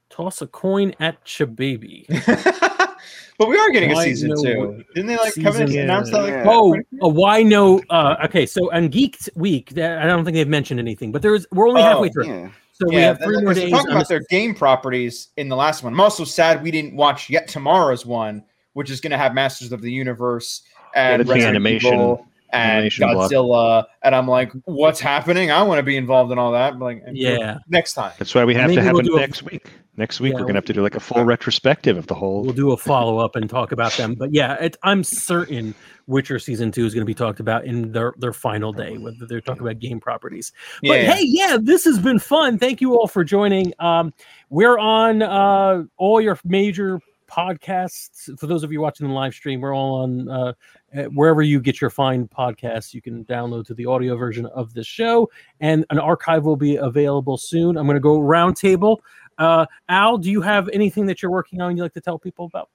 toss 0.09 0.41
a 0.41 0.47
coin 0.47 0.93
at 0.99 1.23
Chababy. 1.23 2.07
but 3.37 3.47
we 3.47 3.55
are 3.57 3.69
getting 3.69 3.91
a 3.91 3.95
season 4.01 4.29
no 4.29 4.41
two. 4.43 4.83
Didn't 4.95 5.05
they 5.07 5.17
like 5.17 5.33
come 5.35 5.55
in 5.57 5.61
and 5.63 5.71
announce 5.75 6.09
that? 6.11 6.21
Like, 6.23 6.31
Yeah. 6.31 6.43
Oh, 6.47 6.75
uh, 7.03 7.07
why 7.09 7.43
no? 7.43 7.79
Uh, 7.91 8.15
okay, 8.25 8.45
so 8.47 8.71
on 8.73 8.89
Geeked 8.89 9.29
Week, 9.35 9.71
I 9.77 10.05
don't 10.07 10.25
think 10.25 10.33
they've 10.35 10.47
mentioned 10.47 10.79
anything, 10.79 11.11
but 11.11 11.21
there's 11.21 11.45
we're 11.51 11.67
only 11.67 11.81
Oh, 11.81 11.85
halfway 11.85 12.09
through, 12.09 12.25
Yeah. 12.27 12.49
So 12.81 12.87
we 12.89 12.95
have 12.95 13.21
three 13.21 13.35
and- 13.35 13.43
more 13.45 13.53
'cause 13.53 13.61
days. 13.61 13.71
They're 13.71 13.79
talking 13.79 13.95
about 13.95 14.07
their 14.09 14.21
game 14.29 14.55
properties 14.55 15.29
in 15.37 15.49
the 15.49 15.55
last 15.55 15.83
one. 15.83 15.93
I'm 15.93 15.99
also 16.01 16.23
sad 16.23 16.63
we 16.63 16.71
didn't 16.71 16.95
watch 16.95 17.29
yet 17.29 17.47
tomorrow's 17.47 18.05
one, 18.05 18.43
which 18.73 18.89
is 18.89 19.01
going 19.01 19.11
to 19.11 19.17
have 19.17 19.33
Masters 19.33 19.71
of 19.71 19.81
the 19.81 19.91
Universe 19.91 20.61
and 20.95 21.25
Yeah, 21.27 21.33
the 21.35 21.45
animation- 21.45 21.93
Evil 21.93 22.25
and 22.51 22.71
animation 22.71 23.11
block. 23.11 23.29
Godzilla. 23.31 23.83
And 24.01 24.15
I'm 24.15 24.27
like, 24.27 24.51
what's 24.65 24.99
happening? 24.99 25.51
I 25.51 25.61
want 25.63 25.77
to 25.79 25.83
be 25.83 25.97
involved 25.97 26.31
in 26.31 26.39
all 26.39 26.51
that. 26.53 26.79
But 26.79 26.85
like, 26.85 27.03
Yeah. 27.13 27.57
next 27.67 27.93
time. 27.93 28.11
That's 28.17 28.33
why 28.33 28.43
we 28.45 28.55
have 28.55 28.69
Maybe 28.69 28.77
to 28.77 28.81
have 28.83 28.93
we'll 28.93 29.01
it 29.01 29.05
do 29.05 29.17
a- 29.17 29.19
next 29.19 29.43
week. 29.43 29.67
Next 29.97 30.21
week, 30.21 30.31
Yeah, 30.31 30.35
we're 30.37 30.43
going 30.43 30.53
to 30.53 30.59
have 30.59 30.65
to 30.65 30.73
do 30.73 30.81
like 30.81 30.95
a 30.95 30.99
full 31.01 31.25
retrospective 31.25 31.97
of 31.97 32.07
the 32.07 32.13
whole. 32.15 32.41
We'll 32.43 32.53
do 32.53 32.71
a 32.71 32.77
follow 32.77 33.19
up 33.19 33.35
and 33.35 33.49
talk 33.49 33.73
about 33.73 33.91
them. 33.93 34.15
But 34.15 34.33
yeah, 34.33 34.53
it, 34.53 34.77
I'm 34.81 35.03
certain 35.03 35.75
Witcher 36.09 36.39
season 36.39 36.71
two 36.71 36.85
is 36.85 36.93
going 36.93 37.03
to 37.03 37.05
be 37.05 37.13
talked 37.13 37.39
about 37.39 37.65
in 37.65 37.91
their, 37.91 38.13
their 38.17 38.33
final 38.33 38.73
day, 38.73 38.97
whether 38.97 39.27
they're 39.27 39.41
talking 39.41 39.61
about 39.61 39.77
game 39.77 39.99
properties. 39.99 40.51
Yeah. 40.81 41.05
But 41.05 41.15
hey, 41.15 41.23
yeah, 41.23 41.57
this 41.61 41.85
has 41.85 41.99
been 41.99 42.17
fun. 42.17 42.57
Thank 42.57 42.81
you 42.81 42.95
all 42.95 43.07
for 43.07 43.23
joining. 43.23 43.73
Um, 43.77 44.13
we're 44.49 44.79
on 44.79 45.21
uh, 45.21 45.83
all 45.97 46.19
your 46.19 46.39
major 46.43 46.99
podcasts. 47.29 48.37
For 48.39 48.47
those 48.47 48.63
of 48.63 48.71
you 48.71 48.81
watching 48.81 49.07
the 49.07 49.13
live 49.13 49.35
stream, 49.35 49.61
we're 49.61 49.75
all 49.75 50.01
on 50.01 50.27
uh, 50.27 50.53
uh, 50.97 51.03
wherever 51.03 51.43
you 51.43 51.59
get 51.61 51.79
your 51.79 51.91
fine 51.91 52.27
podcasts. 52.27 52.91
You 52.91 53.03
can 53.03 53.23
download 53.25 53.67
to 53.67 53.75
the 53.75 53.85
audio 53.85 54.17
version 54.17 54.47
of 54.47 54.73
the 54.73 54.83
show, 54.83 55.29
and 55.59 55.85
an 55.91 55.99
archive 55.99 56.43
will 56.43 56.55
be 56.57 56.77
available 56.77 57.37
soon. 57.37 57.77
I'm 57.77 57.85
going 57.85 57.95
to 57.95 58.01
go 58.01 58.17
roundtable. 58.17 58.97
Uh, 59.37 59.67
Al, 59.87 60.17
do 60.17 60.31
you 60.31 60.41
have 60.41 60.69
anything 60.73 61.05
that 61.05 61.21
you're 61.21 61.31
working 61.31 61.61
on 61.61 61.77
you'd 61.77 61.83
like 61.83 61.93
to 61.93 62.01
tell 62.01 62.17
people 62.17 62.45
about? 62.45 62.69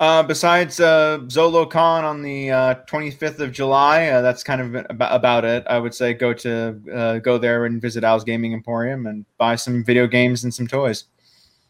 Uh, 0.00 0.24
besides 0.24 0.80
uh, 0.80 1.18
ZoloCon 1.26 2.02
on 2.02 2.20
the 2.20 2.50
uh, 2.50 2.74
25th 2.86 3.38
of 3.38 3.52
July, 3.52 4.08
uh, 4.08 4.22
that's 4.22 4.42
kind 4.42 4.60
of 4.60 4.74
about, 4.90 5.14
about 5.14 5.44
it. 5.44 5.64
I 5.68 5.78
would 5.78 5.94
say 5.94 6.12
go 6.12 6.32
to 6.34 6.80
uh, 6.92 7.18
go 7.18 7.38
there 7.38 7.64
and 7.64 7.80
visit 7.80 8.02
Al's 8.02 8.24
Gaming 8.24 8.52
Emporium 8.52 9.06
and 9.06 9.24
buy 9.38 9.54
some 9.54 9.84
video 9.84 10.08
games 10.08 10.42
and 10.42 10.52
some 10.52 10.66
toys. 10.66 11.04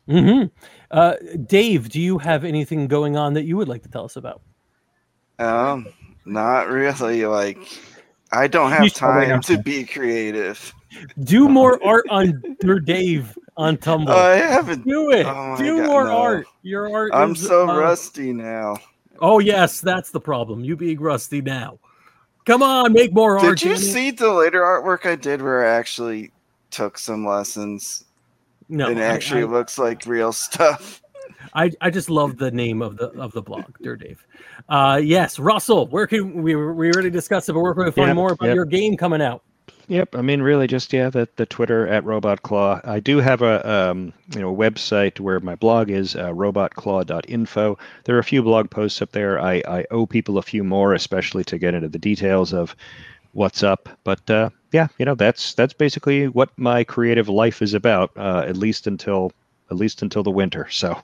hmm 0.09 0.45
Uh, 0.91 1.15
Dave, 1.47 1.91
do 1.91 2.01
you 2.01 2.17
have 2.19 2.45
anything 2.45 2.89
going 2.89 3.17
on 3.17 3.35
that 3.35 3.45
you 3.45 3.59
would 3.59 3.69
like 3.69 3.83
to 3.83 3.91
tell 3.91 4.07
us 4.07 4.17
about? 4.17 4.41
Um, 5.39 5.87
not 6.25 6.69
really. 6.69 7.27
Like, 7.27 7.59
I 8.33 8.47
don't 8.47 8.71
have 8.71 8.93
time 8.95 9.43
to 9.43 9.59
be 9.59 9.85
creative. 9.85 10.73
Do 11.25 11.49
more 11.49 11.79
art 11.87 12.07
on 12.09 12.43
your 12.63 12.81
Dave 12.81 13.37
on 13.57 13.77
Tumblr. 13.77 14.09
I 14.09 14.37
haven't. 14.37 14.87
Do 14.87 15.11
it. 15.11 15.27
Oh 15.27 15.57
Do 15.57 15.79
God, 15.79 15.87
more 15.87 16.05
no. 16.05 16.17
art. 16.17 16.47
Your 16.63 16.93
art. 16.93 17.13
I'm 17.15 17.33
is, 17.33 17.47
so 17.47 17.69
uh, 17.69 17.79
rusty 17.79 18.33
now. 18.33 18.77
Oh 19.21 19.39
yes, 19.39 19.81
that's 19.81 20.11
the 20.11 20.21
problem. 20.21 20.65
You 20.65 20.77
being 20.77 21.01
rusty 21.01 21.41
now. 21.41 21.79
Come 22.45 22.63
on, 22.63 22.93
make 22.93 23.13
more 23.13 23.39
art. 23.39 23.59
Did 23.59 23.63
you 23.63 23.75
damn 23.75 23.83
it. 23.83 23.93
see 23.93 24.11
the 24.11 24.31
later 24.33 24.61
artwork 24.61 25.09
I 25.09 25.17
did 25.17 25.41
where 25.41 25.67
I 25.67 25.75
actually 25.77 26.31
took 26.71 26.99
some 26.99 27.27
lessons? 27.27 28.05
No, 28.69 28.91
it 28.91 28.99
I- 28.99 29.03
actually 29.03 29.43
I, 29.43 29.47
looks 29.47 29.79
like 29.79 30.05
real 30.07 30.33
stuff. 30.33 31.01
I, 31.55 31.71
I 31.81 31.91
just 31.91 32.09
love 32.11 32.39
the 32.39 32.51
name 32.51 32.83
of 32.83 32.97
the 32.97 33.11
of 33.21 33.33
the 33.33 33.43
blog, 33.43 33.77
Dear 33.83 33.97
Dave. 33.97 34.27
Uh, 34.69 35.01
yes, 35.03 35.39
Russell. 35.39 35.87
Where 35.89 36.07
can 36.07 36.43
we 36.43 36.57
we 36.57 36.91
already 36.91 37.11
discussed 37.11 37.49
it, 37.49 37.53
but 37.53 37.61
where 37.61 37.75
can 37.75 37.85
we 37.85 37.91
find 37.91 38.09
Yep, 38.09 38.17
more 38.17 38.33
about 38.33 38.47
yep. 38.47 38.55
your 38.55 38.65
game 38.65 38.97
coming 38.97 39.21
out? 39.23 39.43
Yep, 39.89 40.17
I 40.17 40.23
mean, 40.23 40.41
really, 40.41 40.67
just 40.67 40.93
yeah, 40.93 41.11
the 41.11 41.29
the 41.37 41.45
Twitter 41.45 41.87
at 41.87 42.05
Robot 42.05 42.43
Claw. 42.43 42.81
I 42.85 43.01
do 43.01 43.19
have 43.19 43.43
a 43.43 43.69
um, 43.71 44.13
you 44.35 44.41
know 44.41 44.55
website 44.55 45.21
where 45.21 45.41
my 45.41 45.57
blog 45.57 45.91
is 45.91 46.17
uh, 46.17 46.31
robotclaw.info. 46.31 47.79
There 48.05 48.17
are 48.17 48.19
a 48.19 48.25
few 48.25 48.43
blog 48.43 48.71
posts 48.71 49.03
up 49.03 49.13
there. 49.13 49.39
I 49.39 49.63
I 49.69 49.85
owe 49.91 50.07
people 50.07 50.39
a 50.39 50.43
few 50.43 50.65
more, 50.65 50.95
especially 50.95 51.45
to 51.45 51.59
get 51.59 51.75
into 51.75 51.89
the 51.89 51.99
details 51.99 52.55
of 52.55 52.75
what's 53.33 53.63
up. 53.63 53.89
But 54.05 54.29
uh, 54.31 54.51
yeah, 54.73 54.89
you 54.99 55.05
know, 55.05 55.15
that's 55.15 55.53
that's 55.55 55.75
basically 55.75 56.29
what 56.29 56.51
my 56.59 56.85
creative 56.85 57.29
life 57.29 57.61
is 57.61 57.75
about. 57.75 58.11
Uh, 58.17 58.45
at 58.47 58.57
least 58.57 58.87
until 58.87 59.33
at 59.71 59.77
least 59.77 60.01
until 60.03 60.23
the 60.23 60.31
winter. 60.31 60.67
So 60.71 60.99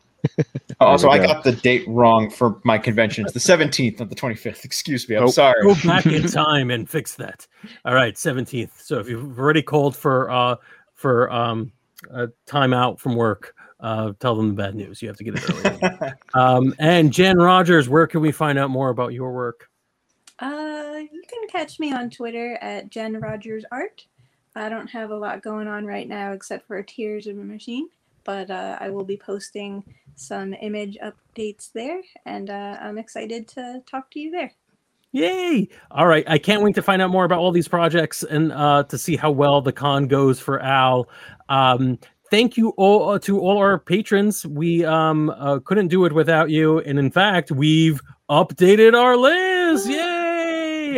Also, 0.80 1.08
we 1.08 1.14
I 1.14 1.18
go. 1.18 1.26
got 1.26 1.44
the 1.44 1.52
date 1.52 1.84
wrong 1.88 2.30
for 2.30 2.60
my 2.64 2.78
convention. 2.78 3.24
It's 3.24 3.34
the 3.34 3.38
17th, 3.40 3.98
not 3.98 4.08
the 4.08 4.14
25th. 4.14 4.64
Excuse 4.64 5.08
me. 5.08 5.16
I'm 5.16 5.24
Oh. 5.24 5.26
sorry. 5.30 5.62
Go 5.62 5.74
back 5.84 6.06
in 6.06 6.22
time 6.28 6.70
and 6.70 6.88
fix 6.88 7.14
that. 7.16 7.46
All 7.84 7.94
right, 7.94 8.16
seventeenth. 8.16 8.80
So 8.82 8.98
if 8.98 9.08
you've 9.08 9.38
already 9.38 9.62
called 9.62 9.94
for 9.96 10.30
uh 10.30 10.56
for 10.94 11.30
um 11.30 11.72
a 12.10 12.28
time 12.46 12.72
out 12.72 12.98
from 12.98 13.14
work, 13.14 13.54
uh 13.80 14.12
tell 14.20 14.34
them 14.34 14.48
the 14.48 14.54
bad 14.54 14.74
news. 14.74 15.02
You 15.02 15.08
have 15.08 15.16
to 15.18 15.24
get 15.24 15.34
it 15.36 15.50
early. 15.50 16.12
um 16.34 16.74
and 16.78 17.12
Jen 17.12 17.36
Rogers, 17.36 17.88
where 17.88 18.06
can 18.06 18.20
we 18.22 18.32
find 18.32 18.58
out 18.58 18.70
more 18.70 18.88
about 18.88 19.12
your 19.12 19.32
work? 19.32 19.68
Uh, 20.38 20.96
you 21.12 21.22
can 21.28 21.46
catch 21.48 21.78
me 21.78 21.92
on 21.92 22.08
Twitter 22.08 22.54
at 22.62 22.88
Jen 22.88 23.20
Rogers 23.20 23.64
Art. 23.70 24.06
I 24.56 24.70
don't 24.70 24.86
have 24.88 25.10
a 25.10 25.16
lot 25.16 25.42
going 25.42 25.68
on 25.68 25.84
right 25.84 26.08
now 26.08 26.32
except 26.32 26.66
for 26.66 26.82
Tears 26.82 27.26
of 27.26 27.36
a 27.38 27.44
Machine, 27.44 27.88
but 28.24 28.50
uh, 28.50 28.76
I 28.80 28.90
will 28.90 29.04
be 29.04 29.16
posting 29.16 29.84
some 30.16 30.54
image 30.54 30.98
updates 31.02 31.72
there, 31.72 32.00
and 32.26 32.50
uh, 32.50 32.76
I'm 32.80 32.98
excited 32.98 33.48
to 33.48 33.82
talk 33.90 34.10
to 34.12 34.20
you 34.20 34.30
there. 34.30 34.52
Yay! 35.12 35.68
All 35.90 36.06
right, 36.06 36.24
I 36.28 36.38
can't 36.38 36.62
wait 36.62 36.74
to 36.76 36.82
find 36.82 37.02
out 37.02 37.10
more 37.10 37.24
about 37.24 37.40
all 37.40 37.50
these 37.50 37.66
projects 37.66 38.22
and 38.22 38.52
uh, 38.52 38.84
to 38.84 38.96
see 38.96 39.16
how 39.16 39.30
well 39.30 39.60
the 39.60 39.72
con 39.72 40.06
goes 40.06 40.38
for 40.38 40.60
Al. 40.60 41.08
Um, 41.48 41.98
thank 42.30 42.56
you 42.56 42.70
all 42.76 43.10
uh, 43.10 43.18
to 43.20 43.40
all 43.40 43.58
our 43.58 43.78
patrons. 43.78 44.46
We 44.46 44.84
um, 44.84 45.30
uh, 45.30 45.58
couldn't 45.64 45.88
do 45.88 46.04
it 46.04 46.12
without 46.12 46.50
you, 46.50 46.78
and 46.80 46.98
in 46.98 47.10
fact, 47.10 47.50
we've 47.50 48.00
updated 48.30 48.94
our 48.94 49.16
list. 49.16 49.49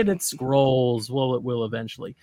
And 0.01 0.09
it 0.09 0.23
scrolls. 0.23 1.11
Well, 1.11 1.35
it 1.35 1.43
will 1.43 1.65
eventually. 1.65 2.17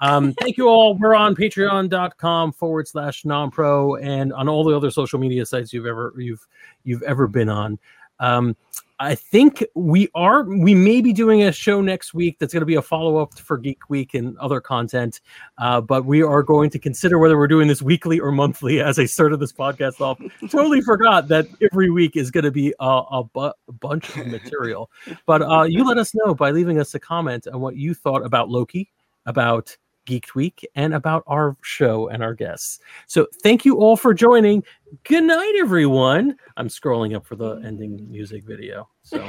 Um, 0.00 0.32
thank 0.34 0.56
you 0.56 0.68
all. 0.68 0.96
We're 0.96 1.14
on 1.14 1.34
patreon.com 1.34 2.52
forward 2.52 2.88
slash 2.88 3.24
non-pro 3.24 3.96
and 3.96 4.32
on 4.32 4.48
all 4.48 4.64
the 4.64 4.76
other 4.76 4.90
social 4.90 5.18
media 5.18 5.46
sites 5.46 5.72
you've 5.72 5.86
ever 5.86 6.14
you've 6.16 6.46
you've 6.84 7.02
ever 7.02 7.26
been 7.26 7.48
on. 7.48 7.78
Um, 8.20 8.56
I 9.00 9.16
think 9.16 9.64
we 9.74 10.08
are. 10.14 10.44
We 10.44 10.74
may 10.74 11.00
be 11.00 11.12
doing 11.12 11.42
a 11.42 11.52
show 11.52 11.80
next 11.80 12.14
week 12.14 12.38
that's 12.38 12.52
going 12.52 12.60
to 12.60 12.66
be 12.66 12.76
a 12.76 12.82
follow 12.82 13.16
up 13.16 13.36
for 13.36 13.58
Geek 13.58 13.90
Week 13.90 14.14
and 14.14 14.38
other 14.38 14.60
content. 14.60 15.20
Uh, 15.58 15.80
but 15.80 16.04
we 16.04 16.22
are 16.22 16.44
going 16.44 16.70
to 16.70 16.78
consider 16.78 17.18
whether 17.18 17.36
we're 17.36 17.48
doing 17.48 17.66
this 17.66 17.82
weekly 17.82 18.20
or 18.20 18.30
monthly. 18.30 18.80
As 18.84 18.98
I 18.98 19.06
started 19.06 19.40
this 19.40 19.52
podcast 19.52 20.00
off, 20.00 20.20
totally 20.48 20.80
forgot 20.80 21.26
that 21.28 21.46
every 21.60 21.90
week 21.90 22.16
is 22.16 22.30
going 22.30 22.44
to 22.44 22.52
be 22.52 22.72
a, 22.78 23.02
a, 23.10 23.24
bu- 23.24 23.52
bunch 23.80 24.16
of 24.16 24.28
material. 24.28 24.90
But 25.26 25.42
uh, 25.42 25.64
you 25.64 25.84
let 25.84 25.98
us 25.98 26.14
know 26.14 26.34
by 26.34 26.52
leaving 26.52 26.78
us 26.78 26.94
a 26.94 27.00
comment 27.00 27.48
on 27.48 27.60
what 27.60 27.76
you 27.76 27.94
thought 27.94 28.24
about 28.24 28.48
Loki, 28.48 28.92
about 29.26 29.76
Geek 30.04 30.34
Week, 30.34 30.66
and 30.74 30.94
about 30.94 31.24
our 31.26 31.56
show 31.62 32.08
and 32.08 32.22
our 32.22 32.34
guests. 32.34 32.80
So 33.06 33.26
thank 33.42 33.64
you 33.64 33.76
all 33.76 33.96
for 33.96 34.14
joining. 34.14 34.62
Good 35.04 35.24
night, 35.24 35.54
everyone. 35.58 36.36
I'm 36.56 36.68
scrolling 36.68 37.14
up 37.14 37.26
for 37.26 37.36
the 37.36 37.56
ending 37.64 38.06
music 38.10 38.44
video. 38.44 38.88
So. 39.02 39.28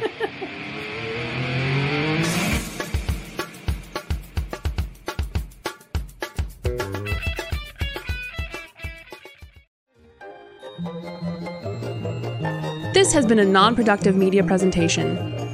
This 12.94 13.12
has 13.12 13.26
been 13.26 13.40
a 13.40 13.46
non 13.46 13.76
productive 13.76 14.16
media 14.16 14.44
presentation 14.44 15.35